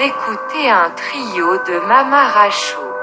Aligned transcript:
écoutez 0.00 0.70
un 0.70 0.90
trio 0.90 1.58
de 1.64 1.78
Mamaracho. 1.86 3.02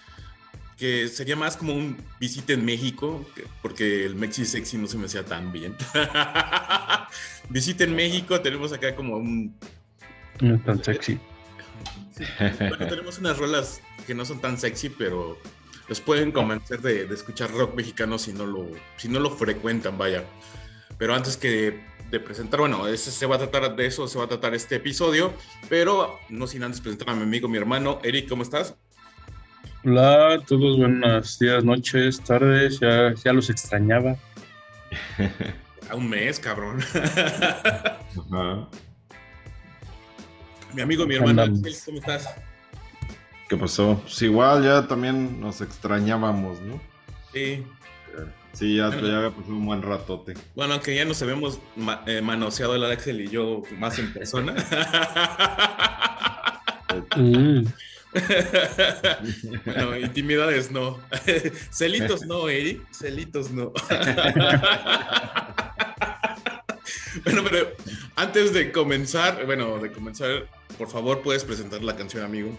que 0.81 1.09
sería 1.09 1.35
más 1.35 1.57
como 1.57 1.75
un 1.75 1.95
visita 2.19 2.53
en 2.53 2.65
México, 2.65 3.23
porque 3.61 4.03
el 4.03 4.15
Mexi 4.15 4.45
Sexy 4.45 4.79
no 4.79 4.87
se 4.87 4.97
me 4.97 5.05
hacía 5.05 5.23
tan 5.23 5.51
bien. 5.51 5.75
visita 7.49 7.83
en 7.83 7.95
México, 7.95 8.41
tenemos 8.41 8.73
acá 8.73 8.95
como 8.95 9.17
un... 9.17 9.55
No 10.39 10.59
tan 10.61 10.83
sexy. 10.83 11.19
Tenemos 12.79 13.19
unas 13.19 13.37
rolas 13.37 13.79
que 14.07 14.15
no 14.15 14.25
son 14.25 14.41
tan 14.41 14.57
sexy, 14.57 14.89
pero 14.89 15.37
los 15.87 16.01
pueden 16.01 16.31
convencer 16.31 16.81
de, 16.81 17.05
de, 17.05 17.13
escuchar 17.13 17.51
rock 17.51 17.75
mexicano 17.75 18.17
si 18.17 18.33
no, 18.33 18.47
lo, 18.47 18.67
si 18.97 19.07
no 19.07 19.19
lo 19.19 19.29
frecuentan, 19.29 19.99
vaya. 19.99 20.23
Pero 20.97 21.13
antes 21.13 21.37
que 21.37 21.79
de 22.09 22.19
presentar, 22.19 22.59
bueno, 22.59 22.87
ese, 22.87 23.11
se 23.11 23.27
va 23.27 23.35
a 23.35 23.37
tratar 23.37 23.75
de 23.75 23.85
eso, 23.85 24.07
se 24.07 24.17
va 24.17 24.25
a 24.25 24.27
tratar 24.27 24.55
este 24.55 24.77
episodio, 24.77 25.31
pero 25.69 26.19
no 26.29 26.47
sin 26.47 26.63
antes 26.63 26.81
presentar 26.81 27.11
a 27.11 27.15
mi 27.15 27.21
amigo, 27.21 27.47
mi 27.47 27.59
hermano, 27.59 27.99
Eric, 28.03 28.27
¿cómo 28.27 28.41
estás? 28.41 28.73
Hola 29.83 30.33
a 30.33 30.39
todos, 30.39 30.77
buenos 30.77 31.39
días, 31.39 31.63
noches, 31.63 32.21
tardes, 32.21 32.79
ya, 32.79 33.15
ya 33.15 33.33
los 33.33 33.49
extrañaba. 33.49 34.15
A 35.89 35.95
un 35.95 36.07
mes, 36.07 36.39
cabrón. 36.39 36.83
Mi 40.75 40.81
amigo, 40.83 41.07
mi 41.07 41.15
hermano, 41.15 41.47
¿cómo 41.47 41.97
estás? 41.97 42.29
¿Qué 43.49 43.57
pasó? 43.57 43.99
Pues 44.03 44.21
igual 44.21 44.63
ya 44.63 44.87
también 44.87 45.41
nos 45.41 45.61
extrañábamos, 45.61 46.61
¿no? 46.61 46.79
Sí. 47.33 47.65
Sí, 48.53 48.75
ya, 48.77 48.91
ya 48.91 49.17
había 49.17 49.31
pasado 49.31 49.55
un 49.55 49.65
buen 49.65 49.81
ratote. 49.81 50.35
Bueno, 50.55 50.73
aunque 50.73 50.93
ya 50.93 51.05
nos 51.05 51.19
habíamos 51.23 51.59
ma 51.75 52.03
eh, 52.05 52.21
manoseado 52.21 52.75
el 52.75 52.83
Axel 52.85 53.19
y 53.21 53.29
yo 53.29 53.63
más 53.79 53.97
en 53.97 54.13
persona. 54.13 54.53
Mm. 57.15 57.63
bueno, 59.65 59.97
intimidades 59.97 60.71
no. 60.71 60.99
Celitos 61.71 62.25
no, 62.25 62.49
Eric. 62.49 62.81
Celitos 62.91 63.51
no. 63.51 63.71
bueno, 67.23 67.43
pero 67.49 67.69
antes 68.15 68.53
de 68.53 68.71
comenzar, 68.71 69.45
bueno, 69.45 69.79
de 69.79 69.91
comenzar, 69.91 70.47
por 70.77 70.89
favor, 70.89 71.21
puedes 71.21 71.45
presentar 71.45 71.83
la 71.83 71.95
canción, 71.95 72.23
amigo. 72.23 72.49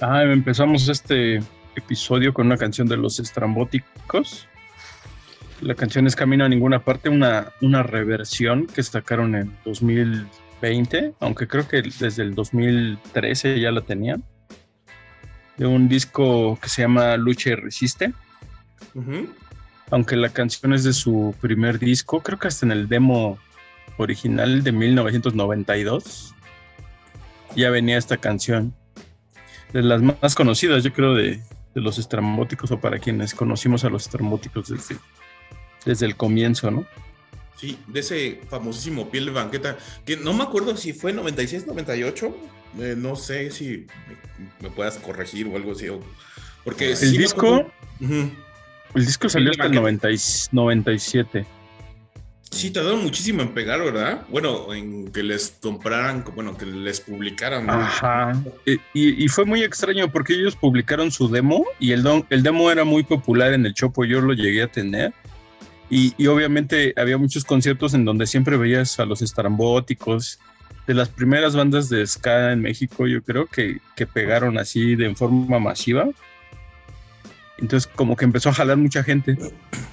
Ah, 0.00 0.22
empezamos 0.22 0.88
este 0.88 1.40
episodio 1.74 2.32
con 2.32 2.46
una 2.46 2.56
canción 2.56 2.86
de 2.86 2.96
los 2.96 3.18
estrambóticos. 3.18 4.46
La 5.60 5.74
canción 5.74 6.06
es 6.06 6.14
Camino 6.14 6.44
a 6.44 6.48
ninguna 6.48 6.84
parte, 6.84 7.08
una, 7.08 7.52
una 7.62 7.82
reversión 7.82 8.66
que 8.66 8.82
sacaron 8.82 9.34
en 9.34 9.56
2020, 9.64 11.14
aunque 11.18 11.48
creo 11.48 11.66
que 11.66 11.82
desde 11.82 12.22
el 12.22 12.34
2013 12.34 13.58
ya 13.58 13.72
la 13.72 13.80
tenían. 13.80 14.22
De 15.56 15.66
un 15.66 15.88
disco 15.88 16.58
que 16.60 16.68
se 16.68 16.82
llama 16.82 17.16
Lucha 17.16 17.50
y 17.50 17.54
Resiste. 17.54 18.12
Uh 18.94 19.02
-huh. 19.02 19.28
Aunque 19.90 20.16
la 20.16 20.30
canción 20.30 20.74
es 20.74 20.84
de 20.84 20.92
su 20.92 21.34
primer 21.40 21.78
disco, 21.78 22.20
creo 22.22 22.38
que 22.38 22.48
hasta 22.48 22.66
en 22.66 22.72
el 22.72 22.88
demo 22.88 23.38
original 23.98 24.62
de 24.62 24.72
1992 24.72 26.34
ya 27.54 27.70
venía 27.70 27.96
esta 27.96 28.16
canción. 28.16 28.74
De 29.72 29.82
las 29.82 30.02
más 30.02 30.34
conocidas, 30.34 30.84
yo 30.84 30.92
creo, 30.92 31.14
de, 31.14 31.40
de 31.74 31.80
los 31.80 31.98
estrambóticos 31.98 32.70
o 32.70 32.80
para 32.80 32.98
quienes 32.98 33.34
conocimos 33.34 33.84
a 33.84 33.90
los 33.90 34.04
estrambóticos 34.04 34.68
desde, 34.68 34.96
desde 35.84 36.06
el 36.06 36.16
comienzo, 36.16 36.70
¿no? 36.70 36.86
Sí, 37.56 37.78
de 37.86 38.00
ese 38.00 38.40
famosísimo 38.50 39.10
piel 39.10 39.26
de 39.26 39.30
banqueta, 39.32 39.78
que 40.04 40.16
no 40.16 40.34
me 40.34 40.42
acuerdo 40.42 40.76
si 40.76 40.92
fue 40.92 41.12
96, 41.12 41.66
98, 41.66 42.36
eh, 42.80 42.94
no 42.96 43.16
sé 43.16 43.50
si 43.50 43.86
me, 44.60 44.68
me, 44.68 44.70
puedas 44.70 44.98
corregir 44.98 45.46
o 45.48 45.56
algo 45.56 45.72
así. 45.72 45.88
O, 45.88 46.00
porque 46.64 46.90
el 46.90 46.96
sí 46.96 47.16
disco, 47.16 47.66
uh 48.00 48.04
-huh. 48.04 48.30
el 48.94 49.06
disco 49.06 49.28
salió 49.28 49.50
hasta 49.50 49.66
el 49.66 49.72
90, 49.72 50.08
97. 50.52 51.46
Sí, 52.50 52.70
tardaron 52.70 53.02
muchísimo 53.02 53.42
en 53.42 53.48
pegar, 53.48 53.80
¿verdad? 53.82 54.22
Bueno, 54.28 54.72
en 54.72 55.10
que 55.12 55.22
les 55.22 55.56
compraran, 55.60 56.24
bueno, 56.34 56.56
que 56.56 56.64
les 56.64 57.00
publicaran. 57.00 57.66
¿no? 57.66 57.72
Ajá. 57.72 58.32
Y, 58.64 59.24
y, 59.24 59.28
fue 59.28 59.44
muy 59.44 59.62
extraño 59.62 60.10
porque 60.10 60.34
ellos 60.34 60.56
publicaron 60.56 61.10
su 61.10 61.28
demo 61.28 61.66
y 61.80 61.92
el, 61.92 62.02
don, 62.02 62.24
el 62.30 62.42
demo 62.42 62.70
era 62.70 62.84
muy 62.84 63.02
popular 63.02 63.52
en 63.52 63.66
el 63.66 63.74
Chopo, 63.74 64.04
yo 64.04 64.20
lo 64.20 64.32
llegué 64.32 64.62
a 64.62 64.68
tener. 64.68 65.12
Y, 65.88 66.14
y, 66.18 66.26
obviamente 66.26 66.94
había 66.96 67.16
muchos 67.16 67.44
conciertos 67.44 67.94
en 67.94 68.04
donde 68.04 68.26
siempre 68.26 68.56
veías 68.56 68.98
a 68.98 69.04
los 69.04 69.22
estrambóticos, 69.22 70.40
de 70.86 70.94
las 70.94 71.08
primeras 71.08 71.56
bandas 71.56 71.88
de 71.88 72.06
ska 72.06 72.52
en 72.52 72.62
México, 72.62 73.06
yo 73.06 73.22
creo 73.22 73.46
que, 73.46 73.80
que 73.96 74.06
pegaron 74.06 74.56
así 74.58 74.94
de 74.94 75.14
forma 75.14 75.58
masiva. 75.58 76.08
Entonces 77.58 77.90
como 77.92 78.16
que 78.16 78.24
empezó 78.24 78.50
a 78.50 78.54
jalar 78.54 78.76
mucha 78.76 79.02
gente, 79.02 79.36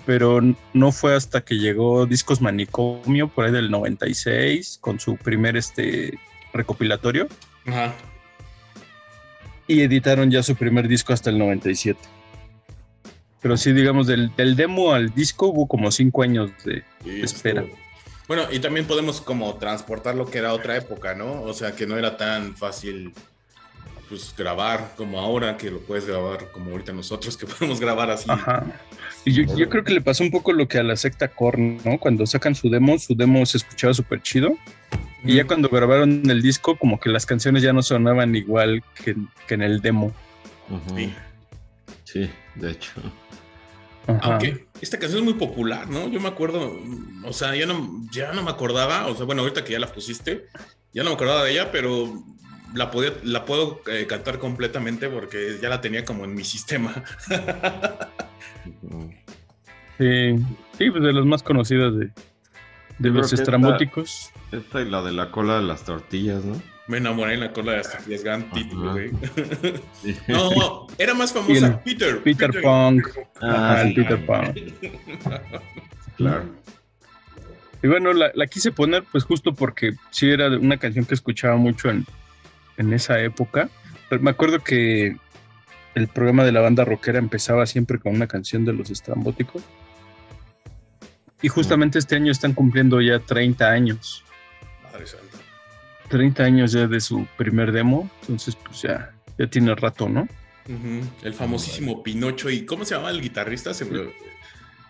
pero 0.06 0.42
no 0.74 0.92
fue 0.92 1.16
hasta 1.16 1.42
que 1.42 1.56
llegó 1.56 2.06
Discos 2.06 2.42
Manicomio 2.42 3.30
por 3.30 3.46
ahí 3.46 3.52
del 3.52 3.72
96 3.72 4.80
con 4.82 5.00
su 5.00 5.16
primer 5.16 5.58
este 5.58 6.20
recopilatorio. 6.54 7.28
Ajá. 7.66 7.94
Y 9.66 9.82
editaron 9.82 10.30
ya 10.30 10.44
su 10.44 10.56
primer 10.56 10.88
disco 10.88 11.14
hasta 11.14 11.30
el 11.30 11.40
97. 11.40 11.98
Pero 13.44 13.58
sí, 13.58 13.74
digamos, 13.74 14.08
del, 14.08 14.36
del 14.36 14.56
demo 14.56 14.94
al 14.94 15.14
disco 15.14 15.48
hubo 15.48 15.68
como 15.68 15.92
cinco 15.92 16.24
años 16.24 16.50
de, 16.64 16.84
de 17.04 17.22
espera. 17.22 17.66
Bueno, 18.28 18.44
y 18.52 18.60
también 18.60 18.88
podemos 18.88 19.20
como 19.20 19.56
transportar 19.56 20.16
lo 20.16 20.26
que 20.26 20.38
era 20.38 20.54
otra 20.54 20.78
época, 20.78 21.14
¿no? 21.14 21.42
O 21.42 21.54
sea, 21.54 21.76
que 21.76 21.86
no 21.86 21.98
era 21.98 22.16
tan 22.16 22.56
fácil 22.56 23.14
pues 24.08 24.34
grabar 24.38 24.94
como 24.96 25.20
ahora, 25.20 25.58
que 25.58 25.70
lo 25.70 25.80
puedes 25.80 26.06
grabar 26.06 26.52
como 26.52 26.72
ahorita 26.72 26.94
nosotros, 26.94 27.36
que 27.36 27.46
podemos 27.60 27.82
grabar 27.82 28.10
así. 28.12 28.32
Ajá. 28.32 28.64
Y 29.26 29.34
yo, 29.34 29.58
yo, 29.58 29.70
creo 29.70 29.84
que 29.84 29.94
le 29.94 30.02
pasó 30.02 30.24
un 30.24 30.32
poco 30.32 30.54
lo 30.54 30.68
que 30.68 30.78
a 30.78 30.84
la 30.84 30.96
secta 30.96 31.28
Korn, 31.28 31.80
¿no? 31.84 31.98
Cuando 31.98 32.26
sacan 32.26 32.56
su 32.56 32.70
demo, 32.70 32.98
su 32.98 33.14
demo 33.14 33.46
se 33.46 33.58
escuchaba 33.58 33.94
súper 33.94 34.22
chido. 34.22 34.52
Mm. 35.24 35.30
Y 35.30 35.36
ya 35.36 35.46
cuando 35.46 35.68
grabaron 35.68 36.30
el 36.30 36.42
disco, 36.42 36.78
como 36.78 37.00
que 37.00 37.10
las 37.10 37.26
canciones 37.26 37.62
ya 37.62 37.74
no 37.74 37.84
sonaban 37.84 38.36
igual 38.36 38.84
que, 39.04 39.16
que 39.48 39.54
en 39.54 39.64
el 39.64 39.82
demo. 39.82 40.14
Uh 40.70 40.76
-huh. 40.76 40.96
Sí. 40.96 41.14
Sí, 42.14 42.30
de 42.54 42.70
hecho. 42.70 42.92
Ajá. 44.06 44.20
Aunque 44.22 44.68
esta 44.82 45.00
canción 45.00 45.22
es 45.22 45.26
muy 45.26 45.34
popular, 45.34 45.90
¿no? 45.90 46.08
Yo 46.10 46.20
me 46.20 46.28
acuerdo, 46.28 46.80
o 47.26 47.34
sea, 47.34 47.56
ya 47.56 47.66
no, 47.66 48.04
ya 48.12 48.34
no 48.34 48.44
me 48.44 48.52
acordaba, 48.52 49.08
o 49.08 49.16
sea, 49.16 49.26
bueno, 49.26 49.42
ahorita 49.42 49.64
que 49.64 49.74
ya 49.74 49.80
la 49.80 49.88
pusiste, 49.88 50.46
ya 50.94 51.02
no 51.02 51.10
me 51.10 51.16
acordaba 51.16 51.44
de 51.44 51.54
ella, 51.54 51.72
pero 51.72 52.24
la, 52.76 52.92
podía, 52.92 53.14
la 53.24 53.46
puedo 53.46 53.82
eh, 53.88 54.06
cantar 54.06 54.38
completamente 54.38 55.10
porque 55.10 55.58
ya 55.60 55.70
la 55.70 55.82
tenía 55.82 56.06
como 56.06 56.24
en 56.24 56.36
mi 56.36 56.44
sistema. 56.44 57.04
sí, 59.98 60.36
sí, 60.78 60.92
pues 60.92 61.04
de 61.04 61.14
las 61.14 61.26
más 61.26 61.42
conocidas 61.42 61.96
de, 61.98 62.12
de 63.00 63.10
los 63.10 63.34
estrambóticos. 63.34 64.30
Esta, 64.52 64.58
esta, 64.58 64.82
y 64.82 64.90
la 64.92 65.02
de 65.02 65.14
la 65.14 65.32
cola 65.32 65.56
de 65.56 65.64
las 65.64 65.84
tortillas, 65.84 66.46
¿no? 66.46 66.62
Me 66.88 66.98
enamoré 66.98 67.36
en 67.36 67.40
la 67.40 67.54
cola 67.54 67.72
de 67.72 67.78
las 67.80 67.92
tortillas, 67.92 68.24
gran 68.24 68.50
título, 68.52 68.92
güey. 68.92 69.12
Sí. 70.02 70.18
No, 70.28 70.88
era 70.98 71.14
más 71.14 71.32
famosa 71.32 71.68
el, 71.68 71.80
Peter. 71.80 72.22
Peter, 72.22 72.50
Peter 72.50 72.62
Punk. 72.62 73.08
Ah, 73.42 73.74
Ajá, 73.74 73.88
sí, 73.88 73.94
Peter 73.94 74.26
Punk. 74.26 74.58
claro. 76.18 76.44
Y 77.82 77.88
bueno, 77.88 78.14
la, 78.14 78.32
la, 78.34 78.48
quise 78.48 78.72
poner 78.72 79.04
pues 79.12 79.24
justo 79.24 79.54
porque 79.54 79.94
sí 80.10 80.30
era 80.30 80.48
una 80.48 80.78
canción 80.78 81.06
que 81.06 81.14
escuchaba 81.14 81.56
mucho 81.58 81.90
en, 81.90 82.06
en 82.78 82.94
esa 82.94 83.20
época. 83.20 83.70
Pero 84.10 84.22
me 84.22 84.32
acuerdo 84.32 84.60
que 84.64 85.18
el 85.96 86.08
programa 86.08 86.44
de 86.44 86.52
la 86.52 86.62
banda 86.62 86.86
rockera 86.86 87.20
empezaba 87.20 87.66
siempre 87.66 88.00
con 88.00 88.16
una 88.16 88.28
canción 88.28 88.66
de 88.66 88.74
los 88.74 88.90
estrambóticos. 88.90 89.64
Y 91.42 91.50
justamente 91.50 92.00
este 92.00 92.16
año 92.16 92.32
están 92.32 92.54
cumpliendo 92.54 93.02
ya 93.02 93.20
30 93.20 93.70
años. 93.70 94.24
Madre 94.82 95.06
santa. 95.06 95.33
30 96.14 96.44
años 96.44 96.72
ya 96.74 96.86
de 96.86 97.02
su 97.02 97.26
primer 97.38 97.72
demo, 97.72 98.08
entonces 98.22 98.56
pues 98.56 98.84
ya, 98.84 99.12
ya 99.40 99.48
tiene 99.48 99.74
rato, 99.74 100.08
¿no? 100.08 100.28
Uh 100.68 100.72
-huh. 100.72 101.04
El 101.24 101.34
famosísimo 101.34 102.04
Pinocho. 102.04 102.52
¿Y 102.52 102.68
cómo 102.68 102.86
se 102.86 102.94
llama 102.94 103.10
el 103.10 103.20
guitarrista? 103.20 103.72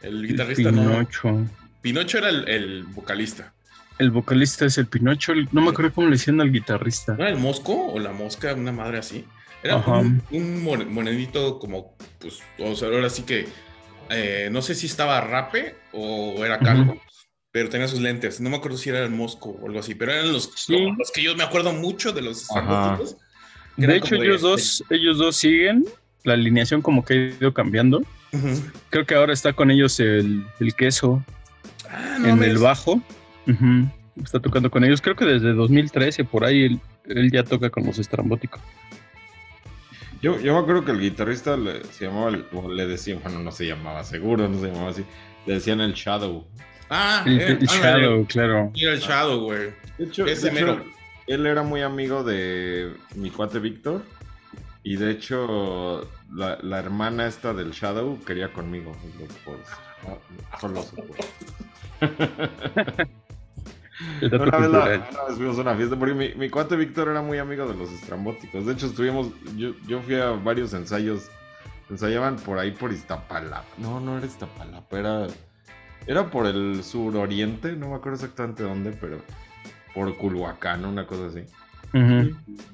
El 0.01 0.27
guitarrista 0.27 0.67
el 0.67 0.75
Pinocho. 0.75 1.31
no. 1.31 1.49
Pinocho 1.81 2.17
era 2.17 2.27
el, 2.27 2.45
el, 2.49 2.83
vocalista. 2.83 3.53
El 3.99 4.11
vocalista 4.11 4.65
es 4.65 4.77
el 4.77 4.87
Pinocho. 4.87 5.31
No 5.53 5.61
me 5.61 5.69
acuerdo 5.69 5.93
cómo 5.93 6.07
le 6.07 6.17
decían 6.17 6.41
al 6.41 6.51
guitarrista. 6.51 7.13
¿No 7.13 7.23
era 7.23 7.29
el 7.29 7.39
Mosco 7.39 7.93
o 7.93 7.99
la 7.99 8.11
Mosca? 8.11 8.53
Una 8.53 8.73
madre 8.73 8.97
así. 8.97 9.25
Era 9.63 9.77
un, 9.77 10.21
un, 10.29 10.61
monedito 10.61 11.57
como, 11.57 11.95
pues, 12.19 12.39
o 12.59 12.75
sea, 12.75 12.89
ahora 12.89 13.09
sí 13.09 13.23
que 13.23 13.47
eh, 14.09 14.49
no 14.51 14.61
sé 14.61 14.75
si 14.75 14.87
estaba 14.87 15.21
rape 15.21 15.77
o 15.93 16.43
era 16.43 16.59
calvo. 16.59 16.91
Uh 16.91 16.95
-huh 16.95 17.12
pero 17.53 17.69
tenía 17.69 17.87
sus 17.87 18.01
lentes. 18.01 18.41
No 18.41 18.49
me 18.49 18.57
acuerdo 18.57 18.79
si 18.79 18.89
era 18.89 19.03
el 19.03 19.11
Mosco 19.11 19.51
o 19.61 19.67
algo 19.67 19.79
así, 19.79 19.93
pero 19.93 20.11
eran 20.11 20.33
los, 20.33 20.51
sí. 20.55 20.75
los 20.97 21.11
que 21.11 21.21
yo 21.21 21.35
me 21.35 21.43
acuerdo 21.43 21.71
mucho 21.71 22.11
de 22.11 22.23
los 22.23 22.47
De 23.77 23.95
hecho, 23.95 24.15
ellos 24.15 24.41
de... 24.41 24.47
dos, 24.49 24.83
ellos 24.89 25.19
dos 25.19 25.35
siguen 25.35 25.85
la 26.23 26.33
alineación 26.33 26.81
como 26.81 27.05
que 27.05 27.13
ha 27.13 27.17
ido 27.39 27.53
cambiando. 27.53 27.99
Uh 28.31 28.37
-huh. 28.37 28.71
Creo 28.89 29.05
que 29.05 29.13
ahora 29.13 29.33
está 29.33 29.53
con 29.53 29.69
ellos 29.69 29.99
el, 29.99 30.43
el 30.59 30.73
queso 30.73 31.23
ah, 31.87 32.17
no 32.19 32.29
en 32.29 32.39
ves. 32.39 32.49
el 32.49 32.57
bajo. 32.57 32.93
Uh 33.45 33.51
-huh. 33.51 33.91
Está 34.23 34.39
tocando 34.39 34.71
con 34.71 34.83
ellos. 34.83 34.99
Creo 34.99 35.15
que 35.15 35.25
desde 35.25 35.53
2013 35.53 36.23
por 36.23 36.45
ahí 36.45 36.63
él, 36.63 36.79
él 37.05 37.31
ya 37.31 37.43
toca 37.43 37.69
con 37.69 37.85
los 37.85 37.99
estrambóticos. 37.99 38.61
Yo, 40.23 40.39
yo 40.39 40.53
me 40.53 40.59
acuerdo 40.59 40.85
que 40.85 40.91
el 40.91 41.01
guitarrista 41.01 41.55
le, 41.55 41.83
se 41.83 42.05
llamaba, 42.05 42.31
le 42.31 42.87
decían, 42.87 43.19
bueno, 43.21 43.39
no 43.43 43.51
se 43.51 43.67
llamaba, 43.67 44.03
seguro 44.03 44.47
no 44.47 44.59
se 44.59 44.67
llamaba 44.67 44.89
así, 44.89 45.03
le 45.45 45.53
decían 45.53 45.81
el 45.81 45.93
Shadow. 45.93 46.47
Ah, 46.89 47.23
el, 47.25 47.41
el, 47.41 47.51
el 47.57 47.67
Shadow, 47.67 48.25
claro. 48.25 48.71
Mira 48.73 48.93
el 48.93 48.99
Shadow, 48.99 49.41
güey. 49.41 49.73
De 49.97 50.05
hecho, 50.05 50.25
de 50.25 50.33
hecho 50.33 50.83
él 51.27 51.45
era 51.45 51.63
muy 51.63 51.81
amigo 51.81 52.23
de 52.23 52.93
mi 53.15 53.29
cuate 53.29 53.59
Víctor. 53.59 54.03
Y 54.83 54.97
de 54.97 55.11
hecho, 55.11 56.09
la, 56.33 56.57
la 56.61 56.79
hermana 56.79 57.25
esta 57.27 57.53
del 57.53 57.71
Shadow 57.71 58.19
quería 58.25 58.51
conmigo. 58.51 58.91
Por, 59.45 59.59
por 60.59 60.69
lo 60.71 60.85
una, 64.21 64.57
vez 64.57 65.01
una 65.11 65.23
vez 65.23 65.37
fuimos 65.37 65.57
a 65.57 65.61
una 65.61 65.75
fiesta, 65.75 65.97
porque 65.97 66.13
mi, 66.13 66.33
mi 66.35 66.49
cuate 66.49 66.75
Víctor 66.75 67.07
era 67.07 67.21
muy 67.21 67.37
amigo 67.37 67.65
de 67.65 67.75
los 67.75 67.89
estrambóticos. 67.91 68.65
De 68.65 68.73
hecho, 68.73 68.87
estuvimos, 68.87 69.29
yo, 69.55 69.73
yo 69.87 70.01
fui 70.01 70.15
a 70.15 70.31
varios 70.31 70.73
ensayos, 70.73 71.29
ensayaban 71.89 72.35
por 72.35 72.59
ahí 72.59 72.71
por 72.71 72.91
Iztapalapa. 72.91 73.63
No, 73.77 74.01
no 74.01 74.17
era 74.17 74.25
Iztapalapa, 74.25 74.99
era, 74.99 75.27
era 76.07 76.29
por 76.29 76.47
el 76.47 76.83
suroriente, 76.83 77.73
no 77.73 77.89
me 77.89 77.95
acuerdo 77.95 78.15
exactamente 78.15 78.63
dónde, 78.63 78.91
pero 78.91 79.19
por 79.93 80.15
Culhuacán, 80.17 80.85
una 80.85 81.05
cosa 81.05 81.27
así. 81.27 81.45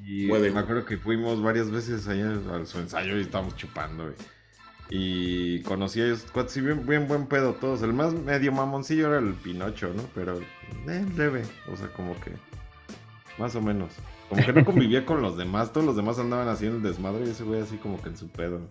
Y 0.06 0.28
me 0.28 0.60
acuerdo 0.60 0.86
que 0.86 0.98
fuimos 0.98 1.42
varias 1.42 1.70
veces 1.70 2.08
allá 2.08 2.32
a 2.32 2.66
su 2.66 2.80
ensayo 2.80 3.18
y 3.18 3.22
estábamos 3.22 3.56
chupando. 3.58 4.14
Y 4.90 5.62
conocí 5.64 6.02
a 6.02 6.06
ellos, 6.06 6.26
sí, 6.48 6.62
bien, 6.62 6.86
bien 6.88 7.08
buen 7.08 7.28
pedo 7.28 7.54
todos. 7.54 7.84
El 7.84 7.94
más 7.94 8.14
medio 8.14 8.52
mamoncillo 8.52 9.10
era 9.10 9.20
el 9.20 9.34
Pinocho, 9.34 9.94
¿no? 9.94 10.02
Pero 10.16 10.40
eh, 10.88 11.06
leve, 11.16 11.44
o 11.72 11.76
sea, 11.76 11.90
como 11.90 12.20
que 12.22 12.32
más 13.38 13.56
o 13.56 13.62
menos. 13.62 13.92
Como 14.30 14.44
que 14.44 14.54
no 14.54 14.66
convivía 14.66 15.06
con 15.06 15.22
los 15.22 15.38
demás, 15.38 15.74
todos 15.74 15.86
los 15.86 15.96
demás 15.96 16.18
andaban 16.18 16.48
haciendo 16.48 16.78
el 16.78 16.84
desmadre 16.84 17.26
y 17.26 17.30
ese 17.30 17.44
güey 17.44 17.62
así 17.62 17.78
como 17.78 18.02
que 18.02 18.10
en 18.10 18.18
su 18.18 18.30
pedo. 18.30 18.62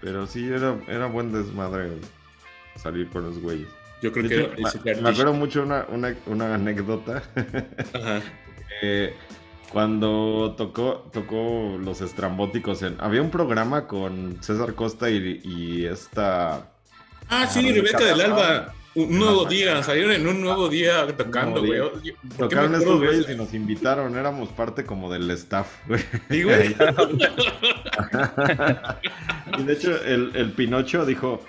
Pero 0.00 0.26
sí, 0.26 0.48
era, 0.48 0.78
era 0.88 1.06
buen 1.06 1.32
desmadre 1.32 2.00
salir 2.80 3.08
con 3.08 3.24
los 3.24 3.38
güeyes. 3.38 3.68
Yo 4.02 4.12
creo 4.12 4.28
que... 4.28 4.62
me, 4.84 5.02
me, 5.02 5.10
acuerdo 5.10 5.34
mucho 5.34 5.62
una, 5.62 5.86
una, 5.90 6.14
una 6.26 6.54
anécdota. 6.54 7.22
Ajá. 7.94 8.22
eh, 8.82 9.14
cuando 9.70 10.54
tocó, 10.56 11.08
tocó 11.12 11.78
los 11.80 12.00
estrambóticos 12.00 12.82
en. 12.82 12.96
Había 12.98 13.22
un 13.22 13.30
programa 13.30 13.86
con 13.86 14.42
César 14.42 14.74
Costa 14.74 15.08
y, 15.10 15.86
esta. 15.86 16.72
Ah, 17.28 17.46
sí, 17.46 17.72
Rebeca 17.72 18.04
del 18.04 18.20
Alba. 18.20 18.74
Un 18.96 19.16
nuevo 19.20 19.44
día, 19.44 19.80
salieron 19.84 20.10
en 20.10 20.26
un 20.26 20.40
nuevo 20.40 20.68
día 20.68 21.06
tocando, 21.16 21.64
güey. 21.64 21.80
Tocaron 22.36 22.74
estos 22.74 22.98
güeyes 22.98 23.30
y 23.30 23.36
nos 23.36 23.54
invitaron, 23.54 24.16
éramos 24.16 24.48
parte 24.48 24.84
como 24.84 25.12
del 25.12 25.30
staff, 25.30 25.68
güey. 25.86 26.02
Sí, 26.28 26.42
güey. 26.42 26.74
y 29.58 29.62
de 29.62 29.72
hecho, 29.72 30.04
el, 30.04 30.32
el 30.34 30.50
Pinocho 30.50 31.06
dijo: 31.06 31.40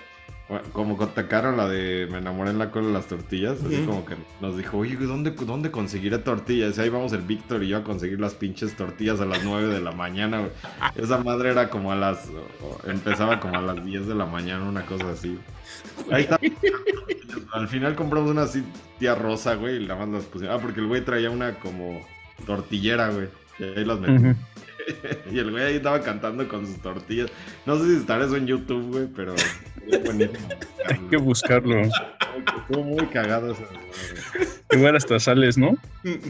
como 0.72 1.02
atacaron 1.02 1.56
la 1.56 1.68
de 1.68 2.08
me 2.10 2.18
enamoré 2.18 2.50
en 2.50 2.58
la 2.58 2.70
cola 2.70 2.88
de 2.88 2.92
las 2.92 3.06
tortillas, 3.06 3.58
así 3.64 3.84
como 3.84 4.04
que 4.04 4.16
nos 4.40 4.56
dijo, 4.56 4.78
oye, 4.78 4.96
¿dónde, 4.96 5.30
¿dónde 5.30 5.70
conseguiré 5.70 6.18
tortillas? 6.18 6.78
Y 6.78 6.80
ahí 6.80 6.88
vamos 6.88 7.12
el 7.12 7.22
Víctor 7.22 7.62
y 7.62 7.68
yo 7.68 7.78
a 7.78 7.84
conseguir 7.84 8.20
las 8.20 8.34
pinches 8.34 8.76
tortillas 8.76 9.20
a 9.20 9.24
las 9.24 9.44
9 9.44 9.72
de 9.72 9.80
la 9.80 9.92
mañana, 9.92 10.48
Esa 10.94 11.18
madre 11.18 11.50
era 11.50 11.70
como 11.70 11.92
a 11.92 11.96
las, 11.96 12.28
empezaba 12.86 13.40
como 13.40 13.56
a 13.58 13.62
las 13.62 13.84
10 13.84 14.06
de 14.06 14.14
la 14.14 14.26
mañana, 14.26 14.68
una 14.68 14.84
cosa 14.86 15.10
así. 15.10 15.38
Ahí 16.10 16.22
está. 16.22 16.38
Al 17.52 17.68
final 17.68 17.94
compramos 17.94 18.30
una 18.30 18.42
así 18.42 18.64
tía 18.98 19.14
rosa, 19.14 19.54
güey, 19.54 19.76
y 19.76 19.86
la 19.86 19.94
más 19.94 20.08
las 20.08 20.24
pusimos. 20.24 20.54
Ah, 20.54 20.60
porque 20.60 20.80
el 20.80 20.86
güey 20.86 21.04
traía 21.04 21.30
una 21.30 21.54
como 21.54 22.00
tortillera, 22.46 23.10
güey. 23.10 23.28
Y 23.58 23.64
ahí 23.64 23.84
las 23.84 24.00
metí. 24.00 24.38
y 25.30 25.38
el 25.38 25.50
güey 25.50 25.64
ahí 25.64 25.76
estaba 25.76 26.00
cantando 26.00 26.46
con 26.48 26.66
sus 26.66 26.80
tortillas. 26.80 27.30
No 27.66 27.78
sé 27.78 27.86
si 27.86 27.96
estará 27.96 28.24
eso 28.24 28.36
en 28.36 28.46
YouTube, 28.46 28.90
güey, 28.90 29.06
pero 29.14 29.34
Hay 30.88 30.98
que 31.10 31.16
buscarlo. 31.16 31.82
Estuvo 31.82 32.82
muy 32.82 33.06
cagado 33.06 33.52
eso. 33.52 33.66
Igual 34.70 34.96
hasta 34.96 35.20
sales, 35.20 35.58
¿no? 35.58 35.76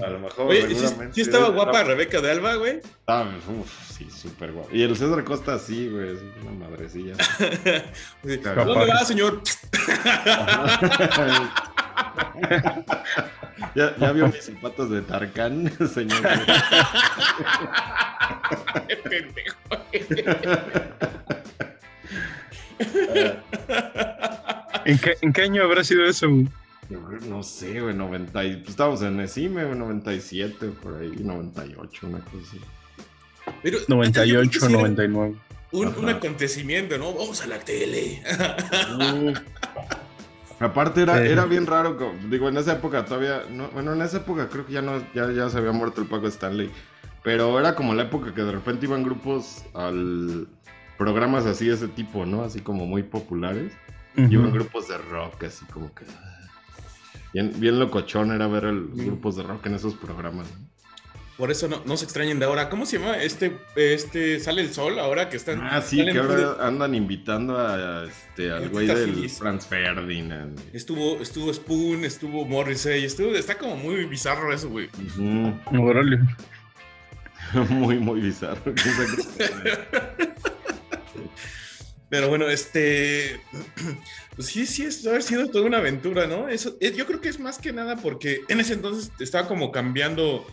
A 0.03 0.09
lo 0.09 0.19
mejor. 0.19 0.47
Oye, 0.49 0.67
¿sí, 1.13 1.21
estaba 1.21 1.49
guapa 1.51 1.85
Rebeca 1.85 2.21
de 2.21 2.31
Alba, 2.31 2.57
güey? 2.57 2.81
Ah, 3.07 3.27
uf, 3.49 3.97
sí, 3.97 4.09
súper 4.11 4.53
guapa. 4.53 4.69
Y 4.73 4.83
el 4.83 4.97
César 4.97 5.23
Costa, 5.25 5.59
sí, 5.59 5.89
güey, 5.89 6.17
una 6.43 6.69
madrecilla. 6.69 7.15
¿Dónde 8.23 8.87
va, 8.87 9.05
señor? 9.05 9.43
¿Ya, 13.75 13.97
¿Ya, 13.97 14.13
vio 14.13 14.29
mis 14.29 14.45
zapatos 14.45 14.91
de 14.91 15.03
Tarkan, 15.03 15.71
señor? 15.95 16.21
Pendejo. 19.05 19.57
¿En 24.85 24.99
qué, 24.99 25.17
¿En 25.21 25.33
qué 25.33 25.43
año 25.43 25.63
habrá 25.63 25.85
sido 25.85 26.05
eso? 26.05 26.29
No 27.29 27.43
sé, 27.43 27.81
güey, 27.81 27.95
90 27.95 28.33
pues 28.33 28.69
estábamos 28.69 29.03
en 29.03 29.17
Necime, 29.17 29.65
97, 29.65 30.67
por 30.83 30.97
ahí, 31.01 31.13
98, 31.19 32.07
una 32.07 32.21
cosa 32.21 32.37
así. 32.49 32.61
Pero, 33.63 33.79
98, 33.89 34.69
99. 34.69 35.35
Un, 35.73 35.87
un, 35.87 36.09
acontecimiento, 36.09 36.99
¿no? 36.99 37.15
Vamos 37.15 37.41
a 37.43 37.47
la 37.47 37.59
tele. 37.59 38.23
Aparte 40.63 41.03
era, 41.03 41.25
era 41.25 41.45
bien 41.45 41.67
raro, 41.67 41.97
digo, 42.31 42.49
en 42.49 42.57
esa 42.57 42.75
época 42.75 43.05
todavía, 43.05 43.43
no, 43.51 43.69
bueno, 43.71 43.95
en 43.95 44.03
esa 44.03 44.19
época 44.19 44.49
creo 44.49 44.65
que 44.65 44.75
ya 44.75 44.83
no, 44.83 45.03
ya, 45.13 45.31
ya 45.33 45.51
se 45.51 45.59
había 45.59 45.73
muerto 45.73 46.01
el 46.01 46.07
Paco 46.07 46.29
Stanley, 46.29 46.71
pero 47.23 47.59
era 47.59 47.75
como 47.75 47.95
la 47.95 48.05
época 48.05 48.33
que 48.33 48.43
de 48.43 48.53
repente 48.53 48.87
iban 48.87 49.03
grupos 49.03 49.65
al 49.75 50.49
programas 51.03 51.47
así 51.47 51.67
de 51.67 51.75
ese 51.75 51.89
tipo, 51.89 52.27
¿no? 52.27 52.45
Así 52.45 52.61
como 52.61 52.87
muy 52.87 53.03
populares. 53.03 53.73
Iban 54.15 54.53
grupos 54.53 54.89
de 54.89 54.99
rock, 54.99 55.45
así 55.45 55.65
como 55.67 55.93
que... 55.95 56.05
Bien, 57.33 57.53
bien 57.57 57.81
locochón 57.81 58.31
era 58.31 58.47
ver 58.47 58.65
los 58.65 58.97
grupos 58.97 59.37
de 59.37 59.43
rock 59.43 59.67
en 59.67 59.75
esos 59.75 59.95
programas. 59.95 60.47
Por 61.43 61.51
eso 61.51 61.67
no, 61.67 61.83
no, 61.85 61.97
se 61.97 62.05
extrañen 62.05 62.39
de 62.39 62.45
ahora. 62.45 62.69
¿Cómo 62.69 62.87
se 62.87 63.01
llama? 63.01 63.21
Este, 63.21 63.59
este, 63.75 64.39
sale 64.39 64.63
el 64.63 64.73
sol 64.73 65.01
ahora 65.01 65.29
que 65.29 65.37
están. 65.37 65.61
Ah, 65.61 65.83
sí, 65.83 65.97
que 66.05 66.17
ahora 66.17 66.65
andan 66.65 66.95
invitando 66.95 67.59
a, 67.59 68.07
este, 68.07 68.53
al 68.53 68.69
güey 68.69 68.87
del 68.87 69.29
Franz 69.29 69.67
Ferdinand. 69.67 70.57
Estuvo, 70.73 71.21
estuvo 71.21 71.53
Spoon, 71.53 72.05
estuvo 72.05 72.45
Morrissey, 72.45 73.05
estuvo, 73.05 73.35
está 73.35 73.59
como 73.59 73.75
muy 73.77 74.05
bizarro 74.05 74.55
eso, 74.55 74.71
güey. 74.71 74.89
muy, 77.71 77.99
muy 77.99 78.21
bizarro. 78.21 78.73
Pero 82.09 82.29
bueno, 82.29 82.49
este. 82.49 83.41
Pues 84.35 84.49
sí, 84.49 84.65
sí, 84.65 84.85
es 84.85 85.07
haber 85.07 85.23
sido 85.23 85.47
toda 85.49 85.67
una 85.67 85.77
aventura, 85.77 86.27
¿no? 86.27 86.49
Eso, 86.49 86.79
eh, 86.81 86.95
yo 86.97 87.05
creo 87.07 87.21
que 87.21 87.29
es 87.29 87.39
más 87.39 87.59
que 87.59 87.71
nada 87.71 87.97
porque 87.97 88.41
en 88.49 88.61
ese 88.61 88.73
entonces 88.73 89.13
estaba 89.21 89.47
como 89.47 89.71
cambiando, 89.71 90.47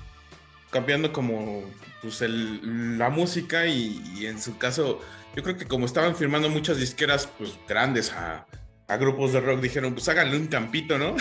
cambiando 0.70 1.12
como 1.12 1.64
pues 2.02 2.22
el, 2.22 2.98
la 2.98 3.10
música 3.10 3.68
y, 3.68 4.26
en 4.26 4.42
su 4.42 4.58
caso, 4.58 5.02
yo 5.36 5.44
creo 5.44 5.58
que 5.58 5.66
como 5.66 5.86
estaban 5.86 6.16
firmando 6.16 6.50
muchas 6.50 6.78
disqueras 6.78 7.28
pues 7.38 7.58
grandes 7.68 8.12
a, 8.12 8.46
a 8.88 8.98
grupos 8.98 9.34
de 9.34 9.42
rock, 9.42 9.62
dijeron 9.62 9.94
pues 9.94 10.08
háganle 10.10 10.38
un 10.38 10.48
campito, 10.48 10.98
¿no? 10.98 11.16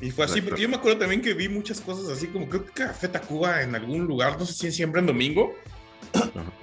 Y 0.00 0.10
fue 0.10 0.24
así, 0.24 0.40
porque 0.40 0.62
yo 0.62 0.68
me 0.68 0.76
acuerdo 0.76 0.98
también 0.98 1.20
que 1.20 1.32
vi 1.32 1.48
muchas 1.48 1.80
cosas 1.80 2.08
así 2.08 2.26
como 2.26 2.48
creo 2.48 2.64
que 2.64 2.72
Café 2.72 3.06
Tacuba 3.06 3.62
en 3.62 3.76
algún 3.76 4.04
lugar, 4.06 4.36
no 4.38 4.44
sé 4.46 4.52
si 4.52 4.72
siempre 4.72 5.00
en 5.00 5.06
domingo, 5.06 5.54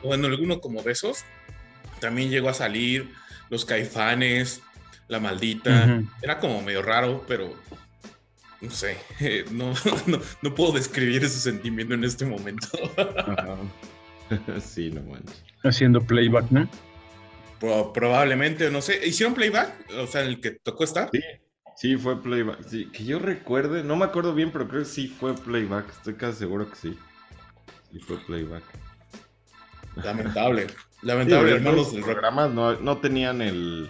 o 0.04 0.14
en 0.14 0.26
alguno 0.26 0.60
como 0.60 0.82
de 0.84 0.92
esos 0.92 1.24
también 2.00 2.30
llegó 2.30 2.50
a 2.50 2.54
salir 2.54 3.14
Los 3.50 3.66
Caifanes, 3.66 4.62
La 5.08 5.20
Maldita. 5.20 6.02
Era 6.22 6.40
como 6.40 6.62
medio 6.62 6.82
raro, 6.82 7.24
pero 7.28 7.54
no 8.62 8.70
sé, 8.70 8.98
no, 9.52 9.74
no, 10.42 10.56
puedo 10.56 10.74
describir 10.74 11.24
ese 11.24 11.40
sentimiento 11.40 11.94
en 11.94 12.04
este 12.04 12.26
momento. 12.26 12.68
sí, 14.62 14.92
no 14.92 15.02
manches. 15.04 15.44
Haciendo 15.64 16.02
playback, 16.02 16.50
¿no? 16.52 16.70
probablemente, 17.94 18.72
no 18.72 18.82
sé. 18.82 19.06
¿Hicieron 19.06 19.34
playback? 19.34 19.74
O 19.98 20.08
sea, 20.08 20.22
el 20.22 20.40
que 20.40 20.52
tocó 20.52 20.84
estar. 20.84 21.10
Sí, 21.12 21.20
sí 21.76 21.98
fue 21.98 22.22
playback. 22.22 22.66
que 22.66 23.04
yo 23.04 23.20
recuerde, 23.20 23.84
no 23.84 23.98
me 23.98 24.06
acuerdo 24.06 24.34
bien, 24.34 24.52
pero 24.52 24.68
creo 24.68 24.84
que 24.84 24.90
sí 24.90 25.08
fue 25.08 25.36
playback. 25.36 25.90
Estoy 25.90 26.14
casi 26.16 26.40
seguro 26.40 26.70
que 26.70 26.76
sí. 26.76 26.98
Sí 27.92 28.00
fue 28.00 28.18
playback. 28.26 28.64
Lamentable. 30.04 30.68
Lamentable, 31.02 31.56
hermanos. 31.56 31.94
Los 31.94 32.06
programas 32.06 32.52
no, 32.52 32.80
no, 32.80 32.98
tenían 32.98 33.42
el. 33.42 33.90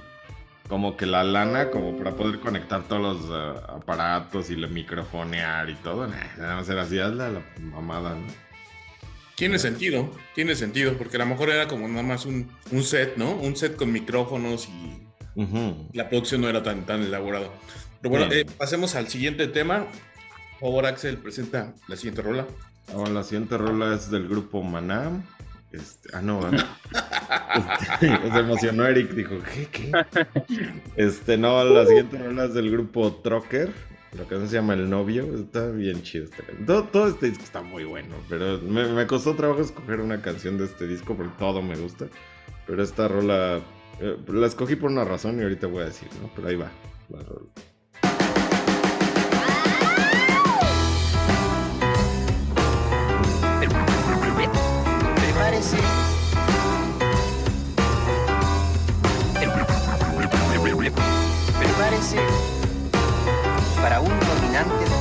Como 0.70 0.96
que 0.96 1.06
la 1.06 1.24
lana 1.24 1.72
como 1.72 1.98
para 1.98 2.16
poder 2.16 2.40
conectar 2.40 2.84
todos 2.84 3.02
los 3.02 3.30
uh, 3.30 3.78
aparatos 3.78 4.50
y 4.52 4.56
le 4.56 4.68
microfonear 4.68 5.70
y 5.70 5.76
todo. 5.76 6.08
nada 6.08 6.56
más 6.56 6.70
era 6.70 6.84
así, 6.84 6.96
la, 6.96 7.10
la 7.10 7.42
mamada, 7.60 8.12
¿no? 8.16 8.28
Tiene 9.36 9.58
sentido, 9.58 10.12
tiene 10.36 10.54
sentido, 10.56 10.94
porque 10.98 11.16
a 11.16 11.20
lo 11.20 11.26
mejor 11.26 11.50
era 11.50 11.68
como 11.68 11.88
nada 11.88 12.04
más 12.04 12.26
un, 12.26 12.52
un 12.72 12.84
set, 12.84 13.16
¿no? 13.18 13.32
Un 13.32 13.56
set 13.56 13.76
con 13.78 13.92
micrófonos 13.92 14.68
y 14.68 15.10
la 15.94 16.10
producción 16.10 16.42
no 16.42 16.50
era 16.50 16.62
tan, 16.62 16.86
tan 16.86 17.02
elaborada. 17.02 17.48
Pero 18.02 18.10
bueno, 18.12 18.32
eh, 18.32 18.46
pasemos 18.58 18.96
al 18.96 19.08
siguiente 19.08 19.48
tema. 19.48 19.88
Por 20.60 20.70
favor, 20.70 20.86
Axel, 20.86 21.18
presenta 21.18 21.74
la 21.88 21.96
siguiente 21.96 22.22
rola. 22.22 22.46
Oh, 22.94 23.06
la 23.08 23.24
siguiente 23.24 23.58
rola 23.58 23.96
es 23.96 24.12
del 24.12 24.28
grupo 24.28 24.62
Manam. 24.62 25.24
Este, 25.72 26.10
ah, 26.14 26.22
no, 26.22 26.42
este, 26.50 28.08
se 28.32 28.40
emocionó 28.40 28.88
Eric, 28.88 29.12
dijo, 29.12 29.36
¿qué? 29.54 29.68
¿Qué? 29.68 29.92
Este, 30.96 31.38
no, 31.38 31.64
la 31.64 31.86
siguiente 31.86 32.18
rola 32.18 32.46
es 32.46 32.54
del 32.54 32.72
grupo 32.72 33.14
Trocker. 33.24 33.72
La 34.14 34.24
canción 34.24 34.48
se 34.48 34.56
llama 34.56 34.74
El 34.74 34.90
Novio. 34.90 35.36
Está 35.36 35.70
bien 35.70 36.02
chido 36.02 36.28
todo, 36.66 36.86
todo, 36.86 37.08
este 37.10 37.28
disco 37.30 37.44
está 37.44 37.62
muy 37.62 37.84
bueno. 37.84 38.16
Pero 38.28 38.60
me, 38.60 39.06
costó 39.06 39.36
trabajo 39.36 39.62
escoger 39.62 40.00
una 40.00 40.22
canción 40.22 40.58
de 40.58 40.66
este 40.66 40.88
disco 40.88 41.16
porque 41.16 41.34
todo 41.38 41.62
me 41.62 41.76
gusta. 41.76 42.08
Pero 42.66 42.82
esta 42.82 43.08
rola 43.08 43.62
eh, 44.00 44.18
la 44.28 44.48
escogí 44.48 44.76
por 44.76 44.90
una 44.90 45.04
razón 45.04 45.40
y 45.40 45.44
ahorita 45.44 45.68
voy 45.68 45.84
a 45.84 45.86
decir, 45.86 46.10
¿no? 46.22 46.32
Pero 46.36 46.48
ahí 46.48 46.56
va 46.56 46.72
la 47.10 47.20
rola. 47.20 47.46
Para 63.82 64.00
un 64.02 64.10
dominante 64.20 64.99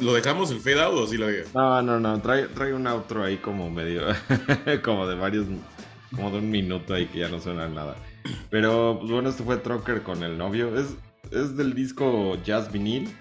¿Lo 0.00 0.14
dejamos 0.14 0.50
el 0.50 0.60
fade 0.60 0.80
out 0.80 0.94
o 0.94 1.06
sí 1.06 1.16
lo 1.16 1.28
digas? 1.28 1.54
No, 1.54 1.82
no, 1.82 2.00
no. 2.00 2.20
Trae, 2.20 2.72
un 2.72 2.86
outro 2.86 3.24
ahí 3.24 3.36
como 3.36 3.70
medio. 3.70 4.02
como 4.84 5.06
de 5.06 5.14
varios. 5.16 5.46
Como 6.14 6.30
de 6.30 6.38
un 6.38 6.50
minuto 6.50 6.94
ahí 6.94 7.06
que 7.06 7.20
ya 7.20 7.28
no 7.28 7.40
suena 7.40 7.68
nada. 7.68 7.96
Pero 8.50 8.98
pues, 9.00 9.10
bueno, 9.10 9.30
este 9.30 9.42
fue 9.42 9.56
Trocker 9.56 10.02
con 10.02 10.22
el 10.22 10.36
novio. 10.36 10.76
Es, 10.78 10.94
es 11.30 11.56
del 11.56 11.74
disco 11.74 12.36
Jazz 12.42 12.70
Vinil. 12.70 13.14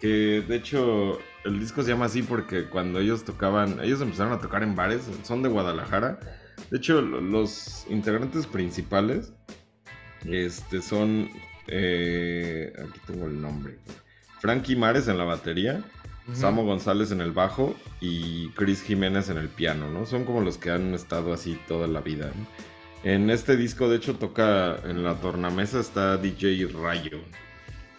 Que 0.00 0.44
de 0.46 0.56
hecho 0.56 1.18
el 1.44 1.58
disco 1.58 1.82
se 1.82 1.90
llama 1.90 2.06
así 2.06 2.22
porque 2.22 2.66
cuando 2.66 3.00
ellos 3.00 3.24
tocaban. 3.24 3.80
Ellos 3.80 4.00
empezaron 4.00 4.32
a 4.32 4.38
tocar 4.38 4.62
en 4.62 4.74
bares. 4.74 5.08
Son 5.22 5.42
de 5.42 5.48
Guadalajara. 5.48 6.18
De 6.70 6.78
hecho, 6.78 7.00
los 7.00 7.86
integrantes 7.88 8.46
principales 8.46 9.32
este, 10.24 10.82
son. 10.82 11.28
Eh, 11.68 12.72
aquí 12.78 13.00
tengo 13.06 13.26
el 13.26 13.40
nombre. 13.40 13.78
Frankie 14.40 14.76
Mares 14.76 15.08
en 15.08 15.18
la 15.18 15.24
batería, 15.24 15.82
Samo 16.32 16.64
González 16.64 17.12
en 17.12 17.20
el 17.20 17.32
bajo 17.32 17.76
y 18.00 18.48
Chris 18.50 18.82
Jiménez 18.82 19.28
en 19.30 19.38
el 19.38 19.48
piano, 19.48 19.90
¿no? 19.90 20.06
Son 20.06 20.24
como 20.24 20.40
los 20.40 20.58
que 20.58 20.70
han 20.70 20.92
estado 20.92 21.32
así 21.32 21.58
toda 21.68 21.86
la 21.86 22.00
vida. 22.00 22.32
En 23.04 23.30
este 23.30 23.56
disco, 23.56 23.88
de 23.88 23.96
hecho, 23.96 24.16
toca 24.16 24.78
en 24.84 25.04
la 25.04 25.14
tornamesa 25.14 25.78
está 25.78 26.16
DJ 26.16 26.66
Rayo. 26.66 27.20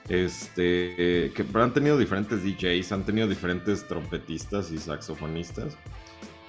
Este, 0.09 1.31
que 1.33 1.45
han 1.53 1.73
tenido 1.73 1.97
diferentes 1.97 2.43
DJs, 2.43 2.91
han 2.91 3.05
tenido 3.05 3.27
diferentes 3.27 3.87
trompetistas 3.87 4.71
y 4.71 4.77
saxofonistas. 4.77 5.77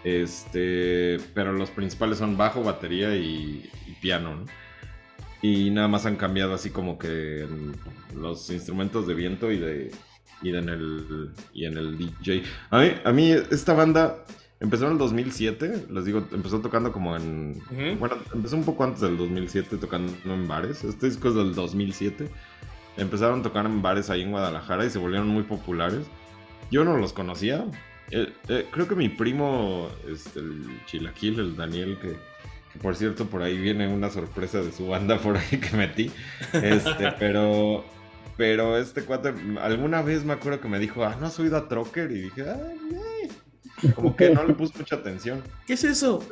Este, 0.05 1.19
pero 1.35 1.53
los 1.53 1.71
principales 1.71 2.19
son 2.19 2.37
bajo, 2.37 2.63
batería 2.63 3.17
y, 3.17 3.71
piano, 4.01 4.37
¿no? 4.37 4.45
Y 5.43 5.71
nada 5.71 5.89
más 5.89 6.07
han 6.07 6.17
cambiado 6.17 6.55
así 6.55 6.71
como 6.71 6.99
que 6.99 7.47
los 8.15 8.51
instrumentos 8.51 9.07
de 9.07 9.15
viento 9.15 9.53
y 9.53 9.59
de 9.59 9.91
y 10.43 10.55
en 10.55 10.69
el 10.69 11.31
y 11.53 11.65
en 11.65 11.77
el 11.79 11.99
DJ. 11.99 12.43
A 12.71 12.81
mí, 12.81 12.93
a 13.05 13.13
mí 13.13 13.31
esta 13.31 13.73
banda 13.73 14.25
empezó 14.61 14.87
en 14.87 14.93
el 14.93 14.99
2007, 14.99 15.87
les 15.91 16.05
digo, 16.05 16.27
empezó 16.33 16.61
tocando 16.61 16.91
como 16.91 17.17
en 17.17 17.63
bueno, 17.99 18.17
empezó 18.35 18.57
un 18.57 18.65
poco 18.65 18.85
antes 18.85 19.01
del 19.01 19.17
2007 19.17 19.77
tocando 19.77 20.13
en 20.25 20.49
bares. 20.49 20.83
Este 20.85 21.07
disco 21.07 21.29
es 21.29 21.35
del 21.35 21.55
2007. 21.55 22.29
Empezaron 22.97 23.41
a 23.41 23.43
tocar 23.45 23.65
en 23.67 23.81
bares 23.81 24.11
ahí 24.11 24.23
en 24.23 24.33
Guadalajara 24.33 24.85
y 24.85 24.91
se 24.91 24.99
volvieron 24.99 25.29
muy 25.29 25.45
populares. 25.45 26.05
Yo 26.71 26.85
no 26.85 26.97
los 26.97 27.13
conocía, 27.13 27.65
eh, 28.11 28.33
eh, 28.49 28.67
creo 28.71 28.89
que 28.89 28.95
mi 28.95 29.09
primo, 29.09 29.89
este, 30.11 30.41
el 30.41 30.65
Chilaquil, 30.87 31.39
el 31.41 31.57
Daniel, 31.57 31.99
que, 32.01 32.17
por 32.83 32.97
cierto 32.97 33.27
por 33.27 33.43
ahí 33.43 33.59
viene 33.59 33.89
una 33.89 34.11
sorpresa 34.11 34.61
de 34.63 34.73
su 34.73 34.89
banda 34.89 35.19
por 35.19 35.37
ahí 35.37 35.59
que 35.59 35.77
metí. 35.77 36.11
Este, 36.53 37.13
pero, 37.19 37.85
pero 38.37 38.79
este 38.79 39.03
cuate, 39.03 39.35
alguna 39.61 40.03
vez 40.03 40.25
me 40.25 40.33
acuerdo 40.33 40.61
que 40.61 40.69
me 40.69 40.79
dijo, 40.79 41.05
ah, 41.05 41.17
¿no 41.21 41.27
has 41.27 41.39
oído 41.39 41.57
a 41.57 41.69
Trocker? 41.69 42.11
Y 42.11 42.23
dije, 42.23 42.45
ay, 42.49 43.29
Como 43.95 44.17
que 44.17 44.31
no 44.31 44.45
le 44.45 44.55
puse 44.55 44.79
mucha 44.79 44.97
atención. 44.97 45.43
¿Qué 45.67 45.75
es 45.75 45.85
eso? 45.85 46.25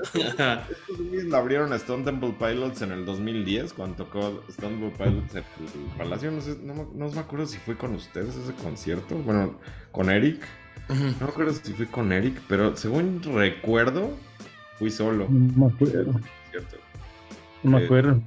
Estos 1.13 1.35
abrieron 1.35 1.73
a 1.73 1.77
Stone 1.77 2.05
Temple 2.05 2.35
Pilots 2.39 2.83
en 2.83 2.93
el 2.93 3.05
2010, 3.05 3.73
cuando 3.73 4.05
tocó 4.05 4.43
Stone 4.49 4.79
Temple 4.79 4.93
Pilots 4.99 5.35
en 5.35 5.39
el 5.39 5.97
Palacio. 5.97 6.31
No, 6.31 6.41
sé, 6.41 6.57
no, 6.63 6.91
no 6.95 7.09
me 7.09 7.21
acuerdo 7.21 7.47
si 7.47 7.59
fue 7.59 7.77
con 7.77 7.95
ustedes 7.95 8.35
ese 8.37 8.53
concierto. 8.55 9.17
Bueno, 9.17 9.59
con 9.93 10.11
Eric. 10.11 10.43
No 10.89 10.95
me 11.27 11.27
acuerdo 11.27 11.53
si 11.53 11.73
fui 11.73 11.87
con 11.87 12.13
Eric, 12.13 12.41
pero 12.49 12.77
según 12.77 13.21
recuerdo, 13.23 14.11
fui 14.79 14.91
solo. 14.91 15.27
No 15.29 15.67
me 15.67 15.73
acuerdo. 15.73 16.21
No 17.63 17.73
me 17.73 17.83
eh, 17.83 17.85
acuerdo. 17.85 18.23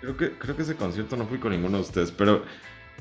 creo, 0.00 0.16
que, 0.16 0.32
creo 0.32 0.56
que 0.56 0.62
ese 0.62 0.76
concierto 0.76 1.16
no 1.16 1.26
fui 1.26 1.38
con 1.38 1.52
ninguno 1.52 1.78
de 1.78 1.82
ustedes, 1.82 2.10
pero, 2.10 2.42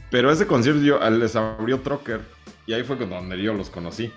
pero 0.09 0.31
ese 0.31 0.47
concierto 0.47 0.81
yo, 0.81 0.99
les 1.09 1.35
abrió 1.35 1.79
Trocker 1.81 2.21
y 2.65 2.73
ahí 2.73 2.83
fue 2.83 2.95
donde 2.95 3.41
yo 3.41 3.53
los 3.53 3.69
conocí. 3.69 4.11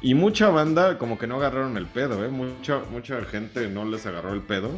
Y 0.00 0.14
mucha 0.14 0.50
banda 0.50 0.98
como 0.98 1.18
que 1.18 1.26
no 1.26 1.36
agarraron 1.36 1.76
el 1.76 1.86
pedo, 1.86 2.24
¿eh? 2.24 2.28
Mucha, 2.28 2.80
mucha 2.90 3.24
gente 3.24 3.68
no 3.68 3.84
les 3.84 4.04
agarró 4.04 4.34
el 4.34 4.42
pedo. 4.42 4.70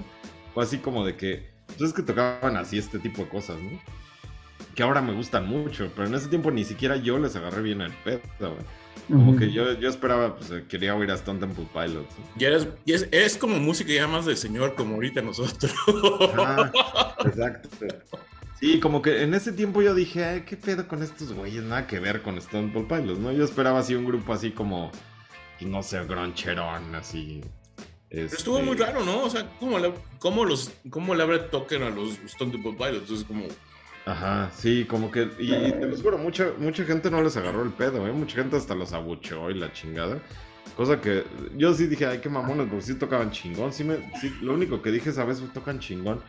Fue 0.55 0.62
así 0.62 0.79
como 0.79 1.05
de 1.05 1.16
que, 1.16 1.50
entonces 1.68 1.92
pues 1.92 1.94
que 1.94 2.02
tocaban 2.02 2.57
así 2.57 2.79
este 2.79 2.98
tipo 2.98 3.22
de 3.22 3.29
cosas, 3.29 3.59
¿no? 3.61 3.81
Que 4.74 4.83
ahora 4.83 5.02
me 5.02 5.12
gustan 5.14 5.48
mucho, 5.48 5.90
pero 5.96 6.07
en 6.07 6.14
ese 6.14 6.29
tiempo 6.29 6.50
ni 6.50 6.64
siquiera 6.64 6.96
yo 6.96 7.18
les 7.18 7.35
agarré 7.35 7.62
bien 7.62 7.81
el 7.81 7.92
pedo, 8.05 8.20
güey. 8.38 8.64
Como 9.08 9.36
que 9.36 9.52
yo, 9.52 9.72
yo 9.78 9.88
esperaba, 9.88 10.36
pues 10.36 10.52
quería 10.68 10.94
oír 10.94 11.10
a 11.10 11.14
Stone 11.14 11.38
Temple 11.38 11.68
Pilots. 11.72 12.14
Ya 12.36 12.48
es, 12.48 13.08
es, 13.12 13.36
como 13.36 13.58
música 13.58 13.92
ya 13.92 14.08
más 14.08 14.26
de 14.26 14.34
señor, 14.34 14.74
como 14.74 14.94
ahorita 14.96 15.22
nosotros. 15.22 15.72
exacto. 17.24 17.68
Sí, 18.58 18.80
como 18.80 19.02
que 19.02 19.22
en 19.22 19.34
ese 19.34 19.52
tiempo 19.52 19.82
yo 19.82 19.94
dije, 19.94 20.24
Ay, 20.24 20.40
¿qué 20.42 20.56
pedo 20.56 20.88
con 20.88 21.02
estos 21.02 21.32
güeyes? 21.32 21.62
Nada 21.62 21.86
que 21.86 22.00
ver 22.00 22.22
con 22.22 22.36
Stone 22.38 22.72
Temple 22.72 22.96
Pilots, 22.96 23.20
¿no? 23.20 23.30
Yo 23.32 23.44
esperaba 23.44 23.78
así 23.78 23.94
un 23.94 24.06
grupo 24.06 24.32
así 24.32 24.50
como, 24.50 24.90
pues, 25.58 25.70
no 25.70 25.82
sé, 25.82 26.04
groncherón, 26.04 26.94
así. 26.94 27.42
Estuvo 28.10 28.60
muy 28.60 28.72
este 28.72 28.86
raro, 28.86 29.04
¿no? 29.04 29.24
O 29.24 29.30
sea, 29.30 29.48
¿cómo 29.60 29.78
le, 29.78 29.92
cómo 30.18 30.44
los, 30.44 30.72
cómo 30.90 31.14
le 31.14 31.22
abre 31.22 31.38
token 31.40 31.82
a 31.82 31.90
los 31.90 32.18
Stone 32.24 32.52
Temple 32.52 32.72
Pilots? 32.72 33.02
Entonces, 33.02 33.26
como 33.26 33.46
Ajá, 34.06 34.50
sí, 34.54 34.84
como 34.84 35.10
que. 35.10 35.28
Y, 35.38 35.50
te 35.50 35.84
lo 35.84 35.96
juro, 35.96 36.16
mucha, 36.16 36.52
mucha 36.58 36.84
gente 36.84 37.10
no 37.10 37.20
les 37.22 37.36
agarró 37.36 37.64
el 37.64 37.72
pedo, 37.72 38.06
¿eh? 38.06 38.12
Mucha 38.12 38.36
gente 38.36 38.56
hasta 38.56 38.76
los 38.76 38.92
abucheó 38.92 39.50
y 39.50 39.54
la 39.54 39.72
chingada. 39.72 40.18
Cosa 40.76 41.00
que 41.00 41.24
yo 41.56 41.74
sí 41.74 41.88
dije, 41.88 42.06
ay, 42.06 42.18
qué 42.18 42.28
mamones, 42.28 42.68
porque 42.68 42.84
sí 42.84 42.94
tocaban 42.94 43.32
chingón. 43.32 43.72
Sí, 43.72 43.82
me, 43.82 43.96
sí 44.20 44.32
lo 44.42 44.54
único 44.54 44.80
que 44.80 44.92
dije 44.92 45.10
esa 45.10 45.24
vez 45.24 45.40
fue 45.40 45.48
tocan 45.48 45.80
chingón. 45.80 46.20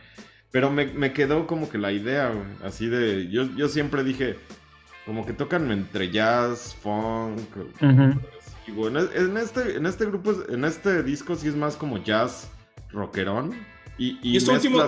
Pero 0.50 0.72
me, 0.72 0.86
me 0.86 1.12
quedó 1.12 1.46
como 1.46 1.68
que 1.70 1.78
la 1.78 1.92
idea, 1.92 2.32
así 2.64 2.88
de. 2.88 3.28
Yo, 3.30 3.44
yo 3.54 3.68
siempre 3.68 4.02
dije, 4.02 4.36
como 5.06 5.24
que 5.24 5.32
tocan 5.32 5.70
entre 5.70 6.10
jazz, 6.10 6.76
funk. 6.82 7.38
y 8.66 8.72
bueno, 8.72 9.00
en, 9.14 9.36
este, 9.36 9.76
en 9.76 9.86
este 9.86 10.04
grupo, 10.06 10.34
en 10.48 10.64
este 10.64 11.04
disco 11.04 11.36
sí 11.36 11.46
es 11.46 11.54
más 11.54 11.76
como 11.76 11.98
jazz 12.02 12.50
rockerón. 12.90 13.54
Y, 13.98 14.18
y, 14.22 14.36
esto 14.36 14.52
último, 14.52 14.80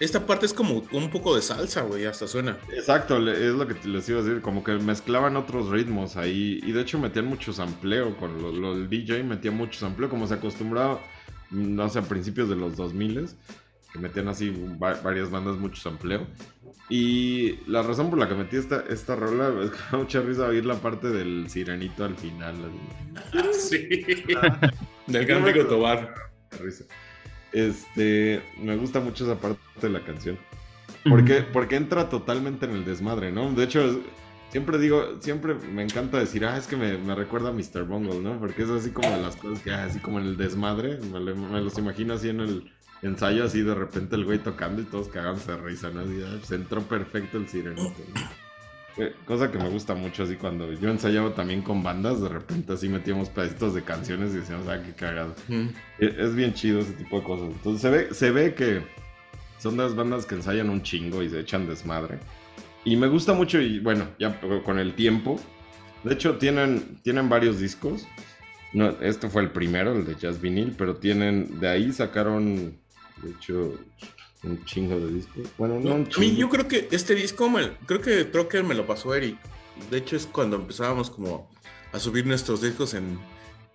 esta 0.00 0.26
parte 0.26 0.46
es 0.46 0.52
como 0.52 0.82
un 0.90 1.10
poco 1.10 1.36
de 1.36 1.42
salsa, 1.42 1.82
güey, 1.82 2.06
hasta 2.06 2.26
suena. 2.26 2.58
Exacto, 2.74 3.16
es 3.30 3.54
lo 3.54 3.68
que 3.68 3.74
les 3.86 4.08
iba 4.08 4.18
a 4.18 4.22
decir, 4.22 4.42
como 4.42 4.64
que 4.64 4.72
mezclaban 4.72 5.36
otros 5.36 5.70
ritmos 5.70 6.16
ahí, 6.16 6.60
y 6.62 6.72
de 6.72 6.80
hecho 6.80 6.98
metían 6.98 7.26
mucho 7.26 7.52
sampleo, 7.52 8.16
con 8.16 8.42
lo, 8.42 8.72
el 8.72 8.88
DJ 8.88 9.22
metía 9.22 9.52
mucho 9.52 9.78
sampleo, 9.78 10.08
como 10.08 10.26
se 10.26 10.34
acostumbraba, 10.34 11.00
no 11.50 11.88
sé, 11.88 12.00
a 12.00 12.02
principios 12.02 12.48
de 12.48 12.56
los 12.56 12.76
2000 12.76 13.28
que 13.92 13.98
metían 13.98 14.28
así 14.28 14.50
varias 14.78 15.30
bandas 15.30 15.56
mucho 15.56 15.80
sampleo. 15.80 16.26
Y 16.88 17.58
la 17.66 17.82
razón 17.82 18.10
por 18.10 18.18
la 18.18 18.28
que 18.28 18.34
metí 18.34 18.56
esta, 18.56 18.84
esta 18.88 19.14
rola 19.16 19.52
es 19.64 19.70
que 19.70 19.78
me 19.92 20.02
mucha 20.02 20.20
risa 20.20 20.46
oír 20.46 20.64
la 20.64 20.76
parte 20.76 21.08
del 21.08 21.48
sirenito 21.48 22.04
al 22.04 22.16
final. 22.16 22.54
sí, 23.52 23.88
del 25.06 25.26
cántico 25.26 25.66
Tobar. 25.66 26.14
Risa. 26.58 26.84
Este, 27.52 28.42
me 28.58 28.76
gusta 28.76 29.00
mucho 29.00 29.24
esa 29.24 29.38
parte 29.38 29.58
de 29.80 29.90
la 29.90 30.00
canción. 30.00 30.38
Porque, 31.08 31.42
porque 31.42 31.76
entra 31.76 32.08
totalmente 32.08 32.66
en 32.66 32.72
el 32.72 32.84
desmadre, 32.84 33.32
¿no? 33.32 33.52
De 33.52 33.64
hecho, 33.64 34.00
siempre 34.50 34.78
digo, 34.78 35.16
siempre 35.20 35.54
me 35.54 35.82
encanta 35.82 36.18
decir, 36.18 36.44
ah, 36.44 36.56
es 36.56 36.66
que 36.66 36.76
me, 36.76 37.14
recuerda 37.14 37.48
a 37.48 37.52
Mr. 37.52 37.84
Bungle, 37.84 38.20
¿no? 38.20 38.38
Porque 38.38 38.62
es 38.62 38.70
así 38.70 38.90
como 38.90 39.08
las 39.16 39.34
cosas 39.36 39.60
que, 39.62 39.72
así 39.72 39.98
como 39.98 40.20
en 40.20 40.26
el 40.26 40.36
desmadre, 40.36 40.98
me, 40.98 41.20
los 41.60 41.78
imagino 41.78 42.14
así 42.14 42.28
en 42.28 42.40
el 42.40 42.70
ensayo, 43.02 43.44
así 43.44 43.62
de 43.62 43.74
repente 43.74 44.14
el 44.14 44.24
güey 44.24 44.38
tocando 44.38 44.82
y 44.82 44.84
todos 44.84 45.08
cagándose 45.08 45.52
de 45.52 45.58
risa, 45.58 45.90
¿no? 45.90 46.00
Así, 46.00 46.22
ah, 46.24 46.36
pues 46.38 46.52
entró 46.52 46.82
perfecto 46.82 47.38
el 47.38 47.48
sirenito, 47.48 47.82
eh, 47.82 48.20
Cosa 49.24 49.50
que 49.50 49.58
me 49.58 49.70
gusta 49.70 49.94
mucho, 49.94 50.24
así 50.24 50.36
cuando 50.36 50.70
yo 50.74 50.90
ensayaba 50.90 51.34
también 51.34 51.62
con 51.62 51.82
bandas, 51.82 52.20
de 52.20 52.28
repente 52.28 52.74
así 52.74 52.88
metíamos 52.90 53.30
pedacitos 53.30 53.74
de 53.74 53.82
canciones 53.82 54.32
y 54.32 54.38
decíamos, 54.38 54.68
ah, 54.68 54.82
qué 54.84 54.92
cagado. 54.92 55.34
E, 55.98 56.14
es, 56.18 56.34
bien 56.34 56.52
chido 56.52 56.80
ese 56.80 56.92
tipo 56.92 57.18
de 57.18 57.24
cosas. 57.24 57.48
Entonces 57.52 57.80
se 57.80 57.90
ve, 57.90 58.14
se 58.14 58.30
ve 58.30 58.54
que 58.54 58.82
son 59.58 59.78
de 59.78 59.84
las 59.84 59.94
bandas 59.94 60.26
que 60.26 60.34
ensayan 60.34 60.68
un 60.68 60.82
chingo 60.82 61.22
y 61.22 61.30
se 61.30 61.40
echan 61.40 61.66
desmadre. 61.66 62.18
Y 62.84 62.96
me 62.96 63.06
gusta 63.06 63.32
mucho, 63.32 63.60
y 63.60 63.78
bueno, 63.78 64.08
ya 64.18 64.38
con 64.64 64.78
el 64.78 64.94
tiempo. 64.94 65.40
De 66.04 66.14
hecho, 66.14 66.36
tienen, 66.36 66.98
tienen 67.02 67.28
varios 67.28 67.60
discos. 67.60 68.06
No, 68.74 68.88
este 69.00 69.28
fue 69.28 69.42
el 69.42 69.50
primero, 69.52 69.92
el 69.92 70.04
de 70.04 70.16
Jazz 70.16 70.40
Vinyl, 70.40 70.74
pero 70.76 70.96
tienen, 70.96 71.60
de 71.60 71.68
ahí 71.68 71.92
sacaron, 71.92 72.76
de 73.22 73.30
hecho, 73.30 73.74
un 74.42 74.64
chingo 74.64 74.98
de 74.98 75.12
discos. 75.12 75.48
Bueno, 75.58 75.78
no, 75.80 75.94
un 75.94 76.08
chingo. 76.08 76.36
yo 76.36 76.48
creo 76.48 76.68
que 76.68 76.88
este 76.90 77.14
disco, 77.14 77.50
creo 77.86 78.00
que 78.00 78.24
Trocker 78.24 78.64
me 78.64 78.74
lo 78.74 78.86
pasó 78.86 79.14
Eric. 79.14 79.38
De 79.90 79.98
hecho, 79.98 80.16
es 80.16 80.26
cuando 80.26 80.56
empezábamos 80.56 81.10
como 81.10 81.50
a 81.92 81.98
subir 81.98 82.26
nuestros 82.26 82.60
discos 82.60 82.94
en 82.94 83.18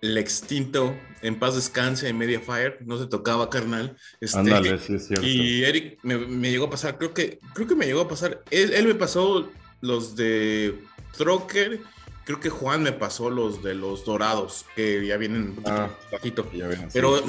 el 0.00 0.16
extinto 0.16 0.94
En 1.22 1.38
Paz 1.38 1.54
Descanse 1.54 2.08
en 2.08 2.18
Mediafire. 2.18 2.78
No 2.84 2.98
se 2.98 3.06
tocaba, 3.06 3.50
carnal. 3.50 3.96
Este, 4.20 4.38
Ándale, 4.38 4.78
sí, 4.78 4.94
es 4.94 5.06
cierto. 5.06 5.26
Y 5.26 5.64
Eric 5.64 5.98
me, 6.02 6.50
llegó 6.50 6.66
a 6.66 6.70
pasar, 6.70 6.98
creo 6.98 7.14
que, 7.14 7.40
creo 7.54 7.66
que 7.66 7.74
me 7.74 7.86
llegó 7.86 8.02
a 8.02 8.08
pasar. 8.08 8.42
Él, 8.50 8.86
me 8.86 8.94
pasó 8.94 9.50
los 9.80 10.14
de 10.16 10.78
Trocker. 11.16 11.80
Creo 12.28 12.40
que 12.40 12.50
Juan 12.50 12.82
me 12.82 12.92
pasó 12.92 13.30
los 13.30 13.62
de 13.62 13.72
los 13.74 14.04
dorados, 14.04 14.66
que 14.76 15.06
ya 15.06 15.16
vienen 15.16 15.56
ah, 15.64 15.88
bajito. 16.12 16.46
Pero 16.92 17.22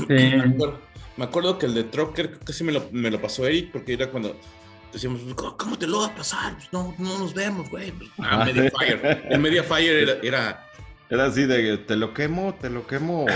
me 1.16 1.24
acuerdo 1.24 1.58
que 1.58 1.68
el 1.68 1.74
de 1.74 1.86
Trocker 1.86 2.38
casi 2.40 2.66
me 2.66 2.74
lo, 2.74 2.90
me 2.92 3.10
lo 3.10 3.22
pasó 3.22 3.48
Eric, 3.48 3.72
porque 3.72 3.94
era 3.94 4.12
cuando 4.12 4.36
decíamos, 4.92 5.22
¿cómo 5.56 5.80
te 5.80 5.88
lo 5.88 6.02
va 6.02 6.08
a 6.08 6.16
pasar? 6.16 6.54
Pues 6.56 6.68
no, 6.74 6.94
no 6.98 7.18
nos 7.18 7.34
vemos, 7.34 7.70
güey. 7.70 7.92
Pues, 7.92 8.10
ah, 8.18 8.44
Mediafire. 8.44 9.22
El 9.30 9.40
Mediafire 9.40 10.02
era, 10.02 10.18
era, 10.22 10.68
era. 11.10 11.26
así 11.28 11.46
de, 11.46 11.78
te 11.78 11.96
lo 11.96 12.14
quemo, 12.14 12.54
te 12.60 12.70
lo 12.70 12.86
quemo. 12.86 13.26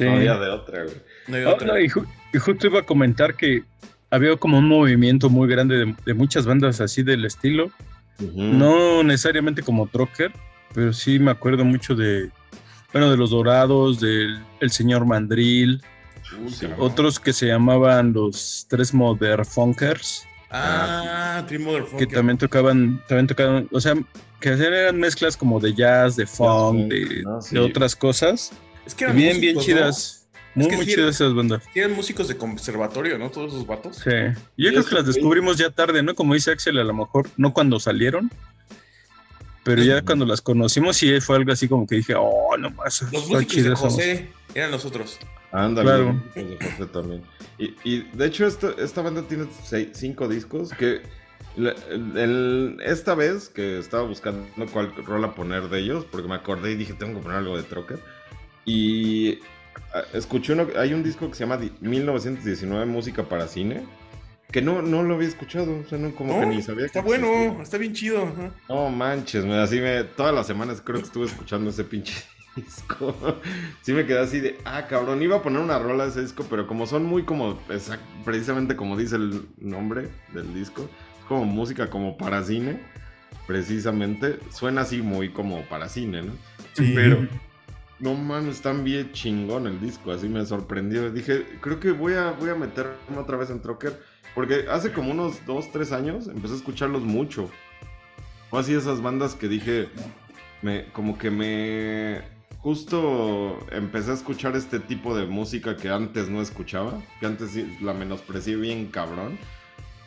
No 0.00 0.12
había 0.12 0.38
de 0.38 0.48
otra, 0.48 0.84
güey. 0.84 0.96
No 1.26 1.36
había 1.36 1.54
otra. 1.54 1.80
y, 1.80 1.88
justo 1.88 2.68
iba 2.68 2.78
a 2.78 2.86
comentar 2.86 3.34
que 3.34 3.64
había 4.10 4.36
como 4.36 4.58
un 4.58 4.68
movimiento 4.68 5.28
muy 5.28 5.48
grande 5.48 5.92
de, 6.04 6.14
muchas 6.14 6.46
bandas 6.46 6.80
así 6.80 7.02
del 7.02 7.24
estilo. 7.24 7.72
No 8.18 9.02
necesariamente 9.02 9.62
como 9.62 9.86
Trocker, 9.86 10.32
pero 10.72 10.92
sí 10.92 11.18
me 11.18 11.30
acuerdo 11.30 11.64
mucho 11.64 11.94
de 11.94 12.30
bueno, 12.94 13.10
de 13.10 13.16
los 13.16 13.30
Dorados, 13.30 13.98
del 13.98 14.38
el 14.60 14.70
señor 14.70 15.04
Mandril, 15.04 15.82
otros 16.78 17.18
que 17.18 17.32
se 17.32 17.48
llamaban 17.48 18.12
los 18.12 18.66
Tres 18.68 18.94
Mother 18.94 19.44
Funkers. 19.44 20.24
Ah, 20.48 21.44
Funkers. 21.48 21.88
Que 21.98 22.06
también 22.06 22.38
tocaban, 22.38 23.02
también 23.08 23.26
tocaban, 23.26 23.68
o 23.72 23.80
sea, 23.80 23.94
que 24.38 24.50
eran 24.50 24.96
mezclas 25.00 25.36
como 25.36 25.58
de 25.58 25.74
jazz, 25.74 26.14
de 26.14 26.24
funk, 26.24 26.92
de, 26.92 27.58
otras 27.58 27.96
cosas. 27.96 28.52
Es 28.86 28.94
que 28.94 29.04
eran 29.04 29.16
bien, 29.16 29.40
bien 29.40 29.58
chidas. 29.58 30.23
Muy, 30.54 30.68
muy 30.76 30.86
chidas 30.86 31.16
esas 31.16 31.34
bandas. 31.34 31.62
Tienen 31.72 31.96
músicos 31.96 32.28
de 32.28 32.36
conservatorio, 32.36 33.18
¿no? 33.18 33.30
Todos 33.30 33.52
esos 33.52 33.66
vatos. 33.66 33.96
Sí. 33.96 34.10
Yo 34.56 34.70
creo 34.70 34.84
que 34.84 34.94
las 34.94 35.06
descubrimos 35.06 35.56
ya 35.56 35.70
tarde, 35.70 36.02
¿no? 36.02 36.14
Como 36.14 36.34
dice 36.34 36.52
Axel, 36.52 36.78
a 36.78 36.84
lo 36.84 36.94
mejor 36.94 37.28
no 37.36 37.52
cuando 37.52 37.80
salieron, 37.80 38.30
pero 39.64 39.82
ya 39.82 40.02
cuando 40.02 40.26
las 40.26 40.40
conocimos 40.40 40.96
sí 40.96 41.20
fue 41.20 41.36
algo 41.36 41.52
así 41.52 41.68
como 41.68 41.86
que 41.86 41.96
dije, 41.96 42.14
oh, 42.16 42.56
no 42.58 42.70
más. 42.70 43.02
Los 43.12 43.28
músicos 43.28 43.64
de 43.64 43.74
José 43.74 44.28
eran 44.54 44.70
los 44.70 44.84
otros. 44.84 45.18
Ándale, 45.50 45.88
claro. 45.88 46.22
de 46.34 46.58
José 46.60 46.86
también. 46.92 47.22
Y, 47.58 47.74
y 47.84 48.00
de 48.12 48.26
hecho 48.26 48.46
esta, 48.46 48.72
esta 48.78 49.02
banda 49.02 49.22
tiene 49.22 49.46
cinco 49.92 50.28
discos 50.28 50.70
que 50.70 51.02
esta 52.84 53.14
vez 53.14 53.48
que 53.48 53.78
estaba 53.78 54.02
buscando 54.02 54.44
cuál 54.72 54.92
rola 55.04 55.34
poner 55.34 55.68
de 55.68 55.80
ellos, 55.80 56.04
porque 56.10 56.28
me 56.28 56.34
acordé 56.34 56.72
y 56.72 56.74
dije, 56.76 56.94
tengo 56.94 57.18
que 57.18 57.22
poner 57.22 57.38
algo 57.38 57.56
de 57.56 57.62
Trocker. 57.62 58.00
Y 58.64 59.38
escuché 60.12 60.52
uno, 60.52 60.68
hay 60.76 60.94
un 60.94 61.02
disco 61.02 61.28
que 61.28 61.34
se 61.34 61.44
llama 61.46 61.60
1919 61.80 62.86
Música 62.86 63.24
para 63.24 63.48
Cine, 63.48 63.84
que 64.50 64.62
no, 64.62 64.82
no 64.82 65.02
lo 65.02 65.14
había 65.14 65.28
escuchado, 65.28 65.80
o 65.80 65.88
sea, 65.88 65.98
no, 65.98 66.14
como 66.14 66.38
que 66.38 66.46
ni 66.46 66.62
sabía 66.62 66.86
Está 66.86 67.02
bueno, 67.02 67.60
está 67.60 67.78
bien 67.78 67.92
chido. 67.92 68.32
No 68.68 68.88
manches, 68.90 69.44
me, 69.44 69.54
así 69.54 69.80
me, 69.80 70.04
todas 70.04 70.34
las 70.34 70.46
semanas 70.46 70.80
creo 70.84 70.98
que 71.00 71.06
estuve 71.06 71.26
escuchando 71.26 71.70
ese 71.70 71.84
pinche 71.84 72.14
disco. 72.56 73.14
sí 73.82 73.92
me 73.92 74.06
quedé 74.06 74.20
así 74.20 74.40
de, 74.40 74.58
ah, 74.64 74.86
cabrón, 74.86 75.22
iba 75.22 75.36
a 75.36 75.42
poner 75.42 75.60
una 75.60 75.78
rola 75.78 76.04
de 76.04 76.10
ese 76.10 76.22
disco, 76.22 76.46
pero 76.48 76.66
como 76.66 76.86
son 76.86 77.04
muy 77.04 77.24
como, 77.24 77.58
precisamente 78.24 78.76
como 78.76 78.96
dice 78.96 79.16
el 79.16 79.46
nombre 79.58 80.08
del 80.32 80.54
disco, 80.54 80.88
como 81.28 81.44
música 81.44 81.90
como 81.90 82.16
para 82.16 82.42
cine, 82.44 82.80
precisamente. 83.46 84.38
Suena 84.50 84.82
así 84.82 85.02
muy 85.02 85.30
como 85.30 85.62
para 85.62 85.88
cine, 85.88 86.22
¿no? 86.22 86.32
Sí. 86.74 86.92
Pero, 86.94 87.26
no 88.00 88.14
mames, 88.14 88.56
están 88.56 88.84
bien 88.84 89.12
chingón 89.12 89.66
el 89.66 89.80
disco, 89.80 90.12
así 90.12 90.28
me 90.28 90.44
sorprendió. 90.44 91.10
Dije, 91.10 91.46
creo 91.60 91.80
que 91.80 91.92
voy 91.92 92.14
a, 92.14 92.32
voy 92.32 92.50
a 92.50 92.54
meterme 92.54 92.94
otra 93.16 93.36
vez 93.36 93.50
en 93.50 93.60
Trocker, 93.60 94.00
porque 94.34 94.66
hace 94.70 94.92
como 94.92 95.10
unos 95.10 95.44
dos, 95.46 95.70
tres 95.72 95.92
años 95.92 96.28
empecé 96.28 96.54
a 96.54 96.56
escucharlos 96.56 97.02
mucho. 97.02 97.50
O 98.50 98.58
así 98.58 98.74
esas 98.74 99.00
bandas 99.00 99.34
que 99.34 99.48
dije, 99.48 99.88
me, 100.62 100.86
como 100.92 101.18
que 101.18 101.30
me... 101.30 102.34
Justo 102.58 103.58
empecé 103.72 104.12
a 104.12 104.14
escuchar 104.14 104.56
este 104.56 104.80
tipo 104.80 105.14
de 105.14 105.26
música 105.26 105.76
que 105.76 105.90
antes 105.90 106.30
no 106.30 106.40
escuchaba, 106.40 107.02
que 107.20 107.26
antes 107.26 107.54
la 107.82 107.92
menosprecié 107.92 108.56
bien 108.56 108.86
cabrón. 108.86 109.38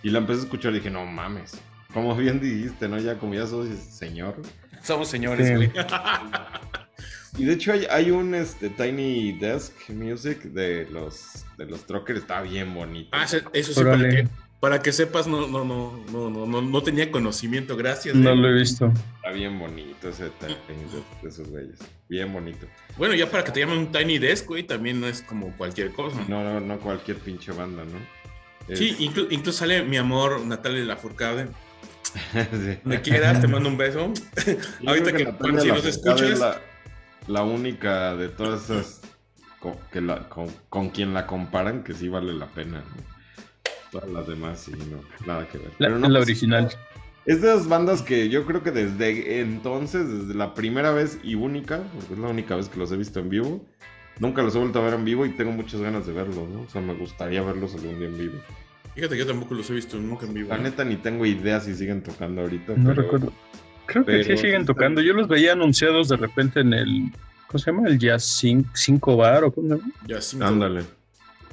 Y 0.02 0.10
la 0.10 0.19
empecé 0.19 0.41
a 0.41 0.43
escuchar 0.43 0.71
y 0.71 0.78
dije, 0.78 0.89
no 0.89 1.06
mames. 1.06 1.62
Como 1.93 2.15
bien 2.15 2.39
dijiste, 2.39 2.88
¿no? 2.88 2.97
Ya 2.97 3.19
como 3.19 3.36
ya 3.36 3.45
sos 3.45 3.67
señor. 3.67 4.36
Somos 4.82 5.08
señores, 5.08 5.56
güey. 5.56 5.71
y 7.38 7.46
de 7.46 7.54
hecho 7.54 7.74
hay, 7.90 8.12
un 8.12 8.36
este, 8.36 8.70
Tiny 8.70 9.34
Desk 9.34 9.74
Music 9.90 10.44
de 10.44 10.88
los 10.92 11.46
de 11.58 11.66
los 11.66 11.86
Truckers, 11.86 12.20
está 12.20 12.42
bien 12.42 12.74
bonito. 12.74 13.10
Ah, 13.12 13.26
eso 13.26 13.74
sí, 13.74 13.84
para 13.84 14.10
que, 14.10 14.28
para 14.60 14.82
que, 14.82 14.92
sepas, 14.92 15.28
no, 15.28 15.48
no, 15.48 15.63
no, 15.63 16.04
no, 16.12 16.46
no, 16.46 16.62
no, 16.62 16.84
tenía 16.84 17.12
conocimiento, 17.12 17.76
gracias. 17.76 18.16
No 18.16 18.36
lo 18.36 18.50
he 18.50 18.54
visto. 18.54 18.92
Está 19.18 19.32
bien 19.32 19.60
bonito 19.60 20.10
ese 20.10 20.30
Tiny 20.40 20.84
Desk 20.84 21.22
de 21.22 21.30
esos 21.30 21.50
güeyes. 21.50 21.80
Bien 22.10 22.32
bonito. 22.32 22.68
Bueno, 22.98 23.13
ya 23.16 23.30
para 23.30 23.44
que 23.44 23.52
te 23.52 23.60
llamen 23.60 23.80
un 23.80 23.92
Tiny 23.92 24.20
Desk, 24.20 24.48
güey, 24.48 24.63
también 24.63 25.02
no 25.02 25.08
es 25.08 25.22
como 25.22 25.52
cualquier 25.58 25.92
cosa. 25.92 26.24
No, 26.28 26.44
no, 26.44 26.60
no 26.60 26.80
cualquier 26.80 27.18
pinche 27.18 27.52
banda, 27.52 27.84
¿no? 27.86 28.18
Sí, 28.76 28.96
incluso 29.00 29.60
sale 29.60 29.84
mi 29.84 29.98
amor 29.98 30.42
Natalia 30.46 30.84
Lafourcade. 30.84 31.48
sí. 32.34 32.80
Me 32.84 33.02
quieras, 33.02 33.42
te 33.42 33.48
mando 33.48 33.70
un 33.70 33.78
beso. 33.78 34.12
Ahorita 34.86 35.13
que, 35.13 35.34
si 35.62 35.68
nos 35.68 35.86
escuchas. 35.86 36.40
La, 36.40 36.62
la, 37.28 37.44
única 37.44 38.16
de 38.16 38.30
todas 38.30 38.70
esas 38.70 39.02
con, 39.60 39.76
que 39.92 40.02
la, 40.02 40.30
con, 40.30 40.90
quien 40.90 41.13
la 41.13 41.28
comparan 41.28 41.84
que 41.84 41.94
sí 41.94 42.10
vale 42.10 42.34
la 42.34 42.48
pena. 42.48 42.84
Todas 43.92 44.10
las 44.10 44.28
demás 44.28 44.60
sí, 44.60 44.72
no, 44.72 45.02
nada 45.26 45.48
que 45.48 45.58
ver. 45.58 45.70
La, 45.80 45.88
Pero 45.88 46.00
no, 46.00 46.10
la 46.10 46.20
original. 46.20 46.70
Es 47.26 47.42
de 47.42 47.48
las 47.48 47.68
bandas 47.68 48.02
que 48.02 48.30
yo 48.30 48.46
creo 48.46 48.63
que 48.63 48.72
desde 48.72 49.42
entonces, 49.42 50.08
desde 50.10 50.34
la 50.34 50.54
primera 50.54 50.92
vez 50.92 51.20
y 51.24 51.36
única, 51.36 51.84
porque 51.94 52.13
es 52.13 52.20
la 52.20 52.28
única 52.28 52.56
vez 52.56 52.70
que 52.70 52.80
los 52.80 52.92
he 52.92 52.98
visto 52.98 53.20
en 53.20 53.30
vivo, 53.30 53.66
Nunca 54.20 54.42
los 54.42 54.56
he 54.56 54.60
vuelto 54.60 54.80
a 54.80 54.84
ver 54.84 54.96
en 54.96 55.06
vivo 55.06 55.26
y 55.26 55.30
tengo 55.30 55.52
muchas 55.52 55.82
ganas 55.82 56.08
de 56.08 56.13
verlos, 56.13 56.50
¿no? 56.50 56.62
O 56.62 56.70
sea, 56.70 56.82
me 56.82 56.94
gustaría 56.94 57.42
verlos 57.44 57.76
algún 57.76 58.00
día 58.00 58.08
en 58.08 58.18
vivo. 58.18 58.36
Fíjate 58.96 59.13
que 59.13 59.20
yo 59.20 59.28
tampoco 59.28 59.54
los 59.54 59.70
he 59.70 59.74
visto 59.74 59.98
nunca 59.98 60.26
en 60.26 60.34
vivo. 60.34 60.50
La 60.50 60.58
neta 60.58 60.84
ni 60.84 60.96
tengo 60.96 61.26
idea 61.26 61.60
si 61.60 61.76
siguen 61.76 62.02
tocando 62.02 62.42
ahorita. 62.42 62.74
No 62.76 62.94
recuerdo. 62.94 63.32
Creo 63.88 64.06
que 64.06 64.23
sí 64.23 64.38
siguen 64.38 64.65
tocando. 64.65 65.02
Yo 65.02 65.13
los 65.13 65.28
veía 65.28 65.54
anunciados 65.54 66.10
de 66.10 66.17
repente 66.17 66.60
en 66.60 66.73
el. 66.73 67.12
¿Cómo 67.47 67.60
se 67.60 67.71
llama? 67.71 67.88
El 67.88 67.97
Jazz 67.97 68.43
5 68.73 69.17
Bar 69.17 69.45
o 69.45 69.52
cómo 69.52 69.69
se 69.69 69.82
llama? 69.82 69.93
Jazz 70.06 70.26
5 70.26 70.45
Ándale. 70.45 70.84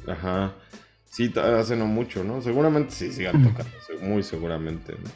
Ajá. 0.07 0.53
Sí, 1.07 1.33
hace 1.37 1.77
no 1.77 1.87
mucho, 1.87 2.25
¿no? 2.25 2.43
Seguramente 2.43 2.91
sí 2.91 3.13
sigan 3.13 3.45
tocando. 3.45 3.71
Muy 4.03 4.25
seguramente, 4.25 4.93
¿no? 4.93 5.09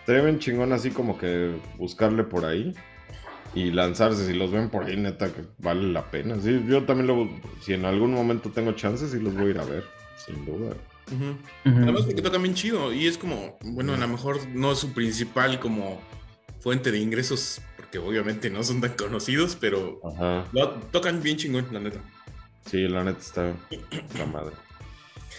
Estaría 0.00 0.22
bien 0.22 0.38
chingón 0.38 0.72
así 0.72 0.90
como 0.90 1.16
que 1.16 1.54
buscarle 1.78 2.24
por 2.24 2.44
ahí 2.44 2.74
y 3.54 3.70
lanzarse. 3.70 4.26
Si 4.26 4.34
los 4.34 4.50
ven 4.50 4.68
por 4.68 4.84
ahí, 4.84 4.96
neta, 4.96 5.32
que 5.32 5.42
vale 5.58 5.92
la 5.92 6.10
pena. 6.10 6.36
Sí, 6.40 6.64
yo 6.66 6.82
también 6.82 7.06
lo, 7.06 7.30
si 7.60 7.72
en 7.72 7.84
algún 7.84 8.12
momento 8.12 8.50
tengo 8.50 8.72
chances, 8.72 9.12
sí 9.12 9.20
los 9.20 9.34
voy 9.34 9.46
a 9.46 9.50
ir 9.50 9.58
a 9.60 9.64
ver, 9.64 9.84
sin 10.16 10.44
duda. 10.44 10.74
Además 11.64 12.06
que 12.06 12.20
tocan 12.20 12.42
bien 12.42 12.54
chido 12.54 12.92
y 12.92 13.06
es 13.06 13.16
como, 13.16 13.56
bueno, 13.62 13.94
a 13.94 13.96
lo 13.96 14.08
mejor 14.08 14.46
no 14.48 14.72
es 14.72 14.78
su 14.78 14.92
principal 14.92 15.60
como 15.60 16.00
fuente 16.64 16.90
de 16.90 16.98
ingresos, 16.98 17.60
porque 17.76 17.98
obviamente 17.98 18.48
no 18.48 18.64
son 18.64 18.80
tan 18.80 18.94
conocidos, 18.94 19.54
pero 19.60 20.00
tocan 20.90 21.22
bien 21.22 21.36
chingón, 21.36 21.68
la 21.70 21.78
neta. 21.78 22.00
Sí, 22.64 22.88
la 22.88 23.04
neta 23.04 23.20
está 23.20 23.54
la 24.18 24.24
madre. 24.24 24.56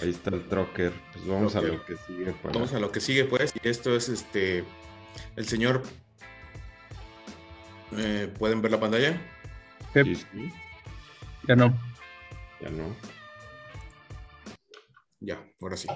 Ahí 0.04 0.12
está 0.12 0.30
el 0.30 0.48
trocker. 0.48 0.94
Pues 1.14 1.28
vamos 1.28 1.56
a 1.56 1.62
lo 1.62 1.84
que 1.84 1.96
sigue. 2.06 2.32
Pues. 2.42 2.54
Vamos 2.54 2.74
a 2.74 2.80
lo 2.80 2.92
que 2.92 3.00
sigue, 3.02 3.26
pues. 3.26 3.52
Y 3.64 3.68
esto 3.68 3.96
es 3.96 4.08
este 4.10 4.64
el 5.36 5.48
señor 5.48 5.82
eh, 7.98 8.32
¿Pueden 8.38 8.62
ver 8.62 8.72
la 8.72 8.80
pantalla? 8.80 9.20
Sí, 9.94 10.16
sí. 10.16 10.52
Ya 11.48 11.56
no. 11.56 11.74
Ya 12.62 12.70
no. 12.70 12.96
Ya, 15.22 15.44
ahora 15.60 15.78
sí. 15.78 15.88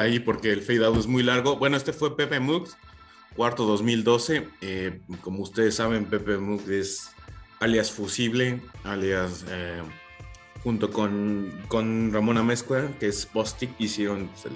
Ahí 0.00 0.18
porque 0.20 0.52
el 0.52 0.62
fade 0.62 0.84
out 0.84 0.96
es 0.96 1.06
muy 1.06 1.22
largo. 1.22 1.56
Bueno, 1.56 1.76
este 1.76 1.92
fue 1.92 2.16
Pepe 2.16 2.40
Mux, 2.40 2.76
cuarto 3.34 3.64
2012. 3.66 4.48
Eh, 4.60 5.00
como 5.20 5.42
ustedes 5.42 5.74
saben, 5.76 6.06
Pepe 6.06 6.38
Mux 6.38 6.68
es 6.68 7.10
alias 7.60 7.92
Fusible, 7.92 8.60
alias 8.84 9.44
eh, 9.48 9.82
junto 10.62 10.90
con, 10.90 11.52
con 11.68 12.12
Ramona 12.12 12.42
Mezcua, 12.42 12.88
que 12.98 13.08
es 13.08 13.26
Postic, 13.26 13.70
hicieron 13.78 14.28
pues, 14.28 14.52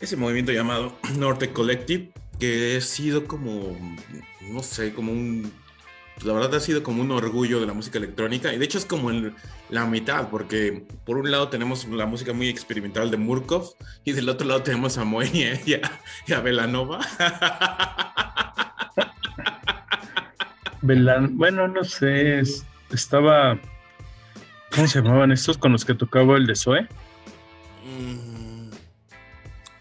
ese 0.00 0.16
movimiento 0.16 0.52
llamado 0.52 0.98
Norte 1.18 1.52
Collective, 1.52 2.12
que 2.38 2.76
ha 2.76 2.80
sido 2.80 3.26
como, 3.26 3.76
no 4.50 4.62
sé, 4.62 4.92
como 4.92 5.12
un 5.12 5.52
la 6.24 6.32
verdad 6.32 6.54
ha 6.56 6.60
sido 6.60 6.82
como 6.82 7.02
un 7.02 7.10
orgullo 7.10 7.60
de 7.60 7.66
la 7.66 7.72
música 7.72 7.98
electrónica 7.98 8.52
y 8.52 8.58
de 8.58 8.64
hecho 8.64 8.78
es 8.78 8.84
como 8.84 9.10
la 9.70 9.86
mitad 9.86 10.28
porque 10.28 10.84
por 11.04 11.16
un 11.16 11.30
lado 11.30 11.48
tenemos 11.48 11.86
la 11.88 12.06
música 12.06 12.32
muy 12.32 12.48
experimental 12.48 13.10
de 13.10 13.16
Murkov 13.16 13.74
y 14.04 14.12
del 14.12 14.28
otro 14.28 14.46
lado 14.46 14.62
tenemos 14.62 14.98
a 14.98 15.04
Moenia 15.04 15.60
y 15.64 15.74
a, 15.74 15.80
y 16.26 16.32
a 16.32 16.40
Velanova. 16.40 17.00
bueno, 20.82 21.68
no 21.68 21.84
sé, 21.84 22.42
estaba... 22.90 23.58
¿Cómo 24.74 24.86
se 24.86 25.02
llamaban 25.02 25.32
estos 25.32 25.58
con 25.58 25.72
los 25.72 25.84
que 25.84 25.94
tocaba 25.94 26.36
el 26.36 26.46
de 26.46 26.54
Zoe? 26.54 26.86
Mm, 27.84 28.70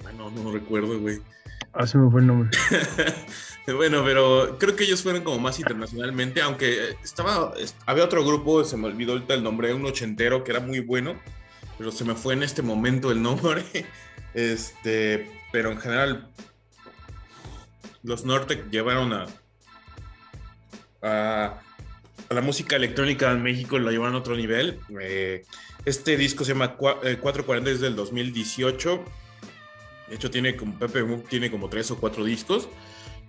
bueno, 0.01 0.31
no 0.31 0.51
recuerdo, 0.51 0.99
güey. 0.99 1.21
Ah, 1.73 1.85
se 1.85 1.99
me 1.99 2.09
fue 2.09 2.21
el 2.21 2.27
nombre. 2.27 2.49
Bueno, 3.75 4.03
pero 4.03 4.57
creo 4.59 4.75
que 4.75 4.83
ellos 4.83 5.01
fueron 5.01 5.23
como 5.23 5.39
más 5.39 5.59
internacionalmente, 5.59 6.41
aunque 6.41 6.95
estaba, 7.03 7.53
había 7.85 8.03
otro 8.03 8.25
grupo, 8.25 8.63
se 8.63 8.77
me 8.77 8.87
olvidó 8.87 9.13
ahorita 9.13 9.33
el 9.33 9.43
nombre, 9.43 9.73
un 9.73 9.85
ochentero 9.85 10.43
que 10.43 10.51
era 10.51 10.59
muy 10.59 10.79
bueno, 10.79 11.15
pero 11.77 11.91
se 11.91 12.05
me 12.05 12.15
fue 12.15 12.33
en 12.33 12.43
este 12.43 12.61
momento 12.61 13.11
el 13.11 13.21
nombre. 13.21 13.63
Este, 14.31 15.27
pero 15.51 15.71
en 15.71 15.79
general, 15.79 16.29
los 18.03 18.25
Norte 18.25 18.63
llevaron 18.69 19.11
a, 19.11 19.25
la 21.01 22.41
música 22.43 22.75
electrónica 22.75 23.31
en 23.31 23.41
México, 23.41 23.79
lo 23.79 23.89
llevaron 23.89 24.13
a 24.13 24.19
otro 24.19 24.35
nivel. 24.35 24.79
Eh, 25.01 25.45
este 25.83 26.15
disco 26.15 26.45
se 26.45 26.53
llama 26.53 26.75
440 26.75 27.71
desde 27.71 27.87
el 27.87 27.95
2018. 27.95 29.03
De 30.09 30.15
hecho, 30.15 30.29
tiene 30.29 30.55
como 30.55 30.77
Pepe 30.77 31.03
tiene 31.27 31.49
como 31.49 31.67
tres 31.67 31.89
o 31.89 31.97
cuatro 31.97 32.23
discos 32.23 32.69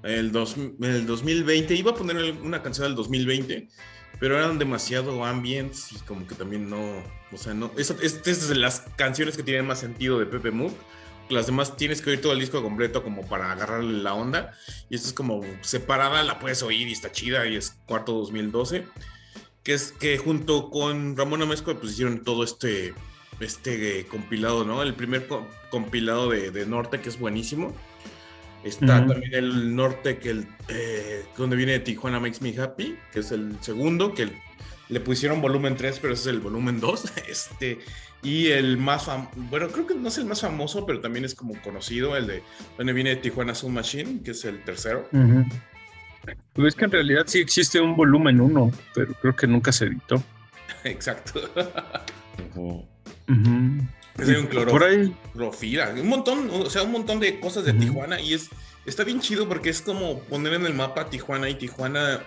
el, 0.03 0.33
dos, 0.33 0.57
el 0.57 1.07
2020. 1.07 1.75
Iba 1.75 1.93
a 1.93 1.95
poner 1.95 2.35
una 2.43 2.63
canción 2.63 2.87
del 2.87 2.95
2020, 2.97 3.69
pero 4.19 4.37
eran 4.39 4.59
demasiado 4.59 5.25
ambients 5.25 5.93
y 5.93 5.97
como 6.01 6.27
que 6.27 6.35
también 6.35 6.69
no, 6.69 7.03
o 7.33 7.37
sea, 7.37 7.55
no, 7.55 7.71
esta 7.77 7.95
es 8.03 8.49
de 8.49 8.55
las 8.55 8.81
canciones 8.97 9.37
que 9.37 9.43
tienen 9.43 9.67
más 9.67 9.81
sentido 9.81 10.19
de 10.19 10.27
Pepe 10.27 10.51
Mook. 10.51 10.75
Las 11.29 11.47
demás 11.47 11.77
tienes 11.77 12.03
que 12.03 12.11
oír 12.11 12.21
todo 12.21 12.33
el 12.33 12.41
disco 12.41 12.61
completo 12.61 13.05
como 13.05 13.25
para 13.25 13.53
agarrarle 13.53 14.03
la 14.03 14.15
onda. 14.15 14.53
Y 14.89 14.97
esto 14.97 15.09
es 15.09 15.15
como 15.15 15.43
separada, 15.61 16.25
la 16.25 16.41
puedes 16.41 16.63
oír 16.63 16.89
y 16.89 16.93
está 16.93 17.13
chida 17.13 17.47
y 17.47 17.55
es 17.55 17.77
cuarto 17.87 18.13
2012. 18.15 18.85
Que 19.63 19.75
es 19.75 19.93
que 19.93 20.19
junto 20.19 20.71
con 20.71 21.17
Ramona 21.17 21.47
Mezcua 21.47 21.79
pues 21.79 21.93
hicieron 21.93 22.25
todo 22.25 22.43
este, 22.43 22.95
este 23.39 24.07
compilado, 24.07 24.65
¿no? 24.65 24.83
El 24.83 24.95
primer 24.95 25.29
compilado 25.71 26.31
de, 26.31 26.51
de 26.51 26.67
Norte 26.67 27.01
que 27.01 27.09
es 27.09 27.19
buenísimo 27.21 27.77
Está 28.63 29.07
también 29.07 29.35
el 29.35 29.75
norte, 29.75 30.19
que 30.19 30.31
el, 30.31 30.47
eh, 30.69 31.25
donde 31.37 31.57
viene 31.57 31.79
Tijuana 31.79 32.21
Makes 32.21 32.39
Me 32.43 32.57
Happy, 32.61 32.97
que 33.13 33.21
es 33.21 33.33
el 33.33 33.57
segundo, 33.61 34.13
que 34.15 34.29
le 34.89 35.01
pusieron 35.01 35.41
volumen 35.41 35.77
3, 35.77 35.99
pero 36.01 36.13
ese 36.13 36.23
es 36.23 36.35
el 36.35 36.41
volumen 36.41 36.81
2. 36.81 37.13
Este, 37.29 37.79
y 38.23 38.49
el 38.49 38.77
más 38.77 39.05
famoso, 39.05 39.31
bueno, 39.35 39.69
creo 39.69 39.87
que 39.87 39.95
no 39.95 40.09
es 40.09 40.19
el 40.19 40.27
más 40.27 40.43
famoso, 40.43 40.85
pero 40.85 41.01
también 41.01 41.25
es 41.25 41.35
como 41.35 41.55
conocido, 41.63 42.17
el 42.17 42.27
de 42.27 42.43
donde 42.77 42.93
viene 42.93 43.17
Tijuana 43.17 43.55
Soul 43.55 43.73
Machine, 43.73 44.21
que 44.23 44.33
es 44.33 44.45
el 44.45 44.63
tercero. 44.63 45.09
Pues 46.53 46.69
es 46.69 46.75
que 46.75 46.85
en 46.85 46.91
realidad 46.91 47.25
sí 47.27 47.39
existe 47.39 47.81
un 47.81 47.97
volumen 47.97 48.41
1, 48.41 48.73
pero 48.95 49.15
creo 49.15 49.35
que 49.35 49.47
nunca 49.47 49.73
se 49.73 49.87
editó. 49.87 50.23
Exacto. 50.85 51.41
Un 54.19 54.47
Por 54.49 54.85
ahí. 54.85 55.15
un 55.35 56.09
montón, 56.09 56.51
o 56.51 56.69
sea, 56.69 56.83
un 56.83 56.93
montón 56.93 57.21
de 57.21 57.41
cosas 57.41 57.65
de 57.65 57.73
Tijuana 57.73 58.21
y 58.21 58.35
es, 58.35 58.51
está 58.85 59.05
bien 59.05 59.21
chido 59.21 59.49
porque 59.49 59.71
es 59.71 59.81
como 59.81 60.21
poner 60.21 60.55
en 60.55 60.67
el 60.67 60.75
mapa 60.75 61.09
Tijuana 61.09 61.49
y 61.49 61.55
Tijuana, 61.55 62.21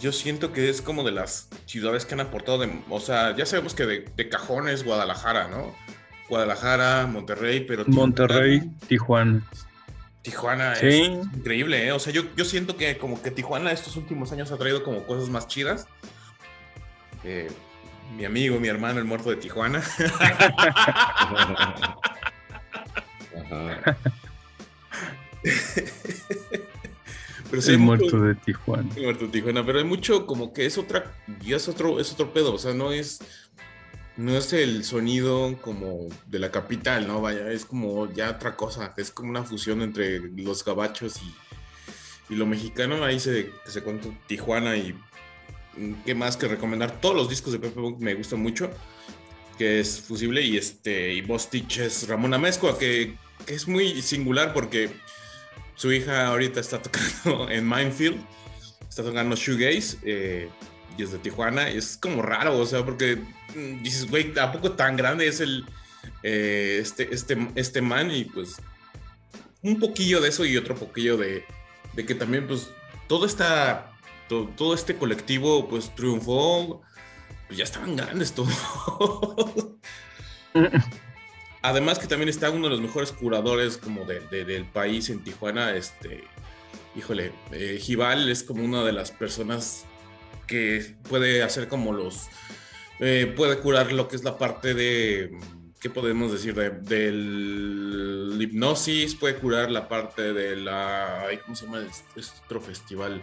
yo 0.00 0.12
siento 0.12 0.52
que 0.52 0.68
es 0.68 0.80
como 0.80 1.02
de 1.02 1.12
las 1.12 1.48
ciudades 1.66 2.06
que 2.06 2.14
han 2.14 2.20
aportado, 2.20 2.58
de, 2.58 2.70
o 2.88 3.00
sea, 3.00 3.34
ya 3.34 3.46
sabemos 3.46 3.74
que 3.74 3.86
de, 3.86 4.04
de 4.16 4.28
cajones 4.28 4.84
Guadalajara, 4.84 5.48
¿no? 5.48 5.74
Guadalajara, 6.28 7.06
Monterrey, 7.06 7.60
pero... 7.60 7.84
Monterrey, 7.86 8.62
Tijuana. 8.86 9.42
Tijuana 10.22 10.74
es 10.74 11.08
increíble, 11.08 11.86
¿eh? 11.86 11.92
O 11.92 11.98
sea, 11.98 12.12
yo, 12.12 12.22
yo 12.36 12.44
siento 12.44 12.76
que 12.76 12.96
como 12.96 13.20
que 13.20 13.32
Tijuana 13.32 13.72
estos 13.72 13.96
últimos 13.96 14.30
años 14.30 14.52
ha 14.52 14.56
traído 14.56 14.84
como 14.84 15.04
cosas 15.04 15.28
más 15.28 15.48
chidas. 15.48 15.88
Eh, 17.24 17.50
mi 18.16 18.24
amigo, 18.24 18.58
mi 18.60 18.68
hermano, 18.68 18.98
el 18.98 19.04
muerto 19.04 19.30
de 19.30 19.36
Tijuana. 19.36 19.82
Pero 27.50 27.62
el 27.66 27.78
muerto 27.78 28.20
de 28.20 28.34
Tijuana. 28.34 28.88
El 28.96 29.02
muerto 29.02 29.26
de 29.26 29.32
Tijuana, 29.32 29.66
pero 29.66 29.78
hay 29.78 29.84
mucho 29.84 30.26
como 30.26 30.52
que 30.52 30.64
es 30.66 30.78
otra, 30.78 31.12
ya 31.42 31.56
es 31.56 31.68
otro, 31.68 32.00
es 32.00 32.12
otro 32.12 32.32
pedo, 32.32 32.54
o 32.54 32.58
sea, 32.58 32.72
no 32.72 32.92
es, 32.92 33.20
no 34.16 34.36
es 34.36 34.52
el 34.52 34.84
sonido 34.84 35.58
como 35.60 36.08
de 36.26 36.38
la 36.38 36.50
capital, 36.50 37.06
¿no? 37.06 37.20
Vaya, 37.20 37.50
es 37.50 37.64
como 37.66 38.10
ya 38.12 38.30
otra 38.30 38.56
cosa, 38.56 38.94
es 38.96 39.10
como 39.10 39.28
una 39.30 39.44
fusión 39.44 39.82
entre 39.82 40.20
los 40.20 40.64
gabachos 40.64 41.20
y, 41.22 41.34
lo 42.34 42.46
mexicano, 42.46 43.04
ahí 43.04 43.20
se, 43.20 43.50
se 43.66 43.82
cuenta 43.82 44.08
Tijuana 44.26 44.74
y 44.74 44.98
qué 46.04 46.14
más 46.14 46.36
que 46.36 46.48
recomendar. 46.48 47.00
Todos 47.00 47.16
los 47.16 47.28
discos 47.28 47.52
de 47.52 47.58
Pepe 47.58 47.80
Punk 47.80 47.98
me 47.98 48.14
gustan 48.14 48.40
mucho, 48.40 48.70
que 49.58 49.80
es 49.80 50.00
Fusible 50.00 50.42
y 50.42 50.56
este 50.56 51.12
y 51.14 51.22
Bostich 51.22 51.78
es 51.78 52.08
Ramona 52.08 52.40
que, 52.78 53.16
es 53.46 53.66
muy 53.66 54.00
singular 54.02 54.52
porque 54.52 54.90
su 55.74 55.92
hija 55.92 56.26
ahorita 56.28 56.60
está 56.60 56.80
tocando 56.80 57.50
en 57.50 57.68
Minefield, 57.68 58.20
está 58.88 59.02
tocando 59.02 59.34
Shoegaze 59.36 59.98
eh, 60.04 60.48
y 60.96 61.02
es 61.02 61.12
de 61.12 61.18
Tijuana. 61.18 61.70
Y 61.70 61.78
es 61.78 61.96
como 61.96 62.22
raro, 62.22 62.58
o 62.58 62.66
sea, 62.66 62.84
porque 62.84 63.16
mm, 63.54 63.82
dices, 63.82 64.08
güey, 64.08 64.32
¿a 64.38 64.52
poco 64.52 64.72
tan 64.72 64.96
grande 64.96 65.26
es 65.26 65.40
el 65.40 65.64
eh, 66.22 66.78
este, 66.80 67.12
este, 67.12 67.48
este 67.54 67.80
man? 67.80 68.10
Y 68.10 68.24
pues 68.24 68.56
un 69.62 69.78
poquillo 69.80 70.20
de 70.20 70.28
eso 70.28 70.44
y 70.44 70.56
otro 70.56 70.74
poquillo 70.74 71.16
de, 71.16 71.44
de 71.94 72.06
que 72.06 72.14
también 72.14 72.46
pues 72.46 72.70
todo 73.08 73.26
está 73.26 73.91
todo, 74.56 74.74
este 74.74 74.96
colectivo 74.96 75.68
pues 75.68 75.94
triunfó, 75.94 76.82
pues 77.46 77.58
ya 77.58 77.64
estaban 77.64 77.96
grandes 77.96 78.32
todos. 78.32 78.54
Además 81.62 81.98
que 81.98 82.06
también 82.08 82.28
está 82.28 82.50
uno 82.50 82.64
de 82.64 82.70
los 82.70 82.80
mejores 82.80 83.12
curadores 83.12 83.76
como 83.76 84.04
del 84.04 84.64
país 84.66 85.10
en 85.10 85.22
Tijuana, 85.22 85.76
este, 85.76 86.24
híjole, 86.96 87.32
eh, 87.52 87.80
es 88.28 88.42
como 88.42 88.64
una 88.64 88.82
de 88.82 88.92
las 88.92 89.12
personas 89.12 89.84
que 90.46 90.96
puede 91.08 91.42
hacer 91.42 91.68
como 91.68 91.92
los, 91.92 92.26
eh, 92.98 93.32
puede 93.36 93.58
curar 93.58 93.92
lo 93.92 94.08
que 94.08 94.16
es 94.16 94.24
la 94.24 94.38
parte 94.38 94.74
de, 94.74 95.30
¿qué 95.80 95.88
podemos 95.88 96.32
decir? 96.32 96.54
De, 96.54 96.70
del 96.70 98.36
hipnosis, 98.40 99.14
puede 99.14 99.36
curar 99.36 99.70
la 99.70 99.88
parte 99.88 100.32
de 100.32 100.56
la, 100.56 101.26
¿cómo 101.44 101.56
se 101.56 101.66
llama 101.66 101.86
este 102.16 102.32
otro 102.44 102.60
festival? 102.60 103.22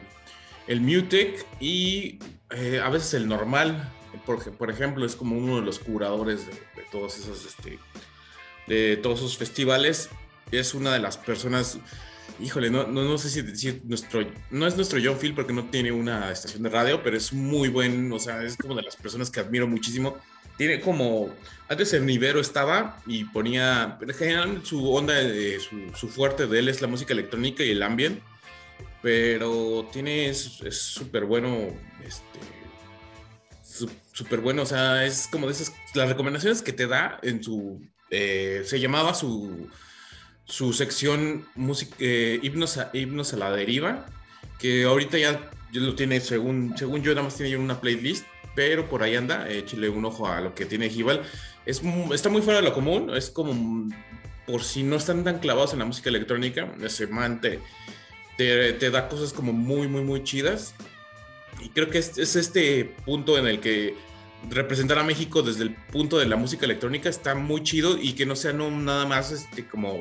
El 0.69 0.81
Mutec 0.81 1.45
y 1.59 2.19
eh, 2.51 2.79
a 2.81 2.89
veces 2.89 3.15
el 3.15 3.27
normal, 3.27 3.91
porque 4.25 4.51
por 4.51 4.69
ejemplo 4.69 5.03
es 5.03 5.15
como 5.15 5.35
uno 5.35 5.55
de 5.55 5.63
los 5.63 5.79
curadores 5.79 6.45
de, 6.45 6.53
todos 6.91 7.17
esos 7.17 7.45
este, 7.45 7.79
de 8.67 8.95
todos 8.97 9.19
esos 9.19 9.37
festivales. 9.37 10.09
Es 10.51 10.75
una 10.75 10.93
de 10.93 10.99
las 10.99 11.17
personas, 11.17 11.79
híjole, 12.39 12.69
no, 12.69 12.85
no, 12.85 13.03
no 13.03 13.17
sé 13.17 13.31
si 13.31 13.41
decir 13.41 13.81
nuestro, 13.85 14.21
no 14.51 14.67
es 14.67 14.75
nuestro 14.75 14.99
John 15.03 15.17
Phil 15.17 15.33
porque 15.33 15.53
no 15.53 15.65
tiene 15.65 15.91
una 15.91 16.31
estación 16.31 16.61
de 16.61 16.69
radio, 16.69 17.01
pero 17.03 17.17
es 17.17 17.33
muy 17.33 17.69
buen, 17.69 18.11
o 18.13 18.19
sea, 18.19 18.43
es 18.43 18.55
como 18.55 18.75
de 18.75 18.83
las 18.83 18.95
personas 18.95 19.31
que 19.31 19.39
admiro 19.39 19.67
muchísimo. 19.67 20.17
Tiene 20.55 20.81
como, 20.81 21.29
antes 21.67 21.93
en 21.93 22.05
Nivero 22.05 22.39
estaba 22.39 23.01
y 23.07 23.23
ponía, 23.23 23.97
en 24.19 24.65
su 24.65 24.91
onda, 24.91 25.15
su, 25.67 25.95
su 25.95 26.09
fuerte 26.09 26.45
de 26.45 26.59
él 26.59 26.69
es 26.69 26.81
la 26.81 26.87
música 26.87 27.13
electrónica 27.13 27.63
y 27.63 27.71
el 27.71 27.81
ambient 27.81 28.21
pero 29.01 29.87
tiene, 29.91 30.29
es 30.29 30.59
súper 30.71 31.25
bueno, 31.25 31.67
este, 32.05 32.39
súper 34.13 34.41
bueno, 34.41 34.63
o 34.63 34.65
sea, 34.65 35.05
es 35.05 35.27
como 35.31 35.47
de 35.47 35.53
esas, 35.53 35.73
las 35.93 36.09
recomendaciones 36.09 36.61
que 36.61 36.73
te 36.73 36.87
da 36.87 37.19
en 37.23 37.43
su, 37.43 37.81
eh, 38.09 38.63
se 38.65 38.79
llamaba 38.79 39.13
su, 39.13 39.69
su 40.45 40.73
sección 40.73 41.47
música, 41.55 41.95
eh, 41.99 42.39
himnos, 42.43 42.77
a, 42.77 43.37
la 43.37 43.51
deriva, 43.51 44.05
que 44.59 44.83
ahorita 44.83 45.17
ya, 45.17 45.49
lo 45.71 45.95
tiene, 45.95 46.19
según, 46.19 46.75
según 46.77 47.01
yo, 47.01 47.11
nada 47.11 47.23
más 47.23 47.37
tiene 47.37 47.55
una 47.55 47.79
playlist, 47.79 48.25
pero 48.55 48.89
por 48.89 49.03
ahí 49.03 49.15
anda, 49.15 49.49
échale 49.49 49.87
un 49.87 50.03
ojo 50.03 50.27
a 50.27 50.41
lo 50.41 50.53
que 50.53 50.65
tiene 50.65 50.89
Gibal. 50.89 51.21
Es, 51.65 51.81
está 52.11 52.29
muy 52.29 52.41
fuera 52.41 52.59
de 52.59 52.67
lo 52.67 52.73
común, 52.73 53.15
es 53.15 53.29
como 53.29 53.89
por 54.45 54.63
si 54.63 54.83
no 54.83 54.95
están 54.95 55.23
tan 55.23 55.39
clavados 55.39 55.73
en 55.73 55.79
la 55.79 55.85
música 55.85 56.09
electrónica, 56.09 56.73
ese 56.83 57.07
man 57.07 57.39
te, 58.39 58.71
te, 58.71 58.89
da 58.89 59.09
cosas 59.09 59.33
como 59.33 59.51
muy, 59.51 59.89
muy, 59.89 60.01
muy 60.01 60.23
chidas. 60.23 60.73
Y 61.61 61.67
creo 61.71 61.89
que 61.89 61.97
es, 61.97 62.17
es, 62.17 62.37
este 62.37 62.85
punto 63.03 63.37
en 63.37 63.45
el 63.47 63.59
que 63.59 63.97
representar 64.49 64.97
a 64.97 65.03
México 65.03 65.41
desde 65.41 65.63
el 65.63 65.75
punto 65.75 66.17
de 66.17 66.25
la 66.25 66.37
música 66.37 66.63
electrónica 66.63 67.09
está 67.09 67.35
muy 67.35 67.63
chido 67.63 67.97
y 67.97 68.13
que 68.13 68.25
no 68.25 68.37
sea 68.37 68.53
no, 68.53 68.71
nada 68.71 69.05
más 69.05 69.33
este, 69.33 69.67
como, 69.67 69.93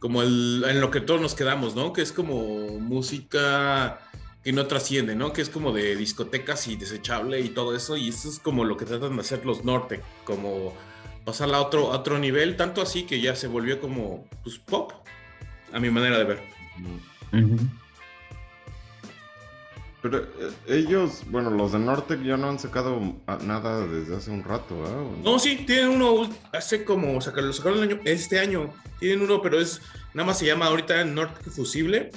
como 0.00 0.22
el, 0.22 0.64
en 0.68 0.80
lo 0.80 0.90
que 0.90 1.00
todos 1.00 1.20
nos 1.20 1.36
quedamos, 1.36 1.76
¿no? 1.76 1.92
Que 1.92 2.02
es 2.02 2.10
como 2.10 2.80
música 2.80 4.00
que 4.42 4.52
no 4.52 4.66
trasciende, 4.66 5.14
¿no? 5.14 5.32
Que 5.32 5.42
es 5.42 5.48
como 5.48 5.72
de 5.72 5.94
discotecas 5.94 6.66
y 6.66 6.74
desechable 6.74 7.38
y 7.38 7.50
todo 7.50 7.76
eso. 7.76 7.96
Y 7.96 8.08
eso 8.08 8.28
es 8.28 8.40
como 8.40 8.64
lo 8.64 8.76
que 8.76 8.84
tratan 8.84 9.14
de 9.14 9.20
hacer 9.20 9.46
los 9.46 9.64
norte, 9.64 10.00
como 10.24 10.74
pasarla 11.24 11.58
a 11.58 11.60
otro, 11.60 11.86
otro 11.86 12.18
nivel, 12.18 12.56
tanto 12.56 12.82
así 12.82 13.04
que 13.04 13.20
ya 13.20 13.36
se 13.36 13.46
volvió 13.46 13.80
como 13.80 14.26
pues, 14.42 14.58
pop, 14.58 14.90
a 15.72 15.78
mi 15.78 15.88
manera 15.88 16.18
de 16.18 16.24
ver. 16.24 16.54
Pero 20.02 20.18
eh, 20.18 20.52
ellos, 20.68 21.22
bueno, 21.30 21.50
los 21.50 21.72
de 21.72 21.78
Nortec 21.78 22.22
ya 22.22 22.36
no 22.36 22.50
han 22.50 22.58
sacado 22.58 23.00
nada 23.42 23.86
desde 23.86 24.16
hace 24.16 24.30
un 24.30 24.44
rato, 24.44 24.74
¿eh? 24.84 25.20
No, 25.22 25.38
sí, 25.38 25.64
tienen 25.66 25.88
uno 25.88 26.28
hace 26.52 26.84
como, 26.84 27.20
sacaron, 27.20 27.48
lo 27.48 27.52
sacaron 27.54 27.78
el 27.78 27.90
año, 27.90 28.00
este 28.04 28.38
año, 28.38 28.70
tienen 28.98 29.22
uno, 29.22 29.40
pero 29.40 29.58
es, 29.58 29.80
nada 30.12 30.26
más 30.26 30.38
se 30.38 30.46
llama 30.46 30.66
ahorita 30.66 31.04
Nortec 31.04 31.50
Fusible, 31.50 32.10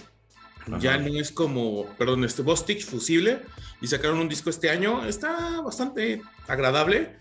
ya 0.80 0.97
no 0.97 1.18
es 1.18 1.32
como, 1.32 1.86
perdón, 1.97 2.26
este 2.26 2.41
Bostich 2.41 2.86
Fusible, 2.86 3.39
y 3.80 3.88
sacaron 3.88 4.20
un 4.20 4.28
disco 4.28 4.49
este 4.49 4.70
año, 4.70 5.05
está 5.05 5.61
bastante 5.61 6.22
agradable, 6.47 7.15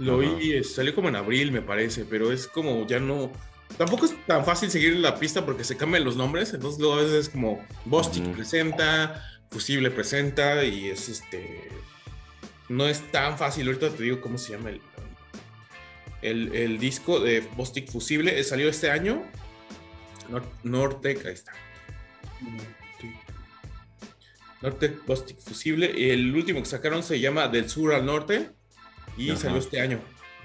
lo 0.00 0.16
oí, 0.16 0.64
salió 0.64 0.94
como 0.94 1.10
en 1.10 1.16
abril, 1.16 1.52
me 1.52 1.60
parece, 1.60 2.06
pero 2.06 2.32
es 2.32 2.46
como 2.46 2.86
ya 2.86 2.98
no. 2.98 3.30
Tampoco 3.76 4.04
es 4.04 4.26
tan 4.26 4.44
fácil 4.44 4.70
seguir 4.70 4.96
la 4.96 5.18
pista 5.18 5.46
porque 5.46 5.64
se 5.64 5.76
cambian 5.76 6.04
los 6.04 6.16
nombres. 6.16 6.52
Entonces, 6.52 6.80
luego 6.80 6.94
a 6.94 7.02
veces 7.02 7.14
es 7.14 7.28
como 7.28 7.64
Bostic 7.86 8.24
presenta, 8.34 9.24
Fusible 9.50 9.90
presenta, 9.90 10.64
y 10.64 10.90
es 10.90 11.08
este. 11.08 11.68
No 12.68 12.86
es 12.86 13.10
tan 13.10 13.38
fácil. 13.38 13.66
Ahorita 13.66 13.90
te 13.90 14.02
digo 14.02 14.20
cómo 14.20 14.38
se 14.38 14.52
llama 14.52 14.70
el, 14.70 14.80
el, 16.22 16.54
el 16.54 16.78
disco 16.78 17.20
de 17.20 17.40
Bostic 17.56 17.90
Fusible. 17.90 18.42
Salió 18.44 18.68
este 18.68 18.90
año. 18.90 19.24
Nortec, 20.62 21.26
ahí 21.26 21.32
está. 21.32 21.52
Nortec 24.60 25.04
Bostic 25.06 25.38
Fusible. 25.40 25.92
Y 25.96 26.10
el 26.10 26.34
último 26.34 26.60
que 26.60 26.66
sacaron 26.66 27.02
se 27.02 27.18
llama 27.18 27.48
Del 27.48 27.68
Sur 27.68 27.94
al 27.94 28.04
Norte. 28.04 28.50
Y 29.16 29.34
salió 29.36 29.58
este 29.58 29.80
año. 29.80 30.00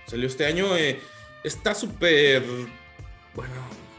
Salió 0.08 0.28
este 0.28 0.46
año. 0.46 0.76
Eh, 0.78 1.00
está 1.44 1.76
súper. 1.76 2.44
Bueno, 3.36 3.54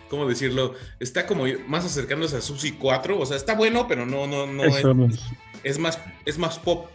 ¿cómo 0.08 0.26
decirlo? 0.26 0.74
Está 0.98 1.26
como 1.26 1.44
más 1.66 1.84
acercándose 1.84 2.36
a 2.36 2.40
Susi 2.40 2.72
4. 2.72 3.18
O 3.18 3.26
sea, 3.26 3.36
está 3.36 3.54
bueno, 3.54 3.86
pero 3.86 4.06
no, 4.06 4.26
no, 4.26 4.46
no. 4.46 4.64
Es, 4.64 4.84
es, 5.62 5.78
más, 5.78 6.00
es 6.24 6.38
más 6.38 6.58
pop. 6.58 6.88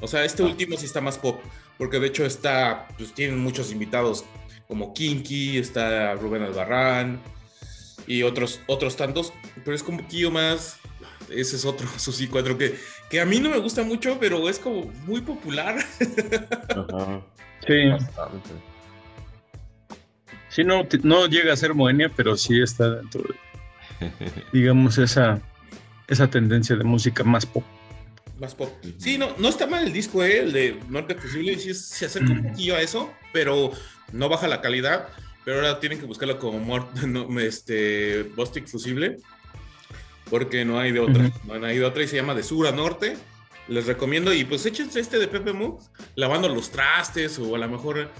O 0.00 0.08
sea, 0.08 0.24
este 0.24 0.42
ah. 0.42 0.46
último 0.46 0.76
sí 0.76 0.86
está 0.86 1.00
más 1.00 1.18
pop. 1.18 1.40
Porque 1.78 1.98
de 1.98 2.08
hecho 2.08 2.24
está. 2.24 2.88
Pues 2.98 3.14
tienen 3.14 3.38
muchos 3.38 3.72
invitados. 3.72 4.24
Como 4.68 4.94
Kinky, 4.94 5.58
está 5.58 6.14
Rubén 6.14 6.42
Albarrán. 6.42 7.20
Y 8.06 8.22
otros, 8.22 8.60
otros 8.66 8.96
tantos. 8.96 9.32
Pero 9.64 9.74
es 9.74 9.82
como 9.82 9.98
un 9.98 10.04
poquillo 10.04 10.30
más 10.30 10.78
ese 11.34 11.56
es 11.56 11.64
otro 11.64 11.86
Susi 11.98 12.28
4 12.28 12.58
que, 12.58 12.76
que 13.10 13.20
a 13.20 13.26
mí 13.26 13.40
no 13.40 13.50
me 13.50 13.58
gusta 13.58 13.82
mucho, 13.82 14.18
pero 14.20 14.48
es 14.48 14.58
como 14.58 14.86
muy 15.06 15.20
popular. 15.20 15.76
Sí. 17.64 17.74
Sí, 20.52 20.64
no, 20.64 20.86
no 21.02 21.26
llega 21.26 21.52
a 21.52 21.56
ser 21.56 21.74
Moenia, 21.74 22.10
pero 22.14 22.36
sí 22.36 22.60
está 22.60 22.90
dentro 22.90 23.22
de, 23.22 24.10
digamos, 24.52 24.98
esa, 24.98 25.40
esa 26.08 26.28
tendencia 26.28 26.76
de 26.76 26.84
música 26.84 27.24
más 27.24 27.46
pop. 27.46 27.64
Más 28.38 28.54
pop. 28.54 28.70
Sí, 28.98 29.16
no, 29.16 29.34
no 29.38 29.48
está 29.48 29.66
mal 29.66 29.86
el 29.86 29.92
disco, 29.92 30.22
¿eh? 30.22 30.40
el 30.40 30.52
de 30.52 30.78
Norte 30.88 31.14
Fusible, 31.14 31.58
sí, 31.58 31.72
se 31.72 32.06
acerca 32.06 32.32
un 32.32 32.42
poquillo 32.42 32.76
a 32.76 32.82
eso, 32.82 33.12
pero 33.32 33.72
no 34.12 34.28
baja 34.28 34.46
la 34.46 34.60
calidad. 34.60 35.08
Pero 35.44 35.56
ahora 35.56 35.80
tienen 35.80 35.98
que 35.98 36.06
buscarlo 36.06 36.38
como 36.38 36.88
este, 37.40 38.24
Bostic 38.36 38.68
Fusible 38.68 39.16
porque 40.32 40.64
no 40.64 40.78
hay 40.78 40.92
de 40.92 41.00
otra. 41.00 41.30
No 41.44 41.66
hay 41.66 41.76
de 41.76 41.84
otra 41.84 42.02
y 42.02 42.08
se 42.08 42.16
llama 42.16 42.34
De 42.34 42.42
Sur 42.42 42.66
a 42.66 42.72
Norte. 42.72 43.18
Les 43.68 43.86
recomiendo 43.86 44.32
y 44.32 44.44
pues 44.44 44.64
échense 44.64 44.98
este 44.98 45.18
de 45.18 45.28
Pepe 45.28 45.52
Mu, 45.52 45.78
lavando 46.14 46.48
los 46.48 46.70
trastes 46.70 47.38
o 47.38 47.54
a 47.54 47.58
lo 47.58 47.68
mejor... 47.68 48.10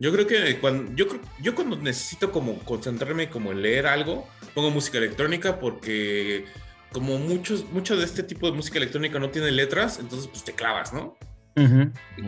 Yo 0.00 0.12
creo 0.12 0.26
que 0.26 0.58
cuando 0.60 0.92
yo, 0.94 1.06
yo 1.40 1.54
cuando 1.54 1.76
necesito 1.76 2.30
como 2.30 2.58
concentrarme 2.60 3.28
como 3.28 3.52
en 3.52 3.62
leer 3.62 3.86
algo, 3.86 4.28
pongo 4.54 4.70
música 4.70 4.98
electrónica 4.98 5.58
porque 5.58 6.44
como 6.92 7.18
muchos, 7.18 7.70
mucho 7.70 7.96
de 7.96 8.04
este 8.04 8.22
tipo 8.22 8.46
de 8.46 8.52
música 8.52 8.78
electrónica 8.78 9.18
no 9.18 9.30
tiene 9.30 9.50
letras, 9.50 9.98
entonces 9.98 10.28
pues 10.28 10.44
te 10.44 10.52
clavas, 10.52 10.92
¿no? 10.92 11.16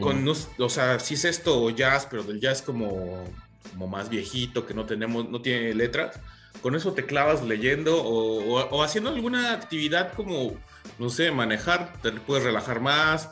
Con, 0.01 0.27
o 0.29 0.68
sea, 0.68 0.99
si 0.99 1.14
es 1.14 1.25
esto 1.25 1.71
jazz, 1.71 2.07
pero 2.11 2.25
del 2.25 2.41
jazz 2.41 2.62
como, 2.62 3.25
como 3.71 3.87
más 3.87 4.09
viejito, 4.09 4.66
que 4.66 4.75
no 4.75 4.87
tenemos, 4.87 5.29
no 5.31 5.41
tiene 5.41 5.73
letras, 5.73 6.18
con 6.62 6.75
eso 6.75 6.93
te 6.93 7.07
clavas 7.07 7.45
leyendo 7.45 8.03
o, 8.03 8.83
haciendo 8.83 9.11
alguna 9.11 9.53
actividad 9.53 10.12
como, 10.14 10.55
no 10.99 11.11
sé, 11.11 11.31
manejar, 11.31 11.93
te 12.03 12.11
puedes 12.12 12.43
relajar 12.43 12.81
más, 12.81 13.31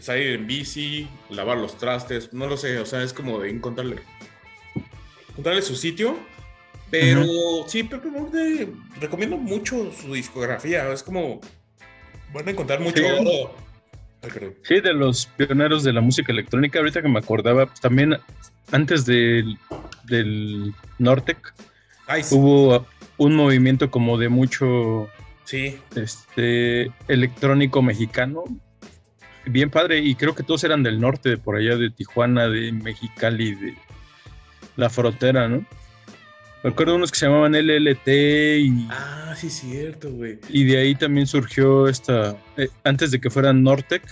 salir 0.00 0.28
en 0.34 0.46
bici, 0.46 1.08
lavar 1.30 1.58
los 1.58 1.78
trastes, 1.78 2.32
no 2.32 2.46
lo 2.46 2.56
sé, 2.56 2.78
o 2.78 2.86
sea, 2.86 3.02
es 3.02 3.12
como 3.12 3.40
de 3.40 3.50
encontrarle, 3.50 3.96
encontrarle 5.30 5.62
su 5.62 5.76
sitio. 5.76 6.16
Pero 6.90 7.24
sí, 7.66 7.82
Pepe 7.82 8.08
Morde, 8.08 8.68
recomiendo 9.00 9.36
mucho 9.36 9.90
su 9.92 10.14
discografía, 10.14 10.92
es 10.92 11.02
como, 11.02 11.40
van 12.32 12.46
a 12.46 12.50
encontrar 12.52 12.80
mucho 12.80 13.02
Sí. 14.62 14.80
de 14.80 14.92
los 14.92 15.26
pioneros 15.26 15.84
de 15.84 15.92
la 15.92 16.00
música 16.00 16.32
electrónica, 16.32 16.78
ahorita 16.78 17.02
que 17.02 17.08
me 17.08 17.18
acordaba, 17.18 17.66
pues, 17.66 17.80
también 17.80 18.16
antes 18.72 19.04
del, 19.04 19.58
del 20.04 20.74
Nortec, 20.98 21.54
Hubo 22.30 22.86
un 23.16 23.34
movimiento 23.34 23.90
como 23.90 24.16
de 24.18 24.28
mucho 24.28 25.08
sí. 25.44 25.76
este, 25.96 26.92
electrónico 27.08 27.82
mexicano. 27.82 28.44
Bien 29.46 29.70
padre, 29.70 30.00
y 30.00 30.14
creo 30.14 30.34
que 30.34 30.42
todos 30.42 30.64
eran 30.64 30.82
del 30.82 31.00
norte, 31.00 31.30
de 31.30 31.38
por 31.38 31.56
allá 31.56 31.76
de 31.76 31.90
Tijuana, 31.90 32.48
de 32.48 32.72
Mexicali, 32.72 33.54
de 33.54 33.74
la 34.76 34.90
frontera, 34.90 35.48
¿no? 35.48 35.64
Me 36.62 36.70
acuerdo 36.70 36.96
unos 36.96 37.12
que 37.12 37.18
se 37.18 37.26
llamaban 37.26 37.52
LLT 37.52 38.08
y... 38.08 38.88
Ah, 38.90 39.34
sí, 39.36 39.50
cierto, 39.50 40.10
güey. 40.10 40.38
Y 40.48 40.64
de 40.64 40.78
ahí 40.78 40.94
también 40.96 41.26
surgió 41.28 41.86
esta... 41.86 42.36
Eh, 42.56 42.68
antes 42.82 43.12
de 43.12 43.20
que 43.20 43.30
fueran 43.30 43.62
Nortec, 43.62 44.02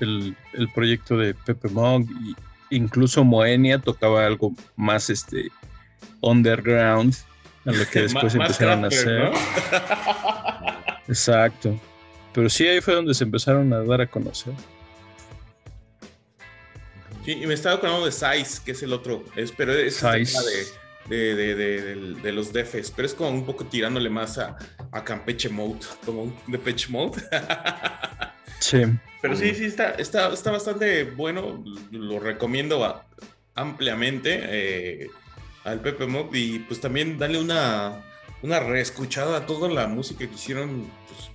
el, 0.00 0.36
el 0.52 0.68
proyecto 0.68 1.16
de 1.16 1.32
Pepe 1.32 1.68
Mog, 1.68 2.02
y 2.02 2.36
incluso 2.76 3.24
Moenia 3.24 3.78
tocaba 3.78 4.26
algo 4.26 4.52
más 4.76 5.08
este 5.08 5.48
underground 6.20 7.14
a 7.64 7.72
lo 7.72 7.88
que 7.88 8.02
después 8.02 8.34
empezaron 8.34 8.84
a 8.84 8.88
hacer. 8.88 9.30
Exacto. 11.08 11.80
Pero 12.32 12.48
sí, 12.48 12.66
ahí 12.66 12.80
fue 12.80 12.94
donde 12.94 13.14
se 13.14 13.24
empezaron 13.24 13.72
a 13.72 13.80
dar 13.80 14.00
a 14.00 14.06
conocer. 14.06 14.54
Sí, 17.24 17.32
y 17.42 17.46
me 17.46 17.54
estaba 17.54 17.76
acordando 17.76 18.04
de 18.04 18.12
Size, 18.12 18.62
que 18.64 18.72
es 18.72 18.82
el 18.82 18.92
otro. 18.92 19.24
Es, 19.36 19.52
pero 19.52 19.72
es 19.72 20.00
de, 21.08 21.34
de, 21.34 21.54
de, 21.54 22.14
de, 22.22 22.32
los 22.32 22.52
defes, 22.52 22.90
pero 22.90 23.06
es 23.06 23.14
como 23.14 23.30
un 23.30 23.44
poco 23.44 23.64
tirándole 23.66 24.08
más 24.08 24.38
a, 24.38 24.56
a 24.90 25.04
Campeche 25.04 25.48
Mode, 25.48 25.80
como 26.04 26.24
un 26.24 26.36
Depeche 26.46 26.88
Mode. 26.90 27.22
sí. 28.60 28.82
Pero 29.20 29.36
sí, 29.36 29.54
sí, 29.54 29.66
está, 29.66 29.90
está, 29.92 30.32
está 30.32 30.50
bastante 30.50 31.04
bueno. 31.04 31.62
Lo 31.90 32.18
recomiendo 32.18 33.04
ampliamente. 33.54 34.40
Eh, 34.42 35.10
al 35.64 35.80
Pepe 35.80 36.06
Mob 36.06 36.34
y 36.34 36.60
pues 36.60 36.80
también 36.80 37.18
darle 37.18 37.40
una, 37.40 38.02
una 38.42 38.60
reescuchada 38.60 39.38
a 39.38 39.46
toda 39.46 39.68
la 39.68 39.86
música 39.86 40.26
que 40.26 40.34
hicieron 40.34 40.90
pues, 41.08 41.30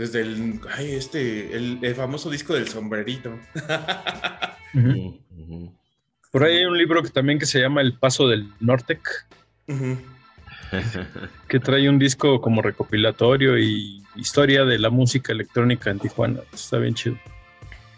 desde 0.00 0.22
el, 0.22 0.58
ay, 0.72 0.92
este, 0.92 1.54
el, 1.54 1.94
famoso 1.94 2.30
disco 2.30 2.54
del 2.54 2.68
sombrerito. 2.68 3.38
Por 6.32 6.42
ahí 6.42 6.56
hay 6.56 6.64
un 6.64 6.78
libro 6.78 7.02
que 7.02 7.10
también 7.10 7.38
que 7.38 7.44
se 7.44 7.60
llama 7.60 7.82
El 7.82 7.98
Paso 7.98 8.26
del 8.26 8.48
Nortec. 8.60 9.26
que 11.48 11.60
trae 11.60 11.86
un 11.86 11.98
disco 11.98 12.40
como 12.40 12.62
recopilatorio 12.62 13.58
y 13.58 14.02
historia 14.16 14.64
de 14.64 14.78
la 14.78 14.88
música 14.88 15.32
electrónica 15.32 15.90
en 15.90 15.98
Tijuana. 15.98 16.40
Está 16.50 16.78
bien 16.78 16.94
chido. 16.94 17.18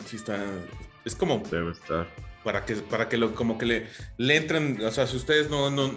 Sí, 0.06 0.16
está. 0.16 0.44
Es 1.04 1.14
como. 1.14 1.40
Debe 1.52 1.70
estar 1.70 2.08
para 2.42 2.64
que, 2.64 2.74
para 2.74 3.08
que 3.08 3.16
lo, 3.16 3.32
como 3.36 3.58
que 3.58 3.66
le, 3.66 3.86
le 4.16 4.36
entren, 4.36 4.84
o 4.84 4.90
sea, 4.90 5.06
si 5.06 5.16
ustedes 5.16 5.48
no, 5.48 5.70
no, 5.70 5.88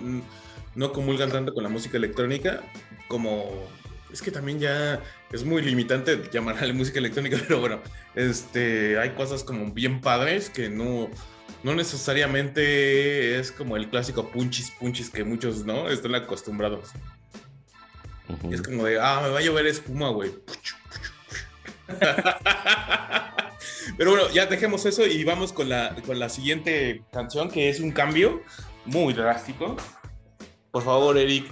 no 0.75 0.93
comulgan 0.93 1.31
tanto 1.31 1.51
con 1.51 1.63
la 1.63 1.69
música 1.69 1.97
electrónica, 1.97 2.61
como 3.07 3.67
es 4.11 4.21
que 4.21 4.31
también 4.31 4.59
ya 4.59 5.01
es 5.31 5.43
muy 5.43 5.61
limitante 5.61 6.21
llamarle 6.31 6.73
música 6.73 6.99
electrónica, 6.99 7.37
pero 7.47 7.59
bueno, 7.59 7.81
este, 8.15 8.99
hay 8.99 9.11
cosas 9.11 9.43
como 9.43 9.71
bien 9.71 10.01
padres 10.01 10.49
que 10.49 10.69
no, 10.69 11.09
no 11.63 11.75
necesariamente 11.75 13.39
es 13.39 13.51
como 13.51 13.77
el 13.77 13.89
clásico 13.89 14.29
punchis 14.29 14.71
punchis 14.71 15.09
que 15.09 15.23
muchos 15.23 15.65
no 15.65 15.89
están 15.89 16.15
acostumbrados. 16.15 16.89
Es 18.51 18.61
como 18.61 18.85
de, 18.85 18.99
ah, 18.99 19.21
me 19.23 19.29
va 19.29 19.39
a 19.39 19.41
llover 19.41 19.67
espuma, 19.67 20.09
güey. 20.09 20.31
Pero 23.97 24.11
bueno, 24.11 24.29
ya 24.33 24.45
dejemos 24.47 24.85
eso 24.85 25.05
y 25.05 25.23
vamos 25.23 25.53
con 25.53 25.69
la, 25.69 25.95
con 26.05 26.19
la 26.19 26.27
siguiente 26.29 27.03
canción, 27.11 27.49
que 27.49 27.69
es 27.69 27.79
un 27.79 27.91
cambio 27.91 28.41
muy 28.85 29.13
drástico. 29.13 29.77
Por 30.71 30.83
favor, 30.83 31.17
Eric. 31.17 31.45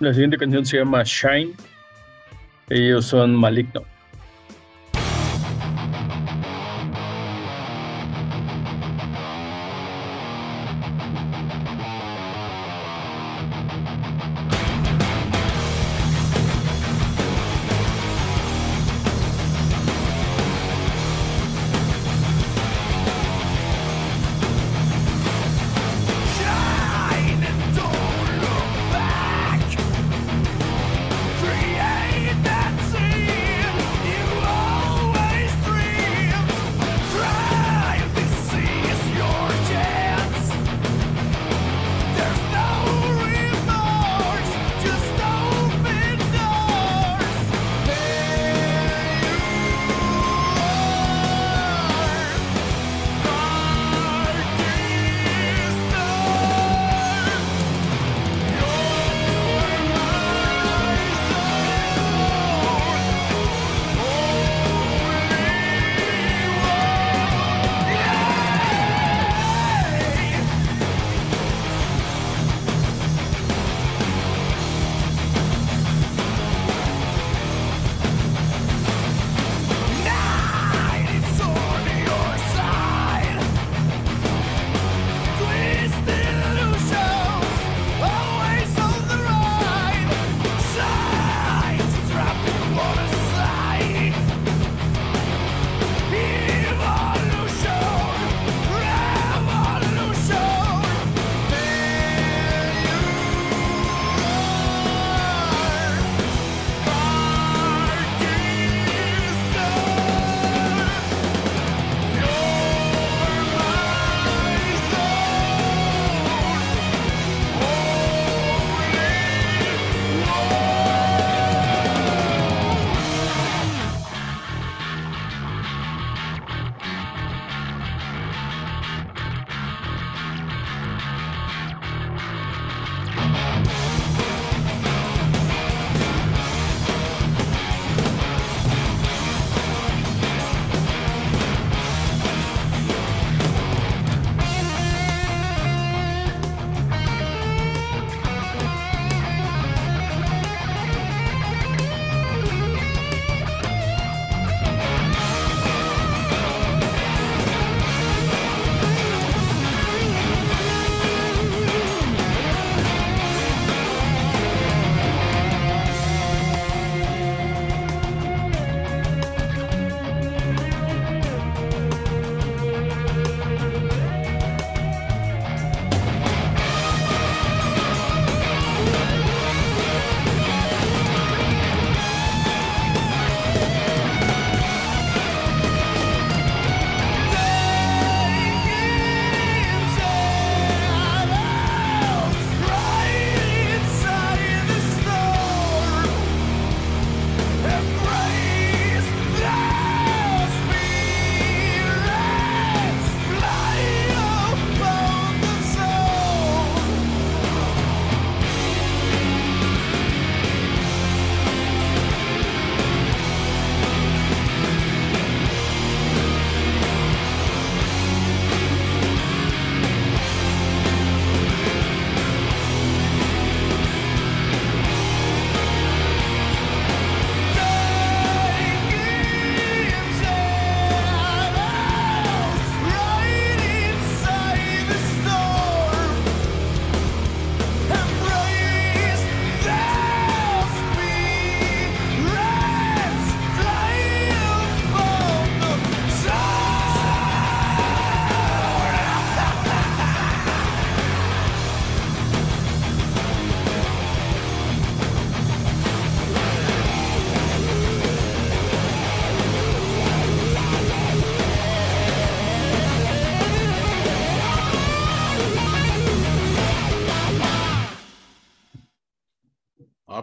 La 0.00 0.12
siguiente 0.12 0.38
canción 0.38 0.64
se 0.64 0.78
llama 0.78 1.02
Shine. 1.02 1.54
Ellos 2.68 3.06
son 3.06 3.34
Maligno. 3.34 3.82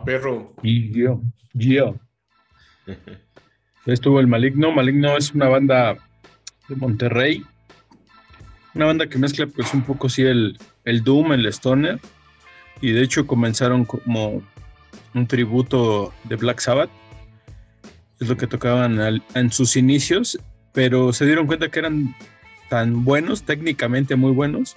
Perro. 0.06 0.56
Y 0.64 0.92
yo, 0.92 1.22
yo. 1.54 1.96
Estuvo 3.86 4.20
el 4.20 4.28
Maligno. 4.28 4.72
Maligno 4.72 5.18
es 5.18 5.34
una 5.34 5.50
banda 5.50 5.98
de 6.68 6.76
Monterrey. 6.76 7.44
Una 8.74 8.86
banda 8.86 9.08
que 9.08 9.18
mezcla 9.18 9.48
pues 9.48 9.74
un 9.74 9.82
poco 9.84 10.10
sí 10.10 10.24
el, 10.24 10.58
el 10.86 11.04
Doom, 11.04 11.34
el 11.34 11.46
Stoner. 11.48 12.00
Y 12.82 12.92
de 12.92 13.02
hecho 13.02 13.28
comenzaron 13.28 13.86
como 13.86 14.42
un 15.14 15.28
tributo 15.28 16.14
de 16.26 16.36
Black 16.36 16.60
Sabbath. 16.60 16.90
Es 18.20 18.28
lo 18.28 18.38
que 18.38 18.48
tocaban 18.48 19.00
en 19.34 19.52
sus 19.52 19.76
inicios. 19.76 20.40
Pero 20.74 21.14
se 21.14 21.26
dieron 21.26 21.48
cuenta 21.48 21.70
que 21.70 21.80
eran 21.80 22.16
tan 22.70 23.06
buenos, 23.06 23.44
técnicamente 23.44 24.16
muy 24.16 24.32
buenos. 24.32 24.76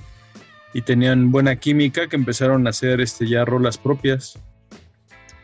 Y 0.75 0.83
tenían 0.83 1.31
buena 1.31 1.57
química 1.57 2.09
que 2.09 2.17
empezaron 2.17 2.67
a 2.67 2.71
hacer 2.71 3.01
este, 3.01 3.27
ya 3.27 3.45
rolas 3.45 3.79
propias. 3.79 4.39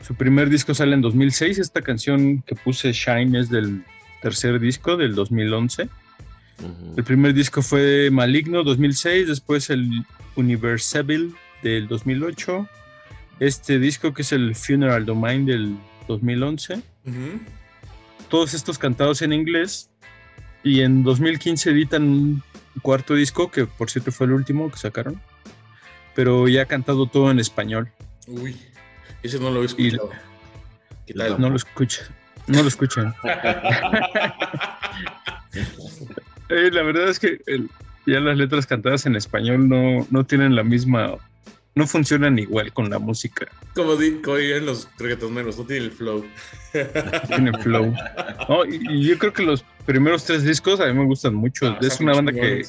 Su 0.07 0.15
primer 0.15 0.51
disco 0.51 0.75
sale 0.75 0.95
en 0.95 1.01
2006. 1.01 1.59
Esta 1.59 1.81
canción 1.81 2.43
que 2.43 2.55
puse, 2.55 2.93
Shine, 2.93 3.39
es 3.39 3.49
del 3.49 3.85
tercer 4.21 4.61
disco 4.61 4.99
del 4.99 5.15
2011. 5.15 5.89
El 6.97 7.05
primer 7.05 7.33
disco 7.33 7.63
fue 7.63 8.11
Maligno 8.11 8.63
2006, 8.63 9.29
después 9.29 9.71
el 9.71 10.05
Universable 10.37 11.31
del 11.63 11.89
2008, 11.89 12.69
este 13.41 13.79
disco 13.79 14.13
que 14.13 14.23
es 14.23 14.33
el 14.33 14.55
Funeral 14.55 15.07
Domain 15.07 15.47
del 15.47 15.77
2011. 16.07 16.83
Todos 18.29 18.55
estos 18.55 18.79
cantados 18.79 19.23
en 19.23 19.33
inglés 19.33 19.91
y 20.63 20.83
en 20.83 21.03
2015 21.03 21.71
editan 21.71 22.03
un 22.05 22.43
cuarto 22.83 23.15
disco 23.15 23.51
que 23.51 23.67
por 23.67 23.91
cierto 23.91 24.13
fue 24.13 24.27
el 24.27 24.35
último 24.35 24.71
que 24.71 24.79
sacaron, 24.79 25.21
pero 26.15 26.47
ya 26.47 26.67
cantado 26.67 27.07
todo 27.07 27.31
en 27.31 27.41
español. 27.41 27.91
Uy, 28.27 28.57
ese 29.25 29.41
no 29.41 29.51
lo 29.51 29.63
he 29.63 29.67
escuchado. 29.67 30.11
No 31.39 31.51
lo 31.51 31.57
escucha, 31.57 32.03
no 32.47 32.63
lo 32.63 32.69
escuchan. 32.69 33.15
Eh, 36.51 36.71
la 36.71 36.83
verdad 36.83 37.09
es 37.09 37.19
que 37.19 37.41
ya 38.07 38.21
las 38.21 38.37
letras 38.37 38.67
cantadas 38.67 39.07
en 39.07 39.17
español 39.17 39.67
no, 39.67 40.07
no 40.11 40.27
tienen 40.27 40.55
la 40.55 40.63
misma, 40.63 41.15
no 41.75 41.87
funcionan 41.87 42.39
igual 42.39 42.71
con 42.73 42.91
la 42.91 42.99
música. 42.99 43.47
Como, 43.75 43.97
dirían 43.97 44.67
los 44.67 44.89
reggaetoneros, 44.99 45.57
no 45.57 45.65
tiene 45.65 45.87
el 45.87 45.91
flow. 45.91 46.27
Tiene 47.29 47.59
flow. 47.61 47.95
y, 48.69 49.07
yo 49.07 49.19
creo 49.19 49.33
que 49.33 49.43
los 49.43 49.65
primeros 49.87 50.25
tres 50.25 50.43
discos 50.43 50.81
a 50.81 50.87
mí 50.87 50.93
me 50.93 51.07
gustan 51.07 51.35
mucho. 51.35 51.69
Ah, 51.69 51.79
es 51.81 51.99
una 51.99 52.13
banda 52.13 52.33
que, 52.33 52.67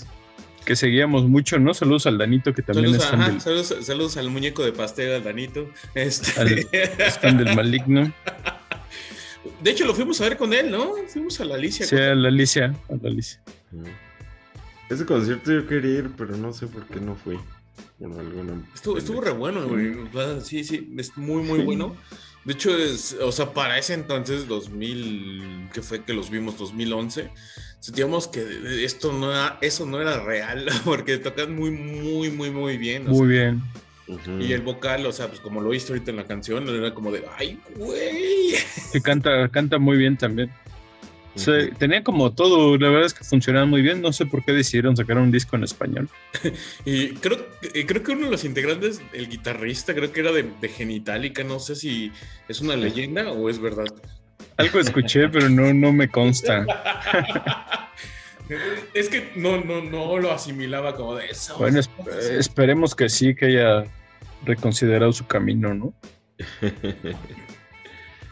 que 0.65 0.75
seguíamos 0.75 1.27
mucho, 1.27 1.59
¿no? 1.59 1.73
Saludos 1.73 2.07
al 2.07 2.17
Danito, 2.17 2.53
que 2.53 2.61
también 2.61 2.87
saludos, 2.87 3.03
es 3.03 3.09
fan 3.11 3.31
del... 3.31 3.41
saludos, 3.41 3.75
saludos, 3.81 4.17
al 4.17 4.29
muñeco 4.29 4.63
de 4.63 4.73
pastel, 4.73 5.13
al 5.13 5.23
Danito. 5.23 5.69
Este... 5.93 6.67
es 6.73 7.19
fan 7.19 7.37
del 7.37 7.55
maligno. 7.55 8.11
De 9.61 9.71
hecho, 9.71 9.85
lo 9.85 9.93
fuimos 9.93 10.19
a 10.21 10.25
ver 10.25 10.37
con 10.37 10.53
él, 10.53 10.71
¿no? 10.71 10.93
Fuimos 11.07 11.39
a 11.39 11.45
la 11.45 11.55
Alicia. 11.55 11.85
Sí, 11.85 11.95
a 11.95 12.15
la 12.15 12.29
Alicia, 12.29 12.75
a 12.89 12.95
la 13.01 13.09
Alicia. 13.09 13.39
Ese 14.89 15.05
concierto 15.05 15.51
yo 15.51 15.67
quería 15.67 15.99
ir, 15.99 16.09
pero 16.17 16.35
no 16.35 16.51
sé 16.51 16.67
por 16.67 16.85
qué 16.87 16.99
no 16.99 17.15
fui. 17.15 17.37
Estuvo, 18.73 18.97
estuvo 18.97 19.21
re 19.21 19.31
bueno, 19.31 19.67
güey. 19.67 19.95
Sí, 20.43 20.63
sí, 20.63 20.93
es 20.97 21.15
muy, 21.17 21.43
muy 21.43 21.59
bueno. 21.59 21.95
De 22.45 22.53
hecho, 22.53 22.77
es, 22.77 23.17
o 23.21 23.31
sea, 23.31 23.53
para 23.53 23.77
ese 23.77 23.95
entonces, 23.95 24.47
2000, 24.47 25.69
que 25.73 25.81
fue 25.81 26.03
que 26.03 26.13
los 26.13 26.29
vimos, 26.29 26.57
2011, 26.59 27.31
sentíamos 27.79 28.27
que 28.27 28.85
esto 28.85 29.11
no 29.11 29.31
era, 29.31 29.57
eso 29.61 29.85
no 29.87 29.99
era 29.99 30.23
real, 30.23 30.67
porque 30.85 31.17
tocan 31.17 31.55
muy, 31.55 31.71
muy, 31.71 32.29
muy, 32.29 32.51
muy 32.51 32.77
bien. 32.77 33.05
Muy 33.07 33.27
bien. 33.27 33.63
Y 34.39 34.53
el 34.53 34.61
vocal, 34.61 35.03
o 35.07 35.11
sea, 35.11 35.27
pues 35.27 35.39
como 35.39 35.61
lo 35.61 35.69
viste 35.69 35.91
ahorita 35.91 36.11
en 36.11 36.17
la 36.17 36.25
canción, 36.25 36.69
era 36.69 36.93
como 36.93 37.11
de, 37.11 37.25
ay, 37.37 37.59
güey. 37.75 38.53
Que 38.93 39.01
canta, 39.01 39.49
canta 39.49 39.79
muy 39.79 39.97
bien 39.97 40.15
también. 40.15 40.51
Tenía 41.77 42.03
como 42.03 42.33
todo, 42.33 42.77
la 42.77 42.89
verdad 42.89 43.05
es 43.05 43.13
que 43.13 43.23
funcionaba 43.23 43.65
muy 43.65 43.81
bien. 43.81 44.01
No 44.01 44.13
sé 44.13 44.25
por 44.25 44.43
qué 44.43 44.53
decidieron 44.53 44.95
sacar 44.95 45.17
un 45.17 45.31
disco 45.31 45.55
en 45.55 45.63
español. 45.63 46.09
y 46.85 47.09
creo, 47.15 47.45
creo 47.61 48.03
que 48.03 48.11
uno 48.11 48.25
de 48.25 48.31
los 48.31 48.43
integrantes, 48.43 49.01
el 49.13 49.29
guitarrista, 49.29 49.93
creo 49.93 50.11
que 50.11 50.21
era 50.21 50.31
de, 50.31 50.43
de 50.61 50.69
Genitalica. 50.69 51.43
No 51.43 51.59
sé 51.59 51.75
si 51.75 52.11
es 52.47 52.61
una 52.61 52.75
leyenda 52.75 53.31
o 53.31 53.49
es 53.49 53.59
verdad. 53.59 53.85
Algo 54.57 54.79
escuché, 54.79 55.27
pero 55.29 55.49
no, 55.49 55.73
no 55.73 55.91
me 55.91 56.09
consta. 56.09 56.65
Es 58.93 59.09
que 59.09 59.31
no, 59.35 59.59
no, 59.63 59.81
no 59.81 60.19
lo 60.19 60.31
asimilaba 60.31 60.95
como 60.95 61.15
de 61.15 61.25
eso. 61.25 61.57
Bueno, 61.57 61.79
esperemos 62.37 62.93
que 62.93 63.09
sí, 63.09 63.33
que 63.33 63.45
haya 63.45 63.85
reconsiderado 64.45 65.11
su 65.13 65.25
camino, 65.25 65.73
¿no? 65.73 65.93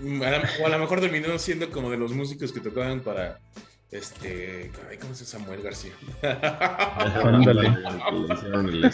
O 0.02 0.66
a 0.66 0.70
lo 0.70 0.80
mejor 0.80 1.00
terminó 1.00 1.38
siendo 1.40 1.70
como 1.70 1.92
de 1.92 1.98
los 1.98 2.14
músicos 2.14 2.52
que 2.52 2.60
tocaban 2.60 3.02
para 3.02 3.40
este. 3.92 4.72
¿Cómo 5.00 5.14
se 5.14 5.26
Samuel 5.26 5.62
García? 5.62 5.92
Ándale. 7.24 8.92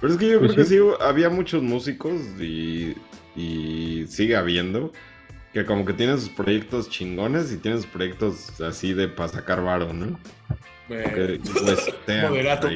Pero 0.00 0.12
es 0.12 0.18
que 0.18 0.28
yo 0.28 0.40
creo 0.40 0.54
que 0.54 0.64
sí, 0.64 0.78
había 1.00 1.30
muchos 1.30 1.62
músicos 1.62 2.20
y, 2.40 2.94
y 3.36 4.06
sigue 4.06 4.36
habiendo 4.36 4.92
que 5.52 5.64
como 5.64 5.84
que 5.84 5.92
tienen 5.92 6.18
sus 6.18 6.30
proyectos 6.30 6.90
chingones 6.90 7.52
y 7.52 7.58
tienen 7.58 7.80
sus 7.80 7.90
proyectos 7.90 8.60
así 8.60 8.92
de 8.92 9.08
para 9.08 9.28
sacar 9.28 9.62
varo, 9.62 9.92
¿no? 9.92 10.18
Pues, 10.88 11.40
moderato. 12.28 12.68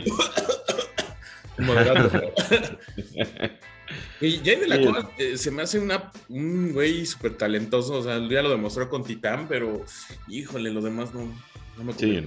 moderato. 1.59 2.33
y 4.21 4.39
Jay 4.39 4.57
de 4.57 4.67
la 4.67 4.81
Cola 4.81 5.11
eh, 5.19 5.37
se 5.37 5.51
me 5.51 5.63
hace 5.63 5.79
una, 5.79 6.11
un 6.29 6.73
güey 6.73 7.07
súper 7.07 7.37
talentoso, 7.37 7.95
o 7.95 8.03
sea, 8.03 8.19
ya 8.29 8.43
lo 8.43 8.51
demostró 8.51 8.89
con 8.89 9.05
Titán, 9.05 9.47
pero 9.49 9.85
híjole, 10.29 10.71
lo 10.71 10.81
demás 10.81 11.15
no, 11.15 11.33
no 11.77 11.85
me 11.85 11.93
Sí, 11.95 12.25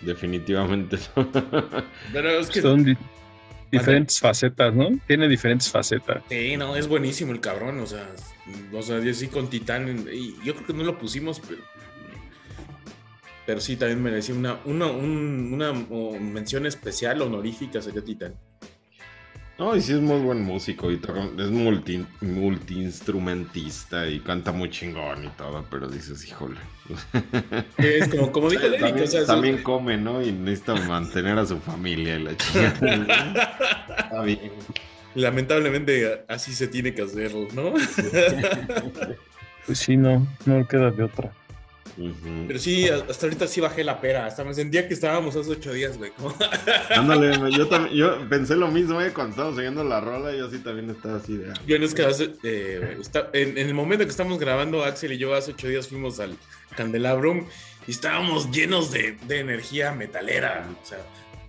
definitivamente 0.00 0.98
Pero 2.12 2.30
es 2.30 2.48
que... 2.50 2.60
Son 2.60 2.96
diferentes 3.70 4.20
facetas, 4.20 4.74
¿no? 4.74 4.90
Tiene 5.06 5.28
diferentes 5.28 5.70
facetas. 5.70 6.22
Sí, 6.28 6.56
no, 6.56 6.76
es 6.76 6.88
buenísimo 6.88 7.32
el 7.32 7.40
cabrón, 7.40 7.80
o 7.80 7.86
sea, 7.86 8.06
o 8.72 8.82
sea, 8.82 9.00
yo 9.00 9.14
sí 9.14 9.28
con 9.28 9.48
Titán, 9.48 10.06
y 10.12 10.34
yo 10.44 10.54
creo 10.54 10.66
que 10.66 10.74
no 10.74 10.84
lo 10.84 10.98
pusimos, 10.98 11.40
pero, 11.40 11.62
pero 13.46 13.60
sí 13.60 13.76
también 13.76 14.02
merecía 14.02 14.34
una, 14.34 14.58
una, 14.64 14.86
una 14.86 15.72
mención 16.20 16.66
especial, 16.66 17.22
honorífica 17.22 17.80
sería 17.80 18.02
Titán. 18.02 18.34
No, 19.62 19.76
y 19.76 19.80
sí 19.80 19.92
es 19.92 20.00
muy 20.00 20.18
buen 20.18 20.42
músico 20.42 20.90
y 20.90 21.00
es 21.38 21.50
multi, 21.52 22.04
multi-instrumentista 22.20 24.08
y 24.08 24.18
canta 24.18 24.50
muy 24.50 24.70
chingón 24.70 25.24
y 25.24 25.28
todo, 25.28 25.64
pero 25.70 25.86
dices, 25.86 26.26
híjole. 26.26 26.58
Es 27.78 28.08
como, 28.08 28.32
como 28.32 28.50
dijo 28.50 28.64
también, 28.80 29.08
también 29.24 29.62
come, 29.62 29.96
¿no? 29.96 30.20
Y 30.20 30.32
necesita 30.32 30.74
mantener 30.74 31.38
a 31.38 31.46
su 31.46 31.60
familia 31.60 32.16
y 32.16 32.24
la 32.24 32.36
chica. 32.36 32.74
Está 33.98 34.22
bien. 34.22 34.50
Lamentablemente 35.14 36.24
así 36.26 36.52
se 36.54 36.66
tiene 36.66 36.92
que 36.92 37.02
hacerlo, 37.02 37.46
¿no? 37.54 37.74
Pues 39.64 39.78
sí, 39.78 39.96
no, 39.96 40.26
no 40.44 40.66
queda 40.66 40.90
de 40.90 41.04
otra. 41.04 41.32
Pero 42.46 42.58
sí, 42.58 42.88
hasta 42.88 43.26
ahorita 43.26 43.46
sí 43.46 43.60
bajé 43.60 43.84
la 43.84 44.00
pera. 44.00 44.26
Hasta 44.26 44.44
me 44.44 44.54
sentía 44.54 44.88
que 44.88 44.94
estábamos 44.94 45.36
hace 45.36 45.50
ocho 45.50 45.72
días, 45.72 45.98
güey. 45.98 46.12
Ándale, 46.96 47.38
yo 47.52 47.68
también, 47.68 47.94
yo 47.94 48.28
pensé 48.28 48.56
lo 48.56 48.68
mismo, 48.68 48.94
güey, 48.94 49.10
cuando 49.12 49.30
estábamos 49.30 49.56
siguiendo 49.56 49.84
la 49.84 50.00
rola, 50.00 50.34
yo 50.34 50.50
sí 50.50 50.58
también 50.58 50.90
estaba 50.90 51.16
así 51.16 51.36
de. 51.36 51.50
Ah". 51.50 51.54
Yo 51.66 51.78
no 51.78 51.84
es 51.84 51.94
que 51.94 52.06
eh, 52.42 52.98
en, 53.32 53.58
el 53.58 53.74
momento 53.74 54.04
que 54.04 54.10
estamos 54.10 54.38
grabando, 54.38 54.84
Axel 54.84 55.12
y 55.12 55.18
yo 55.18 55.34
hace 55.34 55.52
ocho 55.52 55.68
días 55.68 55.88
fuimos 55.88 56.20
al 56.20 56.36
Candelabrum 56.76 57.46
y 57.86 57.90
estábamos 57.90 58.50
llenos 58.50 58.90
de, 58.90 59.18
de 59.26 59.40
energía 59.40 59.92
metalera. 59.92 60.68
O 60.82 60.86
sea, 60.86 60.98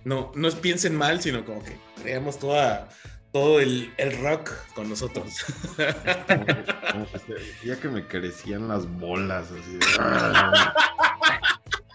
no, 0.04 0.32
no 0.34 0.50
piensen 0.50 0.94
mal, 0.94 1.22
sino 1.22 1.44
como 1.44 1.64
que 1.64 1.76
creamos 2.02 2.38
toda 2.38 2.88
todo 3.34 3.58
el, 3.58 3.92
el, 3.96 4.16
rock 4.22 4.52
con 4.74 4.88
nosotros. 4.88 5.44
ya 7.64 7.80
que 7.80 7.88
me 7.88 8.06
crecían 8.06 8.68
las 8.68 8.86
bolas 8.86 9.48
así 9.50 9.80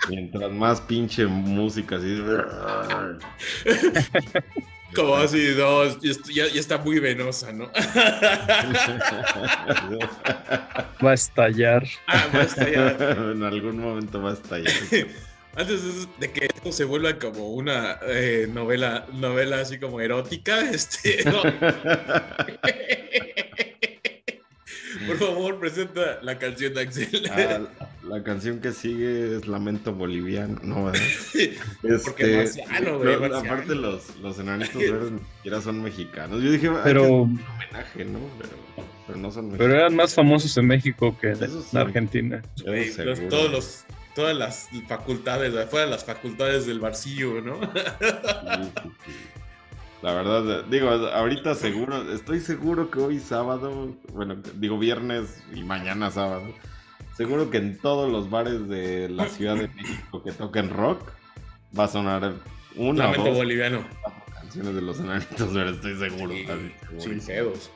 Mientras 0.09 0.51
más 0.51 0.81
pinche 0.81 1.25
música 1.27 1.95
así 1.95 2.21
Como 4.93 5.15
así, 5.15 5.55
no, 5.57 5.85
ya, 6.01 6.47
ya, 6.47 6.59
está 6.59 6.77
muy 6.77 6.99
venosa, 6.99 7.53
¿no? 7.53 7.71
Va 11.01 11.11
a 11.11 11.13
estallar. 11.13 11.87
Ah, 12.07 12.27
va 12.35 12.39
a 12.39 12.43
estallar. 12.43 13.01
en 13.33 13.43
algún 13.43 13.79
momento 13.79 14.21
va 14.21 14.31
a 14.31 14.33
estallar. 14.33 14.73
antes 15.55 16.07
de 16.19 16.31
que 16.31 16.45
esto 16.45 16.71
se 16.71 16.85
vuelva 16.85 17.17
como 17.17 17.49
una 17.49 17.99
eh, 18.07 18.47
novela, 18.51 19.07
novela 19.13 19.61
así 19.61 19.79
como 19.79 19.99
erótica, 19.99 20.61
este, 20.71 21.23
Por 25.07 25.17
favor, 25.17 25.59
presenta 25.59 26.19
la 26.21 26.37
canción 26.37 26.73
de 26.73 26.81
Axel. 26.81 27.23
Ah, 27.31 27.61
la 28.03 28.23
canción 28.23 28.59
que 28.59 28.71
sigue 28.71 29.37
es 29.37 29.47
Lamento 29.47 29.93
Boliviano, 29.93 30.59
¿no? 30.61 30.91
Porque 32.05 32.43
este, 32.43 32.65
marciano, 32.65 32.99
güey. 32.99 33.15
aparte, 33.15 33.75
los, 33.75 34.15
los 34.17 34.37
enanitos 34.39 34.75
verdes 34.75 35.11
ni 35.11 35.19
siquiera 35.19 35.61
son 35.61 35.81
mexicanos. 35.81 36.43
Yo 36.43 36.51
dije, 36.51 36.69
pero. 36.83 37.23
Un 37.23 37.39
homenaje, 37.39 38.05
¿no? 38.05 38.19
Pero, 38.39 38.51
pero, 39.07 39.19
no 39.19 39.31
son 39.31 39.45
mexicanos. 39.47 39.57
Pero 39.57 39.79
eran 39.79 39.95
más 39.95 40.13
famosos 40.13 40.55
en 40.57 40.67
México 40.67 41.17
que 41.19 41.29
en 41.31 41.77
Argentina. 41.77 42.41
todos 43.29 43.51
los 43.51 43.85
todas 44.19 44.35
las 44.35 44.67
facultades, 44.85 45.55
afuera 45.55 45.85
de 45.85 45.91
las 45.91 46.03
facultades 46.03 46.65
del 46.65 46.81
barcillo, 46.81 47.39
¿no? 47.39 47.57
La 50.01 50.13
verdad, 50.13 50.65
digo, 50.65 50.89
ahorita 50.89 51.55
seguro, 51.55 52.11
estoy 52.11 52.41
seguro 52.41 52.91
que 52.91 52.99
hoy 52.99 53.19
sábado, 53.19 53.95
bueno, 54.11 54.35
digo 54.55 54.77
viernes 54.77 55.41
y 55.53 55.63
mañana 55.63 56.11
sábado, 56.11 56.53
seguro 57.15 57.49
que 57.49 57.59
en 57.59 57.77
todos 57.77 58.11
los 58.11 58.29
bares 58.29 58.67
de 58.67 59.07
la 59.07 59.29
Ciudad 59.29 59.55
de 59.55 59.69
México 59.69 60.21
que 60.21 60.33
toquen 60.33 60.69
rock 60.69 61.01
va 61.77 61.85
a 61.85 61.87
sonar 61.87 62.33
una 62.75 63.05
Lamento 63.05 63.33
boliviano. 63.33 63.85
canciones 64.33 64.75
de 64.75 64.81
los 64.81 64.99
enanitos, 64.99 65.49
pero 65.53 65.69
estoy 65.69 65.95
seguro. 65.95 66.33
sin 66.97 67.21
pedos. 67.21 67.71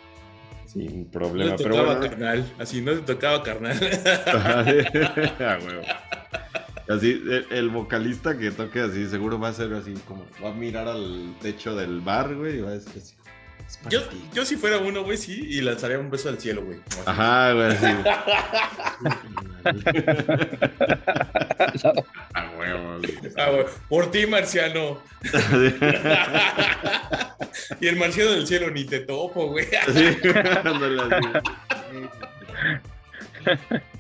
Sin 0.66 1.06
problema. 1.06 1.52
No 1.52 1.56
te 1.56 1.64
tocaba 1.64 2.00
carnal, 2.02 2.52
así 2.60 2.82
no 2.82 2.92
te 2.96 3.14
tocaba 3.14 3.44
carnal. 3.44 3.80
Así, 6.90 7.24
el, 7.50 7.70
vocalista 7.70 8.38
que 8.38 8.52
toque 8.52 8.82
así, 8.82 9.08
seguro 9.08 9.40
va 9.40 9.48
a 9.50 9.54
ser 9.54 9.74
así, 9.74 9.94
como 10.08 10.26
va 10.44 10.50
a 10.50 10.54
mirar 10.54 10.88
al 10.88 11.36
techo 11.42 11.76
del 11.76 12.02
bar, 12.02 12.36
güey, 12.36 12.58
y 12.58 12.62
va 12.62 12.70
a 12.70 12.74
decir 12.74 13.02
así. 13.02 13.16
Yo, 13.90 14.02
yo 14.34 14.46
si 14.46 14.58
fuera 14.58 14.78
uno, 14.78 15.04
güey, 15.04 15.18
sí, 15.18 15.48
y 15.50 15.62
lanzaría 15.62 15.98
un 15.98 16.12
beso 16.12 16.30
al 16.30 16.40
cielo, 16.40 16.64
güey. 16.64 16.80
Ajá, 17.06 17.54
güey, 17.54 17.76
sí. 17.78 17.86
A 22.34 22.50
huevo, 22.58 23.00
Por 23.90 24.10
ti, 24.12 24.26
marciano. 24.28 25.02
y 27.80 27.88
el 27.88 27.96
marciano 27.96 28.32
del 28.32 28.46
cielo 28.48 28.70
ni 28.72 28.84
te 28.86 29.02
topo, 29.02 29.48
güey. 29.48 29.66
sí, 29.94 30.18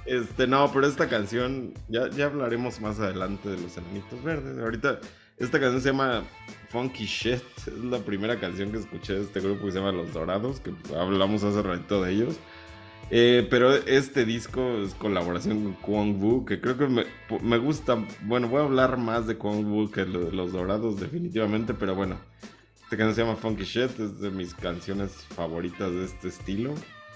este, 0.05 0.47
no, 0.47 0.71
pero 0.73 0.87
esta 0.87 1.07
canción, 1.07 1.73
ya, 1.87 2.09
ya 2.09 2.25
hablaremos 2.25 2.81
más 2.81 2.99
adelante 2.99 3.49
de 3.49 3.57
los 3.61 3.77
enanitos 3.77 4.23
verdes. 4.23 4.57
Ahorita, 4.57 4.99
esta 5.37 5.59
canción 5.59 5.81
se 5.81 5.89
llama 5.89 6.23
Funky 6.69 7.05
Shit. 7.05 7.41
Es 7.67 7.83
la 7.83 7.99
primera 7.99 8.39
canción 8.39 8.71
que 8.71 8.79
escuché 8.79 9.13
de 9.13 9.21
este 9.21 9.39
grupo 9.39 9.65
que 9.65 9.71
se 9.71 9.79
llama 9.79 9.91
Los 9.91 10.13
Dorados, 10.13 10.59
que 10.59 10.73
hablamos 10.95 11.43
hace 11.43 11.61
ratito 11.61 12.03
de 12.03 12.11
ellos. 12.11 12.35
Eh, 13.09 13.47
pero 13.49 13.73
este 13.73 14.25
disco 14.25 14.79
es 14.83 14.93
colaboración 14.95 15.63
con 15.63 15.73
Kwon 15.73 16.23
Wu, 16.23 16.45
que 16.45 16.59
creo 16.59 16.77
que 16.77 16.87
me, 16.87 17.05
me, 17.41 17.57
gusta. 17.57 18.03
Bueno, 18.21 18.47
voy 18.47 18.61
a 18.61 18.65
hablar 18.65 18.97
más 18.97 19.27
de 19.27 19.37
Kwon 19.37 19.71
Wu 19.71 19.91
que 19.91 20.05
de 20.05 20.31
Los 20.31 20.51
Dorados, 20.51 20.99
definitivamente, 20.99 21.73
pero 21.73 21.95
bueno. 21.95 22.17
Esta 22.83 22.97
canción 22.97 23.15
se 23.15 23.21
llama 23.21 23.35
Funky 23.37 23.63
Shit, 23.63 23.99
es 23.99 24.19
de 24.19 24.29
mis 24.29 24.53
canciones 24.53 25.11
favoritas 25.35 25.91
de 25.91 26.05
este 26.05 26.27
estilo. 26.27 26.75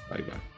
Ahí 0.09 0.23
va. 0.23 0.56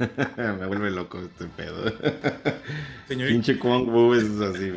Me 0.36 0.66
vuelve 0.66 0.90
loco 0.90 1.20
este 1.20 1.46
pedo. 1.46 1.92
Pinche 3.08 3.58
Kwang 3.58 3.88
Wu 3.88 4.14
es 4.14 4.40
así. 4.40 4.72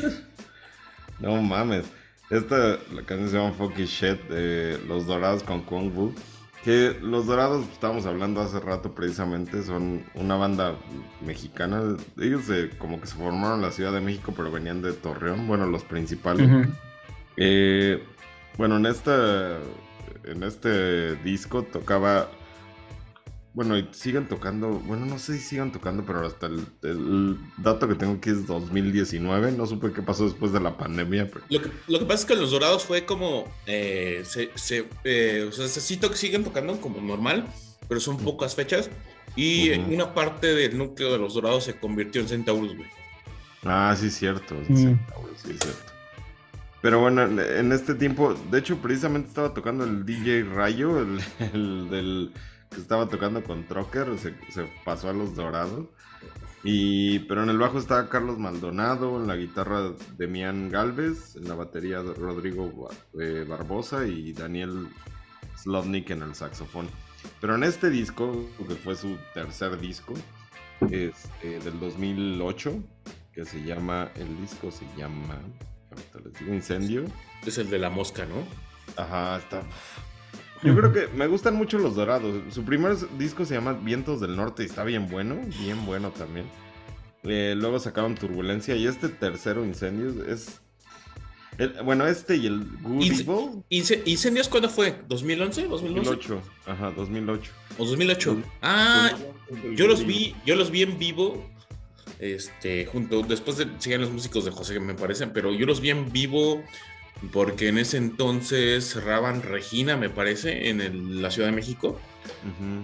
no 1.20 1.42
mames. 1.42 1.86
Esta 2.30 2.78
la 2.92 3.02
canción 3.04 3.28
se 3.28 3.36
llama 3.36 3.52
Fucky 3.52 3.84
Shit 3.84 4.28
de 4.28 4.80
Los 4.88 5.06
Dorados 5.06 5.42
con 5.42 5.62
Kwang 5.62 5.94
Wu. 5.94 6.14
Que 6.64 6.96
Los 7.02 7.26
Dorados, 7.26 7.66
estábamos 7.70 8.06
hablando 8.06 8.40
hace 8.40 8.58
rato 8.58 8.94
precisamente, 8.94 9.62
son 9.62 10.02
una 10.14 10.36
banda 10.36 10.74
mexicana. 11.20 11.82
Ellos 12.18 12.44
como 12.78 13.00
que 13.00 13.06
se 13.06 13.16
formaron 13.16 13.56
en 13.58 13.66
la 13.66 13.70
Ciudad 13.70 13.92
de 13.92 14.00
México, 14.00 14.32
pero 14.34 14.50
venían 14.50 14.80
de 14.80 14.94
Torreón. 14.94 15.46
Bueno, 15.46 15.66
los 15.66 15.84
principales. 15.84 16.48
eh, 17.36 18.02
bueno, 18.56 18.78
en 18.78 18.86
esta 18.86 19.58
en 20.24 20.42
este 20.42 21.16
disco 21.16 21.62
tocaba. 21.62 22.28
Bueno, 23.54 23.78
y 23.78 23.88
siguen 23.92 24.26
tocando. 24.28 24.68
Bueno, 24.68 25.06
no 25.06 25.16
sé 25.18 25.38
si 25.38 25.40
sigan 25.40 25.70
tocando, 25.70 26.04
pero 26.04 26.26
hasta 26.26 26.46
el, 26.46 27.38
dato 27.56 27.86
que 27.86 27.94
tengo 27.94 28.14
aquí 28.14 28.30
es 28.30 28.46
2019. 28.48 29.52
No 29.52 29.64
supe 29.64 29.92
qué 29.92 30.02
pasó 30.02 30.24
después 30.24 30.52
de 30.52 30.58
la 30.58 30.76
pandemia. 30.76 31.30
Lo, 31.48 31.62
que, 31.62 31.70
lo, 31.86 32.00
que, 32.00 32.04
pasa 32.04 32.22
es 32.22 32.24
que 32.26 32.34
Los 32.34 32.50
Dorados 32.50 32.84
fue 32.84 33.06
como. 33.06 33.44
Eh, 33.66 34.22
se, 34.26 34.50
se 34.56 34.88
eh, 35.04 35.46
o 35.48 35.52
sea, 35.52 35.68
sí 35.68 35.98
que 35.98 36.16
siguen 36.16 36.42
tocando 36.42 36.80
como 36.80 37.00
normal, 37.00 37.46
pero 37.88 38.00
son 38.00 38.18
pocas 38.18 38.56
fechas. 38.56 38.90
Y 39.36 39.70
una 39.70 40.14
parte 40.14 40.52
del 40.52 40.76
núcleo 40.76 41.12
de 41.12 41.18
Los 41.18 41.34
Dorados 41.34 41.64
se 41.64 41.74
convirtió 41.74 42.20
en 42.20 42.28
Centaurus, 42.28 42.76
güey. 42.76 42.88
Ah, 43.62 43.96
sí, 43.98 44.10
cierto. 44.10 44.56
Centaurus, 44.66 45.40
sí, 45.40 45.56
cierto. 45.60 45.94
Pero 46.84 47.00
bueno, 47.00 47.22
en 47.22 47.72
este 47.72 47.94
tiempo, 47.94 48.34
de 48.50 48.58
hecho, 48.58 48.76
precisamente 48.76 49.28
estaba 49.28 49.54
tocando 49.54 49.84
el 49.84 50.04
DJ 50.04 50.42
Rayo, 50.42 51.00
el, 51.00 51.88
del 51.88 52.32
que 52.74 52.80
estaba 52.80 53.08
tocando 53.08 53.42
con 53.42 53.66
Trocker, 53.66 54.18
se, 54.18 54.34
pasó 54.84 55.08
a 55.08 55.12
los 55.12 55.34
dorados. 55.34 55.86
Y, 56.62 57.20
pero 57.20 57.42
en 57.42 57.50
el 57.50 57.58
bajo 57.58 57.78
estaba 57.78 58.08
Carlos 58.08 58.38
Maldonado, 58.38 59.20
en 59.20 59.26
la 59.26 59.36
guitarra 59.36 59.92
Demian 60.16 60.70
Galvez, 60.70 61.36
en 61.36 61.46
la 61.46 61.54
batería 61.54 62.00
Rodrigo 62.00 62.88
eh, 63.20 63.44
Barbosa 63.46 64.06
y 64.06 64.32
Daniel 64.32 64.88
Slovnik 65.56 66.10
en 66.10 66.22
el 66.22 66.34
saxofón. 66.34 66.88
Pero 67.40 67.54
en 67.54 67.64
este 67.64 67.90
disco, 67.90 68.46
que 68.66 68.74
fue 68.76 68.96
su 68.96 69.16
tercer 69.34 69.78
disco, 69.78 70.14
es, 70.90 71.28
eh, 71.42 71.60
del 71.62 71.78
2008, 71.80 72.82
que 73.32 73.44
se 73.44 73.62
llama, 73.62 74.10
el 74.14 74.40
disco 74.40 74.70
se 74.70 74.86
llama 74.96 75.38
incendio. 76.48 77.04
Es 77.44 77.58
el 77.58 77.68
de 77.70 77.78
la 77.78 77.90
mosca, 77.90 78.24
¿no? 78.24 78.36
Ajá, 78.96 79.38
está. 79.38 79.62
Yo 80.64 80.74
creo 80.74 80.92
que 80.92 81.08
me 81.14 81.26
gustan 81.26 81.56
mucho 81.56 81.78
los 81.78 81.94
dorados. 81.94 82.42
Su 82.52 82.64
primer 82.64 82.96
disco 83.18 83.44
se 83.44 83.54
llama 83.54 83.74
Vientos 83.74 84.20
del 84.20 84.34
Norte 84.34 84.62
y 84.62 84.66
está 84.66 84.82
bien 84.82 85.08
bueno, 85.08 85.36
bien 85.60 85.84
bueno 85.84 86.10
también. 86.10 86.46
Eh, 87.22 87.54
luego 87.56 87.78
sacaron 87.78 88.14
Turbulencia 88.14 88.74
y 88.74 88.86
este 88.86 89.08
tercero, 89.08 89.64
Incendios, 89.64 90.16
es. 90.26 90.60
bueno, 91.84 92.06
este 92.06 92.36
y 92.36 92.46
el 92.46 92.66
Good 92.82 93.62
¿Incendios 93.68 94.48
cuándo 94.48 94.68
fue? 94.68 95.06
¿2011? 95.08 95.68
2008. 95.68 96.42
Ajá, 96.66 96.90
2008. 96.92 97.52
O 97.78 97.84
2008. 97.84 98.42
Ah, 98.62 99.12
yo 99.74 99.86
los 99.86 100.06
vi, 100.06 100.34
yo 100.46 100.56
los 100.56 100.70
vi 100.70 100.82
en 100.82 100.98
vivo 100.98 101.46
este, 102.18 102.86
junto, 102.86 103.22
después 103.22 103.58
de, 103.58 103.68
siguen 103.78 104.00
los 104.00 104.10
músicos 104.10 104.44
de 104.44 104.50
José 104.50 104.74
que 104.74 104.80
me 104.80 104.94
parecen, 104.94 105.32
pero 105.32 105.52
yo 105.52 105.66
los 105.66 105.80
vi 105.80 105.90
en 105.90 106.10
vivo 106.12 106.62
porque 107.32 107.68
en 107.68 107.78
ese 107.78 107.96
entonces 107.96 108.88
cerraban 108.88 109.42
Regina, 109.42 109.96
me 109.96 110.10
parece, 110.10 110.68
en 110.68 111.22
la 111.22 111.30
Ciudad 111.30 111.48
de 111.48 111.54
México. 111.54 112.00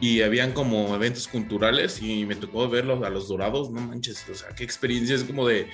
Y 0.00 0.22
habían 0.22 0.52
como 0.52 0.94
eventos 0.94 1.28
culturales 1.28 2.02
y 2.02 2.26
me 2.26 2.36
tocó 2.36 2.68
verlos 2.68 3.02
a 3.02 3.10
los 3.10 3.28
dorados, 3.28 3.70
no 3.70 3.80
manches, 3.80 4.26
o 4.28 4.34
sea, 4.34 4.50
qué 4.50 4.64
experiencia 4.64 5.14
es 5.14 5.24
como 5.24 5.46
de, 5.46 5.68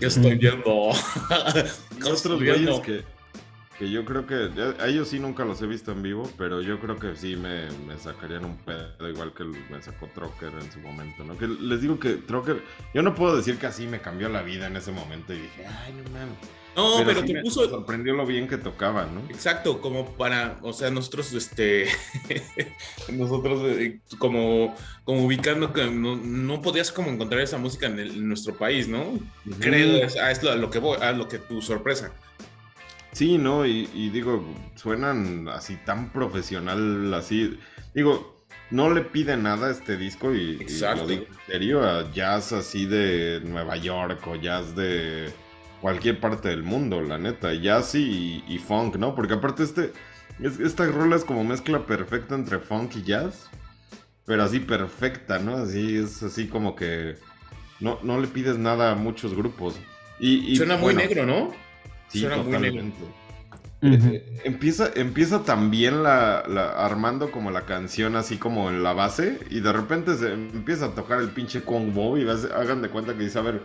¿qué 0.00 0.06
estoy 0.06 0.36
viendo? 0.36 0.90
Otros 2.04 2.42
güeyes 2.42 2.80
que, 2.80 3.04
que 3.78 3.90
yo 3.90 4.04
creo 4.04 4.26
que 4.26 4.50
a 4.78 4.86
ellos 4.88 5.08
sí 5.08 5.18
nunca 5.18 5.44
los 5.44 5.60
he 5.62 5.66
visto 5.66 5.92
en 5.92 6.02
vivo, 6.02 6.30
pero 6.38 6.62
yo 6.62 6.80
creo 6.80 6.96
que 6.96 7.14
sí 7.16 7.36
me, 7.36 7.68
sacarían 7.98 8.44
un 8.44 8.56
pedo, 8.56 9.08
igual 9.08 9.32
que 9.34 9.44
me 9.44 9.82
sacó 9.82 10.08
Trocker 10.08 10.52
en 10.54 10.70
su 10.72 10.80
momento, 10.80 11.24
¿no? 11.24 11.36
Que 11.36 11.46
les 11.46 11.80
digo 11.80 11.98
que 11.98 12.14
Trocker, 12.14 12.62
yo 12.94 13.02
no 13.02 13.14
puedo 13.14 13.36
decir 13.36 13.58
que 13.58 13.66
así 13.66 13.86
me 13.86 14.00
cambió 14.00 14.28
la 14.28 14.42
vida 14.42 14.66
en 14.66 14.76
ese 14.76 14.92
momento 14.92 15.32
y 15.32 15.38
dije, 15.38 15.66
ay, 15.66 15.92
no 15.92 16.10
mames. 16.10 16.36
No, 16.76 17.02
pero, 17.06 17.24
te 17.24 17.40
puso. 17.40 17.62
Me 17.62 17.68
sorprendió 17.68 18.12
lo 18.12 18.26
bien 18.26 18.46
que 18.46 18.58
tocaban, 18.58 19.14
¿no? 19.14 19.20
Exacto, 19.30 19.80
como 19.80 20.12
para, 20.12 20.58
o 20.60 20.74
sea, 20.74 20.90
nosotros, 20.90 21.32
este, 21.32 21.86
nosotros, 23.12 23.62
eh, 23.64 24.00
como, 24.18 24.74
como 25.04 25.24
ubicando 25.24 25.72
que 25.72 25.90
no, 25.90 26.60
podías 26.60 26.92
como 26.92 27.10
encontrar 27.10 27.40
esa 27.40 27.56
música 27.56 27.86
en, 27.86 28.28
nuestro 28.28 28.54
país, 28.54 28.88
¿no? 28.88 29.18
Creo, 29.58 30.06
a 30.22 30.30
esto 30.30 30.52
a 30.52 30.56
lo 30.56 30.68
que 30.68 30.78
voy, 30.78 30.98
a 31.00 31.12
lo 31.12 31.28
que 31.28 31.38
tu 31.38 31.62
sorpresa. 31.62 32.12
Sí, 33.12 33.38
¿no? 33.38 33.64
Y, 33.64 34.10
digo, 34.10 34.44
suenan 34.74 35.48
así 35.48 35.78
tan 35.86 36.12
profesional, 36.12 37.14
así. 37.14 37.58
Digo, 37.94 38.44
no 38.70 38.92
le 38.92 39.00
pide 39.00 39.38
nada 39.38 39.68
a 39.68 39.70
este 39.70 39.96
disco 39.96 40.34
y, 40.34 40.58
lo 40.58 41.06
digo 41.06 41.24
en 41.24 41.46
serio, 41.46 41.82
a 41.82 42.12
jazz 42.12 42.52
así 42.52 42.84
de 42.84 43.40
Nueva 43.42 43.76
York 43.78 44.26
o 44.26 44.36
jazz 44.36 44.76
de 44.76 45.32
cualquier 45.80 46.20
parte 46.20 46.48
del 46.48 46.62
mundo, 46.62 47.02
la 47.02 47.18
neta. 47.18 47.52
Jazz 47.54 47.94
y, 47.94 48.44
y 48.48 48.58
funk, 48.58 48.96
¿no? 48.96 49.14
Porque 49.14 49.34
aparte 49.34 49.62
este, 49.62 49.92
esta 50.40 50.86
rola 50.86 51.16
es 51.16 51.24
como 51.24 51.44
mezcla 51.44 51.86
perfecta 51.86 52.34
entre 52.34 52.58
funk 52.58 52.96
y 52.96 53.02
jazz, 53.02 53.48
pero 54.24 54.42
así 54.42 54.60
perfecta, 54.60 55.38
¿no? 55.38 55.56
Así 55.56 55.96
es 55.96 56.22
así 56.22 56.46
como 56.46 56.76
que 56.76 57.16
no, 57.80 57.98
no 58.02 58.20
le 58.20 58.26
pides 58.28 58.58
nada 58.58 58.92
a 58.92 58.94
muchos 58.94 59.34
grupos. 59.34 59.78
Y, 60.18 60.56
Suena 60.56 60.76
muy 60.76 60.94
negro, 60.94 61.26
¿no? 61.26 61.52
Sí, 62.08 62.22
totalmente. 62.22 63.04
Eh, 63.82 63.98
eh, 64.02 64.40
empieza, 64.44 64.90
empieza 64.94 65.42
también 65.42 66.02
la, 66.02 66.38
armando 66.78 67.30
como 67.30 67.50
la 67.50 67.66
canción 67.66 68.16
así 68.16 68.38
como 68.38 68.70
en 68.70 68.82
la 68.82 68.94
base 68.94 69.38
y 69.50 69.60
de 69.60 69.70
repente 69.70 70.16
se 70.16 70.32
empieza 70.32 70.86
a 70.86 70.94
tocar 70.94 71.20
el 71.20 71.28
pinche 71.28 71.62
Kong 71.62 71.92
Bo 71.92 72.16
y 72.16 72.26
hagan 72.26 72.80
de 72.80 72.88
cuenta 72.88 73.14
que 73.14 73.24
dice, 73.24 73.38
a 73.38 73.42
ver, 73.42 73.62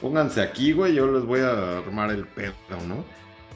pónganse 0.00 0.40
aquí, 0.42 0.72
güey, 0.72 0.94
yo 0.94 1.10
les 1.10 1.24
voy 1.24 1.40
a 1.40 1.78
armar 1.78 2.10
el 2.10 2.24
pedo, 2.24 2.54
¿no? 2.86 3.04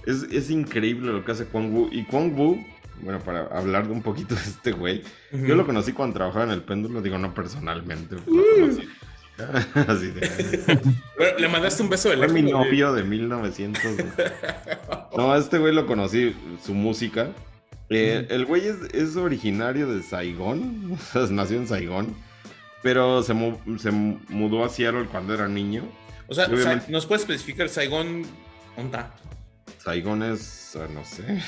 Es, 0.07 0.51
increíble 0.51 1.13
lo 1.13 1.25
que 1.25 1.33
hace 1.33 1.47
Kwang 1.47 1.73
Wu. 1.73 1.89
Y 1.93 2.05
Kwang 2.05 2.37
Wu, 2.37 2.65
bueno, 3.03 3.21
para 3.21 3.47
hablar 3.47 3.87
de 3.87 3.93
un 3.93 4.03
poquito 4.03 4.35
de 4.35 4.41
este 4.41 4.73
güey, 4.73 5.03
yo 5.33 5.55
lo 5.55 5.65
conocí 5.65 5.93
cuando 5.93 6.15
trabajaba 6.15 6.45
en 6.47 6.51
el 6.51 6.63
péndulo, 6.63 7.01
digo 7.01 7.19
no 7.19 7.33
personalmente, 7.33 8.17
lo 8.17 8.23
conocí 8.25 8.89
Así 9.89 10.11
de... 10.11 11.35
le 11.39 11.49
mandaste 11.49 11.83
un 11.83 11.89
beso 11.89 12.11
de 12.11 12.17
Fue 12.17 12.29
mi 12.29 12.43
novio 12.43 12.93
de 12.93 13.03
1900. 13.03 13.83
no, 15.17 15.35
este 15.35 15.59
güey 15.59 15.75
lo 15.75 15.87
conocí, 15.87 16.35
su 16.63 16.75
música. 16.75 17.31
Eh, 17.89 18.27
el 18.31 18.47
güey 18.47 18.63
es, 18.67 19.17
originario 19.17 19.89
de 19.89 20.03
Saigón, 20.03 20.99
nació 21.31 21.59
en 21.59 21.67
Saigón, 21.67 22.15
pero 22.83 23.23
se, 23.23 23.35
se, 23.79 23.91
mudó 23.91 24.65
a 24.65 24.69
Seattle 24.69 25.07
cuando 25.11 25.35
era 25.35 25.49
niño. 25.49 25.85
O 26.29 26.35
sea, 26.35 26.49
¿nos 26.89 27.07
puedes 27.07 27.23
especificar 27.23 27.69
Saigón? 27.69 28.25
¿Dónde 28.77 28.99
Saigon 29.85 30.23
es, 30.23 30.77
ah, 30.77 30.87
no 30.95 31.05
sé. 31.05 31.43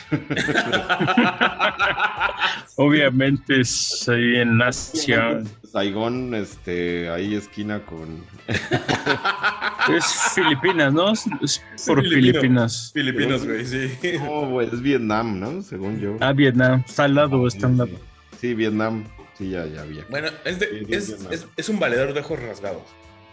Obviamente 2.76 3.60
es 3.60 4.08
ahí 4.08 4.36
en 4.36 4.60
Asia. 4.60 5.40
Saigon, 5.70 6.34
este, 6.34 7.08
ahí 7.10 7.36
esquina 7.36 7.80
con. 7.86 8.24
es 9.96 10.04
Filipinas, 10.34 10.92
¿no? 10.92 11.12
Es 11.12 11.62
por 11.86 12.02
Filipinas. 12.02 12.90
Filipinas, 12.92 13.46
güey, 13.46 13.64
sí. 13.64 13.92
No, 14.18 14.48
güey, 14.48 14.66
es 14.66 14.80
Vietnam, 14.82 15.38
¿no? 15.38 15.62
Según 15.62 16.00
yo. 16.00 16.16
Ah, 16.20 16.32
Vietnam. 16.32 16.82
Está 16.84 17.04
al 17.04 17.14
lado, 17.14 17.46
está 17.46 17.68
al 17.68 17.76
lado. 17.76 18.00
Sí, 18.40 18.52
Vietnam. 18.54 19.04
Sí, 19.38 19.50
ya, 19.50 19.64
ya 19.66 19.82
había. 19.82 20.04
Bueno, 20.10 20.28
es, 20.44 20.60
es, 20.60 21.08
es, 21.30 21.46
es, 21.56 21.68
un 21.68 21.78
valedor 21.78 22.14
de 22.14 22.20
ojos 22.20 22.40
rasgados. 22.40 22.82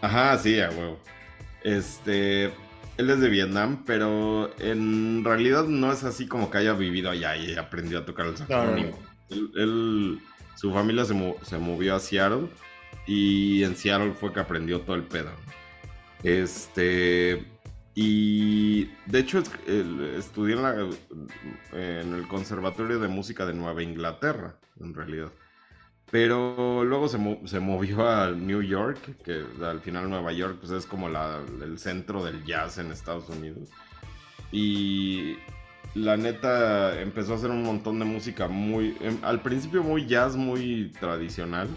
Ajá, 0.01 0.37
sí, 0.37 0.59
a 0.59 0.69
huevo. 0.69 0.99
Este, 1.63 2.45
él 2.97 3.09
es 3.09 3.19
de 3.19 3.29
Vietnam, 3.29 3.83
pero 3.85 4.51
en 4.59 5.23
realidad 5.23 5.65
no 5.65 5.91
es 5.91 6.03
así 6.03 6.27
como 6.27 6.49
que 6.49 6.59
haya 6.59 6.73
vivido 6.73 7.09
allá 7.09 7.35
y 7.35 7.55
aprendió 7.55 7.99
a 7.99 8.05
tocar 8.05 8.27
el 8.27 8.37
saxofón. 8.37 8.91
Él, 9.29 10.19
su 10.55 10.71
familia 10.73 11.05
se, 11.05 11.57
movió 11.57 11.95
a 11.95 11.99
Seattle 11.99 12.49
y 13.07 13.63
en 13.63 13.75
Seattle 13.75 14.13
fue 14.13 14.33
que 14.33 14.39
aprendió 14.39 14.81
todo 14.81 14.95
el 14.95 15.03
pedo. 15.03 15.31
Este. 16.23 17.45
Y 17.93 18.85
de 19.07 19.19
hecho 19.19 19.43
estudié 20.17 20.55
en 21.73 22.13
el 22.13 22.27
Conservatorio 22.27 22.99
de 22.99 23.09
Música 23.09 23.45
de 23.45 23.53
Nueva 23.53 23.83
Inglaterra, 23.83 24.55
en 24.79 24.93
realidad. 24.93 25.31
Pero 26.11 26.83
luego 26.83 27.07
se, 27.07 27.17
movió 27.17 28.07
a 28.07 28.31
New 28.31 28.61
York, 28.61 28.99
que 29.23 29.45
al 29.63 29.79
final 29.79 30.09
Nueva 30.09 30.33
York 30.33 30.57
pues, 30.59 30.71
es 30.73 30.85
como 30.85 31.07
el 31.07 31.79
centro 31.79 32.23
del 32.25 32.43
jazz 32.43 32.77
en 32.79 32.91
Estados 32.91 33.29
Unidos. 33.29 33.69
Y 34.51 35.37
la 35.95 36.17
neta 36.17 36.99
empezó 37.01 37.33
a 37.33 37.35
hacer 37.37 37.49
un 37.49 37.63
montón 37.63 37.97
de 37.99 38.05
música 38.05 38.49
muy, 38.49 38.97
em, 38.99 39.17
al 39.21 39.41
principio 39.41 39.83
muy 39.83 40.05
jazz, 40.05 40.35
muy 40.35 40.91
tradicional, 40.99 41.69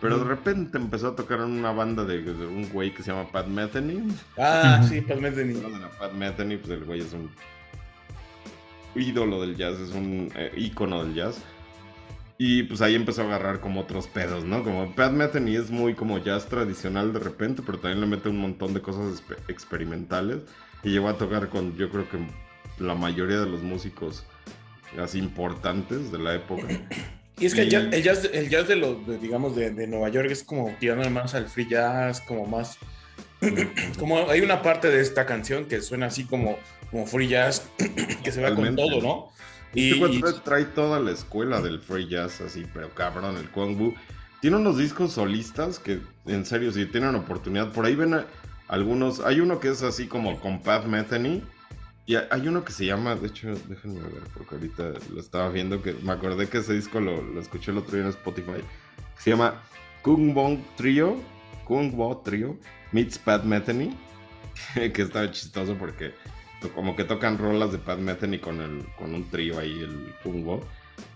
pero 0.00 0.18
de 0.18 0.24
repente 0.24 0.78
empezó 0.78 1.08
a 1.08 1.16
tocar 1.16 1.40
en 1.40 1.50
una 1.50 1.72
banda 1.72 2.04
de, 2.04 2.18
un 2.20 2.68
güey 2.70 2.92
que 2.92 3.02
se 3.02 3.10
llama 3.10 3.30
Pat 3.30 3.48
Metheny. 3.48 4.08
Ah, 4.38 4.80
sí, 4.88 5.00
Pat 5.00 5.18
Metheny. 5.18 5.54
Pat 5.98 6.12
Metheny, 6.12 6.56
pues 6.56 6.70
el 6.70 6.84
güey 6.84 7.00
es 7.00 7.12
un 7.12 7.30
ídolo 8.94 9.40
del 9.40 9.56
jazz, 9.56 9.80
es 9.80 9.92
un 9.92 10.30
eh, 10.36 10.52
ícono 10.56 11.04
del 11.04 11.14
jazz. 11.14 11.42
Y 12.38 12.64
pues 12.64 12.80
ahí 12.82 12.94
empezó 12.94 13.22
a 13.22 13.26
agarrar 13.26 13.60
como 13.60 13.80
otros 13.80 14.06
pedos, 14.08 14.44
¿no? 14.44 14.64
Como 14.64 14.94
Pat 14.94 15.12
Metheny 15.12 15.56
es 15.56 15.70
muy 15.70 15.94
como 15.94 16.18
jazz 16.18 16.46
tradicional 16.46 17.12
de 17.12 17.20
repente, 17.20 17.62
pero 17.64 17.78
también 17.78 18.00
le 18.00 18.06
mete 18.06 18.28
un 18.28 18.38
montón 18.38 18.74
de 18.74 18.82
cosas 18.82 19.22
experimentales. 19.48 20.38
Y 20.82 20.90
llegó 20.90 21.08
a 21.08 21.18
tocar 21.18 21.48
con, 21.48 21.76
yo 21.76 21.90
creo 21.90 22.08
que 22.08 22.18
la 22.82 22.94
mayoría 22.94 23.38
de 23.38 23.46
los 23.46 23.62
músicos 23.62 24.24
así 25.00 25.18
importantes 25.18 26.10
de 26.10 26.18
la 26.18 26.34
época. 26.34 26.66
Y 27.38 27.46
es 27.46 27.54
que 27.54 27.62
el, 27.62 27.70
jazz, 27.70 28.30
el 28.32 28.50
jazz, 28.50 28.68
de 28.68 28.76
los, 28.76 29.20
digamos, 29.20 29.56
de, 29.56 29.70
de, 29.70 29.86
Nueva 29.88 30.10
York 30.10 30.28
es 30.30 30.44
como 30.44 30.72
tirando 30.78 31.08
más 31.10 31.34
al 31.34 31.48
free 31.48 31.66
jazz, 31.66 32.20
como 32.20 32.46
más... 32.46 32.78
como 33.98 34.30
hay 34.30 34.42
una 34.42 34.62
parte 34.62 34.88
de 34.88 35.00
esta 35.00 35.26
canción 35.26 35.64
que 35.64 35.80
suena 35.80 36.06
así 36.06 36.24
como, 36.24 36.58
como 36.90 37.06
free 37.06 37.26
jazz, 37.26 37.68
que 38.22 38.30
se 38.30 38.42
va 38.42 38.54
con 38.54 38.76
todo, 38.76 39.00
¿no? 39.00 39.32
Y, 39.74 40.02
este 40.02 40.40
trae 40.44 40.64
toda 40.66 41.00
la 41.00 41.12
escuela 41.12 41.60
del 41.60 41.80
free 41.80 42.08
jazz 42.08 42.40
así, 42.40 42.66
pero 42.74 42.90
cabrón, 42.94 43.36
el 43.36 43.48
Kwang 43.48 43.94
Tiene 44.40 44.56
unos 44.56 44.76
discos 44.76 45.12
solistas 45.12 45.78
que, 45.78 46.00
en 46.26 46.44
serio, 46.44 46.72
si 46.72 46.84
tienen 46.86 47.14
oportunidad, 47.14 47.72
por 47.72 47.86
ahí 47.86 47.94
ven 47.94 48.24
algunos, 48.68 49.20
hay 49.20 49.40
uno 49.40 49.60
que 49.60 49.68
es 49.68 49.82
así 49.82 50.06
como 50.06 50.38
con 50.40 50.62
Pat 50.62 50.84
Metheny, 50.84 51.42
y 52.04 52.16
hay 52.16 52.48
uno 52.48 52.64
que 52.64 52.72
se 52.72 52.84
llama, 52.84 53.14
de 53.14 53.28
hecho, 53.28 53.54
déjenme 53.68 54.00
ver, 54.00 54.24
porque 54.34 54.56
ahorita 54.56 54.92
lo 55.14 55.20
estaba 55.20 55.48
viendo, 55.48 55.80
que 55.80 55.94
me 55.94 56.12
acordé 56.12 56.48
que 56.48 56.58
ese 56.58 56.74
disco 56.74 57.00
lo, 57.00 57.22
lo 57.22 57.40
escuché 57.40 57.70
el 57.70 57.78
otro 57.78 57.92
día 57.94 58.02
en 58.02 58.10
Spotify. 58.10 58.60
Se 59.18 59.30
llama 59.30 59.62
Kung 60.02 60.34
Bong 60.34 60.58
Trio, 60.76 61.16
Kung 61.64 61.92
Bo 61.92 62.20
Trio, 62.24 62.58
meets 62.90 63.18
Pat 63.18 63.44
Metheny, 63.44 63.96
que 64.74 65.02
está 65.02 65.30
chistoso 65.30 65.76
porque 65.78 66.12
como 66.70 66.96
que 66.96 67.04
tocan 67.04 67.38
rolas 67.38 67.72
de 67.72 67.78
Pat 67.78 67.98
Metheny 67.98 68.38
con, 68.38 68.60
el, 68.60 68.84
con 68.96 69.14
un 69.14 69.28
trío 69.30 69.58
ahí, 69.58 69.80
el 69.80 70.14
Kung 70.22 70.44
Bo. 70.44 70.60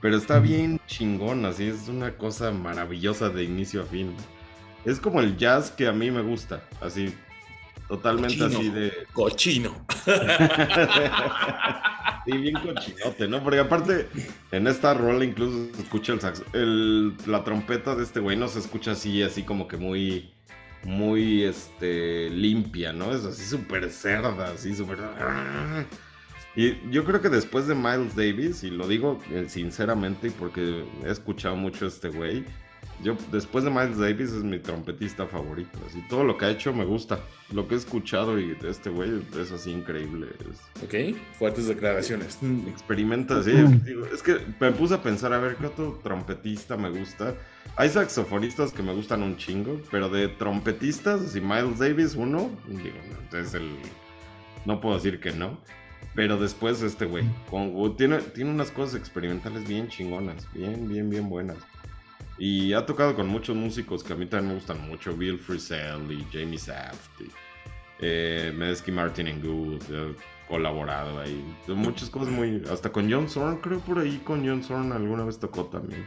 Pero 0.00 0.16
está 0.16 0.38
bien 0.38 0.80
chingón, 0.86 1.44
así 1.44 1.64
es 1.64 1.88
una 1.88 2.16
cosa 2.16 2.50
maravillosa 2.50 3.28
de 3.28 3.44
inicio 3.44 3.82
a 3.82 3.84
fin. 3.84 4.14
Es 4.84 5.00
como 5.00 5.20
el 5.20 5.36
jazz 5.36 5.70
que 5.70 5.86
a 5.86 5.92
mí 5.92 6.10
me 6.10 6.22
gusta, 6.22 6.62
así 6.80 7.12
Totalmente 7.88 8.44
así 8.44 8.68
de. 8.70 8.92
Cochino. 9.12 9.86
sí, 12.26 12.32
bien 12.32 12.54
cochinote, 12.54 13.28
¿no? 13.28 13.44
Porque 13.44 13.60
aparte, 13.60 14.08
en 14.50 14.66
esta 14.66 14.92
rola 14.94 15.24
incluso 15.24 15.72
se 15.74 15.82
escucha 15.82 16.12
el 16.12 16.20
sax. 16.20 16.42
El, 16.52 17.16
la 17.26 17.44
trompeta 17.44 17.94
de 17.94 18.02
este 18.02 18.18
güey 18.18 18.36
no 18.36 18.48
se 18.48 18.58
escucha 18.58 18.90
así, 18.92 19.22
así 19.22 19.44
como 19.44 19.68
que 19.68 19.76
muy. 19.76 20.32
Muy 20.86 21.42
este, 21.42 22.30
limpia, 22.30 22.92
¿no? 22.92 23.12
Es 23.12 23.24
así 23.24 23.44
súper 23.44 23.90
cerda, 23.90 24.52
así 24.52 24.74
súper. 24.74 24.98
Y 26.54 26.78
yo 26.90 27.04
creo 27.04 27.20
que 27.20 27.28
después 27.28 27.66
de 27.66 27.74
Miles 27.74 28.14
Davis, 28.14 28.62
y 28.62 28.70
lo 28.70 28.86
digo 28.86 29.20
eh, 29.30 29.46
sinceramente 29.48 30.30
porque 30.30 30.84
he 31.04 31.10
escuchado 31.10 31.56
mucho 31.56 31.86
a 31.86 31.88
este 31.88 32.08
güey, 32.08 32.44
yo, 33.02 33.16
después 33.30 33.64
de 33.64 33.70
Miles 33.70 33.98
Davis, 33.98 34.32
es 34.32 34.42
mi 34.42 34.58
trompetista 34.58 35.26
favorito. 35.26 35.78
Así, 35.86 36.02
todo 36.08 36.24
lo 36.24 36.38
que 36.38 36.46
ha 36.46 36.50
hecho 36.50 36.72
me 36.72 36.84
gusta. 36.84 37.20
Lo 37.52 37.68
que 37.68 37.74
he 37.74 37.78
escuchado 37.78 38.38
y 38.38 38.54
de 38.54 38.70
este 38.70 38.88
güey 38.88 39.22
es 39.38 39.52
así 39.52 39.70
increíble. 39.70 40.28
Ok, 40.82 41.16
fuertes 41.38 41.66
declaraciones. 41.66 42.38
Experimenta, 42.68 43.42
sí. 43.42 43.52
es 44.12 44.22
que 44.22 44.38
me 44.60 44.72
puse 44.72 44.94
a 44.94 45.02
pensar, 45.02 45.32
a 45.32 45.38
ver, 45.38 45.56
¿qué 45.56 45.66
otro 45.66 46.00
trompetista 46.02 46.76
me 46.76 46.88
gusta? 46.90 47.34
Hay 47.74 47.88
saxofonistas 47.88 48.72
que 48.72 48.82
me 48.82 48.94
gustan 48.94 49.22
un 49.22 49.36
chingo, 49.36 49.80
pero 49.90 50.08
de 50.08 50.28
trompetistas, 50.28 51.20
así 51.20 51.40
Miles 51.40 51.78
Davis, 51.78 52.14
uno, 52.14 52.50
digo, 52.68 52.96
es 53.32 53.54
el. 53.54 53.76
No 54.64 54.80
puedo 54.80 54.94
decir 54.94 55.20
que 55.20 55.32
no. 55.32 55.58
Pero 56.14 56.38
después 56.38 56.80
este 56.80 57.04
güey, 57.04 57.24
tiene, 57.98 58.18
tiene 58.18 58.50
unas 58.50 58.70
cosas 58.70 58.98
experimentales 58.98 59.68
bien 59.68 59.88
chingonas, 59.88 60.50
bien, 60.54 60.88
bien, 60.88 61.10
bien 61.10 61.28
buenas. 61.28 61.58
Y 62.38 62.72
ha 62.72 62.86
tocado 62.86 63.14
con 63.14 63.28
muchos 63.28 63.54
músicos 63.54 64.02
que 64.02 64.14
a 64.14 64.16
mí 64.16 64.26
también 64.26 64.48
me 64.48 64.54
gustan 64.54 64.80
mucho, 64.88 65.14
Bill 65.14 65.38
Frisell 65.38 66.10
y 66.10 66.26
Jamie 66.32 66.58
Saft, 66.58 67.20
y, 67.20 67.30
eh, 68.00 68.52
Medesky 68.56 68.92
Martin 68.92 69.28
and 69.28 69.44
Good, 69.44 70.16
colaborado 70.48 71.20
ahí. 71.20 71.44
Muchas 71.68 72.08
cosas 72.08 72.32
muy... 72.32 72.62
Hasta 72.70 72.90
con 72.90 73.10
John 73.10 73.28
Zorn, 73.28 73.58
creo 73.58 73.80
por 73.80 73.98
ahí 73.98 74.18
con 74.24 74.46
John 74.46 74.62
Zorn 74.62 74.92
alguna 74.92 75.24
vez 75.24 75.38
tocó 75.38 75.66
también. 75.66 76.06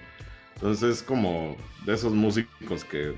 Entonces 0.62 1.02
como 1.02 1.56
de 1.86 1.94
esos 1.94 2.14
músicos 2.14 2.84
que... 2.84 3.16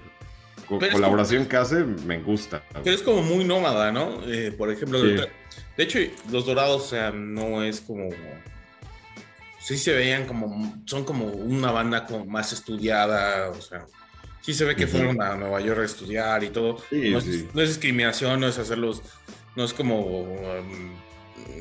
colaboración 0.68 1.46
que 1.46 1.58
hace 1.58 1.84
me 1.84 2.20
gusta. 2.20 2.64
Pero 2.84 2.96
es 2.96 3.02
como 3.02 3.22
muy 3.24 3.44
nómada, 3.44 3.92
¿no? 3.92 4.22
Eh, 4.28 4.52
por 4.52 4.72
ejemplo, 4.72 5.02
de 5.02 5.28
hecho, 5.78 6.00
Los 6.32 6.46
Dorados, 6.46 6.84
o 6.84 6.88
sea, 6.88 7.12
no 7.12 7.64
es 7.64 7.82
como 7.82 8.10
sí 9.62 9.78
se 9.78 9.94
veían 9.94 10.26
como, 10.26 10.82
son 10.86 11.06
como 11.06 11.26
una 11.26 11.72
banda 11.72 12.06
como 12.06 12.26
más 12.26 12.52
estudiada, 12.52 13.50
o 13.50 13.62
sea, 13.62 13.86
sí 14.42 14.54
se 14.54 14.66
ve 14.66 14.76
que 14.76 14.88
fueron 14.88 15.22
a 15.22 15.36
Nueva 15.36 15.62
York 15.62 15.82
a 15.82 15.86
estudiar 15.86 16.44
y 16.44 16.50
todo. 16.50 16.78
no, 16.92 17.18
es, 17.18 17.52
discriminación, 17.54 18.40
no 18.40 18.48
es 18.48 18.58
hacerlos, 18.58 19.02
no 19.56 19.64
es 19.64 19.74
como 19.74 20.24
um, 20.24 20.96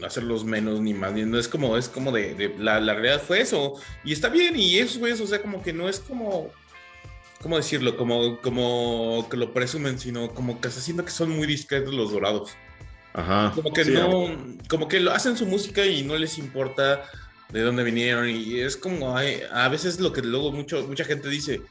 hacerlos 0.04 0.44
menos 0.44 0.80
ni 0.80 0.94
más 0.94 1.12
no 1.12 1.38
es 1.38 1.48
como, 1.48 1.76
es 1.76 1.88
como 1.88 2.12
de, 2.12 2.54
la, 2.58 2.80
la, 2.80 2.94
realidad 2.94 3.22
fue 3.22 3.40
eso, 3.40 3.74
y 4.04 4.12
está 4.12 4.28
bien, 4.28 4.56
y 4.56 4.78
eso 4.78 5.06
es, 5.06 5.20
o 5.20 5.26
sea, 5.26 5.40
como 5.42 5.62
que 5.62 5.72
no 5.72 5.88
es 5.88 6.00
como... 6.00 6.50
¿Cómo 7.42 7.56
decirlo? 7.56 7.96
Como, 7.96 8.38
como 8.42 9.26
que 9.30 9.38
lo 9.38 9.54
presumen, 9.54 9.98
sino 9.98 10.34
como 10.34 10.60
que 10.60 10.70
se 10.70 10.82
siento 10.82 11.06
que 11.06 11.10
son 11.10 11.30
muy 11.30 11.46
discretos 11.46 11.94
los 11.94 12.12
dorados. 12.12 12.50
Ajá. 13.14 13.52
Como 13.54 13.72
que 13.72 13.86
no, 13.86 14.36
como 14.68 14.88
que 14.88 15.00
lo 15.00 15.10
hacen 15.10 15.38
su 15.38 15.46
música 15.46 15.86
y 15.86 16.02
no 16.02 16.18
les 16.18 16.36
importa 16.36 17.02
de 17.52 17.62
dónde 17.62 17.82
vinieron 17.82 18.28
y 18.28 18.60
es 18.60 18.76
como 18.76 19.16
hay, 19.16 19.42
a 19.52 19.68
veces 19.68 20.00
lo 20.00 20.12
que 20.12 20.22
luego 20.22 20.52
mucho, 20.52 20.86
mucha 20.86 21.04
gente 21.04 21.28
dice, 21.28 21.62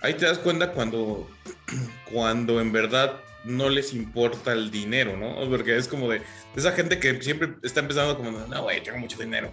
ahí 0.00 0.14
te 0.14 0.26
das 0.26 0.38
cuenta 0.38 0.72
cuando, 0.72 1.28
cuando 2.12 2.60
en 2.60 2.72
verdad 2.72 3.20
no 3.48 3.68
les 3.68 3.92
importa 3.92 4.52
el 4.52 4.70
dinero, 4.70 5.16
¿no? 5.16 5.48
Porque 5.48 5.76
es 5.76 5.88
como 5.88 6.08
de, 6.08 6.22
esa 6.56 6.72
gente 6.72 6.98
que 6.98 7.20
siempre 7.22 7.54
está 7.62 7.80
empezando 7.80 8.16
como, 8.16 8.30
no, 8.30 8.62
güey, 8.62 8.82
tengo 8.82 8.98
mucho 8.98 9.18
dinero. 9.18 9.50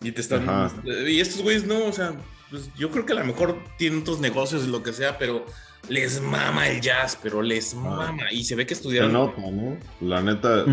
Y 0.00 0.12
te 0.12 0.20
están... 0.20 0.70
Y 1.06 1.20
estos 1.20 1.42
güeyes 1.42 1.66
no, 1.66 1.84
o 1.86 1.92
sea, 1.92 2.14
pues 2.50 2.70
yo 2.76 2.90
creo 2.90 3.06
que 3.06 3.12
a 3.12 3.16
lo 3.16 3.24
mejor 3.24 3.58
tienen 3.78 4.00
otros 4.00 4.20
negocios 4.20 4.64
y 4.64 4.70
lo 4.70 4.82
que 4.82 4.92
sea, 4.92 5.18
pero 5.18 5.46
les 5.88 6.20
mama 6.20 6.68
el 6.68 6.80
jazz, 6.80 7.18
pero 7.22 7.42
les 7.42 7.74
mama. 7.74 8.32
Y 8.32 8.44
se 8.44 8.54
ve 8.54 8.66
que 8.66 8.74
estudiaron. 8.74 9.12
¿no? 9.12 9.78
La 10.00 10.20
neta, 10.20 10.64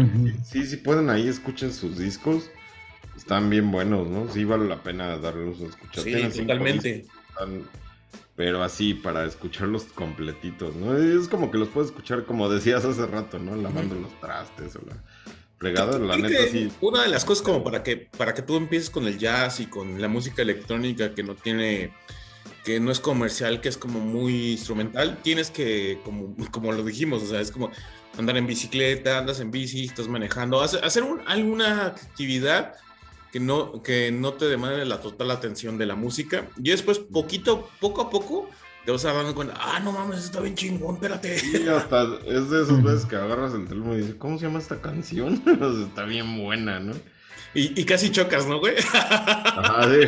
sí, 0.46 0.66
sí 0.66 0.78
pueden 0.78 1.10
ahí, 1.10 1.28
escuchen 1.28 1.74
sus 1.74 1.98
discos 1.98 2.50
están 3.22 3.50
bien 3.50 3.72
buenos, 3.72 4.08
¿no? 4.08 4.32
Sí 4.32 4.44
vale 4.44 4.68
la 4.68 4.82
pena 4.82 5.18
darlos 5.18 5.62
a 5.62 5.66
escuchar. 5.66 6.04
Sí, 6.04 6.40
totalmente. 6.42 7.06
Pero 8.42 8.64
así, 8.64 8.96
para 8.96 9.24
escucharlos 9.26 9.84
completitos, 9.94 10.76
¿no? 10.76 10.98
Es 10.98 11.28
como 11.28 11.52
que 11.52 11.60
los 11.60 11.68
puedes 11.68 11.92
escuchar, 11.92 12.26
como 12.26 12.50
decías 12.50 12.84
hace 12.84 13.06
rato, 13.06 13.38
¿no? 13.38 13.56
Lavando 13.56 13.94
los 13.94 14.20
trastes 14.20 14.76
o 14.78 14.80
la 14.80 14.96
fregada, 15.60 16.00
la 16.00 16.18
neta, 16.18 16.48
sí. 16.52 16.72
Una 16.82 17.04
de 17.04 17.10
las 17.10 17.24
cosas 17.24 17.44
como 17.44 17.64
para 17.64 17.84
que, 17.84 17.98
para 17.98 18.34
que 18.34 18.42
tú 18.42 18.56
empieces 18.56 18.90
con 18.90 19.06
el 19.06 19.20
jazz 19.20 19.60
y 19.60 19.68
con 19.68 20.02
la 20.02 20.08
música 20.08 20.42
electrónica 20.42 21.14
que 21.14 21.22
no 21.22 21.36
tiene 21.36 21.94
que 22.66 22.80
no 22.80 22.92
es 22.92 23.00
comercial, 23.00 23.62
que 23.62 23.70
es 23.70 23.78
como 23.78 24.00
muy 24.00 24.54
instrumental, 24.54 25.20
tienes 25.22 25.52
que, 25.52 26.00
como, 26.04 26.36
como 26.50 26.72
lo 26.72 26.84
dijimos, 26.84 27.22
o 27.22 27.28
sea, 27.28 27.42
es 27.42 27.52
como 27.52 27.70
andar 28.18 28.38
en 28.38 28.48
bicicleta, 28.48 29.20
andas 29.20 29.40
en 29.40 29.52
bici, 29.52 29.84
estás 29.86 30.08
manejando, 30.08 30.62
hacer 30.62 31.04
alguna 31.28 31.86
actividad 31.86 32.74
que 33.32 33.40
no, 33.40 33.82
que 33.82 34.12
no 34.12 34.34
te 34.34 34.46
demande 34.46 34.86
la 34.86 35.00
total 35.00 35.32
atención 35.32 35.78
de 35.78 35.86
la 35.86 35.96
música. 35.96 36.50
Y 36.58 36.72
después, 36.72 37.00
poquito, 37.00 37.70
poco 37.80 38.02
a 38.02 38.10
poco, 38.10 38.50
te 38.86 38.92
vas 38.92 39.06
a 39.06 39.14
dar 39.14 39.34
cuenta, 39.34 39.54
ah, 39.60 39.80
no 39.80 39.92
mames, 39.92 40.24
está 40.26 40.42
bien 40.42 40.56
chingón, 40.56 40.96
espérate. 40.96 41.38
Sí, 41.38 41.68
hasta 41.68 42.04
es 42.26 42.50
de 42.50 42.64
esas 42.64 42.84
veces 42.84 43.06
que 43.06 43.16
agarras 43.16 43.54
el 43.54 43.68
teléfono 43.68 43.96
y 43.96 44.02
dices, 44.02 44.16
¿cómo 44.16 44.38
se 44.38 44.46
llama 44.46 44.60
esta 44.60 44.82
canción? 44.82 45.42
está 45.88 46.04
bien 46.06 46.38
buena, 46.38 46.80
¿no? 46.80 46.94
Y, 47.54 47.84
casi 47.84 48.12
chocas, 48.12 48.48
¿no, 48.48 48.60
güey? 48.60 48.76
Ajá, 48.94 49.84
sí. 49.84 50.08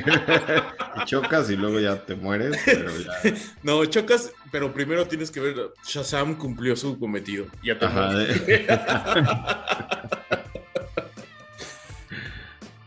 y 1.01 1.05
chocas 1.05 1.49
y 1.49 1.57
luego 1.57 1.77
ya 1.77 1.97
te 2.05 2.15
mueres, 2.15 2.57
pero 2.65 2.89
ya. 2.97 3.11
No, 3.63 3.83
chocas, 3.85 4.31
pero 4.49 4.73
primero 4.73 5.05
tienes 5.07 5.29
que 5.29 5.41
ver, 5.41 5.55
Shazam 5.85 6.35
cumplió 6.35 6.77
su 6.77 6.97
cometido. 6.97 7.47
Ya 7.61 7.77
te 7.77 7.85
Ajá, 7.85 8.11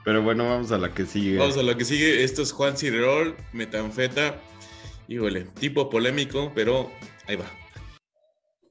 pero 0.06 0.22
bueno, 0.22 0.48
vamos 0.48 0.70
a 0.70 0.78
la 0.78 0.94
que 0.94 1.04
sigue. 1.04 1.36
Vamos 1.36 1.56
a 1.58 1.64
la 1.64 1.76
que 1.76 1.84
sigue. 1.84 2.22
Esto 2.22 2.42
es 2.42 2.52
Juan 2.52 2.76
Cirerol, 2.76 3.34
metanfeta. 3.52 4.36
Híjole, 5.08 5.46
tipo 5.58 5.90
polémico, 5.90 6.52
pero 6.54 6.92
ahí 7.26 7.34
va. 7.34 7.46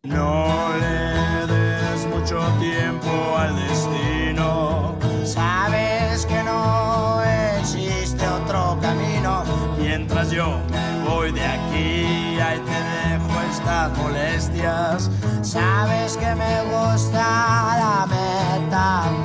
No 0.03 0.71
le 0.79 1.53
des 1.53 2.05
mucho 2.05 2.39
tiempo 2.61 3.35
al 3.37 3.53
destino. 3.67 4.97
Sabes 5.25 6.25
que 6.25 6.41
no 6.41 7.21
existe 7.59 8.25
otro 8.25 8.79
camino. 8.81 9.43
Mientras 9.77 10.31
yo 10.31 10.61
me 10.71 11.09
voy 11.09 11.33
de 11.33 11.45
aquí, 11.45 12.39
ahí 12.39 12.59
te 12.59 12.79
dejo 13.11 13.41
estas 13.51 13.97
molestias. 13.97 15.11
Sabes 15.41 16.15
que 16.15 16.33
me 16.33 16.63
gusta 16.63 17.17
la 17.77 18.07
meta 18.07 19.24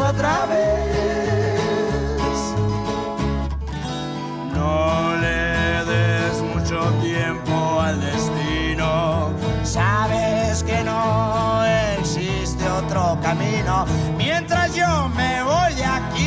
otra 0.00 0.46
vez. 0.46 1.34
No 4.54 5.16
le 5.16 5.84
des 5.84 6.42
mucho 6.54 6.78
tiempo 7.00 7.80
al 7.80 8.00
destino. 8.00 9.30
Sabes 9.64 10.62
que 10.62 10.84
no 10.84 11.64
otro 11.64 11.77
camino. 13.16 13.86
Mientras 14.16 14.74
yo 14.74 15.08
me 15.16 15.42
voy 15.42 15.82
aquí, 15.82 16.17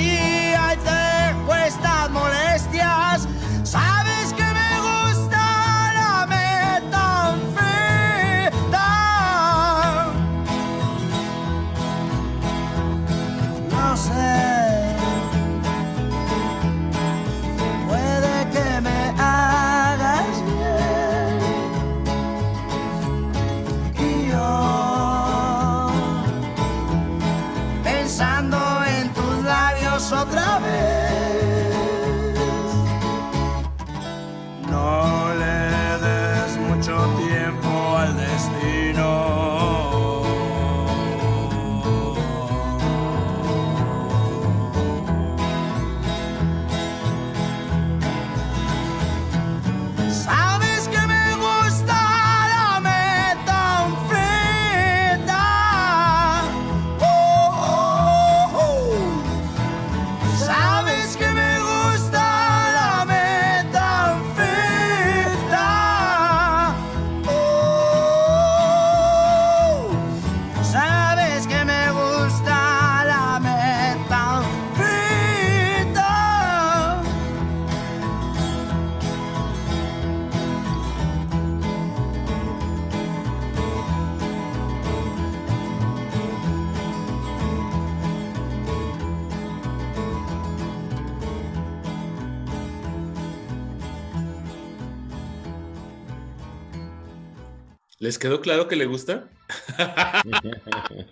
¿Les 98.01 98.17
quedó 98.17 98.41
claro 98.41 98.67
que 98.67 98.75
le 98.75 98.85
gusta? 98.85 99.29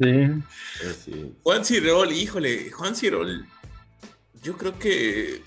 Sí. 0.00 0.26
Pues 0.80 0.96
sí. 1.04 1.32
Juan 1.44 1.64
Cirol, 1.64 2.10
híjole, 2.10 2.72
Juan 2.72 2.96
Cirol, 2.96 3.46
yo 4.42 4.56
creo 4.56 4.76
que 4.76 5.42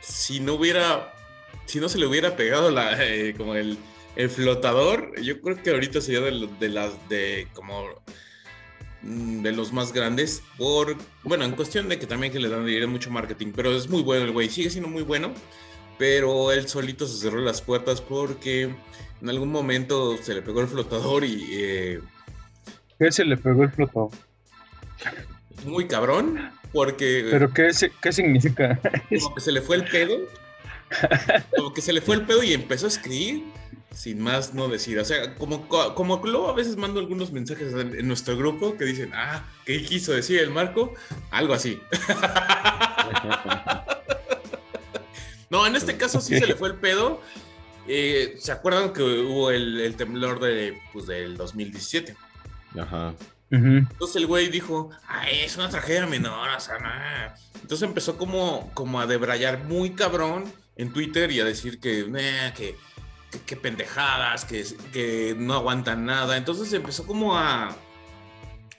si 0.00 0.40
no 0.40 0.54
hubiera, 0.54 1.12
si 1.66 1.78
no 1.78 1.90
se 1.90 1.98
le 1.98 2.06
hubiera 2.06 2.34
pegado 2.34 2.70
la, 2.70 3.04
eh, 3.04 3.34
como 3.36 3.54
el, 3.54 3.76
el 4.16 4.30
flotador, 4.30 5.20
yo 5.20 5.42
creo 5.42 5.62
que 5.62 5.70
ahorita 5.70 6.00
sería 6.00 6.20
de, 6.22 6.48
de 6.58 6.68
las 6.70 7.06
de 7.10 7.48
como 7.52 7.84
mm, 9.02 9.42
de 9.42 9.52
los 9.52 9.74
más 9.74 9.92
grandes 9.92 10.42
por 10.56 10.96
bueno 11.22 11.44
en 11.44 11.52
cuestión 11.52 11.90
de 11.90 11.98
que 11.98 12.06
también 12.06 12.32
que 12.32 12.38
le 12.38 12.48
dan 12.48 12.90
mucho 12.90 13.10
marketing 13.10 13.52
pero 13.54 13.76
es 13.76 13.90
muy 13.90 14.02
bueno 14.02 14.24
el 14.24 14.32
güey 14.32 14.48
sigue 14.48 14.70
siendo 14.70 14.88
muy 14.88 15.02
bueno 15.02 15.34
pero 15.98 16.52
él 16.52 16.68
solito 16.68 17.06
se 17.06 17.18
cerró 17.18 17.40
las 17.40 17.60
puertas 17.62 18.00
porque 18.00 18.74
en 19.20 19.28
algún 19.28 19.50
momento 19.50 20.16
se 20.22 20.34
le 20.34 20.42
pegó 20.42 20.60
el 20.60 20.68
flotador 20.68 21.24
y 21.24 21.46
eh, 21.52 22.00
¿Qué 22.98 23.10
se 23.12 23.24
le 23.24 23.36
pegó 23.36 23.64
el 23.64 23.70
flotador? 23.70 24.10
muy 25.64 25.86
cabrón 25.86 26.50
porque 26.72 27.26
¿Pero 27.30 27.52
qué, 27.52 27.72
se- 27.72 27.92
qué 28.00 28.12
significa? 28.12 28.80
como 29.20 29.34
que 29.34 29.40
se 29.40 29.52
le 29.52 29.60
fue 29.60 29.76
el 29.76 29.84
pedo. 29.84 30.16
Como 31.56 31.72
que 31.72 31.80
se 31.80 31.92
le 31.92 32.00
fue 32.00 32.16
el 32.16 32.22
pedo 32.26 32.42
y 32.42 32.52
empezó 32.52 32.86
a 32.86 32.88
escribir 32.90 33.44
sin 33.94 34.20
más 34.20 34.54
no 34.54 34.68
decir. 34.68 34.98
O 34.98 35.04
sea, 35.04 35.34
como, 35.36 35.66
como 35.68 36.16
luego 36.24 36.48
a 36.48 36.54
veces 36.54 36.76
mando 36.76 36.98
algunos 37.00 37.30
mensajes 37.32 37.72
en, 37.74 37.94
en 37.98 38.08
nuestro 38.08 38.36
grupo 38.36 38.76
que 38.76 38.84
dicen, 38.84 39.10
ah, 39.14 39.44
¿qué 39.66 39.82
quiso 39.84 40.12
decir 40.12 40.40
el 40.40 40.50
Marco? 40.50 40.94
Algo 41.30 41.54
así. 41.54 41.80
no, 45.52 45.66
en 45.66 45.76
este 45.76 45.96
caso 45.96 46.20
sí 46.20 46.36
se 46.38 46.46
le 46.46 46.56
fue 46.56 46.68
el 46.70 46.74
pedo. 46.76 47.20
Eh, 47.86 48.36
¿Se 48.40 48.50
acuerdan 48.52 48.92
que 48.92 49.02
hubo 49.02 49.50
el, 49.50 49.78
el 49.80 49.94
temblor 49.96 50.40
de, 50.40 50.80
pues, 50.92 51.06
del 51.06 51.36
2017? 51.36 52.16
Ajá. 52.78 53.14
Entonces 53.50 54.16
el 54.16 54.26
güey 54.26 54.48
dijo, 54.48 54.90
ay, 55.06 55.40
es 55.44 55.56
una 55.58 55.68
tragedia 55.68 56.06
menor, 56.06 56.48
o 56.48 56.58
sea, 56.60 56.78
nah". 56.78 57.34
Entonces 57.60 57.86
empezó 57.86 58.16
como, 58.16 58.70
como 58.72 58.98
a 58.98 59.06
debrayar 59.06 59.64
muy 59.64 59.90
cabrón 59.90 60.50
en 60.76 60.90
Twitter 60.92 61.30
y 61.30 61.40
a 61.40 61.44
decir 61.44 61.78
que, 61.78 62.06
nah, 62.08 62.54
que, 62.54 62.76
que, 63.30 63.40
que 63.40 63.56
pendejadas, 63.56 64.46
que, 64.46 64.64
que 64.92 65.34
no 65.38 65.52
aguantan 65.54 66.06
nada. 66.06 66.38
Entonces 66.38 66.72
empezó 66.72 67.06
como 67.06 67.36
a... 67.36 67.76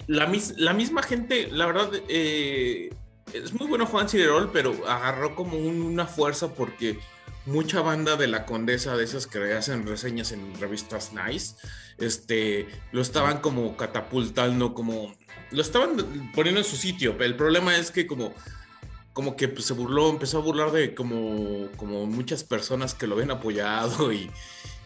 La, 0.08 0.26
mis- 0.26 0.58
la 0.58 0.74
misma 0.74 1.04
gente, 1.04 1.50
la 1.52 1.66
verdad, 1.68 1.92
eh, 2.10 2.90
es 3.34 3.54
muy 3.54 3.68
bueno 3.68 3.86
Juan 3.86 4.08
Ciderol, 4.10 4.52
pero 4.52 4.74
agarró 4.88 5.36
como 5.36 5.58
un- 5.58 5.82
una 5.82 6.06
fuerza 6.06 6.54
porque 6.54 7.00
mucha 7.46 7.82
banda 7.82 8.16
de 8.16 8.28
la 8.28 8.46
condesa, 8.46 8.96
de 8.96 9.04
esas 9.04 9.28
que 9.28 9.54
hacen 9.54 9.86
reseñas 9.86 10.32
en 10.32 10.60
revistas 10.60 11.12
Nice, 11.14 11.56
este, 11.98 12.68
lo 12.92 13.02
estaban 13.02 13.40
como 13.40 13.76
catapultando, 13.76 14.74
como 14.74 15.14
lo 15.52 15.62
estaban 15.62 16.32
poniendo 16.34 16.62
en 16.62 16.66
su 16.66 16.78
sitio. 16.78 17.14
Pero 17.18 17.26
el 17.26 17.36
problema 17.36 17.76
es 17.78 17.92
que 17.92 18.08
como, 18.08 18.34
como 19.14 19.36
que 19.36 19.48
pues, 19.50 19.66
se 19.66 19.74
burló, 19.74 20.10
empezó 20.10 20.38
a 20.38 20.42
burlar 20.42 20.72
de 20.72 20.96
como, 20.96 21.68
como 21.76 22.06
muchas 22.06 22.44
personas 22.44 22.94
que 22.94 23.08
lo 23.08 23.16
habían 23.16 23.32
apoyado 23.32 24.12
y, 24.14 24.32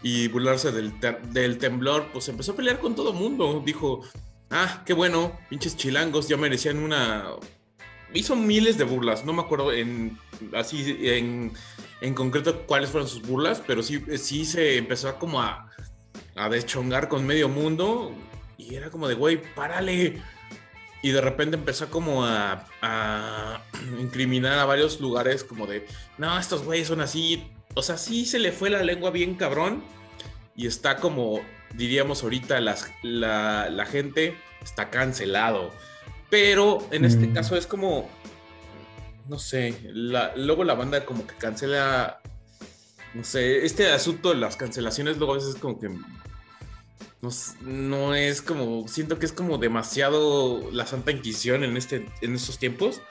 y 0.01 0.27
burlarse 0.29 0.71
del, 0.71 0.93
del 1.31 1.57
temblor, 1.59 2.07
pues 2.11 2.27
empezó 2.27 2.53
a 2.53 2.55
pelear 2.55 2.79
con 2.79 2.95
todo 2.95 3.13
mundo. 3.13 3.61
Dijo, 3.65 4.01
ah, 4.49 4.81
qué 4.85 4.93
bueno, 4.93 5.37
pinches 5.49 5.77
chilangos, 5.77 6.27
ya 6.27 6.37
merecían 6.37 6.79
una... 6.79 7.25
Hizo 8.13 8.35
miles 8.35 8.77
de 8.77 8.83
burlas, 8.83 9.25
no 9.25 9.33
me 9.33 9.41
acuerdo 9.41 9.73
en 9.73 10.17
así 10.53 10.97
en, 11.01 11.51
en 12.01 12.13
concreto 12.13 12.65
cuáles 12.65 12.89
fueron 12.89 13.09
sus 13.09 13.21
burlas, 13.21 13.61
pero 13.65 13.83
sí, 13.83 14.03
sí 14.17 14.45
se 14.45 14.77
empezó 14.77 15.09
a 15.09 15.19
como 15.19 15.41
a, 15.41 15.69
a 16.35 16.49
deschongar 16.49 17.09
con 17.09 17.25
medio 17.25 17.49
mundo 17.49 18.13
y 18.57 18.75
era 18.75 18.89
como 18.89 19.07
de, 19.07 19.15
güey, 19.15 19.41
párale. 19.53 20.21
Y 21.03 21.11
de 21.11 21.21
repente 21.21 21.55
empezó 21.55 21.89
como 21.89 22.25
a, 22.25 22.65
a 22.81 23.63
incriminar 23.99 24.59
a 24.59 24.65
varios 24.65 24.99
lugares 24.99 25.43
como 25.43 25.67
de, 25.67 25.85
no, 26.17 26.37
estos 26.39 26.63
güeyes 26.63 26.87
son 26.87 27.01
así. 27.01 27.51
O 27.75 27.81
sea, 27.81 27.97
sí 27.97 28.25
se 28.25 28.39
le 28.39 28.51
fue 28.51 28.69
la 28.69 28.81
lengua 28.83 29.11
bien 29.11 29.35
cabrón 29.35 29.83
y 30.55 30.65
está 30.65 30.97
como, 30.97 31.39
diríamos 31.75 32.23
ahorita, 32.23 32.59
las, 32.59 32.91
la, 33.03 33.69
la 33.69 33.85
gente 33.85 34.35
está 34.63 34.89
cancelado. 34.89 35.71
Pero 36.29 36.85
en 36.91 37.05
este 37.05 37.27
Mm. 37.27 37.33
caso 37.33 37.55
es 37.55 37.65
como, 37.67 38.09
no 39.29 39.39
sé, 39.39 39.79
la- 39.93 40.35
luego 40.35 40.63
la 40.63 40.73
banda 40.73 41.05
como 41.05 41.25
que 41.25 41.35
cancela, 41.35 42.19
no 43.13 43.23
sé, 43.23 43.65
este 43.65 43.91
asunto 43.91 44.29
de 44.29 44.35
las 44.35 44.57
cancelaciones 44.57 45.17
luego 45.17 45.33
a 45.33 45.37
veces 45.37 45.55
como 45.55 45.79
que 45.79 45.89
no, 47.61 48.13
es 48.13 48.41
como, 48.41 48.87
siento 48.87 49.17
que 49.19 49.25
es 49.25 49.31
como 49.31 49.57
demasiado 49.57 50.69
la 50.71 50.85
Santa 50.85 51.11
Inquisición 51.11 51.63
en, 51.63 51.75
este, 51.75 52.05
en 52.21 52.35
estos 52.35 52.59
tiempos. 52.59 53.01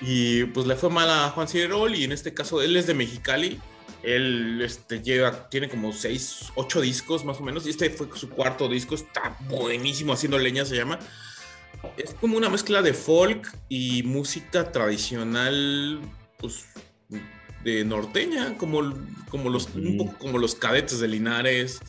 Y 0.00 0.44
pues 0.44 0.66
le 0.66 0.76
fue 0.76 0.88
mal 0.90 1.10
a 1.10 1.30
Juan 1.30 1.48
Cirerol 1.48 1.94
y 1.94 2.04
en 2.04 2.12
este 2.12 2.32
caso 2.32 2.62
él 2.62 2.76
es 2.76 2.86
de 2.86 2.94
Mexicali. 2.94 3.60
Él 4.04 4.60
este, 4.62 5.02
lleva, 5.02 5.48
tiene 5.48 5.68
como 5.68 5.92
6, 5.92 6.52
8 6.54 6.80
discos 6.80 7.24
más 7.24 7.38
o 7.38 7.42
menos 7.42 7.66
y 7.66 7.70
este 7.70 7.90
fue 7.90 8.06
su 8.14 8.28
cuarto 8.30 8.68
disco, 8.68 8.94
está 8.94 9.36
buenísimo, 9.48 10.12
haciendo 10.12 10.38
leña 10.38 10.64
se 10.64 10.76
llama. 10.76 10.98
Es 11.96 12.14
como 12.14 12.36
una 12.36 12.48
mezcla 12.48 12.82
de 12.82 12.94
folk 12.94 13.50
y 13.68 14.02
música 14.02 14.70
tradicional, 14.70 16.00
pues 16.38 16.66
de 17.64 17.84
norteña, 17.84 18.56
como, 18.58 18.82
como, 19.30 19.50
los, 19.50 19.74
un 19.74 19.96
poco 19.96 20.18
como 20.18 20.38
los 20.38 20.54
cadetes 20.54 21.00
de 21.00 21.08
Linares. 21.08 21.80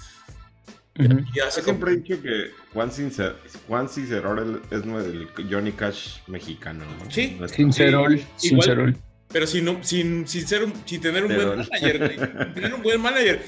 Yo 0.97 1.51
siempre 1.51 1.91
he 1.91 1.95
dicho 1.97 2.21
que 2.21 2.51
Juan, 2.73 2.89
Sincer 2.89 3.35
Juan 3.67 3.89
Cicerol 3.89 4.61
es 4.71 4.83
el 4.83 5.27
Johnny 5.49 5.73
Cash 5.73 6.19
mexicano. 6.27 6.85
Sí, 7.09 7.37
Sincerol. 7.47 8.21
Sincerol. 8.37 8.95
Pero 9.27 9.47
sin, 9.47 9.83
sin, 9.83 10.25
sin, 10.27 10.47
ser, 10.47 10.65
sin 10.85 11.01
tener 11.01 11.25
un 11.25 11.35
buen 11.35 11.57
manager, 11.57 12.53
tener 12.53 12.73
un 12.73 12.81
buen 12.81 13.01
manager. 13.01 13.43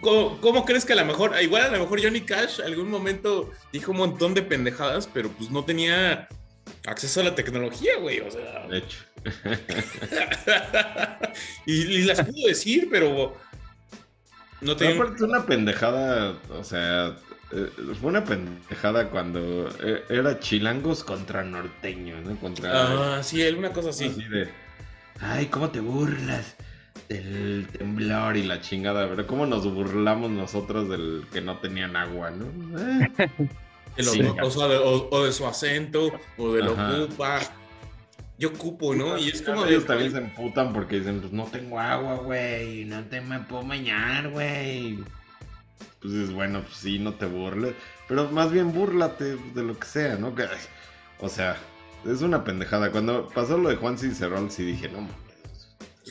¿Cómo, 0.00 0.64
crees 0.64 0.84
que 0.84 0.94
a 0.94 0.96
lo 0.96 1.04
mejor, 1.04 1.34
igual 1.42 1.62
a 1.62 1.70
lo 1.70 1.80
mejor 1.80 2.02
Johnny 2.02 2.22
Cash 2.22 2.60
algún 2.60 2.90
momento 2.90 3.52
dijo 3.72 3.92
un 3.92 3.98
montón 3.98 4.34
de 4.34 4.42
pendejadas, 4.42 5.08
pero 5.12 5.28
pues 5.30 5.50
no 5.50 5.64
tenía 5.64 6.28
acceso 6.86 7.20
a 7.20 7.24
la 7.24 7.34
tecnología, 7.34 7.98
güey? 8.00 8.20
O 8.20 8.30
sea. 8.30 8.66
De 8.66 8.78
hecho. 8.78 8.98
y, 11.66 12.02
las 12.04 12.22
pudo 12.22 12.48
decir, 12.48 12.88
pero 12.90 13.36
no 14.60 14.76
tenía. 14.76 14.96
Aparte, 14.96 15.24
una 15.24 15.44
pendejada, 15.44 16.38
o 16.50 16.64
sea, 16.64 17.16
eh, 17.52 17.70
fue 18.00 18.10
una 18.10 18.24
pendejada 18.24 19.10
cuando 19.10 19.68
eh, 19.82 20.04
era 20.08 20.38
chilangos 20.38 21.04
contra 21.04 21.44
norteños, 21.44 22.24
¿no? 22.24 22.36
Contra. 22.36 23.18
Ah, 23.18 23.22
sí, 23.22 23.46
una 23.48 23.72
cosa 23.72 23.90
así. 23.90 24.06
Así 24.06 24.24
de 24.24 24.48
ay, 25.20 25.46
¿cómo 25.46 25.70
te 25.70 25.80
burlas 25.80 26.56
del 27.08 27.66
temblor 27.68 28.36
y 28.36 28.42
la 28.44 28.60
chingada? 28.60 29.08
Pero 29.08 29.26
¿cómo 29.26 29.46
nos 29.46 29.64
burlamos 29.72 30.30
nosotros 30.30 30.88
del 30.88 31.24
que 31.32 31.40
no 31.40 31.58
tenían 31.58 31.96
agua, 31.96 32.30
no? 32.30 32.46
o, 33.98 35.24
de, 35.24 35.32
su 35.32 35.46
acento, 35.46 36.12
o 36.36 36.52
de 36.52 36.62
lo 36.62 36.72
ocupa. 36.72 37.40
Yo 38.38 38.50
ocupo, 38.50 38.94
¿no? 38.94 39.18
Y 39.18 39.28
es 39.28 39.42
como 39.42 39.64
Ellos 39.64 39.84
también 39.84 40.12
se 40.12 40.18
emputan 40.18 40.72
porque 40.72 41.00
dicen, 41.00 41.20
pues 41.20 41.32
no 41.32 41.44
tengo 41.44 41.80
agua, 41.80 42.16
güey, 42.18 42.84
no 42.84 43.02
te 43.04 43.20
me 43.20 43.40
puedo 43.40 43.64
bañar, 43.64 44.30
güey. 44.30 44.98
Pues 46.00 46.14
es 46.14 46.32
bueno, 46.32 46.62
pues 46.62 46.76
sí, 46.76 47.00
no 47.00 47.14
te 47.14 47.26
burles. 47.26 47.74
Pero 48.06 48.30
más 48.30 48.52
bien 48.52 48.72
búrlate 48.72 49.36
de 49.36 49.62
lo 49.64 49.76
que 49.76 49.86
sea, 49.86 50.16
¿no? 50.16 50.32
o 51.18 51.28
sea, 51.28 51.56
es 52.06 52.22
una 52.22 52.44
pendejada. 52.44 52.92
Cuando 52.92 53.28
pasó 53.28 53.58
lo 53.58 53.70
de 53.70 53.76
Juan 53.76 53.98
Cicerol, 53.98 54.48
sí 54.52 54.64
dije, 54.64 54.88
no 54.88 55.08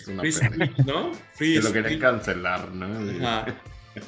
Es 0.08 0.14
una 0.14 0.22
free 0.22 0.32
speech, 0.32 0.78
¿no? 0.86 1.12
Free 1.34 1.62
lo 1.62 1.74
querían 1.74 2.00
cancelar, 2.00 2.72
¿no? 2.72 2.88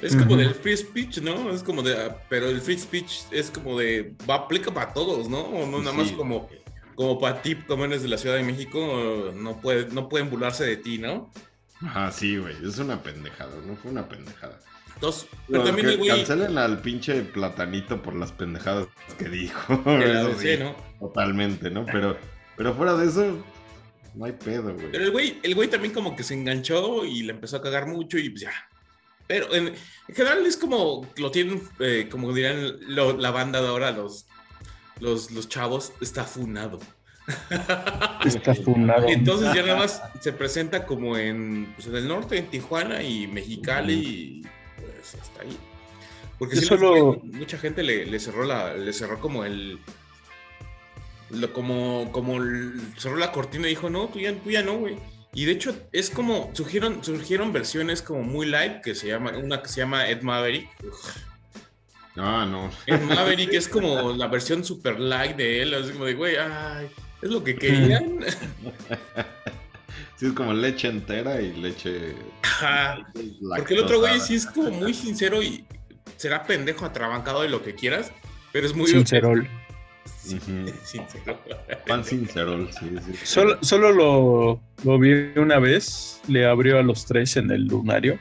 Es 0.01 0.15
como 0.15 0.35
del 0.35 0.53
free 0.53 0.77
speech, 0.77 1.17
¿no? 1.19 1.51
Es 1.51 1.63
como 1.63 1.81
de. 1.81 2.11
Pero 2.30 2.47
el 2.47 2.61
free 2.61 2.77
speech 2.77 3.23
es 3.31 3.49
como 3.49 3.77
de. 3.77 4.13
Va, 4.30 4.35
aplica 4.35 4.73
para 4.73 4.93
todos, 4.93 5.30
¿no? 5.30 5.41
O 5.41 5.67
no 5.67 5.80
nada 5.80 5.93
más 5.93 6.11
como. 6.11 6.47
Como 6.95 7.17
para 7.17 7.41
ti, 7.41 7.55
como 7.55 7.85
eres 7.85 8.01
de 8.01 8.09
la 8.09 8.17
Ciudad 8.17 8.35
de 8.35 8.43
México, 8.43 9.31
no, 9.34 9.61
puede, 9.61 9.88
no 9.88 10.09
pueden 10.09 10.30
burlarse 10.30 10.65
de 10.65 10.76
ti, 10.76 10.97
¿no? 10.97 11.31
Ah, 11.81 12.11
sí, 12.13 12.38
güey. 12.38 12.55
Es 12.61 12.77
una 12.77 13.01
pendejada, 13.01 13.55
¿no? 13.65 13.77
Fue 13.77 13.91
una 13.91 14.09
pendejada. 14.09 14.59
Entonces, 14.95 15.30
pero 15.47 15.63
también 15.63 15.88
el 15.88 15.97
güey... 15.97 16.09
Cancelen 16.09 16.57
al 16.57 16.81
pinche 16.81 17.21
platanito 17.21 18.01
por 18.01 18.15
las 18.15 18.34
pendejadas 18.34 18.88
que 19.17 19.30
dijo. 19.30 19.81
sí, 20.38 20.57
¿no? 20.59 20.76
Totalmente, 20.99 21.71
¿no? 21.71 21.85
Pero, 21.85 22.17
pero 22.57 22.73
fuera 22.73 22.97
de 22.97 23.07
eso, 23.07 23.41
no 24.15 24.26
hay 24.26 24.34
pedo, 24.34 24.73
güey. 24.73 24.91
Pero 24.91 25.03
el 25.03 25.11
güey, 25.11 25.40
el 25.44 25.56
güey 25.56 25.69
también 25.69 25.94
como 25.94 26.15
que 26.15 26.23
se 26.23 26.34
enganchó 26.34 27.06
y 27.06 27.23
le 27.23 27.31
empezó 27.31 27.57
a 27.57 27.61
cagar 27.61 27.88
mucho 27.88 28.18
y 28.18 28.30
pues 28.30 28.41
ya. 28.41 28.53
Pero 29.27 29.53
en, 29.53 29.73
general 30.07 30.45
es 30.45 30.57
como, 30.57 31.07
lo 31.18 31.31
tienen, 31.31 31.61
eh, 31.80 32.07
como 32.10 32.34
dirán 32.34 32.80
la 32.88 33.31
banda 33.31 33.61
de 33.61 33.68
ahora, 33.68 33.91
los, 33.91 34.26
los, 34.99 35.31
los 35.31 35.48
chavos, 35.48 35.94
está 36.02 36.23
funado. 36.23 36.80
Está 38.26 38.56
funado. 38.64 39.07
Entonces 39.07 39.53
ya 39.53 39.61
nada 39.61 39.77
más 39.77 40.02
se 40.19 40.34
presenta 40.34 40.86
como 40.86 41.18
en, 41.18 41.72
pues 41.76 41.88
en 41.88 41.95
el 41.95 42.07
norte, 42.07 42.38
en 42.38 42.49
Tijuana 42.49 43.03
y 43.03 43.27
Mexicali 43.27 43.94
y 43.94 44.48
hasta 45.19 45.44
ahí. 45.44 45.57
Porque 46.38 46.56
si 46.56 46.65
solo... 46.65 47.22
mucha 47.23 47.57
gente 47.57 47.84
le, 47.84 48.19
cerró 48.19 48.45
la, 48.45 48.73
le 48.73 48.94
cerró 48.94 49.19
como 49.19 49.44
el, 49.44 49.80
lo, 51.30 51.53
como, 51.53 52.11
como 52.11 52.39
cerró 52.97 53.18
la 53.18 53.31
cortina 53.31 53.68
y 53.68 53.72
dijo, 53.72 53.89
no, 53.89 54.07
tú 54.07 54.19
ya, 54.19 54.34
tú 54.34 54.49
ya 54.51 54.61
no, 54.61 54.77
güey. 54.77 54.97
Y 55.34 55.45
de 55.45 55.51
hecho, 55.51 55.76
es 55.91 56.10
como, 56.10 56.49
surgieron, 56.53 57.03
surgieron 57.03 57.53
versiones 57.53 58.01
como 58.01 58.23
muy 58.23 58.47
light, 58.47 58.81
que 58.81 58.95
se 58.95 59.07
llama, 59.07 59.31
una 59.38 59.61
que 59.61 59.69
se 59.69 59.81
llama 59.81 60.10
Ed 60.10 60.22
Maverick. 60.22 60.68
Ah, 62.15 62.47
no. 62.49 62.72
Ed 62.88 63.01
Maverick 63.01 63.53
es 63.53 63.68
como 63.68 64.14
la 64.14 64.27
versión 64.27 64.64
super 64.64 64.99
light 64.99 65.35
de 65.35 65.61
él, 65.61 65.73
así 65.73 65.91
como 65.91 66.06
de, 66.06 66.15
güey, 66.15 66.35
ay, 66.38 66.89
es 67.22 67.30
lo 67.30 67.43
que 67.43 67.56
querían. 67.56 68.19
Sí, 70.19 70.26
es 70.26 70.34
como 70.34 70.51
leche 70.51 70.89
entera 70.89 71.39
y 71.39 71.53
leche. 71.53 72.14
Ajá. 72.41 72.97
Porque 73.56 73.73
el 73.73 73.80
otro 73.80 73.99
güey 73.99 74.19
sí 74.19 74.35
es 74.35 74.45
como 74.45 74.69
muy 74.69 74.93
sincero 74.93 75.41
y 75.41 75.65
será 76.18 76.43
pendejo, 76.43 76.84
atrabancado 76.84 77.41
de 77.41 77.47
lo 77.47 77.64
que 77.64 77.73
quieras, 77.73 78.11
pero 78.51 78.68
es 78.68 78.76
muy. 78.76 78.88
Sincerol. 78.88 79.47
Sincero. 80.18 81.40
Pan 81.88 82.03
sincerol, 82.03 82.69
sí, 82.72 82.90
sí. 83.06 83.14
Solo, 83.23 83.57
solo 83.61 83.91
lo, 83.91 84.60
lo, 84.84 84.99
vi 84.99 85.31
una 85.36 85.60
vez, 85.60 86.22
le 86.27 86.45
abrió 86.45 86.80
a 86.80 86.84
los 86.84 87.06
tres 87.06 87.38
en 87.38 87.52
el 87.52 87.68
lunario. 87.68 88.19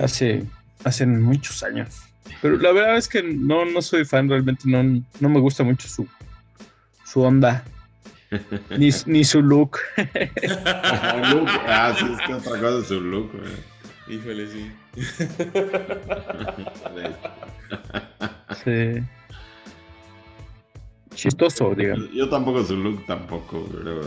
Hace, 0.00 0.44
hace 0.84 1.06
muchos 1.06 1.62
años. 1.62 2.02
Pero 2.42 2.56
la 2.56 2.72
verdad 2.72 2.96
es 2.96 3.08
que 3.08 3.22
no, 3.22 3.64
no 3.64 3.80
soy 3.82 4.04
fan, 4.04 4.28
realmente 4.28 4.64
no, 4.66 4.82
no 5.20 5.28
me 5.28 5.40
gusta 5.40 5.62
mucho 5.64 5.88
su, 5.88 6.06
su 7.04 7.22
onda. 7.22 7.64
Ni, 8.76 8.90
ni 9.06 9.24
su 9.24 9.40
look. 9.40 9.78
Ah, 11.66 11.94
sí, 11.96 12.04
es 12.12 12.20
que 12.26 12.34
otra 12.34 12.60
cosa 12.60 12.80
es 12.80 12.88
su 12.88 13.00
look, 13.00 13.30
Híjole, 14.08 14.48
sí. 14.48 14.72
sí. 18.64 19.02
Chistoso, 21.16 21.74
digamos. 21.74 22.10
Yo 22.12 22.28
tampoco 22.28 22.62
su 22.62 22.76
look 22.76 23.04
tampoco, 23.06 23.66
pero. 23.72 24.02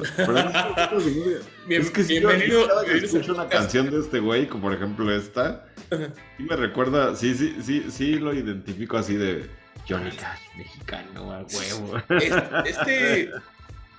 es 1.68 1.92
que 1.92 2.04
si 2.04 2.20
bienvenido, 2.20 2.62
yo, 2.62 2.68
cada 2.68 2.84
escucho 2.84 3.34
una 3.34 3.50
canción 3.50 3.90
de 3.90 4.00
este 4.00 4.20
güey, 4.20 4.48
como 4.48 4.66
por 4.66 4.74
ejemplo 4.74 5.12
esta, 5.14 5.66
sí 5.90 6.44
me 6.44 6.56
recuerda, 6.56 7.16
sí, 7.16 7.34
sí, 7.34 7.58
sí, 7.64 7.86
sí 7.90 8.20
lo 8.20 8.34
identifico 8.34 8.98
así 8.98 9.16
de 9.16 9.50
Johnny 9.88 10.12
Cash, 10.12 10.40
mexicano, 10.56 11.32
a 11.32 11.40
huevo. 11.40 11.98
Este, 12.66 13.32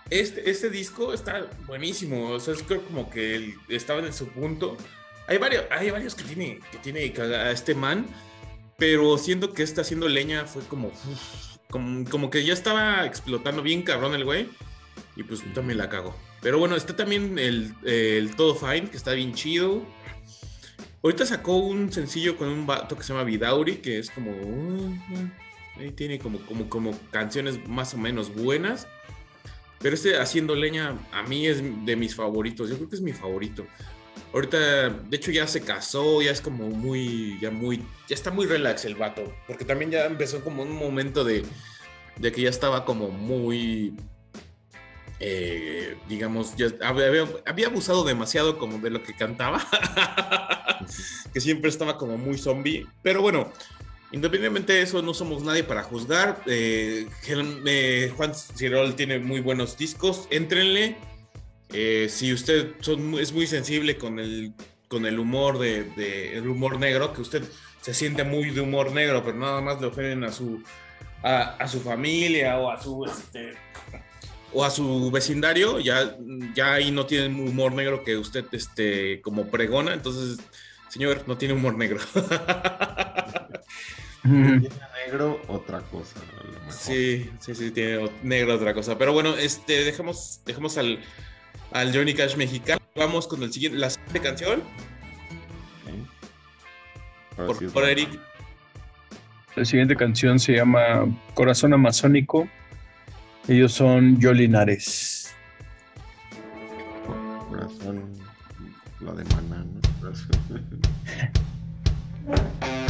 este, 0.09 0.51
este 0.51 0.71
disco 0.71 1.13
está 1.13 1.49
buenísimo. 1.67 2.31
O 2.31 2.41
sea, 2.41 2.55
es 2.55 2.63
como 2.63 3.11
que 3.11 3.35
él 3.35 3.55
estaba 3.69 4.01
en 4.01 4.13
su 4.13 4.29
punto. 4.29 4.77
Hay 5.27 5.39
varios, 5.39 5.65
hay 5.71 5.91
varios 5.91 6.15
que 6.15 6.23
tiene, 6.25 6.61
que 6.71 6.79
tiene 6.79 7.13
a 7.21 7.51
este 7.51 7.75
man, 7.75 8.07
pero 8.77 9.19
siento 9.19 9.53
que 9.53 9.65
está 9.65 9.81
haciendo 9.81 10.09
leña 10.09 10.45
fue 10.47 10.63
como, 10.63 10.93
como, 11.71 12.31
que 12.31 12.45
ya 12.45 12.53
estaba 12.53 13.07
explotando 13.07 13.63
bien 13.63 13.83
cabrón 13.83 14.15
el 14.15 14.25
güey. 14.25 14.49
Y 15.17 15.23
pues 15.23 15.43
también 15.55 15.79
la 15.79 15.89
cago. 15.89 16.15
Pero 16.41 16.59
bueno, 16.59 16.77
está 16.77 16.97
también 16.97 17.39
el, 17.39 17.75
el 17.85 18.35
Todo 18.37 18.55
Fine, 18.55 18.91
que 18.91 18.97
está 18.97 19.13
bien 19.13 19.35
chido. 19.35 19.85
Ahorita 21.03 21.25
sacó 21.25 21.57
un 21.57 21.93
sencillo 21.93 22.37
con 22.37 22.49
un 22.49 22.67
vato 22.67 22.97
que 22.97 23.03
se 23.03 23.13
llama 23.13 23.25
Vidauri, 23.25 23.77
que 23.77 23.99
es 23.99 24.11
como. 24.11 24.31
Uh, 24.33 24.95
ahí 25.79 25.91
tiene 25.93 26.19
como, 26.19 26.39
como, 26.41 26.69
como 26.69 26.99
canciones 27.11 27.67
más 27.69 27.95
o 27.95 27.99
menos 27.99 28.35
buenas. 28.35 28.87
Pero 29.79 29.95
este 29.95 30.19
Haciendo 30.19 30.55
Leña 30.55 30.99
a 31.11 31.23
mí 31.23 31.47
es 31.47 31.63
de 31.87 31.97
mis 31.97 32.15
favoritos. 32.15 32.69
Yo 32.69 32.77
creo 32.77 32.89
que 32.91 32.97
es 32.97 33.03
mi 33.03 33.13
favorito. 33.13 33.67
Ahorita, 34.33 34.91
de 34.91 35.17
hecho, 35.17 35.31
ya 35.31 35.47
se 35.47 35.63
casó, 35.63 36.23
ya 36.23 36.31
es 36.31 36.41
como 36.41 36.69
muy, 36.69 37.39
ya 37.41 37.51
muy, 37.51 37.79
ya 38.09 38.15
está 38.15 38.31
muy 38.31 38.47
relax 38.47 38.85
el 38.85 38.95
vato. 38.95 39.23
Porque 39.47 39.65
también 39.65 39.91
ya 39.91 40.07
empezó 40.07 40.43
como 40.45 40.63
un 40.63 40.73
momento 40.73 41.25
de, 41.25 41.45
de 42.17 42.33
que 42.33 42.43
ya 42.43 42.51
estaba 42.51 42.85
como 42.85 43.09
muy, 43.09 43.97
eh, 45.19 45.97
digamos, 46.09 46.55
ya 46.57 46.69
había, 46.83 47.67
abusado 47.67 48.05
demasiado 48.05 48.57
como 48.59 48.79
de 48.79 48.91
lo 48.91 49.03
que 49.03 49.15
cantaba. 49.15 49.67
que 51.33 51.41
siempre 51.41 51.69
estaba 51.69 51.99
como 51.99 52.17
muy 52.17 52.39
zombie. 52.39 52.87
Pero 53.03 53.23
bueno, 53.23 53.53
Independientemente 54.13 54.73
de 54.73 54.83
eso, 54.83 55.03
no 55.03 55.15
somos 55.15 55.45
nadie 55.45 55.63
para 55.63 55.85
juzgar. 55.85 56.43
Eh, 56.47 57.07
eh, 57.29 58.13
Juan 58.17 58.35
Cirol 58.35 58.97
tiene 58.97 59.21
muy 59.21 59.39
buenos 59.41 59.79
discos, 59.79 60.27
éntrenle. 60.31 60.97
Eh, 61.73 62.09
si 62.11 62.33
usted 62.33 62.75
es 63.21 63.33
muy 63.33 63.47
sensible 63.47 63.97
con 63.97 64.19
el, 64.19 64.53
con 64.89 65.07
el 65.07 65.19
humor 65.19 65.59
de, 65.59 66.37
el 66.37 66.49
humor 66.49 66.81
negro, 66.81 67.13
que 67.13 67.21
usted 67.21 67.45
se 67.81 67.95
siente 67.95 68.25
muy 68.25 68.51
de 68.51 68.61
humor 68.61 68.93
negro, 68.93 69.23
pero 69.25 69.37
nada 69.37 69.61
más 69.61 69.81
le 69.81 69.87
ofenden 69.87 70.25
a 70.25 70.33
su, 70.33 70.63
a, 71.23 71.67
su 71.69 71.81
familia 71.81 72.59
o 72.59 72.71
a 72.71 72.83
su, 72.83 73.05
este, 73.05 73.55
o 74.53 74.65
a 74.65 74.71
su 74.71 75.11
vecindario, 75.13 75.79
ya, 75.79 76.17
ya 76.55 76.75
ahí 76.75 76.91
no 76.91 77.07
tiene 77.07 77.29
humor 77.29 77.73
negro 77.73 78.03
que 78.03 78.17
usted, 78.17 78.47
este, 78.51 79.21
como 79.21 79.47
pregona, 79.47 79.95
entonces, 79.95 80.39
señor, 80.89 81.23
no 81.29 81.39
tiene 81.39 81.55
humor 81.55 81.77
negro. 81.77 82.01
tiene 84.23 84.69
negro 85.07 85.41
otra 85.47 85.83
cosa. 85.83 86.17
Sí, 86.69 87.31
sí, 87.41 87.55
sí, 87.55 87.71
tiene 87.71 88.11
negro 88.23 88.57
otra 88.57 88.75
cosa. 88.75 88.99
Pero 88.99 89.13
bueno, 89.13 89.37
este, 89.37 89.85
dejemos, 89.85 90.41
dejemos 90.45 90.77
al, 90.79 90.99
al 91.73 91.95
Johnny 91.95 92.15
Cash 92.15 92.37
mexicano. 92.37 92.81
Vamos 92.97 93.27
con 93.27 93.43
el 93.43 93.53
siguiente, 93.53 93.79
la 93.79 93.91
siguiente 93.91 94.21
canción. 94.21 94.63
Por, 97.73 97.85
Eric. 97.85 98.21
La 99.57 99.65
siguiente 99.65 99.97
canción 99.97 100.39
se 100.39 100.55
llama 100.55 101.07
Corazón 101.35 101.73
Amazónico. 101.73 102.49
Ellos 103.49 103.73
son 103.73 104.21
Yolinares. 104.21 105.35
Corazón, 107.49 108.13
la 109.01 109.13
de 109.13 109.25
Maná, 109.25 109.65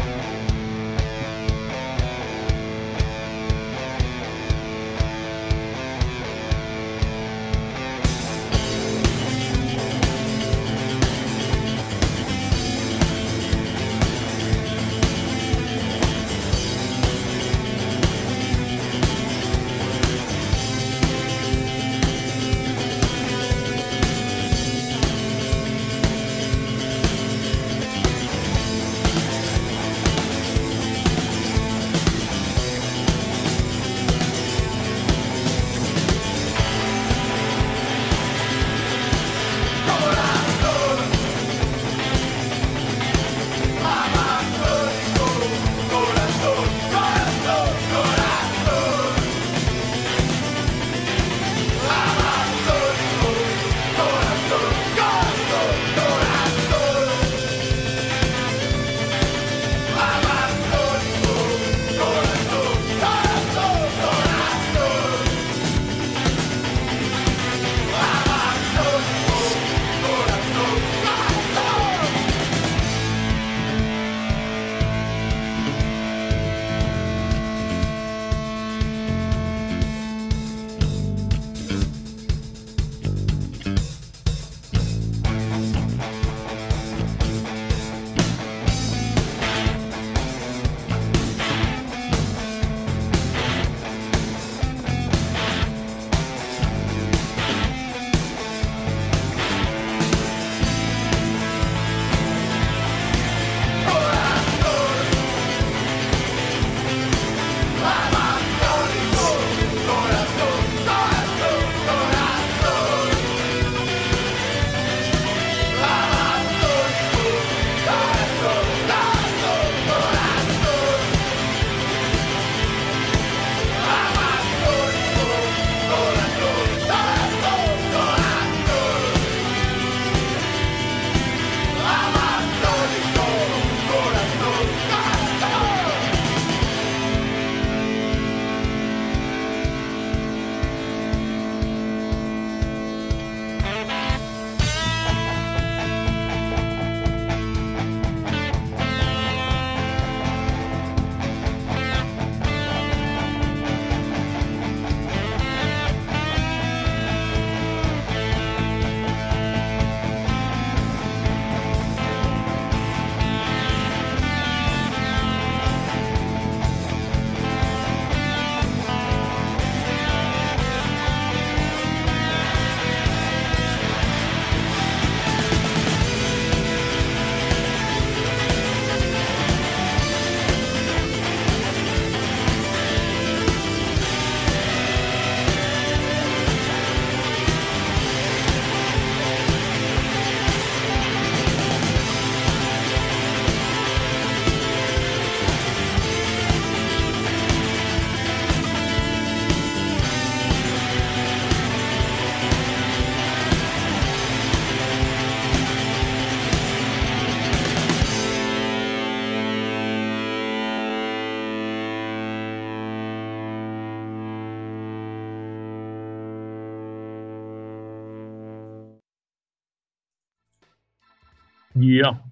Ya. 221.80 222.22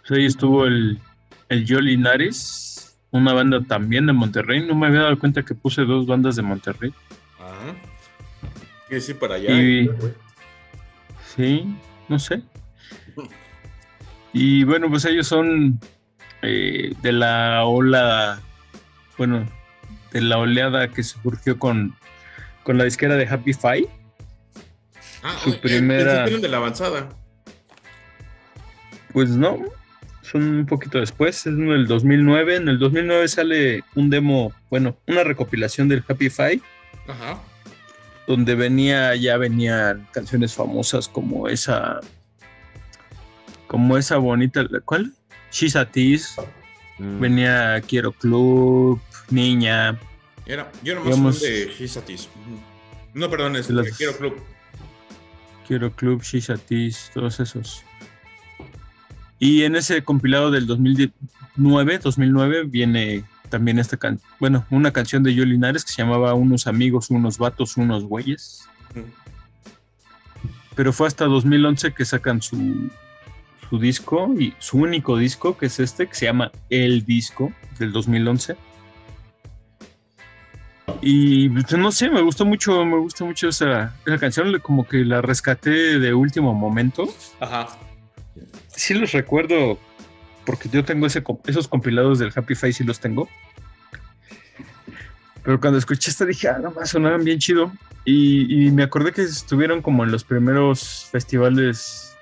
Pues 0.00 0.18
ahí 0.18 0.26
estuvo 0.26 0.66
el, 0.66 0.98
el 1.48 1.64
Linares, 1.64 2.98
una 3.10 3.32
banda 3.32 3.60
también 3.62 4.06
de 4.06 4.12
Monterrey. 4.12 4.66
No 4.66 4.74
me 4.74 4.86
había 4.86 5.02
dado 5.02 5.18
cuenta 5.18 5.42
que 5.42 5.54
puse 5.54 5.82
dos 5.82 6.06
bandas 6.06 6.36
de 6.36 6.42
Monterrey. 6.42 6.92
Ajá. 7.38 7.74
¿Qué 8.88 9.00
sí 9.00 9.14
para 9.14 9.34
allá? 9.34 9.48
sí, 11.34 11.76
no 12.08 12.18
sé. 12.18 12.42
Y 14.32 14.64
bueno, 14.64 14.88
pues 14.90 15.04
ellos 15.06 15.26
son 15.26 15.80
eh, 16.42 16.94
de 17.02 17.12
la 17.12 17.64
ola, 17.64 18.40
bueno, 19.18 19.46
de 20.12 20.20
la 20.20 20.38
oleada 20.38 20.88
que 20.88 21.02
surgió 21.02 21.58
con, 21.58 21.96
con 22.62 22.78
la 22.78 22.84
disquera 22.84 23.16
de 23.16 23.26
Happy 23.26 23.52
Five. 23.52 23.88
Ah, 25.22 25.36
su 25.42 25.58
primera. 25.60 26.26
de 26.26 26.48
la 26.48 26.58
avanzada. 26.58 27.08
Pues 29.16 29.30
no. 29.30 29.58
son 30.20 30.42
un 30.42 30.66
poquito 30.66 31.00
después, 31.00 31.38
es 31.38 31.46
en 31.46 31.70
el 31.70 31.86
2009. 31.86 32.56
En 32.56 32.68
el 32.68 32.78
2009 32.78 33.28
sale 33.28 33.82
un 33.94 34.10
demo, 34.10 34.52
bueno, 34.68 34.94
una 35.06 35.24
recopilación 35.24 35.88
del 35.88 36.04
Happy 36.06 36.28
Five. 36.28 36.60
Ajá. 37.08 37.40
Donde 38.26 38.54
venía, 38.54 39.16
ya 39.16 39.38
venían 39.38 40.06
canciones 40.12 40.52
famosas 40.52 41.08
como 41.08 41.48
esa, 41.48 42.00
como 43.68 43.96
esa 43.96 44.18
bonita, 44.18 44.66
¿cuál? 44.84 45.14
She's 45.50 45.76
a 45.76 45.90
Tease. 45.90 46.38
Mm. 46.98 47.18
Venía 47.18 47.80
Quiero 47.88 48.12
Club, 48.12 49.00
Niña. 49.30 49.98
Era, 50.44 50.70
yo 50.82 50.92
era 50.92 51.16
más 51.16 51.40
de 51.40 51.72
She's 51.74 51.96
a 51.96 52.04
Tease. 52.04 52.28
No, 53.14 53.30
perdón, 53.30 53.56
es 53.56 53.68
Quiero 53.96 54.14
Club. 54.18 54.42
Quiero 55.66 55.90
Club, 55.90 56.20
She's 56.22 56.50
a 56.50 56.58
Tease, 56.58 57.10
todos 57.14 57.40
esos. 57.40 57.82
Y 59.38 59.62
en 59.64 59.76
ese 59.76 60.02
compilado 60.02 60.50
del 60.50 60.66
2009, 60.66 61.98
2009 61.98 62.64
viene 62.64 63.24
también 63.50 63.78
esta 63.78 63.96
canción, 63.96 64.28
bueno, 64.40 64.66
una 64.70 64.92
canción 64.92 65.22
de 65.22 65.34
Yo 65.34 65.44
Linares 65.44 65.84
que 65.84 65.92
se 65.92 66.02
llamaba 66.02 66.34
Unos 66.34 66.66
amigos, 66.66 67.10
unos 67.10 67.38
vatos, 67.38 67.76
unos 67.76 68.04
güeyes. 68.04 68.68
Pero 70.74 70.92
fue 70.92 71.06
hasta 71.06 71.26
2011 71.26 71.92
que 71.92 72.04
sacan 72.04 72.42
su, 72.42 72.90
su 73.68 73.78
disco 73.78 74.34
y 74.38 74.54
su 74.58 74.78
único 74.78 75.16
disco, 75.16 75.56
que 75.56 75.66
es 75.66 75.80
este, 75.80 76.06
que 76.06 76.14
se 76.14 76.26
llama 76.26 76.50
El 76.70 77.04
Disco 77.04 77.52
del 77.78 77.92
2011. 77.92 78.56
Y 81.02 81.48
pues, 81.50 81.76
no 81.76 81.92
sé, 81.92 82.10
me 82.10 82.22
gustó 82.22 82.44
mucho, 82.44 82.84
me 82.84 82.98
gusta 82.98 83.24
mucho 83.24 83.48
esa, 83.48 83.94
esa 84.06 84.18
canción, 84.18 84.58
como 84.60 84.86
que 84.86 85.04
la 85.04 85.20
rescaté 85.20 85.98
de 85.98 86.14
último 86.14 86.54
momento. 86.54 87.06
Ajá 87.40 87.68
sí 88.76 88.94
los 88.94 89.12
recuerdo 89.12 89.78
porque 90.44 90.68
yo 90.68 90.84
tengo 90.84 91.06
ese, 91.06 91.22
esos 91.46 91.66
compilados 91.66 92.18
del 92.20 92.32
Happy 92.34 92.54
Face 92.54 92.82
y 92.82 92.86
los 92.86 93.00
tengo. 93.00 93.28
Pero 95.42 95.60
cuando 95.60 95.78
escuché 95.78 96.10
esta 96.10 96.24
dije, 96.24 96.48
ah, 96.48 96.58
no 96.62 96.70
más, 96.70 96.90
sonaban 96.90 97.24
bien 97.24 97.38
chido. 97.38 97.72
Y, 98.04 98.70
me 98.70 98.84
acordé 98.84 99.10
que 99.12 99.22
estuvieron 99.22 99.82
como 99.82 100.04
en 100.04 100.12
los 100.12 100.22
primeros 100.22 101.08
festivales 101.10 102.16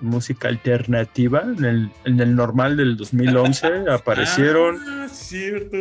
de 0.00 0.06
música 0.06 0.46
alternativa, 0.46 1.42
en 1.42 1.64
el, 1.64 1.90
en 2.04 2.20
el 2.20 2.36
normal 2.36 2.76
del 2.76 2.96
2011, 2.96 3.84
aparecieron. 3.90 4.78
Ah, 4.86 5.08
cierto. 5.10 5.76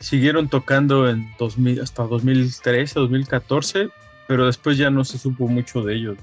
Siguieron 0.00 0.48
tocando 0.48 1.08
en 1.08 1.26
2000, 1.38 1.80
hasta 1.80 2.02
2013, 2.02 3.00
2014, 3.00 3.88
pero 4.28 4.44
después 4.46 4.76
ya 4.76 4.90
no 4.90 5.04
se 5.04 5.16
supo 5.16 5.48
mucho 5.48 5.82
de 5.82 5.94
ellos. 5.94 6.18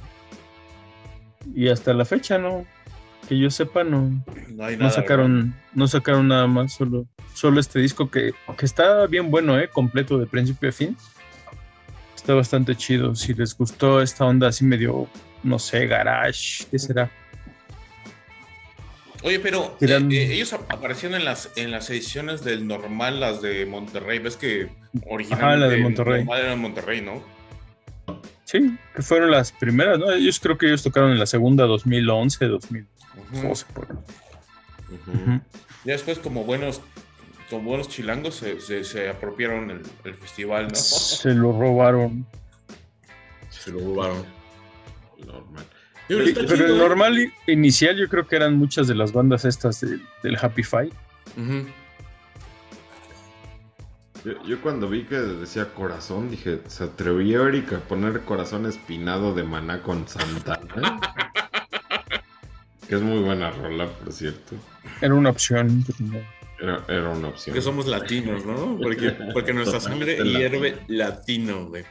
Y 1.55 1.69
hasta 1.69 1.93
la 1.93 2.05
fecha 2.05 2.37
no, 2.37 2.65
que 3.27 3.37
yo 3.37 3.49
sepa, 3.49 3.83
no, 3.83 4.23
no, 4.49 4.89
sacaron, 4.89 5.55
no 5.73 5.87
sacaron 5.87 6.27
nada 6.27 6.47
más, 6.47 6.73
solo, 6.73 7.05
solo 7.33 7.59
este 7.59 7.79
disco 7.79 8.09
que, 8.09 8.33
que 8.57 8.65
está 8.65 9.05
bien 9.07 9.31
bueno, 9.31 9.59
¿eh? 9.59 9.69
completo 9.69 10.17
de 10.17 10.25
principio 10.25 10.69
a 10.69 10.71
fin. 10.71 10.97
Está 12.15 12.33
bastante 12.33 12.75
chido. 12.75 13.15
Si 13.15 13.33
les 13.33 13.57
gustó 13.57 14.01
esta 14.01 14.25
onda 14.25 14.49
así 14.49 14.65
medio, 14.65 15.07
no 15.43 15.57
sé, 15.59 15.87
garage, 15.87 16.65
¿qué 16.69 16.77
será? 16.77 17.09
Oye, 19.21 19.39
pero 19.39 19.77
eh, 19.81 19.87
eh, 19.89 20.33
ellos 20.33 20.53
aparecieron 20.53 21.19
en 21.19 21.25
las, 21.25 21.51
en 21.55 21.71
las 21.71 21.89
ediciones 21.89 22.43
del 22.43 22.67
normal, 22.67 23.19
las 23.19 23.41
de 23.41 23.65
Monterrey. 23.65 24.19
¿Ves 24.19 24.37
que 24.37 24.69
originalmente 25.07 25.59
la 25.59 25.67
de 25.67 25.77
Monterrey. 25.77 26.25
era 26.29 26.53
en 26.53 26.59
Monterrey, 26.59 27.01
no? 27.01 27.21
Sí, 28.45 28.77
que 28.95 29.01
fueron 29.01 29.31
las 29.31 29.51
primeras, 29.51 29.99
¿no? 29.99 30.11
Ellos 30.11 30.39
creo 30.39 30.57
que 30.57 30.67
ellos 30.67 30.83
tocaron 30.83 31.11
en 31.11 31.19
la 31.19 31.25
segunda 31.25 31.65
2011, 31.65 32.45
2000. 32.45 32.87
Ya 35.85 35.93
después, 35.93 36.19
como 36.19 36.43
buenos, 36.43 36.81
como 37.49 37.69
buenos 37.69 37.89
chilangos, 37.89 38.35
se, 38.35 39.09
apropiaron 39.09 39.83
el, 40.03 40.15
festival, 40.15 40.67
¿no? 40.67 40.75
Se 40.75 41.33
lo 41.33 41.51
robaron. 41.51 42.25
Se 43.49 43.71
lo 43.71 43.79
robaron. 43.79 44.25
Normal. 45.25 45.65
Pero, 46.07 46.23
el 46.23 46.61
¿eh? 46.71 46.77
normal 46.77 47.33
inicial 47.45 47.95
yo 47.95 48.09
creo 48.09 48.27
que 48.27 48.35
eran 48.35 48.57
muchas 48.57 48.87
de 48.87 48.95
las 48.95 49.11
bandas 49.11 49.45
estas 49.45 49.81
del 49.81 50.37
Happy 50.41 50.63
Five. 50.63 50.91
Yo, 54.23 54.61
cuando 54.61 54.89
vi 54.89 55.03
que 55.03 55.15
decía 55.15 55.73
corazón, 55.73 56.29
dije, 56.29 56.61
¿se 56.67 56.83
atrevió 56.83 57.47
Erika 57.47 57.77
a 57.77 57.79
poner 57.79 58.21
corazón 58.21 58.65
espinado 58.65 59.33
de 59.33 59.43
maná 59.43 59.81
con 59.81 60.07
Santana? 60.07 60.99
Que 62.87 62.95
es 62.95 63.01
muy 63.01 63.19
buena 63.19 63.51
rola, 63.51 63.87
por 63.87 64.11
cierto. 64.11 64.55
Era 64.99 65.13
una 65.13 65.29
opción. 65.29 65.85
Era, 66.59 67.09
una 67.09 67.27
opción. 67.27 67.53
Que 67.53 67.61
somos 67.61 67.85
latinos, 67.85 68.45
¿no? 68.45 68.77
Porque, 68.81 69.11
porque 69.33 69.53
nuestra 69.53 69.79
sangre 69.79 70.17
hierve 70.17 70.77
latino, 70.87 71.67
güey. 71.67 71.85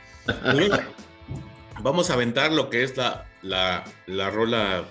Vamos 1.81 2.11
a 2.11 2.15
aventar 2.15 2.53
lo 2.53 2.69
que 2.69 2.83
es 2.83 2.97
la, 2.97 3.27
la, 3.43 3.85
la 4.07 4.31
rola, 4.31 4.85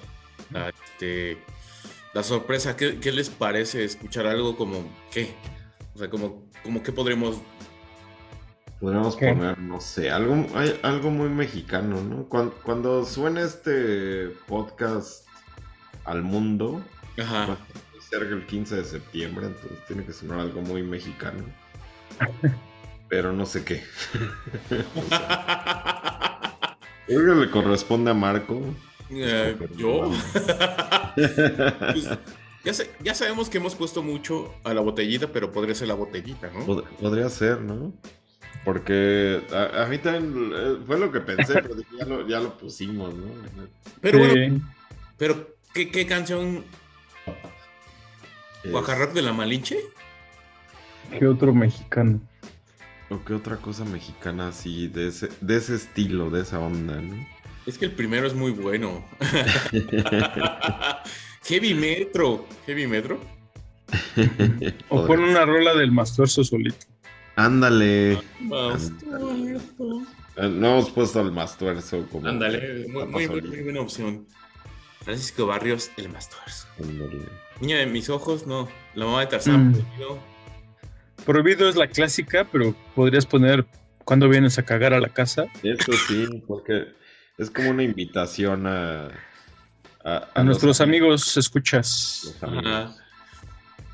la, 0.51 0.69
este, 0.69 1.37
la 2.13 2.23
sorpresa. 2.23 2.77
¿Qué, 2.77 2.99
¿Qué, 2.99 3.11
les 3.11 3.29
parece 3.29 3.83
escuchar 3.83 4.25
algo 4.25 4.55
como 4.55 4.89
qué? 5.11 5.35
O 5.97 5.99
sea, 5.99 6.11
como, 6.11 6.47
como 6.61 6.83
qué 6.83 6.91
podremos... 6.91 7.41
Podríamos 8.79 9.15
poner, 9.15 9.57
no 9.57 9.81
sé, 9.81 10.11
algo, 10.11 10.45
hay, 10.53 10.79
algo 10.83 11.09
muy 11.09 11.27
mexicano, 11.27 12.03
¿no? 12.03 12.29
Cuando, 12.29 12.53
cuando 12.61 13.03
suene 13.03 13.41
este 13.41 14.27
podcast 14.45 15.25
al 16.05 16.21
mundo. 16.21 16.83
Ajá. 17.19 17.57
Cerca 17.99 18.35
el 18.35 18.45
15 18.45 18.75
de 18.75 18.83
septiembre, 18.83 19.47
entonces 19.47 19.83
tiene 19.87 20.05
que 20.05 20.13
sonar 20.13 20.41
algo 20.41 20.61
muy 20.61 20.83
mexicano. 20.83 21.43
Pero 23.09 23.33
no 23.33 23.47
sé 23.47 23.65
qué. 23.65 23.81
Creo 27.07 27.25
que 27.25 27.41
le 27.41 27.49
corresponde 27.49 28.11
a 28.11 28.13
Marco. 28.13 28.61
Eh, 29.09 29.57
¿Yo? 29.75 30.11
Pues, 31.15 32.07
ya, 32.63 33.13
sabemos 33.13 33.49
que 33.49 33.57
hemos 33.57 33.75
puesto 33.75 34.03
mucho 34.03 34.53
a 34.63 34.73
la 34.73 34.81
botellita, 34.81 35.27
pero 35.31 35.51
podría 35.51 35.75
ser 35.75 35.87
la 35.87 35.93
botellita, 35.93 36.51
¿no? 36.51 36.83
podría 36.99 37.29
ser, 37.29 37.61
¿no? 37.61 37.93
Porque 38.65 39.41
a, 39.53 39.85
mí 39.85 39.97
también 39.97 40.51
eh, 40.53 40.77
fue 40.85 40.99
lo 40.99 41.11
que 41.11 41.21
pensé, 41.21 41.53
pero 41.61 41.75
ya 41.97 42.05
lo, 42.05 42.27
ya 42.27 42.39
lo 42.39 42.57
pusimos, 42.57 43.13
¿no? 43.13 43.25
Pero 44.01 44.19
bueno, 44.19 44.61
pero 45.17 45.57
¿Qué, 45.85 46.07
canción? 46.07 46.65
¿Guajarrap 48.65 49.13
de 49.13 49.21
la 49.21 49.31
Malinche? 49.31 49.77
¿Qué 51.19 51.27
otro 51.27 51.53
mexicano? 51.53 52.19
¿O 53.09 53.23
qué 53.23 53.35
otra 53.35 53.57
cosa 53.57 53.85
mexicana 53.85 54.47
así, 54.47 54.87
de 54.87 55.09
ese, 55.09 55.29
de 55.39 55.57
ese 55.57 55.75
estilo, 55.75 56.31
de 56.31 56.41
esa 56.41 56.59
onda, 56.59 56.99
no? 56.99 57.15
Es 57.67 57.77
que 57.77 57.85
el 57.85 57.91
primero 57.91 58.25
es 58.25 58.33
muy 58.33 58.51
bueno. 58.51 59.05
Heavy 61.47 61.73
Metro. 61.73 62.45
Heavy 62.65 62.87
Metro. 62.87 63.19
o 64.89 65.05
pon 65.05 65.19
una 65.19 65.45
rola 65.45 65.73
del 65.75 65.91
Mastuerzo 65.91 66.43
solito. 66.43 66.85
Ándale. 67.37 68.19
No 68.41 69.07
hemos 70.35 70.89
puesto 70.91 71.19
al 71.21 71.31
Mastuerzo 71.31 72.05
como. 72.11 72.27
Ándale, 72.27 72.87
muy, 72.89 73.27
muy, 73.27 73.61
buena 73.63 73.81
opción. 73.81 74.27
Francisco 75.03 75.45
Barrios, 75.45 75.89
el 75.95 76.09
más 76.09 76.29
Niña 77.61 77.77
de 77.77 77.85
mis 77.85 78.09
ojos, 78.09 78.45
no. 78.45 78.67
La 78.93 79.05
mamá 79.05 79.21
de 79.21 79.27
Tarzán, 79.27 79.69
mm. 79.69 79.71
prohibido. 79.71 80.19
Prohibido 81.25 81.69
es 81.69 81.75
la 81.75 81.87
clásica, 81.87 82.45
pero 82.51 82.75
podrías 82.93 83.25
poner 83.25 83.65
cuando 84.03 84.27
vienes 84.27 84.57
a 84.59 84.63
cagar 84.63 84.93
a 84.93 84.99
la 84.99 85.09
casa. 85.09 85.45
Eso 85.63 85.93
sí, 86.07 86.43
porque 86.45 86.87
es 87.37 87.49
como 87.49 87.69
una 87.69 87.83
invitación 87.83 88.67
a. 88.67 89.09
A, 90.07 90.41
nuestros 90.41 90.79
amigos, 90.79 91.35
escuchas. 91.35 92.33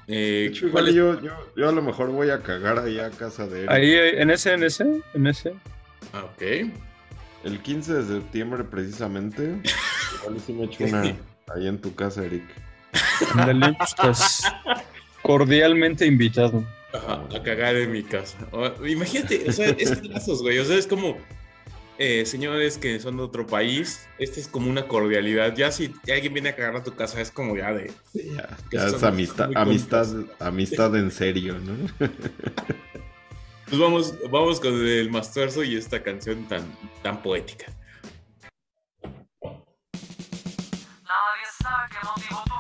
Eh, 0.08 0.52
yo, 0.54 1.20
yo, 1.56 1.70
a 1.70 1.72
lo 1.72 1.82
mejor 1.82 2.12
voy 2.12 2.30
a 2.30 2.44
cagar 2.44 2.78
ahí 2.78 3.00
a 3.00 3.10
casa 3.10 3.48
de 3.48 3.64
él. 3.64 3.70
Ahí, 3.70 3.96
en 3.96 4.30
ese, 4.30 4.54
en 4.54 4.64
ese, 4.64 5.02
en 5.16 5.28
ese. 5.28 5.56
Ah, 6.14 6.26
ok. 6.26 6.70
El 7.44 7.60
15 7.60 7.94
de 7.96 8.20
septiembre, 8.20 8.64
precisamente. 8.64 9.60
Igual 10.22 10.40
sí 10.46 10.54
me 10.54 10.66
echo 10.66 10.84
una 10.84 11.02
ahí 11.02 11.68
en 11.68 11.82
tu 11.82 11.96
casa, 11.96 12.24
Eric. 12.24 12.44
Pues, 12.92 13.58
estás 13.90 14.44
cordialmente 15.24 16.06
invitado. 16.06 16.64
a 16.94 17.42
cagar 17.44 17.76
en 17.76 17.92
mi 17.92 18.04
casa. 18.04 18.38
imagínate, 18.88 19.50
o 19.50 19.52
sea, 19.52 19.70
es 19.70 20.08
lazos, 20.08 20.44
güey. 20.44 20.60
O 20.60 20.66
sea, 20.66 20.78
es 20.78 20.86
como 20.86 21.18
eh, 21.98 22.26
señores 22.26 22.78
que 22.78 23.00
son 23.00 23.18
de 23.18 23.24
otro 23.24 23.46
país. 23.46 24.08
Este 24.18 24.40
es 24.40 24.48
como 24.48 24.70
una 24.70 24.88
cordialidad. 24.88 25.56
Ya 25.56 25.72
si 25.72 25.94
alguien 26.12 26.34
viene 26.34 26.50
a 26.50 26.56
cagar 26.56 26.76
a 26.78 26.84
tu 26.84 26.96
casa, 26.96 27.22
es 27.22 27.32
como 27.32 27.56
ya 27.56 27.74
de. 27.74 27.92
ya, 28.72 28.88
es 28.88 29.04
amistad, 29.04 29.50
amistad, 29.56 30.08
amistad 30.40 30.96
en 30.96 31.12
serio, 31.12 31.60
¿no? 31.60 31.74
Pues 33.66 33.82
vamos, 33.82 34.14
vamos 34.30 34.60
con 34.60 34.74
el 34.74 35.10
Mastuerzo 35.10 35.64
y 35.64 35.76
esta 35.76 36.04
canción 36.04 36.48
tan, 36.48 36.62
tan 37.02 37.24
poética. 37.24 37.74
Nadie 41.02 41.48
sabe 41.60 41.90
qué 41.90 41.98
motivo 42.06 42.53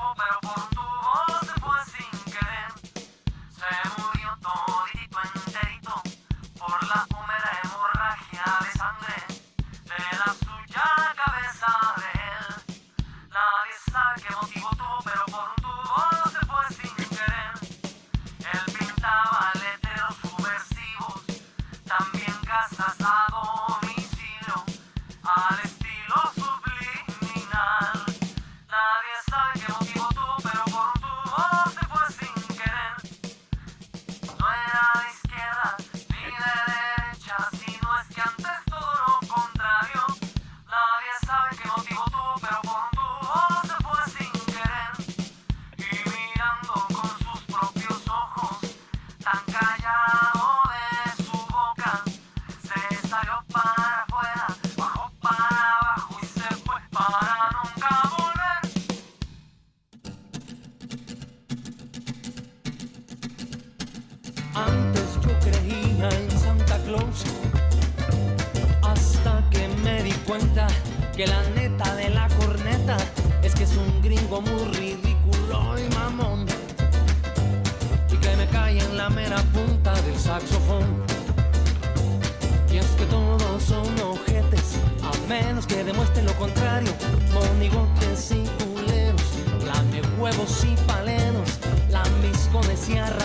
monigotes 87.34 88.32
y 88.32 88.44
culeros, 88.64 89.22
lame 89.66 90.02
huevos 90.20 90.66
y 90.66 90.76
paleros, 90.88 91.60
lambiscones 91.90 92.90
y 92.90 92.98
arrastros. 92.98 93.23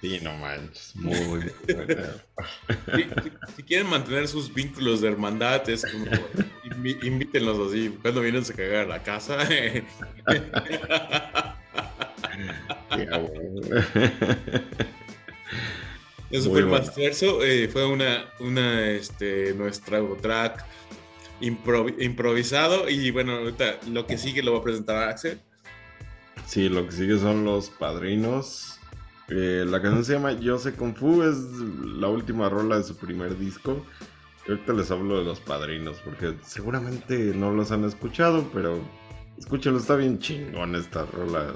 Sí, 0.00 0.20
no 0.22 0.34
manches, 0.34 0.94
muy 0.94 1.42
si, 3.56 3.62
quieren 3.64 3.88
mantener 3.88 4.28
sus 4.28 4.52
vínculos 4.54 5.00
de 5.00 5.08
hermandad, 5.08 5.68
es 5.68 5.84
como, 5.84 6.06
invítenlos 7.02 7.68
así, 7.68 7.98
cuando 8.02 8.20
vienen 8.20 8.44
a 8.44 8.54
cagar 8.54 8.84
a 8.84 8.86
la 8.86 9.02
casa. 9.02 9.38
Eso 16.30 16.50
fue 16.50 16.60
el 16.60 16.70
eh, 17.42 17.68
fue 17.72 17.86
una, 17.86 18.26
una, 18.40 18.90
este, 18.90 19.54
nuestro 19.54 20.16
track 20.20 20.64
improvisado 21.40 22.88
y 22.88 23.10
bueno, 23.10 23.36
ahorita 23.36 23.80
lo 23.88 24.06
que 24.06 24.18
sigue 24.18 24.42
lo 24.42 24.52
va 24.52 24.58
a 24.58 24.62
presentar 24.62 25.08
Axel. 25.08 25.40
Sí, 26.46 26.68
lo 26.68 26.86
que 26.86 26.92
sigue 26.92 27.18
son 27.18 27.44
Los 27.44 27.68
Padrinos. 27.68 28.78
Eh, 29.28 29.64
la 29.66 29.82
canción 29.82 30.04
se 30.04 30.12
llama 30.12 30.32
Yo 30.32 30.58
sé 30.58 30.74
Kung 30.74 30.94
Fu, 30.94 31.22
es 31.22 31.36
la 31.36 32.08
última 32.08 32.48
rola 32.48 32.78
de 32.78 32.84
su 32.84 32.96
primer 32.96 33.36
disco. 33.36 33.84
Y 34.46 34.52
ahorita 34.52 34.72
les 34.72 34.90
hablo 34.92 35.18
de 35.18 35.24
Los 35.24 35.40
Padrinos, 35.40 35.98
porque 36.04 36.36
seguramente 36.44 37.32
no 37.34 37.50
los 37.50 37.72
han 37.72 37.84
escuchado, 37.84 38.48
pero 38.54 38.78
escúchenlo, 39.36 39.80
está 39.80 39.96
bien 39.96 40.20
chingón 40.20 40.76
esta 40.76 41.04
rola. 41.06 41.52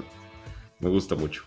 Me 0.79 0.89
gusta 0.89 1.15
mucho. 1.15 1.43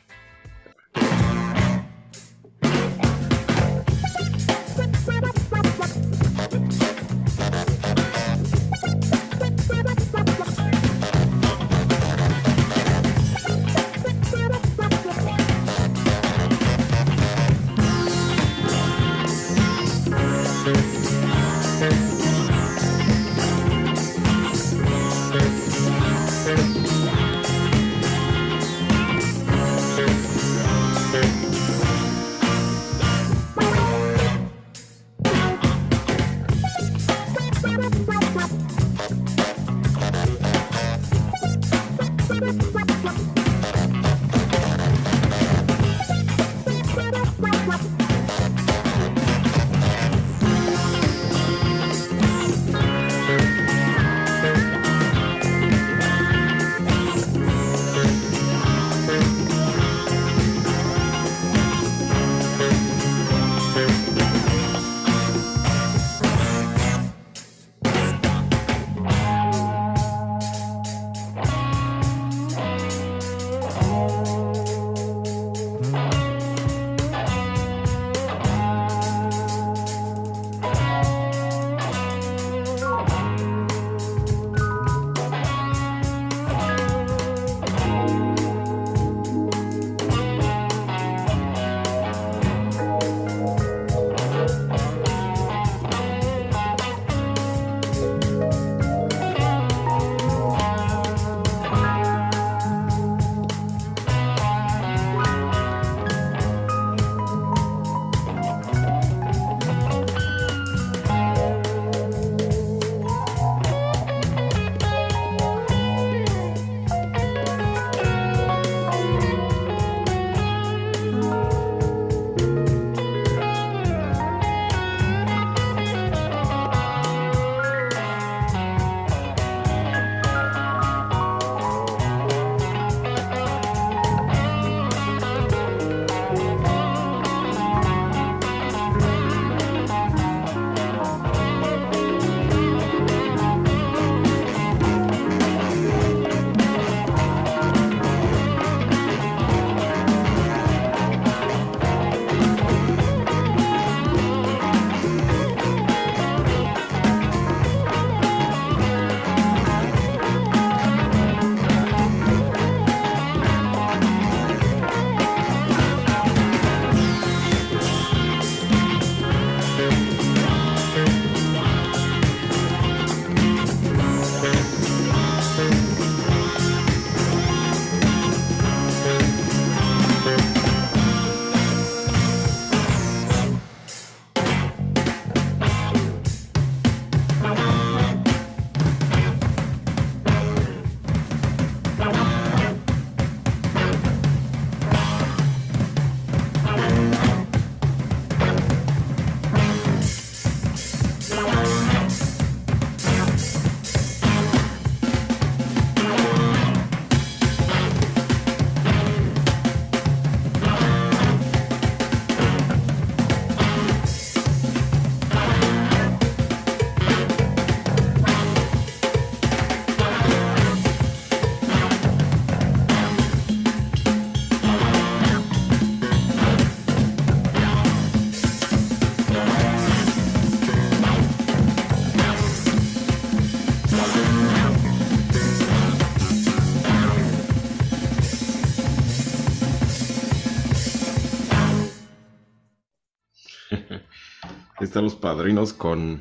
Los 245.04 245.14
padrinos 245.14 245.72
con 245.72 246.20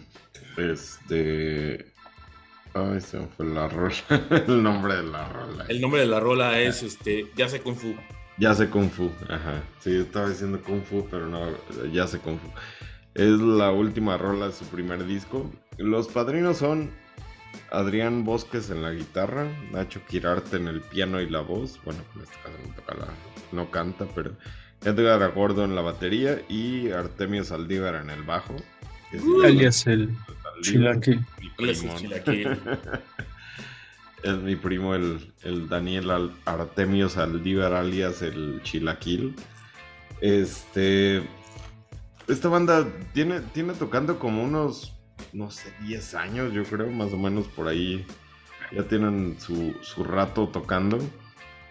este. 0.58 1.86
Ay, 2.74 3.00
se 3.02 3.20
me 3.20 3.28
fue 3.28 3.46
la 3.46 3.68
rola. 3.70 3.96
el 4.48 4.62
nombre 4.62 4.96
de 4.96 5.04
la 5.04 5.30
rola. 5.30 5.66
El 5.70 5.80
nombre 5.80 6.02
de 6.02 6.08
la 6.08 6.20
rola 6.20 6.60
es 6.60 6.84
este, 6.84 7.32
Ya 7.36 7.48
sé 7.48 7.62
Kung 7.62 7.76
Fu. 7.76 7.96
Ya 8.38 8.54
sé 8.54 8.70
Kung 8.70 8.90
Fu, 8.90 9.12
ajá. 9.30 9.64
Sí, 9.80 9.96
estaba 9.96 10.30
diciendo 10.30 10.60
Kung 10.62 10.84
Fu, 10.84 11.08
pero 11.10 11.28
no, 11.28 11.50
ya 11.92 12.08
sé 12.08 12.20
Kung 12.20 12.40
Fu. 12.40 12.50
Es 13.14 13.40
la 13.40 13.72
última 13.72 14.18
rola 14.18 14.48
de 14.48 14.54
su 14.54 14.66
primer 14.66 15.06
disco. 15.06 15.50
Los 15.78 16.08
padrinos 16.08 16.58
son 16.58 16.92
Adrián 17.72 18.26
Bosques 18.26 18.70
en 18.70 18.82
la 18.82 18.92
guitarra, 18.92 19.48
Nacho 19.72 20.02
Quirarte 20.08 20.58
en 20.58 20.68
el 20.68 20.82
piano 20.82 21.22
y 21.22 21.30
la 21.30 21.42
voz. 21.42 21.80
Bueno, 21.86 22.02
en 22.16 22.22
este 22.24 22.36
caso 22.38 22.58
no 22.68 22.76
toca 22.76 22.96
la, 22.96 23.08
no 23.52 23.70
canta, 23.70 24.08
pero 24.16 24.32
Edgar 24.86 25.32
Gordo 25.34 25.64
en 25.64 25.76
la 25.76 25.82
batería 25.82 26.42
y 26.50 26.92
Artemio 26.92 27.44
Saldívar 27.44 27.96
en 27.96 28.10
el 28.10 28.24
bajo. 28.24 28.56
Alias 29.46 29.88
el 29.88 30.10
Chilaquil. 30.62 31.26
mi 31.42 31.52
Alias 31.60 31.84
el 31.84 31.90
primo. 31.90 31.98
Chilaquil. 32.00 32.60
Es 34.24 34.38
mi 34.38 34.56
primo 34.56 34.96
el, 34.96 35.34
el 35.42 35.68
Daniel 35.68 36.10
Al- 36.10 36.32
Artemio 36.46 37.10
Saldívar 37.10 37.74
alias 37.74 38.22
el 38.22 38.62
Chilaquil. 38.64 39.36
Este. 40.22 41.22
Esta 42.30 42.48
banda 42.48 42.88
tiene, 43.14 43.42
tiene 43.42 43.74
tocando 43.74 44.18
como 44.20 44.42
unos, 44.46 44.94
no 45.34 45.52
sé, 45.52 45.74
10 45.82 46.16
años, 46.16 46.54
yo 46.54 46.64
creo, 46.64 46.90
más 46.90 47.12
o 47.12 47.18
menos 47.18 47.48
por 47.50 47.68
ahí. 47.68 48.06
Ya 48.72 48.84
tienen 48.88 49.36
su, 49.42 49.76
su 49.82 50.06
rato 50.06 50.48
tocando. 50.48 51.00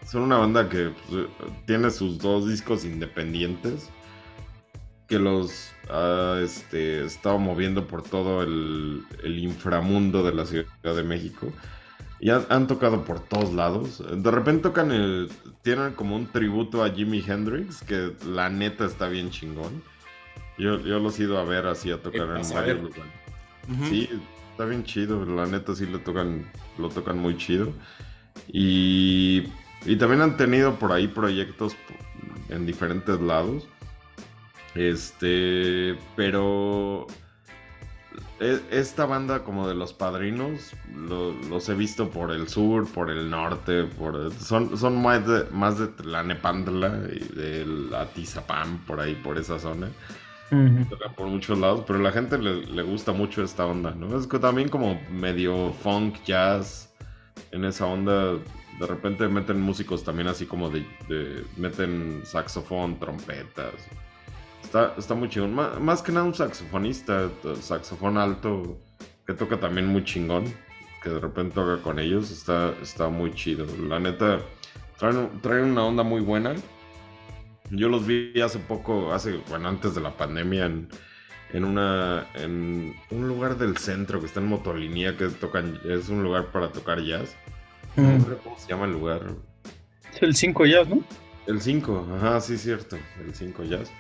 Son 0.07 0.21
una 0.21 0.37
banda 0.37 0.69
que 0.69 0.93
pues, 1.09 1.27
tiene 1.67 1.91
sus 1.91 2.19
dos 2.19 2.47
discos 2.47 2.85
independientes. 2.85 3.89
Que 5.13 5.19
los 5.19 5.73
ha 5.91 6.41
este, 6.43 7.05
estado 7.05 7.39
moviendo 7.39 7.87
por 7.87 8.03
todo 8.03 8.43
el, 8.43 9.03
el 9.23 9.39
inframundo 9.41 10.25
de 10.25 10.33
la 10.33 10.47
Ciudad 10.47 10.65
de 10.83 11.03
México. 11.03 11.53
Y 12.19 12.31
han, 12.31 12.47
han 12.49 12.67
tocado 12.67 13.05
por 13.05 13.21
todos 13.21 13.53
lados. 13.53 14.03
De 14.11 14.31
repente 14.31 14.63
tocan 14.63 14.91
el. 14.91 15.29
Tienen 15.61 15.93
como 15.93 16.17
un 16.17 16.29
tributo 16.29 16.83
a 16.83 16.89
Jimi 16.89 17.23
Hendrix, 17.27 17.83
que 17.83 18.13
la 18.27 18.49
neta 18.49 18.87
está 18.87 19.09
bien 19.09 19.29
chingón. 19.29 19.83
Yo, 20.57 20.81
yo 20.81 20.99
los 20.99 21.21
he 21.21 21.25
ido 21.25 21.37
a 21.37 21.45
ver 21.45 21.67
así 21.67 21.91
a 21.91 22.01
tocar 22.01 22.23
en 22.23 22.51
varios 22.51 22.83
lugares. 22.83 23.13
Sí, 23.91 24.09
está 24.53 24.65
bien 24.65 24.85
chido. 24.85 25.27
La 25.27 25.45
neta 25.45 25.75
sí 25.75 25.85
lo 25.85 25.99
tocan, 26.01 26.51
lo 26.79 26.89
tocan 26.89 27.19
muy 27.19 27.37
chido. 27.37 27.71
Y, 28.49 29.45
y 29.85 29.97
también 29.97 30.23
han 30.23 30.39
tenido 30.39 30.77
por 30.77 30.91
ahí 30.91 31.07
proyectos 31.07 31.77
en 32.49 32.65
diferentes 32.65 33.21
lados. 33.21 33.69
Este, 34.75 35.99
pero 36.17 37.07
e- 38.41 38.61
esta 38.71 39.07
banda 39.07 39.45
como 39.45 39.69
de 39.69 39.75
los 39.75 39.93
padrinos 39.93 40.73
lo- 40.95 41.33
los 41.49 41.69
he 41.69 41.75
visto 41.75 42.11
por 42.11 42.31
el 42.31 42.49
sur, 42.49 42.87
por 42.89 43.11
el 43.11 43.29
norte, 43.31 43.85
por 43.85 44.33
son, 44.33 44.77
son 44.79 45.01
más 45.03 45.27
de 45.27 45.45
más 45.53 45.79
de 45.79 45.89
Tlanepantla 45.89 47.03
y 47.13 47.21
del 47.35 47.95
Atizapán, 47.95 48.79
por 48.87 49.01
ahí, 49.01 49.15
por 49.15 49.39
esa 49.39 49.59
zona 49.59 49.89
por 51.17 51.29
muchos 51.29 51.59
lados, 51.59 51.85
pero 51.87 51.99
a 51.99 52.03
la 52.03 52.13
gente 52.13 52.37
le, 52.39 52.67
le 52.67 52.83
gusta 52.83 53.13
mucho 53.13 53.43
esta 53.43 53.65
onda, 53.67 53.93
¿no? 53.95 54.19
Es 54.19 54.27
que 54.27 54.39
también 54.39 54.69
como 54.69 55.01
medio 55.11 55.73
funk, 55.83 56.17
jazz, 56.25 56.93
en 57.53 57.65
esa 57.65 57.87
onda, 57.87 58.33
de 58.35 58.87
repente 58.87 59.29
meten 59.29 59.61
músicos 59.61 60.05
también 60.05 60.29
así 60.29 60.45
como 60.47 60.69
de, 60.71 60.81
de- 61.09 61.45
meten 61.57 62.23
saxofón, 62.25 62.99
trompetas. 62.99 63.73
Está, 64.73 64.95
está 64.97 65.15
muy 65.15 65.29
chingón. 65.29 65.55
Má- 65.55 65.79
Más, 65.79 66.01
que 66.01 66.13
nada 66.13 66.25
un 66.25 66.35
saxofonista, 66.35 67.29
saxofón 67.61 68.17
alto, 68.17 68.79
que 69.27 69.35
toca 69.35 69.61
también 69.61 69.87
muy 69.87 70.03
chingón, 70.03 70.45
que 71.03 71.11
de 71.11 71.21
repente 71.21 71.55
toca 71.57 71.83
con 71.83 71.99
ellos, 71.99 72.31
está, 72.31 72.73
está 72.81 73.11
muy 73.11 73.35
chido. 73.35 73.67
La 73.87 74.01
neta, 74.01 74.41
traen, 74.99 75.29
traen 75.43 75.65
una 75.73 75.85
onda 75.85 76.03
muy 76.03 76.23
buena. 76.23 76.55
Yo 77.71 77.91
los 77.91 78.07
vi 78.07 78.41
hace 78.41 78.61
poco, 78.61 79.13
hace, 79.13 79.43
bueno, 79.51 79.69
antes 79.69 79.95
de 79.95 80.01
la 80.01 80.17
pandemia, 80.17 80.65
en, 80.65 80.89
en 81.53 81.65
una, 81.65 82.27
en 82.35 82.95
un 83.11 83.29
lugar 83.29 83.59
del 83.59 83.77
centro 83.77 84.21
que 84.21 84.27
está 84.27 84.41
en 84.41 84.47
Motolinía, 84.47 85.19
que 85.19 85.27
tocan, 85.29 85.79
es 85.85 86.09
un 86.09 86.23
lugar 86.23 86.51
para 86.51 86.73
tocar 86.73 86.99
jazz. 87.03 87.37
No 88.01 88.09
Ujú. 88.09 88.17
recuerdo 88.17 88.39
¿Cómo 88.45 88.59
se 88.59 88.69
llama 88.69 88.87
el 88.87 88.93
lugar? 88.93 89.21
Es 90.15 90.23
el 90.23 90.35
5 90.35 90.65
jazz, 90.65 90.89
¿no? 90.89 91.05
El 91.47 91.61
5, 91.61 92.09
ajá, 92.17 92.41
sí, 92.41 92.57
cierto, 92.57 92.97
el 93.23 93.35
5 93.35 93.65
jazz. 93.65 93.91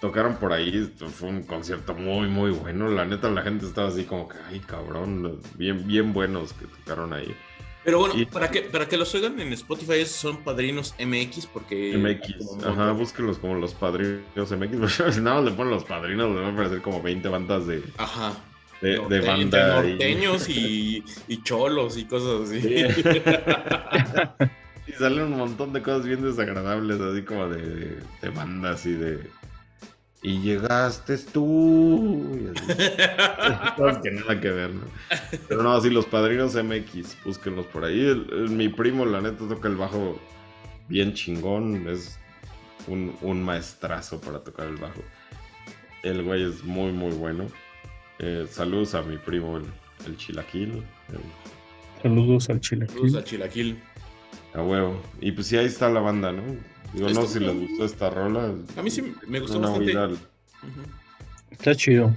Tocaron 0.00 0.36
por 0.36 0.52
ahí, 0.52 0.90
fue 1.14 1.28
un 1.28 1.42
concierto 1.42 1.94
muy, 1.94 2.26
muy 2.28 2.50
bueno. 2.52 2.88
La 2.88 3.04
neta, 3.04 3.28
la 3.30 3.42
gente 3.42 3.66
estaba 3.66 3.88
así 3.88 4.04
como 4.04 4.28
que, 4.28 4.38
ay, 4.48 4.60
cabrón, 4.60 5.40
bien, 5.56 5.86
bien 5.86 6.12
buenos 6.14 6.54
que 6.54 6.64
tocaron 6.66 7.12
ahí. 7.12 7.34
Pero 7.84 7.98
bueno, 7.98 8.14
Y- 8.16 8.24
para 8.26 8.50
que, 8.50 8.62
para 8.62 8.86
que 8.88 8.96
los 8.96 9.14
oigan 9.14 9.38
en 9.40 9.52
Spotify 9.52 10.04
son 10.06 10.38
padrinos 10.44 10.94
MX 10.98 11.46
porque... 11.46 11.96
MX, 11.98 12.64
ajá, 12.64 12.92
búsquenlos 12.92 13.38
como 13.38 13.54
los 13.56 13.74
padrinos 13.74 14.22
MX. 14.50 15.02
Si 15.14 15.20
nada 15.20 15.36
más 15.40 15.44
le 15.44 15.50
ponen 15.52 15.72
los 15.72 15.84
padrinos, 15.84 16.28
le 16.30 16.36
van 16.40 16.50
a 16.50 16.52
aparecer 16.54 16.80
como 16.82 17.02
20 17.02 17.28
bandas 17.28 17.66
de, 17.66 17.82
Ajá. 17.98 18.32
de, 18.80 18.96
Norte- 18.96 19.14
de 19.14 19.20
banda. 19.26 19.82
norteños 19.82 20.48
y, 20.48 21.04
y 21.28 21.42
cholos 21.42 21.96
y 21.98 22.04
cosas 22.06 22.48
así. 22.48 22.60
Sí. 22.62 22.84
Y 24.86 24.92
salen 24.92 25.24
un 25.26 25.36
montón 25.38 25.72
de 25.72 25.82
cosas 25.82 26.04
bien 26.04 26.20
desagradables, 26.22 27.00
así 27.00 27.22
como 27.22 27.48
de, 27.48 27.98
de 28.22 28.28
bandas 28.30 28.84
y 28.86 28.92
de. 28.94 29.20
Y 30.22 30.40
llegaste 30.40 31.16
tú. 31.18 32.36
y 32.38 32.58
así. 32.58 32.82
Que 34.02 34.10
nada 34.10 34.38
que 34.40 34.50
ver, 34.50 34.70
¿no? 34.74 34.82
Pero 35.48 35.62
no, 35.62 35.72
así 35.72 35.88
los 35.90 36.04
padrinos 36.06 36.54
MX, 36.54 37.16
búsquenlos 37.24 37.66
por 37.66 37.84
ahí. 37.84 38.00
El- 38.00 38.26
el- 38.30 38.50
mi 38.50 38.68
primo, 38.68 39.06
la 39.06 39.20
neta, 39.22 39.48
toca 39.48 39.68
el 39.68 39.76
bajo 39.76 40.20
bien 40.88 41.14
chingón. 41.14 41.88
Es 41.88 42.18
un, 42.86 43.16
un 43.22 43.42
maestrazo 43.42 44.20
para 44.20 44.40
tocar 44.44 44.66
el 44.68 44.76
bajo. 44.76 45.02
El 46.02 46.22
güey 46.22 46.44
es 46.44 46.62
muy, 46.64 46.92
muy 46.92 47.12
bueno. 47.12 47.46
Eh, 48.18 48.46
saludos 48.50 48.94
a 48.94 49.02
mi 49.02 49.16
primo, 49.16 49.56
el, 49.56 49.64
el 50.06 50.16
Chilaquil. 50.18 50.72
el- 51.08 52.02
Saludos 52.02 52.48
al 52.50 52.60
Chile. 52.60 52.86
Saludos 52.88 53.14
a 53.16 53.24
Chilaquil. 53.24 53.82
a 54.54 54.62
huevo. 54.62 55.00
Y 55.20 55.32
pues 55.32 55.46
sí, 55.46 55.56
ahí 55.56 55.66
está 55.66 55.88
la 55.88 56.00
banda, 56.00 56.30
¿no? 56.32 56.42
Digo, 56.92 57.08
no 57.10 57.26
sé 57.26 57.34
si 57.38 57.40
les 57.40 57.54
gustó 57.56 57.84
esta 57.84 58.10
rola. 58.10 58.52
A 58.76 58.82
mí 58.82 58.90
sí 58.90 59.14
me 59.26 59.40
gustó 59.40 59.58
Una 59.58 59.68
bastante. 59.68 60.18
Está 61.50 61.74
chido. 61.74 62.14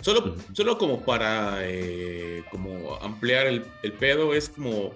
Solo, 0.00 0.36
solo 0.52 0.76
como 0.78 1.04
para 1.04 1.58
eh, 1.62 2.44
como 2.50 2.96
ampliar 3.02 3.46
el, 3.46 3.64
el 3.82 3.92
pedo, 3.92 4.34
es 4.34 4.48
como 4.50 4.92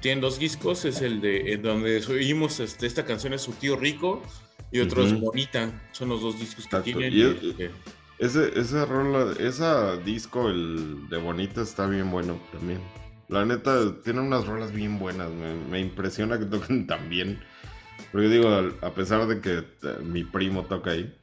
tienen 0.00 0.20
dos 0.20 0.38
discos, 0.38 0.84
es 0.84 1.02
el 1.02 1.20
de 1.20 1.52
en 1.52 1.62
donde 1.62 2.02
oímos 2.08 2.60
este, 2.60 2.86
esta 2.86 3.04
canción 3.04 3.32
es 3.34 3.42
su 3.42 3.52
tío 3.52 3.76
rico 3.76 4.22
y 4.70 4.80
otro 4.80 5.02
es 5.04 5.12
Ujú. 5.12 5.26
Bonita, 5.26 5.70
son 5.92 6.08
los 6.10 6.22
dos 6.22 6.38
discos 6.38 6.64
que 6.66 6.76
Exacto. 6.76 6.84
tienen. 6.84 7.12
Y 7.12 7.16
y, 7.16 7.22
es- 7.22 7.42
este, 7.42 7.70
Ese, 8.18 8.58
esa 8.58 8.84
rola, 8.86 9.34
esa 9.38 9.96
disco, 9.98 10.48
el 10.48 11.08
de 11.08 11.18
Bonita, 11.18 11.62
está 11.62 11.86
bien 11.86 12.10
bueno 12.10 12.40
también. 12.52 12.80
La 13.28 13.44
neta, 13.44 14.00
tiene 14.02 14.20
unas 14.20 14.46
rolas 14.46 14.72
bien 14.72 14.98
buenas. 14.98 15.30
Me, 15.30 15.54
me 15.54 15.78
impresiona 15.80 16.38
que 16.38 16.46
toquen 16.46 16.86
tan 16.86 17.08
bien. 17.10 17.38
Porque 18.12 18.28
digo, 18.28 18.48
a 18.80 18.90
pesar 18.94 19.26
de 19.26 19.40
que 19.40 19.58
eh, 19.58 19.98
mi 20.02 20.24
primo 20.24 20.64
toca 20.64 20.92
ahí, 20.92 21.14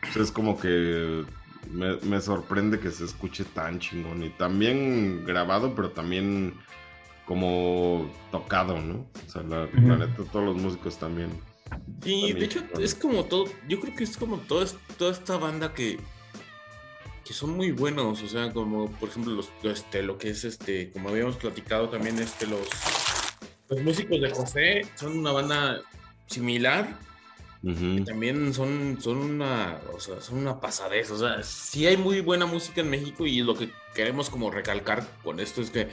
pues 0.00 0.16
es 0.16 0.30
como 0.30 0.58
que 0.58 1.24
me, 1.70 1.96
me 1.98 2.20
sorprende 2.20 2.78
que 2.78 2.90
se 2.90 3.04
escuche 3.04 3.44
tan 3.44 3.80
chingón. 3.80 4.22
Y 4.22 4.30
también 4.30 5.24
grabado, 5.24 5.74
pero 5.74 5.90
también 5.90 6.54
como 7.30 8.10
tocado, 8.32 8.80
¿no? 8.80 9.06
O 9.26 9.30
sea, 9.30 9.42
la, 9.44 9.66
neta, 9.66 10.24
todos 10.32 10.44
los 10.44 10.56
músicos 10.56 10.98
también. 10.98 11.30
Y 12.04 12.32
También, 12.32 12.38
de 12.40 12.44
hecho 12.44 12.64
es 12.80 12.94
como 12.96 13.24
todo, 13.24 13.44
yo 13.68 13.78
creo 13.78 13.94
que 13.94 14.02
es 14.02 14.16
como 14.16 14.38
toda, 14.38 14.66
toda 14.98 15.12
esta 15.12 15.36
banda 15.36 15.72
que, 15.72 16.00
que 17.24 17.32
son 17.32 17.56
muy 17.56 17.70
buenos, 17.70 18.20
o 18.20 18.28
sea, 18.28 18.52
como 18.52 18.90
por 18.90 19.10
ejemplo 19.10 19.32
los, 19.32 19.48
este, 19.62 20.02
lo 20.02 20.18
que 20.18 20.30
es 20.30 20.42
este, 20.42 20.90
como 20.90 21.10
habíamos 21.10 21.36
platicado 21.36 21.88
también, 21.88 22.18
este, 22.18 22.48
los, 22.48 22.68
los 23.68 23.80
músicos 23.80 24.20
de 24.20 24.30
José 24.30 24.82
son 24.96 25.16
una 25.16 25.30
banda 25.30 25.80
similar, 26.30 26.96
Ujú. 27.62 27.96
que 27.96 28.02
también 28.06 28.54
son, 28.54 28.98
son 29.00 29.18
una, 29.18 29.80
o 29.92 30.00
sea, 30.00 30.20
son 30.20 30.38
una 30.38 30.60
pasadez, 30.60 31.10
o 31.10 31.18
sea, 31.18 31.42
sí 31.42 31.86
hay 31.86 31.96
muy 31.96 32.20
buena 32.20 32.46
música 32.46 32.80
en 32.80 32.88
México 32.90 33.26
y 33.26 33.42
lo 33.42 33.54
que 33.56 33.70
queremos 33.94 34.30
como 34.30 34.50
recalcar 34.50 35.06
con 35.22 35.40
esto 35.40 35.60
es 35.60 35.70
que 35.70 35.88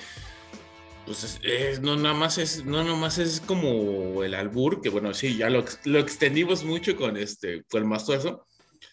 pues 1.05 1.23
es- 1.23 1.39
es- 1.41 1.79
no 1.81 1.95
nada 1.95 2.13
más 2.13 2.37
es 2.37 2.65
no 2.65 2.83
nada 2.83 2.95
más 2.97 3.17
es 3.17 3.39
como 3.39 4.23
el 4.23 4.33
albur 4.35 4.81
que 4.81 4.89
bueno 4.89 5.13
sí 5.13 5.37
ya 5.37 5.49
lo, 5.49 5.63
lo 5.85 5.99
extendimos 5.99 6.65
mucho 6.65 6.97
con 6.97 7.15
este 7.15 7.63
con 7.71 7.81
el 7.81 7.87
mastuerzo 7.87 8.45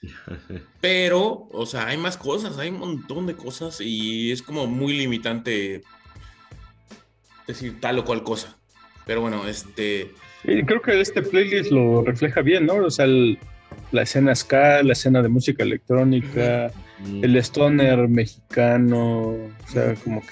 pero 0.80 1.48
o 1.50 1.66
sea 1.66 1.88
hay 1.88 1.98
más 1.98 2.16
cosas 2.16 2.56
hay 2.58 2.68
un 2.70 2.78
montón 2.78 3.26
de 3.26 3.34
cosas 3.34 3.80
y 3.80 4.30
es 4.30 4.42
como 4.42 4.68
muy 4.68 4.96
limitante 4.96 5.82
decir 7.48 7.80
tal 7.80 7.98
o 7.98 8.04
cual 8.04 8.22
cosa 8.22 8.56
pero 9.06 9.20
bueno 9.20 9.46
este 9.48 10.14
Y 10.44 10.62
creo 10.64 10.82
que 10.82 11.00
este 11.00 11.22
playlist 11.22 11.70
lo 11.70 12.02
refleja 12.04 12.42
bien, 12.42 12.66
¿no? 12.66 12.74
O 12.74 12.90
sea, 12.90 13.06
el- 13.06 13.38
la 13.92 14.02
escena 14.02 14.34
ska, 14.34 14.82
la 14.82 14.92
escena 14.92 15.22
de 15.22 15.28
música 15.28 15.62
electrónica, 15.62 16.70
el 17.22 17.36
stoner 17.36 18.08
mexicano, 18.08 19.30
o 19.30 19.50
sea, 19.72 19.94
como 19.96 20.22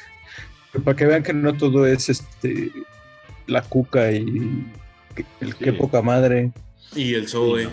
que 0.72 0.78
para 0.80 0.97
que 0.97 1.06
vean 1.06 1.22
que 1.22 1.32
no 1.32 1.52
todo 1.55 1.86
es 1.86 2.09
este 2.09 2.70
la 3.47 3.62
cuca 3.62 4.10
y 4.12 4.64
el 5.40 5.55
qué 5.56 5.72
poca 5.72 6.01
madre. 6.02 6.52
Y 6.94 7.14
el 7.14 7.28
Zoe. 7.28 7.68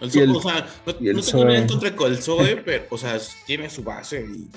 El 0.00 0.10
Zoe, 0.10 0.22
o 0.28 0.40
sea, 0.40 0.66
no, 0.86 0.92
no 1.14 1.22
tengo 1.22 1.44
nada 1.44 1.58
en 1.58 1.66
contra 1.66 1.96
con 1.96 2.12
el 2.12 2.18
Zoe, 2.18 2.56
pero, 2.64 2.84
o 2.90 2.96
sea, 2.98 3.18
tiene 3.46 3.68
su 3.68 3.82
base 3.82 4.24
y 4.24 4.48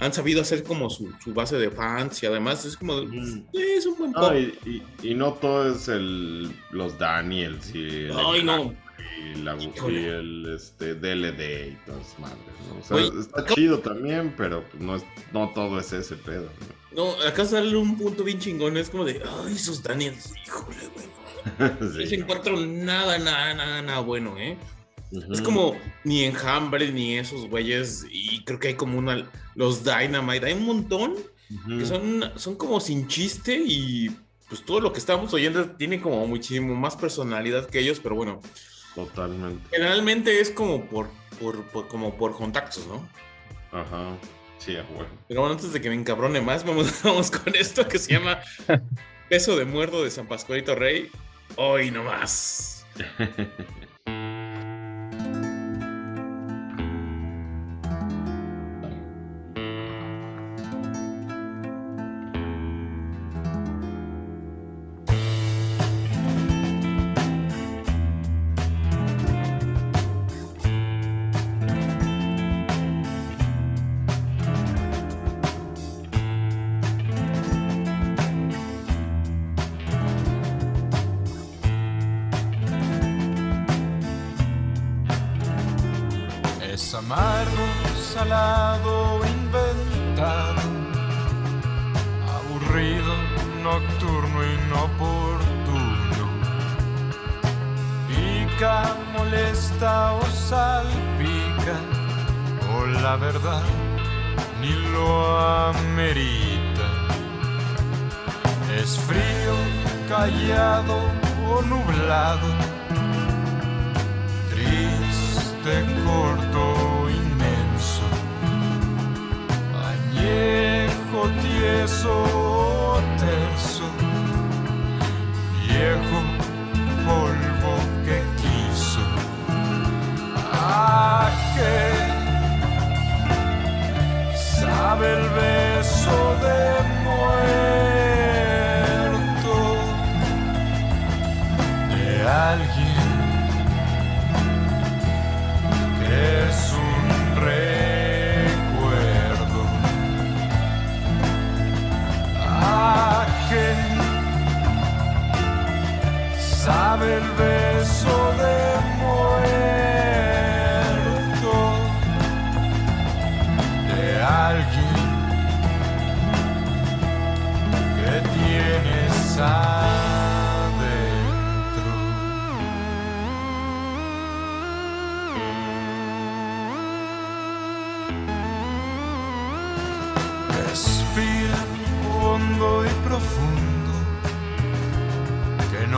han 0.00 0.12
sabido 0.12 0.42
hacer 0.42 0.64
como 0.64 0.90
su, 0.90 1.12
su 1.22 1.32
base 1.32 1.56
de 1.56 1.70
fans 1.70 2.22
y 2.22 2.26
además 2.26 2.64
es 2.64 2.76
como, 2.76 3.02
mm. 3.02 3.46
es 3.52 3.86
un 3.86 3.96
buen 3.96 4.12
pop. 4.12 4.32
y, 4.64 4.82
y, 5.02 5.14
no 5.14 5.34
todo 5.34 5.72
es 5.72 5.88
el, 5.88 6.54
los 6.70 6.98
Daniels 6.98 7.74
y 7.74 8.06
el 8.06 8.12
Ay, 8.16 8.42
no. 8.42 8.74
Y, 9.20 9.42
la, 9.42 9.56
y 9.56 9.96
el 9.96 10.54
este, 10.54 10.94
DLD 10.94 11.72
y 11.72 11.78
todas 11.86 12.18
madres, 12.18 12.38
¿no? 12.68 12.78
O 12.78 13.10
sea, 13.10 13.20
está 13.20 13.44
chido 13.54 13.78
también, 13.78 14.34
pero 14.36 14.64
no, 14.78 14.96
es, 14.96 15.04
no 15.32 15.50
todo 15.54 15.78
es 15.78 15.92
ese 15.92 16.16
pedo, 16.16 16.48
¿no? 16.60 16.84
No, 16.94 17.10
acá 17.26 17.44
sale 17.44 17.76
un 17.76 17.96
punto 17.96 18.22
bien 18.22 18.38
chingón, 18.38 18.76
es 18.76 18.88
como 18.88 19.04
de, 19.04 19.20
ay, 19.24 19.54
esos 19.54 19.82
Daniels, 19.82 20.32
híjole, 20.46 20.76
güey. 20.94 21.06
sí. 21.92 21.98
No 22.02 22.06
se 22.06 22.14
encuentro 22.14 22.56
nada, 22.56 23.18
nada, 23.18 23.54
nada, 23.54 23.82
nada 23.82 24.00
bueno, 24.00 24.38
¿eh? 24.38 24.56
Es 25.30 25.40
como 25.40 25.76
ni 26.04 26.24
Enjambre 26.24 26.90
ni 26.92 27.18
esos 27.18 27.48
güeyes. 27.48 28.06
Y 28.10 28.44
creo 28.44 28.58
que 28.58 28.68
hay 28.68 28.74
como 28.74 28.98
una. 28.98 29.30
Los 29.54 29.84
Dynamite. 29.84 30.46
Hay 30.46 30.54
un 30.54 30.64
montón 30.64 31.14
que 31.68 31.86
son, 31.86 32.32
son 32.36 32.56
como 32.56 32.80
sin 32.80 33.08
chiste. 33.08 33.62
Y 33.64 34.10
pues 34.48 34.64
todo 34.64 34.80
lo 34.80 34.92
que 34.92 34.98
estamos 34.98 35.32
oyendo 35.34 35.70
tiene 35.70 36.00
como 36.00 36.26
muchísimo 36.26 36.74
más 36.74 36.96
personalidad 36.96 37.66
que 37.66 37.80
ellos. 37.80 38.00
Pero 38.00 38.16
bueno. 38.16 38.40
Totalmente. 38.94 39.68
Generalmente 39.70 40.40
es 40.40 40.50
como 40.50 40.84
por, 40.86 41.08
por, 41.40 41.88
como 41.88 42.16
por 42.16 42.36
contactos, 42.36 42.86
¿no? 42.86 43.08
Ajá. 43.72 44.16
Sí, 44.58 44.76
bueno. 44.94 45.08
Pero 45.28 45.40
bueno, 45.40 45.54
antes 45.54 45.72
de 45.72 45.80
que 45.80 45.90
me 45.90 45.96
encabrone 45.96 46.40
más, 46.40 46.64
vamos, 46.64 46.92
vamos 47.02 47.30
con 47.30 47.54
esto 47.54 47.86
que 47.88 47.98
se 47.98 48.12
llama 48.12 48.40
Peso 49.28 49.56
de 49.56 49.64
Muerto 49.64 50.02
de 50.02 50.10
San 50.10 50.26
Pascualito 50.26 50.74
Rey. 50.74 51.10
Hoy 51.56 51.90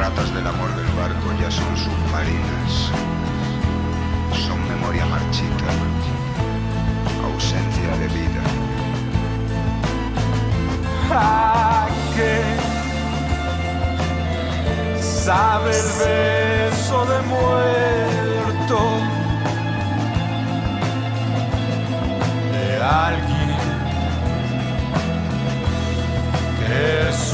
ratas 0.00 0.32
del 0.34 0.46
amor 0.46 0.74
del 0.76 0.86
barco 0.96 1.28
ya 1.38 1.50
son 1.50 1.76
submarinas. 1.76 2.90
Son 4.46 4.58
memoria 4.66 5.04
marchita, 5.04 5.70
ausencia 7.22 7.90
de 7.98 8.08
vida. 8.08 8.42
¿A 11.12 11.86
qué 12.14 12.40
sabe 15.02 15.70
el 15.70 15.90
beso 16.06 17.04
de 17.12 17.18
muerto 17.34 18.78
de 22.52 22.82
alguien 22.82 23.50
que 26.58 27.08
es 27.10 27.29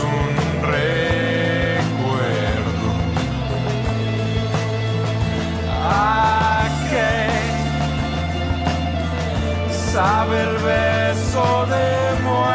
¿A 5.89 6.69
qué 6.91 7.29
sabe 9.93 10.43
el 10.43 10.57
beso 10.59 11.67
de 11.67 12.23
muerte? 12.25 12.46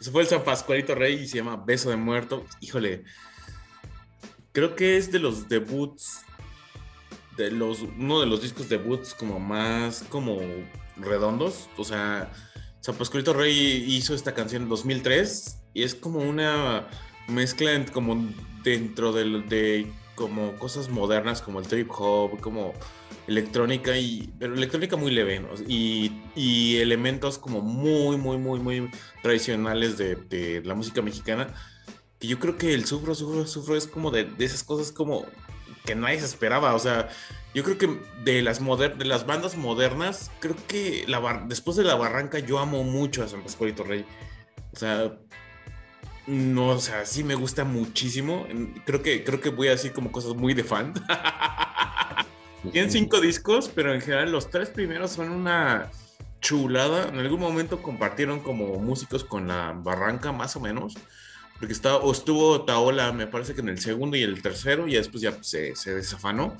Eso 0.00 0.12
fue 0.12 0.22
el 0.22 0.28
San 0.28 0.42
Pascualito 0.44 0.94
Rey 0.94 1.14
y 1.14 1.26
se 1.28 1.38
llama 1.38 1.56
Beso 1.56 1.90
de 1.90 1.96
Muerto. 1.96 2.44
Híjole, 2.60 3.04
creo 4.52 4.74
que 4.74 4.96
es 4.96 5.10
de 5.12 5.18
los 5.18 5.48
debuts, 5.48 6.22
de 7.36 7.50
los, 7.50 7.80
uno 7.82 8.20
de 8.20 8.26
los 8.26 8.42
discos 8.42 8.68
debuts 8.68 9.14
como 9.14 9.38
más 9.40 10.04
como 10.08 10.38
redondos. 10.96 11.68
O 11.76 11.84
sea, 11.84 12.32
San 12.80 12.94
Pascualito 12.96 13.32
Rey 13.32 13.84
hizo 13.88 14.14
esta 14.14 14.34
canción 14.34 14.62
en 14.64 14.68
2003 14.68 15.58
y 15.74 15.82
es 15.82 15.94
como 15.94 16.20
una 16.20 16.88
mezcla 17.28 17.84
como 17.92 18.28
dentro 18.62 19.12
del- 19.12 19.48
de, 19.48 19.92
como 20.14 20.54
cosas 20.56 20.88
modernas 20.88 21.42
como 21.42 21.60
el 21.60 21.66
trip 21.66 21.90
hop, 21.90 22.40
como 22.40 22.72
electrónica 23.26 23.96
y 23.98 24.32
pero 24.38 24.54
electrónica 24.54 24.96
muy 24.96 25.10
leve 25.10 25.40
¿no? 25.40 25.48
y, 25.66 26.12
y 26.34 26.76
elementos 26.76 27.38
como 27.38 27.60
muy 27.60 28.16
muy 28.16 28.38
muy 28.38 28.60
muy 28.60 28.90
tradicionales 29.22 29.98
de, 29.98 30.14
de 30.16 30.62
la 30.64 30.74
música 30.74 31.02
mexicana 31.02 31.48
que 32.18 32.28
yo 32.28 32.38
creo 32.38 32.56
que 32.56 32.72
el 32.74 32.84
sufro 32.86 33.14
sufro 33.14 33.46
sufro 33.46 33.76
es 33.76 33.86
como 33.86 34.10
de, 34.10 34.24
de 34.24 34.44
esas 34.44 34.62
cosas 34.62 34.92
como 34.92 35.26
que 35.84 35.94
nadie 35.94 36.20
se 36.20 36.26
esperaba 36.26 36.74
o 36.74 36.78
sea 36.78 37.08
yo 37.54 37.64
creo 37.64 37.78
que 37.78 38.00
de 38.24 38.42
las 38.42 38.60
moder 38.60 38.96
de 38.96 39.04
las 39.06 39.26
bandas 39.26 39.56
modernas 39.56 40.30
creo 40.40 40.56
que 40.68 41.04
la 41.08 41.18
Bar- 41.18 41.48
después 41.48 41.76
de 41.76 41.84
la 41.84 41.94
barranca 41.96 42.38
yo 42.38 42.58
amo 42.58 42.84
mucho 42.84 43.22
a 43.24 43.28
San 43.28 43.42
Pascualito 43.42 43.82
Rey 43.82 44.04
o 44.72 44.78
sea 44.78 45.18
no, 46.28 46.70
o 46.70 46.80
sea, 46.80 47.06
sí 47.06 47.22
me 47.22 47.36
gusta 47.36 47.62
muchísimo. 47.62 48.48
Creo 48.84 49.00
que, 49.00 49.22
creo 49.22 49.40
que 49.40 49.50
voy 49.50 49.68
a 49.68 49.72
decir 49.72 49.92
como 49.92 50.10
cosas 50.10 50.34
muy 50.34 50.54
de 50.54 50.64
fan. 50.64 50.92
Tienen 52.72 52.90
cinco 52.90 53.20
discos, 53.20 53.70
pero 53.74 53.92
en 53.94 54.00
general 54.00 54.32
los 54.32 54.50
tres 54.50 54.68
primeros 54.70 55.12
son 55.12 55.30
una 55.30 55.90
chulada. 56.40 57.08
En 57.08 57.18
algún 57.18 57.40
momento 57.40 57.82
compartieron 57.82 58.40
como 58.40 58.78
músicos 58.78 59.24
con 59.24 59.48
la 59.48 59.72
Barranca, 59.76 60.32
más 60.32 60.56
o 60.56 60.60
menos. 60.60 60.94
Porque 61.58 61.72
estaba, 61.72 61.96
o 61.98 62.12
estuvo 62.12 62.62
Taola, 62.66 63.12
me 63.12 63.26
parece 63.26 63.54
que 63.54 63.62
en 63.62 63.70
el 63.70 63.78
segundo 63.80 64.16
y 64.16 64.22
el 64.22 64.42
tercero, 64.42 64.86
y 64.88 64.94
después 64.94 65.22
ya 65.22 65.42
se, 65.42 65.74
se 65.74 65.94
desafanó. 65.94 66.56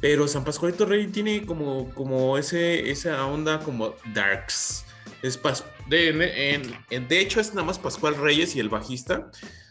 Pero 0.00 0.28
San 0.28 0.44
Pascualito 0.44 0.86
Rey 0.86 1.08
tiene 1.08 1.44
como, 1.44 1.90
como 1.94 2.38
ese, 2.38 2.90
esa 2.90 3.26
onda 3.26 3.58
como 3.60 3.94
darks. 4.14 4.84
Es 5.22 5.40
Pas- 5.42 5.64
de, 5.88 6.08
en- 6.54 6.74
en- 6.90 7.08
de 7.08 7.20
hecho, 7.20 7.40
es 7.40 7.50
nada 7.52 7.66
más 7.66 7.78
Pascual 7.78 8.14
Reyes 8.16 8.54
y 8.56 8.60
el 8.60 8.68
bajista. 8.68 9.30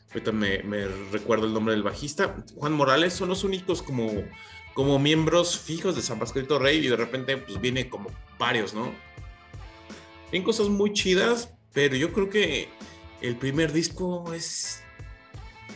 Ahorita 0.10 0.32
me, 0.32 0.62
me 0.64 0.86
recuerdo 1.12 1.48
el 1.48 1.54
nombre 1.54 1.74
del 1.74 1.84
bajista. 1.84 2.36
Juan 2.56 2.74
Morales 2.74 3.14
son 3.14 3.30
los 3.30 3.44
únicos 3.44 3.82
como, 3.82 4.12
como 4.78 5.00
miembros 5.00 5.58
fijos 5.58 5.96
de 5.96 6.04
San 6.04 6.20
Pascualito 6.20 6.60
Rey 6.60 6.86
y 6.86 6.88
de 6.88 6.96
repente 6.96 7.36
pues 7.36 7.60
viene 7.60 7.90
como 7.90 8.12
varios, 8.38 8.76
¿no? 8.76 8.94
Tienen 10.30 10.46
cosas 10.46 10.70
muy 10.70 10.94
chidas, 10.94 11.50
pero 11.74 11.96
yo 11.96 12.14
creo 12.14 12.30
que 12.30 12.70
el 13.22 13.36
primer 13.38 13.74
disco 13.74 14.32
es... 14.36 14.84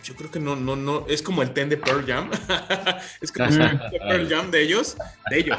Yo 0.04 0.16
creo 0.16 0.30
que 0.30 0.40
no, 0.40 0.56
no, 0.56 0.76
no, 0.76 1.08
es 1.08 1.24
como 1.24 1.42
el 1.42 1.52
ten 1.52 1.68
de 1.68 1.78
Pearl 1.78 2.06
Jam. 2.06 2.30
es 3.22 3.32
como 3.32 3.50
su 3.50 3.58
ten 3.58 3.80
de 3.92 4.00
Pearl 4.00 4.30
Jam 4.30 4.52
de 4.52 4.62
ellos, 4.62 4.96
de 5.32 5.40
ellos. 5.40 5.58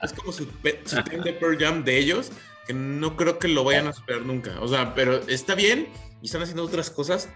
Es 0.00 0.14
como 0.14 0.32
su, 0.32 0.48
su 0.86 1.04
ten 1.04 1.20
de 1.20 1.34
Pearl 1.34 1.58
Jam 1.58 1.84
de 1.84 1.98
ellos, 1.98 2.32
que 2.66 2.72
no 2.72 3.18
creo 3.18 3.38
que 3.38 3.48
lo 3.48 3.64
vayan 3.64 3.88
a 3.88 3.92
superar 3.92 4.22
nunca. 4.22 4.58
O 4.62 4.68
sea, 4.68 4.94
pero 4.94 5.16
está 5.28 5.54
bien 5.54 5.88
y 6.22 6.24
están 6.24 6.40
haciendo 6.40 6.64
otras 6.64 6.88
cosas, 6.88 7.28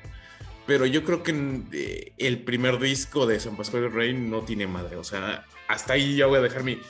pero 0.67 0.85
yo 0.87 1.05
creo 1.05 1.23
que 1.23 1.63
eh, 1.73 2.13
el 2.19 2.41
primer 2.41 2.79
disco 2.79 3.27
de 3.27 3.39
San 3.39 3.57
Pascual 3.57 3.93
Rey 3.93 4.13
no 4.13 4.43
tiene 4.43 4.67
madre. 4.67 4.97
O 4.97 5.05
sea, 5.05 5.45
hasta 5.69 5.95
ahí 5.95 6.17
ya 6.17 6.27
voy 6.27 6.39
a 6.39 6.43
dejar 6.43 6.65
mi 6.65 6.81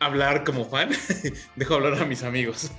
hablar 0.00 0.44
como 0.44 0.64
fan. 0.64 0.90
Dejo 1.56 1.74
hablar 1.74 1.94
a 2.02 2.04
mis 2.04 2.22
amigos. 2.22 2.72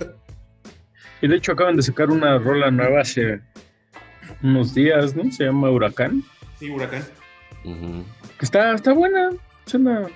Y 1.22 1.28
de 1.28 1.36
hecho 1.36 1.52
acaban 1.52 1.76
de 1.76 1.82
sacar 1.82 2.10
una 2.10 2.38
rola 2.38 2.70
nueva 2.70 3.00
hace 3.00 3.40
unos 4.42 4.74
días, 4.74 5.16
¿no? 5.16 5.30
Se 5.32 5.44
llama 5.44 5.70
Huracán. 5.70 6.22
Sí, 6.58 6.70
huracán. 6.70 7.04
Está, 8.40 8.74
está 8.74 8.92
buena, 8.92 9.30
suena, 9.64 10.06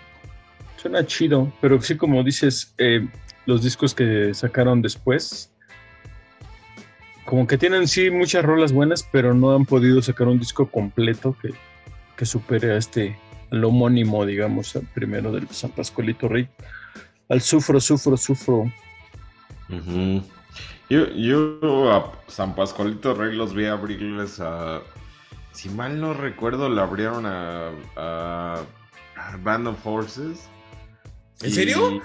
suena 0.77 1.05
chido, 1.05 1.53
pero 1.61 1.81
sí 1.81 1.97
como 1.97 2.23
dices, 2.23 2.75
eh, 2.79 3.09
los 3.47 3.63
discos 3.63 3.95
que 3.95 4.33
sacaron 4.35 4.83
después, 4.83 5.53
como 7.31 7.47
que 7.47 7.57
tienen 7.57 7.87
sí 7.89 8.11
muchas 8.11 8.45
rolas 8.45 8.73
buenas, 8.73 9.09
pero 9.11 9.33
no 9.33 9.53
han 9.55 9.65
podido 9.65 10.03
sacar 10.03 10.27
un 10.29 10.39
disco 10.41 10.69
completo 10.71 11.35
que, 11.41 11.51
que 12.17 12.27
supere 12.27 12.73
a 12.73 12.77
este, 12.77 13.17
al 13.53 13.65
homónimo, 13.65 14.27
digamos, 14.27 14.75
al 14.77 14.83
primero 14.95 15.31
del 15.33 15.49
San 15.49 15.71
Pascualito 15.71 16.29
Rey. 16.29 16.49
Al 17.29 17.41
sufro, 17.41 17.81
sufro, 17.81 18.17
sufro. 18.17 18.71
Ujú. 19.69 20.23
Yo, 20.91 21.07
yo 21.15 21.93
a 21.93 22.13
San 22.27 22.55
Pascualito 22.57 23.15
Rey 23.15 23.35
los 23.37 23.55
vi 23.55 23.67
abrirles 23.67 24.41
a. 24.41 24.81
Si 25.53 25.69
mal 25.69 26.01
no 26.01 26.13
recuerdo, 26.15 26.69
le 26.69 26.81
abrieron 26.81 27.27
a, 27.27 27.71
a- 27.97 28.61
a 29.17 29.37
Band 29.37 29.69
of 29.69 29.87
Horses. 29.87 30.49
¿En 31.43 31.51
Y- 31.51 31.53
serio? 31.53 32.01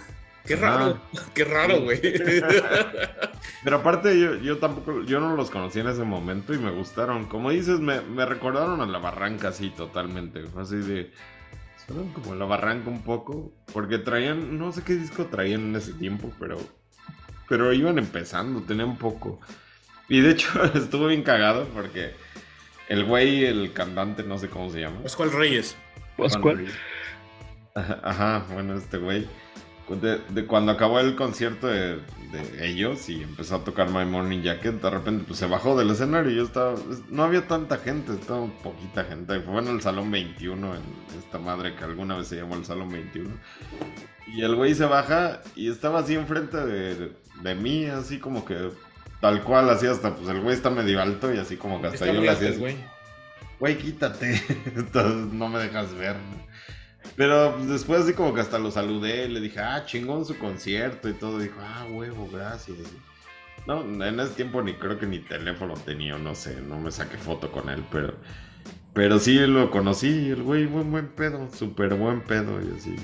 Qué 0.46 0.56
raro, 0.56 1.00
qué 1.34 1.44
raro, 1.44 1.82
güey. 1.82 2.00
Pero 3.64 3.78
aparte, 3.78 4.20
yo, 4.20 4.36
yo 4.36 4.60
tampoco, 4.60 5.04
yo 5.04 5.20
no 5.20 5.36
los 5.36 5.50
conocí 5.50 5.80
en 5.80 5.88
ese 5.88 6.04
momento 6.04 6.54
y 6.54 6.60
me 6.60 6.72
gustaron. 6.72 7.26
Como 7.26 7.50
dices, 7.50 7.80
me, 7.80 8.02
me 8.02 8.26
recordaron 8.26 8.80
a 8.82 8.86
la 8.86 9.00
barranca 9.00 9.48
así 9.50 9.72
totalmente. 9.72 10.44
Fue 10.44 10.62
así 10.62 10.78
de. 10.78 11.12
Suenan 11.86 12.14
como 12.14 12.36
la 12.36 12.46
barranca 12.46 12.90
un 12.90 13.02
poco. 13.02 13.52
Porque 13.74 13.98
traían, 13.98 14.60
no 14.60 14.72
sé 14.72 14.84
qué 14.84 14.94
disco 14.94 15.26
traían 15.26 15.62
en 15.62 15.76
ese 15.78 15.94
tiempo, 15.94 16.32
pero. 16.40 16.58
Pero 17.50 17.74
iban 17.74 17.98
empezando, 17.98 18.62
tenían 18.62 18.98
poco. 18.98 19.40
Y 20.10 20.22
de 20.22 20.32
hecho, 20.32 20.64
estuvo 20.76 21.08
bien 21.08 21.24
cagado 21.24 21.68
porque 21.74 22.14
el 22.88 23.04
güey, 23.04 23.46
el 23.46 23.74
cantante, 23.74 24.24
no 24.24 24.38
sé 24.38 24.50
cómo 24.50 24.70
se 24.70 24.82
llama. 24.82 25.02
Pascual 25.02 25.32
Reyes. 25.32 25.76
Pascual. 26.18 26.68
Ajá, 27.74 28.46
bueno, 28.54 28.78
este 28.78 28.98
güey. 28.98 29.28
De, 29.90 30.20
de 30.30 30.46
cuando 30.48 30.72
acabó 30.72 31.00
el 31.00 31.16
concierto 31.16 31.68
de, 31.68 32.00
de 32.32 32.68
ellos 32.68 33.08
y 33.10 33.22
empezó 33.22 33.58
a 33.58 33.64
tocar 33.64 33.90
My 33.90 34.06
Morning 34.06 34.42
Jacket, 34.42 34.82
de 34.82 34.90
repente 34.90 35.26
pues 35.28 35.40
se 35.40 35.46
bajó 35.46 35.78
del 35.78 35.92
escenario 35.92 36.32
y 36.32 36.36
yo 36.36 36.44
estaba. 36.44 36.76
No 37.10 37.24
había 37.24 37.48
tanta 37.48 37.78
gente, 37.78 38.14
estaba 38.14 38.48
poquita 38.64 39.04
gente. 39.04 39.40
Fue 39.42 39.60
en 39.60 39.68
el 39.68 39.82
Salón 39.82 40.10
21, 40.12 40.76
en 40.76 40.82
esta 41.20 41.38
madre 41.38 41.76
que 41.76 41.84
alguna 41.84 42.18
vez 42.18 42.28
se 42.28 42.38
llamó 42.38 42.56
el 42.56 42.66
Salón 42.66 42.90
21. 42.90 43.30
Y 44.28 44.42
el 44.42 44.56
güey 44.56 44.74
se 44.74 44.86
baja 44.86 45.42
y 45.56 45.70
estaba 45.70 46.00
así 46.00 46.16
enfrente 46.16 46.58
de, 46.58 47.12
de 47.42 47.56
mí, 47.56 47.86
así 47.86 48.20
como 48.20 48.44
que 48.44 48.72
tal 49.22 49.44
cual, 49.44 49.70
así 49.70 49.88
hasta, 49.88 50.16
pues 50.16 50.28
el 50.30 50.42
güey 50.42 50.56
está 50.56 50.70
medio 50.70 51.02
alto 51.02 51.34
y 51.34 51.38
así 51.38 51.58
como 51.58 51.82
que 51.82 51.88
hasta 51.88 52.08
yo 52.08 52.22
le 52.22 52.30
hacía 52.30 52.52
güey. 52.58 52.76
güey, 53.60 53.78
quítate, 53.78 54.42
entonces 54.76 55.34
no 55.34 55.48
me 55.48 55.60
dejas 55.60 55.94
ver. 55.94 56.16
Pero 57.16 57.58
después 57.66 58.02
así 58.02 58.14
como 58.14 58.34
que 58.34 58.42
hasta 58.42 58.60
lo 58.60 58.72
saludé, 58.72 59.30
le 59.30 59.40
dije, 59.40 59.60
ah, 59.60 59.86
chingón 59.86 60.26
su 60.26 60.38
concierto 60.38 61.08
y 61.10 61.14
todo, 61.14 61.40
dijo, 61.40 61.56
ah, 61.62 61.86
huevo, 61.90 62.30
gracias. 62.32 62.78
No, 63.66 63.82
en 63.82 64.20
ese 64.20 64.34
tiempo 64.34 64.62
ni 64.62 64.74
creo 64.74 65.00
que 65.00 65.08
ni 65.08 65.20
teléfono 65.20 65.74
tenía, 65.76 66.18
no 66.18 66.36
sé, 66.36 66.62
no 66.62 66.80
me 66.80 66.92
saqué 66.92 67.18
foto 67.18 67.52
con 67.52 67.70
él, 67.70 67.84
pero, 67.92 68.14
pero 68.94 69.18
sí 69.18 69.40
lo 69.48 69.72
conocí, 69.72 70.30
el 70.30 70.44
güey, 70.44 70.66
buen, 70.66 70.92
buen 70.92 71.08
pedo, 71.08 71.50
súper 71.54 71.96
buen 71.96 72.22
pedo 72.22 72.60
y 72.62 72.78
así. 72.78 72.96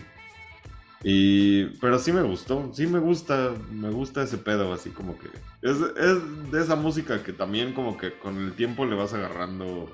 Y, 1.04 1.66
pero 1.80 1.98
sí 1.98 2.12
me 2.12 2.22
gustó, 2.22 2.70
sí 2.74 2.86
me 2.86 3.00
gusta, 3.00 3.54
me 3.72 3.90
gusta 3.90 4.22
ese 4.22 4.38
pedo, 4.38 4.72
así 4.72 4.92
como 4.92 5.18
que 5.18 5.28
es, 5.64 5.78
es 5.98 6.52
de 6.52 6.62
esa 6.62 6.76
música 6.76 7.24
que 7.24 7.34
también 7.34 7.74
como 7.74 7.98
que 7.98 8.14
con 8.20 8.38
el 8.38 8.54
tiempo 8.54 8.86
le 8.86 8.96
vas 8.96 9.14
agarrando 9.14 9.90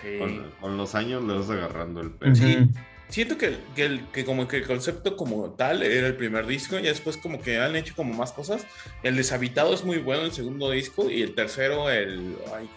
Sí. 0.00 0.18
con, 0.18 0.50
con 0.60 0.76
los 0.78 0.94
años 0.94 1.22
le 1.22 1.34
vas 1.34 1.48
agarrando 1.50 2.00
el 2.00 2.10
pedo. 2.10 2.34
Sí. 2.34 2.68
Siento 3.12 3.36
que, 3.36 3.58
que, 3.76 3.84
el- 3.84 4.06
que 4.10 4.24
como 4.24 4.48
que 4.48 4.56
el 4.56 4.66
concepto 4.66 5.16
como 5.18 5.50
tal 5.50 5.82
era 5.82 6.06
el 6.06 6.16
primer 6.16 6.46
disco 6.46 6.78
y 6.78 6.82
después 6.84 7.18
como 7.18 7.42
que 7.42 7.58
han 7.58 7.76
hecho 7.76 7.94
como 7.94 8.14
más 8.14 8.32
cosas. 8.32 8.66
El 9.02 9.16
deshabitado 9.16 9.74
es 9.74 9.84
muy 9.84 9.98
bueno 9.98 10.22
el 10.24 10.32
segundo 10.32 10.70
disco 10.70 11.10
y 11.10 11.20
el 11.20 11.34
tercero 11.34 11.90
el... 11.90 12.36
Ay. 12.56 12.68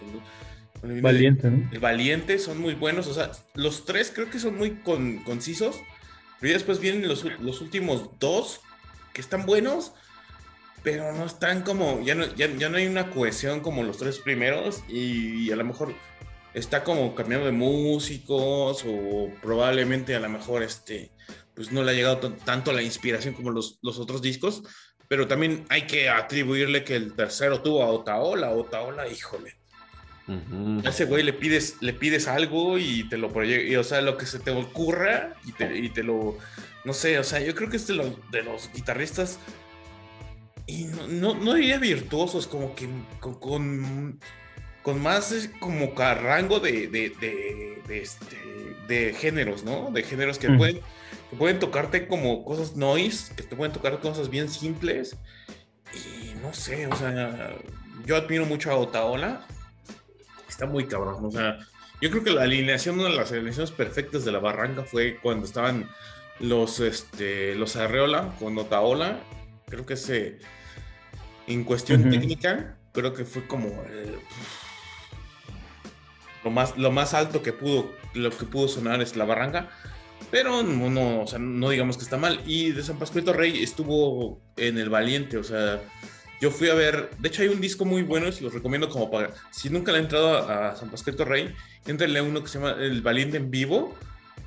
Valiente, 1.00 1.50
¿no? 1.50 1.68
El 1.72 1.80
Valiente 1.80 2.38
son 2.38 2.60
muy 2.60 2.74
buenos. 2.74 3.06
O 3.06 3.14
sea, 3.14 3.32
los 3.54 3.86
tres 3.86 4.12
creo 4.14 4.28
que 4.28 4.38
son 4.38 4.56
muy 4.56 4.72
con- 4.84 5.24
concisos. 5.24 5.80
Pero 6.38 6.52
después 6.52 6.80
vienen 6.80 7.08
los, 7.08 7.24
los 7.40 7.62
últimos 7.62 8.10
dos 8.20 8.60
que 9.14 9.22
están 9.22 9.46
buenos, 9.46 9.94
pero 10.82 11.14
no 11.14 11.24
están 11.24 11.62
como. 11.62 12.04
Ya 12.04 12.14
no, 12.14 12.26
ya, 12.34 12.46
ya 12.58 12.68
no 12.68 12.76
hay 12.76 12.86
una 12.86 13.08
cohesión 13.10 13.60
como 13.60 13.82
los 13.84 13.96
tres 13.96 14.18
primeros. 14.18 14.84
Y, 14.86 15.50
a 15.50 15.56
lo 15.56 15.64
mejor 15.64 15.94
está 16.56 16.82
como 16.82 17.14
cambiando 17.14 17.46
de 17.46 17.52
músicos. 17.52 18.84
O 18.84 19.30
probablemente 19.40 20.16
a 20.16 20.20
lo 20.20 20.28
mejor 20.28 20.62
este. 20.64 21.12
Pues 21.54 21.70
no 21.70 21.84
le 21.84 21.92
ha 21.92 21.94
llegado 21.94 22.18
tan- 22.18 22.36
tanto 22.36 22.72
la 22.72 22.82
inspiración 22.82 23.34
como 23.34 23.50
los, 23.50 23.78
los 23.82 23.98
otros 23.98 24.20
discos. 24.20 24.62
Pero 25.08 25.28
también 25.28 25.64
hay 25.68 25.82
que 25.86 26.08
atribuirle 26.08 26.82
que 26.82 26.96
el 26.96 27.14
tercero 27.14 27.62
tuvo 27.62 27.82
a 27.82 27.90
Otaola. 27.90 28.50
Otaola, 28.50 29.06
híjole. 29.08 29.54
Ujú. 30.28 30.82
A 30.84 30.90
ese 30.90 31.04
güey 31.04 31.22
le 31.22 31.32
pides, 31.32 31.76
le 31.80 31.92
pides 31.92 32.26
algo 32.26 32.78
y 32.78 33.08
te 33.08 33.16
lo 33.16 33.32
proyecta, 33.32 33.78
o 33.78 33.84
sea, 33.84 34.00
lo 34.00 34.16
que 34.16 34.26
se 34.26 34.40
te 34.40 34.50
ocurra 34.50 35.36
y 35.44 35.52
te, 35.52 35.78
y 35.78 35.88
te 35.90 36.02
lo, 36.02 36.36
no 36.84 36.92
sé, 36.92 37.16
o 37.20 37.22
sea, 37.22 37.38
yo 37.38 37.54
creo 37.54 37.70
que 37.70 37.76
es 37.76 37.86
de 37.86 37.94
los, 37.94 38.12
de 38.32 38.42
los 38.42 38.68
guitarristas 38.74 39.38
y 40.66 40.86
no, 40.86 41.06
no, 41.06 41.34
no 41.36 41.54
diría 41.54 41.78
virtuosos, 41.78 42.48
como 42.48 42.74
que 42.74 42.88
con, 43.20 43.38
con, 43.38 44.20
con 44.86 45.02
más 45.02 45.50
como 45.58 45.92
rango 45.96 46.60
de, 46.60 46.86
de, 46.86 47.10
de, 47.20 47.82
de 47.88 48.02
este, 48.02 48.36
de 48.86 49.12
géneros, 49.14 49.64
¿no? 49.64 49.90
De 49.90 50.04
géneros 50.04 50.38
que, 50.38 50.48
Mm. 50.48 50.58
pueden, 50.58 50.76
que 51.28 51.36
pueden 51.36 51.58
tocarte 51.58 52.06
como 52.06 52.44
cosas 52.44 52.76
noise, 52.76 53.34
que 53.34 53.42
te 53.42 53.56
pueden 53.56 53.72
tocar 53.72 53.98
cosas 53.98 54.30
bien 54.30 54.48
simples. 54.48 55.16
Y 55.92 56.34
no 56.40 56.54
sé, 56.54 56.86
o 56.86 56.94
sea, 56.94 57.52
yo 58.04 58.14
admiro 58.14 58.46
mucho 58.46 58.70
a 58.70 58.76
Otaola. 58.76 59.44
Está 60.48 60.66
muy 60.66 60.86
cabrón, 60.86 61.24
o 61.24 61.32
sea, 61.32 61.58
yo 62.00 62.08
creo 62.12 62.22
que 62.22 62.30
la 62.30 62.44
alineación, 62.44 63.00
una 63.00 63.08
de 63.08 63.16
las 63.16 63.32
alineaciones 63.32 63.72
perfectas 63.72 64.24
de 64.24 64.30
la 64.30 64.38
Barranca 64.38 64.84
fue 64.84 65.18
cuando 65.20 65.46
estaban 65.46 65.90
los, 66.38 66.78
este, 66.78 67.56
los 67.56 67.74
Arreola 67.74 68.36
con 68.38 68.56
Otaola. 68.56 69.18
Creo 69.66 69.84
que 69.84 69.94
ese, 69.94 70.38
en 71.48 71.64
cuestión 71.64 72.08
técnica, 72.08 72.76
creo 72.92 73.14
que 73.14 73.24
fue 73.24 73.48
como 73.48 73.66
el- 73.90 74.20
lo, 76.46 76.52
más, 76.52 76.78
lo 76.78 76.92
más 76.92 77.12
alto 77.12 77.42
que 77.42 77.52
pudo, 77.52 77.90
lo 78.14 78.30
que 78.30 78.44
pudo 78.44 78.68
sonar 78.68 79.02
es 79.02 79.16
la 79.16 79.24
Barranca. 79.24 79.68
Pero 80.30 80.62
no, 80.62 80.88
no, 80.88 81.22
o 81.22 81.26
sea, 81.26 81.40
no 81.40 81.70
digamos 81.70 81.96
que 81.96 82.04
está 82.04 82.16
mal. 82.16 82.40
Y 82.46 82.70
de 82.70 82.84
San 82.84 82.98
Pascualito 82.98 83.32
Rey 83.32 83.62
estuvo 83.62 84.40
en 84.56 84.78
El 84.78 84.88
Valiente, 84.88 85.38
o 85.38 85.44
sea, 85.44 85.80
yo 86.40 86.52
fui 86.52 86.68
a 86.68 86.74
ver, 86.74 87.10
de 87.18 87.28
hecho 87.28 87.42
hay 87.42 87.48
un 87.48 87.60
disco 87.60 87.84
muy 87.84 88.02
bueno 88.02 88.30
se 88.30 88.44
los 88.44 88.54
recomiendo 88.54 88.88
como 88.88 89.10
para, 89.10 89.32
si 89.50 89.70
nunca 89.70 89.90
le 89.90 89.98
han 89.98 90.04
entrado 90.04 90.36
a, 90.36 90.68
a 90.70 90.76
San 90.76 90.90
Pascualito 90.90 91.24
Rey, 91.24 91.52
entrenle 91.84 92.20
uno 92.20 92.42
que 92.42 92.48
se 92.48 92.58
llama 92.58 92.76
El 92.80 93.02
Valiente 93.02 93.38
en 93.38 93.50
Vivo. 93.50 93.94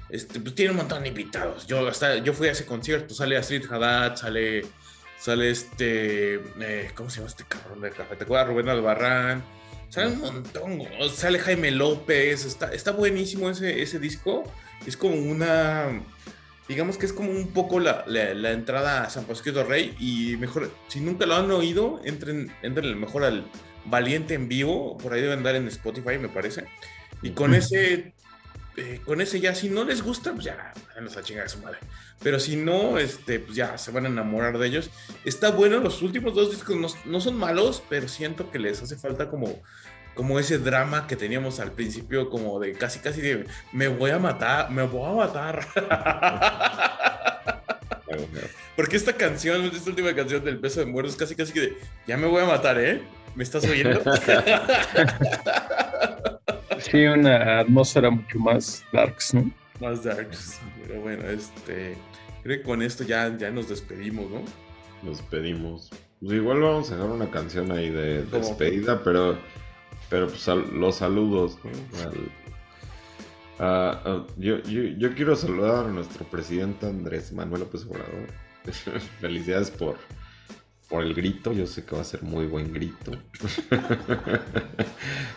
Este, 0.09 0.39
pues 0.39 0.55
tiene 0.55 0.71
un 0.71 0.77
montón 0.77 1.03
de 1.03 1.09
invitados. 1.09 1.67
Yo, 1.67 1.87
hasta, 1.87 2.17
yo 2.17 2.33
fui 2.33 2.47
a 2.47 2.53
ese 2.53 2.65
concierto, 2.65 3.13
sale 3.13 3.37
Astrid 3.37 3.69
Haddad, 3.69 4.15
sale, 4.15 4.65
sale 5.19 5.51
este, 5.51 6.35
eh, 6.59 6.91
¿cómo 6.95 7.11
se 7.11 7.17
llama 7.17 7.29
este 7.29 7.43
cabrón 7.43 7.81
de 7.81 7.91
café? 7.91 8.15
¿Te 8.15 8.23
acuerdas? 8.23 8.47
Rubén 8.47 8.69
Albarrán. 8.69 9.58
Sale 9.89 10.07
un 10.13 10.19
montón, 10.21 10.81
sale 11.13 11.39
Jaime 11.39 11.71
López, 11.71 12.45
está, 12.45 12.71
está 12.73 12.91
buenísimo 12.91 13.49
ese, 13.49 13.81
ese 13.81 13.99
disco. 13.99 14.43
Es 14.85 14.95
como 14.95 15.15
una, 15.15 16.01
digamos 16.67 16.97
que 16.97 17.05
es 17.07 17.13
como 17.13 17.31
un 17.31 17.47
poco 17.53 17.79
la, 17.79 18.03
la- 18.07 18.33
la 18.33 18.51
entrada 18.51 19.03
a 19.03 19.09
San 19.09 19.25
Pascualito 19.25 19.63
Rey 19.63 19.95
y 19.99 20.37
mejor, 20.37 20.71
si 20.87 20.99
nunca 20.99 21.25
lo 21.25 21.35
han 21.35 21.49
oído, 21.51 22.01
entren, 22.05 22.51
entren 22.61 22.99
mejor 22.99 23.23
al 23.23 23.45
Valiente 23.85 24.35
en 24.35 24.47
vivo, 24.47 24.97
por 24.97 25.13
ahí 25.13 25.21
deben 25.21 25.39
andar 25.39 25.55
en 25.55 25.67
Spotify, 25.67 26.17
me 26.19 26.29
parece. 26.29 26.65
Y 27.23 27.31
con 27.31 27.55
ese, 27.55 28.13
eh, 28.77 29.01
con 29.05 29.21
ese 29.21 29.39
ya, 29.39 29.55
si 29.55 29.69
no 29.69 29.83
les 29.83 30.01
gusta, 30.01 30.31
pues 30.31 30.45
ya, 30.45 30.73
nos 31.01 31.17
a 31.17 31.23
chingar 31.23 31.45
a 31.45 31.49
su 31.49 31.59
madre. 31.59 31.79
Pero 32.21 32.39
si 32.39 32.55
no, 32.55 32.97
este, 32.97 33.39
pues 33.39 33.55
ya 33.55 33.77
se 33.77 33.91
van 33.91 34.05
a 34.05 34.09
enamorar 34.09 34.57
de 34.57 34.67
ellos. 34.67 34.89
Está 35.25 35.51
bueno, 35.51 35.79
los 35.79 36.01
últimos 36.01 36.33
dos 36.33 36.51
discos 36.51 36.75
no, 36.75 36.87
no 37.05 37.21
son 37.21 37.37
malos, 37.37 37.83
pero 37.89 38.07
siento 38.07 38.51
que 38.51 38.59
les 38.59 38.81
hace 38.81 38.95
falta 38.95 39.29
como, 39.29 39.61
como 40.15 40.39
ese 40.39 40.59
drama 40.59 41.07
que 41.07 41.15
teníamos 41.15 41.59
al 41.59 41.71
principio, 41.71 42.29
como 42.29 42.59
de 42.59 42.73
casi, 42.73 42.99
casi 42.99 43.21
de 43.21 43.45
me 43.71 43.87
voy 43.87 44.11
a 44.11 44.19
matar, 44.19 44.69
me 44.71 44.83
voy 44.83 45.09
a 45.09 45.13
matar. 45.13 45.67
Porque 48.75 48.95
esta 48.97 49.13
canción, 49.13 49.65
esta 49.65 49.89
última 49.89 50.13
canción 50.15 50.43
del 50.43 50.57
beso 50.57 50.79
de 50.79 50.85
muertos, 50.85 51.15
casi, 51.15 51.35
casi 51.35 51.53
que 51.53 51.59
de 51.61 51.77
ya 52.07 52.17
me 52.17 52.27
voy 52.27 52.41
a 52.43 52.45
matar, 52.45 52.79
¿eh? 52.79 53.01
¿Me 53.35 53.43
estás 53.43 53.63
oyendo? 53.65 54.01
Sí, 56.79 57.03
una 57.05 57.59
atmósfera 57.59 58.09
mucho 58.09 58.39
más 58.39 58.83
darks, 58.93 59.33
¿no? 59.33 59.51
Más 59.81 60.03
darks. 60.03 60.59
Pero 60.87 61.01
bueno, 61.01 61.27
este. 61.29 61.97
Creo 62.41 62.57
que 62.57 62.63
con 62.63 62.81
esto 62.81 63.03
ya, 63.03 63.35
ya 63.37 63.51
nos 63.51 63.67
despedimos, 63.67 64.31
¿no? 64.31 64.43
Nos 65.03 65.21
pedimos. 65.23 65.89
Pues 66.21 66.33
igual 66.33 66.61
vamos 66.61 66.89
a 66.91 66.95
dejar 66.95 67.09
una 67.09 67.29
canción 67.29 67.71
ahí 67.71 67.89
de 67.89 68.23
despedida, 68.23 69.03
pero, 69.03 69.37
pero 70.09 70.27
pues 70.27 70.47
los 70.47 70.95
saludos. 70.95 71.57
¿no? 71.63 71.69
Al- 72.01 72.31
a- 73.59 74.25
yo, 74.37 74.61
yo, 74.63 74.81
yo 74.97 75.13
quiero 75.15 75.35
saludar 75.35 75.85
a 75.85 75.89
nuestro 75.89 76.25
presidente 76.25 76.85
Andrés 76.87 77.31
Manuel 77.33 77.61
López 77.61 77.85
Obrador. 77.85 78.27
Felicidades 79.21 79.69
por, 79.71 79.97
por 80.89 81.03
el 81.03 81.13
grito. 81.13 81.51
Yo 81.53 81.65
sé 81.67 81.83
que 81.85 81.95
va 81.95 82.01
a 82.01 82.05
ser 82.05 82.23
muy 82.23 82.45
buen 82.47 82.73
grito. 82.73 83.11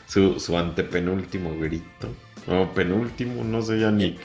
su, 0.06 0.38
su 0.40 0.56
antepenúltimo 0.56 1.58
grito. 1.58 2.08
No, 2.46 2.72
penúltimo, 2.74 3.44
no 3.44 3.62
sé 3.62 3.78
ya 3.80 3.90
ni, 3.90 4.10
ni 4.10 4.16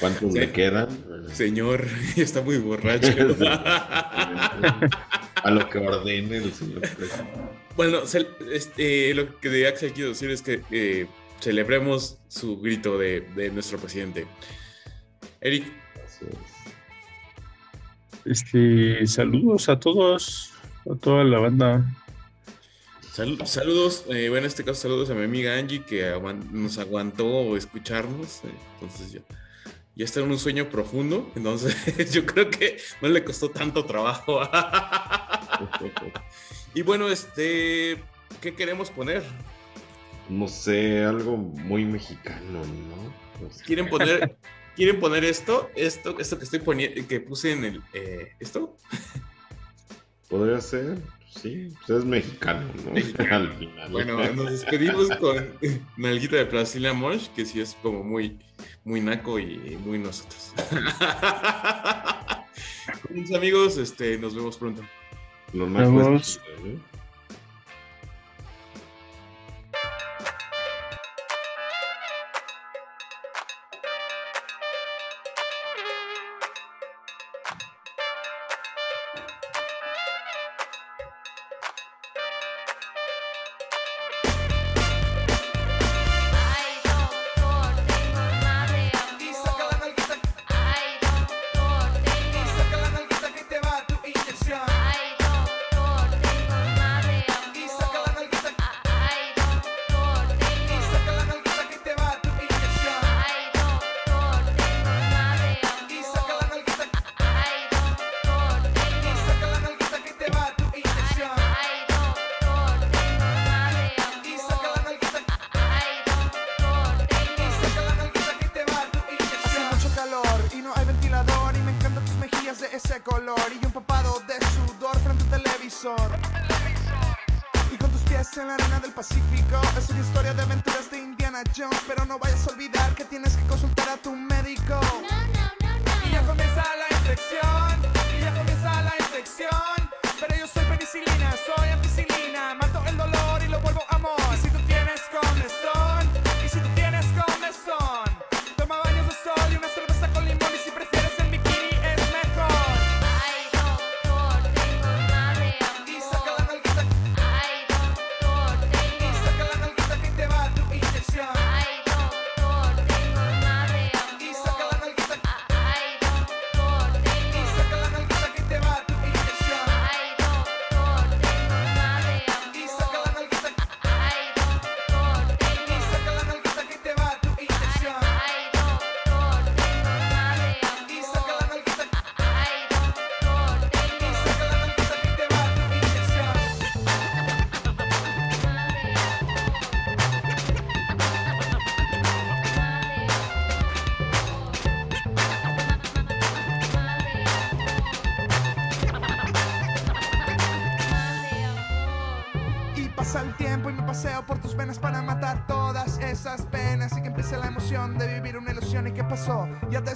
cuántos 0.00 0.32
Sí. 0.32 0.38
le 0.38 0.52
quedan. 0.52 0.88
Señor, 1.32 1.84
está 2.16 2.42
muy 2.42 2.58
borracho. 2.58 3.08
A 5.42 5.50
lo 5.50 5.68
que 5.70 5.78
ordene 5.78 6.38
el 6.38 6.52
señor 6.52 6.80
presidente. 6.80 7.32
bueno, 7.76 8.00
este, 8.52 9.14
lo 9.14 9.38
que 9.38 9.48
de 9.48 9.68
Axel 9.68 9.92
quiero 9.92 10.10
decir 10.10 10.30
es 10.30 10.42
que 10.42 10.62
eh, 10.70 11.06
celebremos 11.40 12.18
su 12.28 12.60
grito 12.60 12.98
de, 12.98 13.20
de 13.34 13.50
nuestro 13.50 13.78
presidente. 13.78 14.26
Eric. 15.40 15.64
Este, 18.24 19.06
saludos 19.06 19.68
a 19.68 19.78
todos, 19.80 20.52
a 20.90 20.94
toda 20.96 21.24
la 21.24 21.38
banda. 21.38 21.84
sal- 23.12 23.46
saludos. 23.46 24.04
eh, 24.08 24.28
bueno, 24.28 24.38
en 24.38 24.44
este 24.46 24.64
caso, 24.64 24.82
saludos 24.82 25.10
a 25.10 25.14
mi 25.14 25.24
amiga 25.24 25.56
Angie 25.56 25.82
que 25.84 26.12
nos 26.52 26.78
aguantó 26.78 27.56
escucharnos. 27.56 28.40
eh, 28.44 28.50
entonces, 28.74 29.12
ya, 29.12 29.20
ya 29.94 30.04
está 30.04 30.20
en 30.20 30.30
un 30.30 30.38
sueño 30.38 30.68
profundo. 30.68 31.30
Entonces, 31.36 31.74
yo 32.12 32.26
creo 32.26 32.50
que 32.50 32.78
no 33.00 33.08
le 33.08 33.24
costó 33.24 33.50
tanto 33.50 33.84
trabajo. 33.86 34.40
y 36.74 36.82
bueno, 36.82 37.08
este, 37.08 38.02
¿qué 38.42 38.54
queremos 38.54 38.90
poner? 38.90 39.22
No 40.28 40.48
sé, 40.48 41.04
algo 41.04 41.36
muy 41.36 41.84
mexicano, 41.84 42.62
¿no? 42.64 43.42
No 43.42 43.52
sé. 43.52 43.64
¿Quieren 43.64 43.88
poner, 43.88 44.36
¿quieren 44.76 45.00
poner 45.00 45.24
esto? 45.24 45.70
Esto, 45.74 46.18
esto 46.18 46.38
que 46.38 46.44
estoy 46.44 46.60
poniendo, 46.60 47.06
que 47.06 47.20
puse 47.20 47.52
en 47.52 47.64
el, 47.64 47.82
eh, 47.94 48.32
esto. 48.38 48.76
Podría 50.28 50.60
ser, 50.60 50.98
sí, 51.30 51.72
pues 51.86 52.00
es 52.00 52.04
mexicano, 52.04 52.70
¿no? 52.84 52.90
Mexicano. 52.92 53.50
Al 53.50 53.52
final. 53.54 53.90
Bueno, 53.90 54.32
nos 54.34 54.50
despedimos 54.50 55.08
con 55.16 55.46
Nalguita 55.96 56.36
de 56.36 56.46
Plastilina 56.46 56.92
Mosh, 56.92 57.28
que 57.28 57.46
sí 57.46 57.60
es 57.60 57.76
como 57.82 58.04
muy, 58.04 58.38
muy 58.84 59.00
naco 59.00 59.38
y 59.38 59.78
muy 59.82 59.98
nosotros. 59.98 60.52
Mis 63.10 63.32
amigos, 63.32 63.78
este, 63.78 64.18
nos 64.18 64.34
vemos 64.34 64.58
pronto. 64.58 64.82
Lo 65.54 65.66
más 65.66 66.38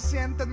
sientes 0.03 0.47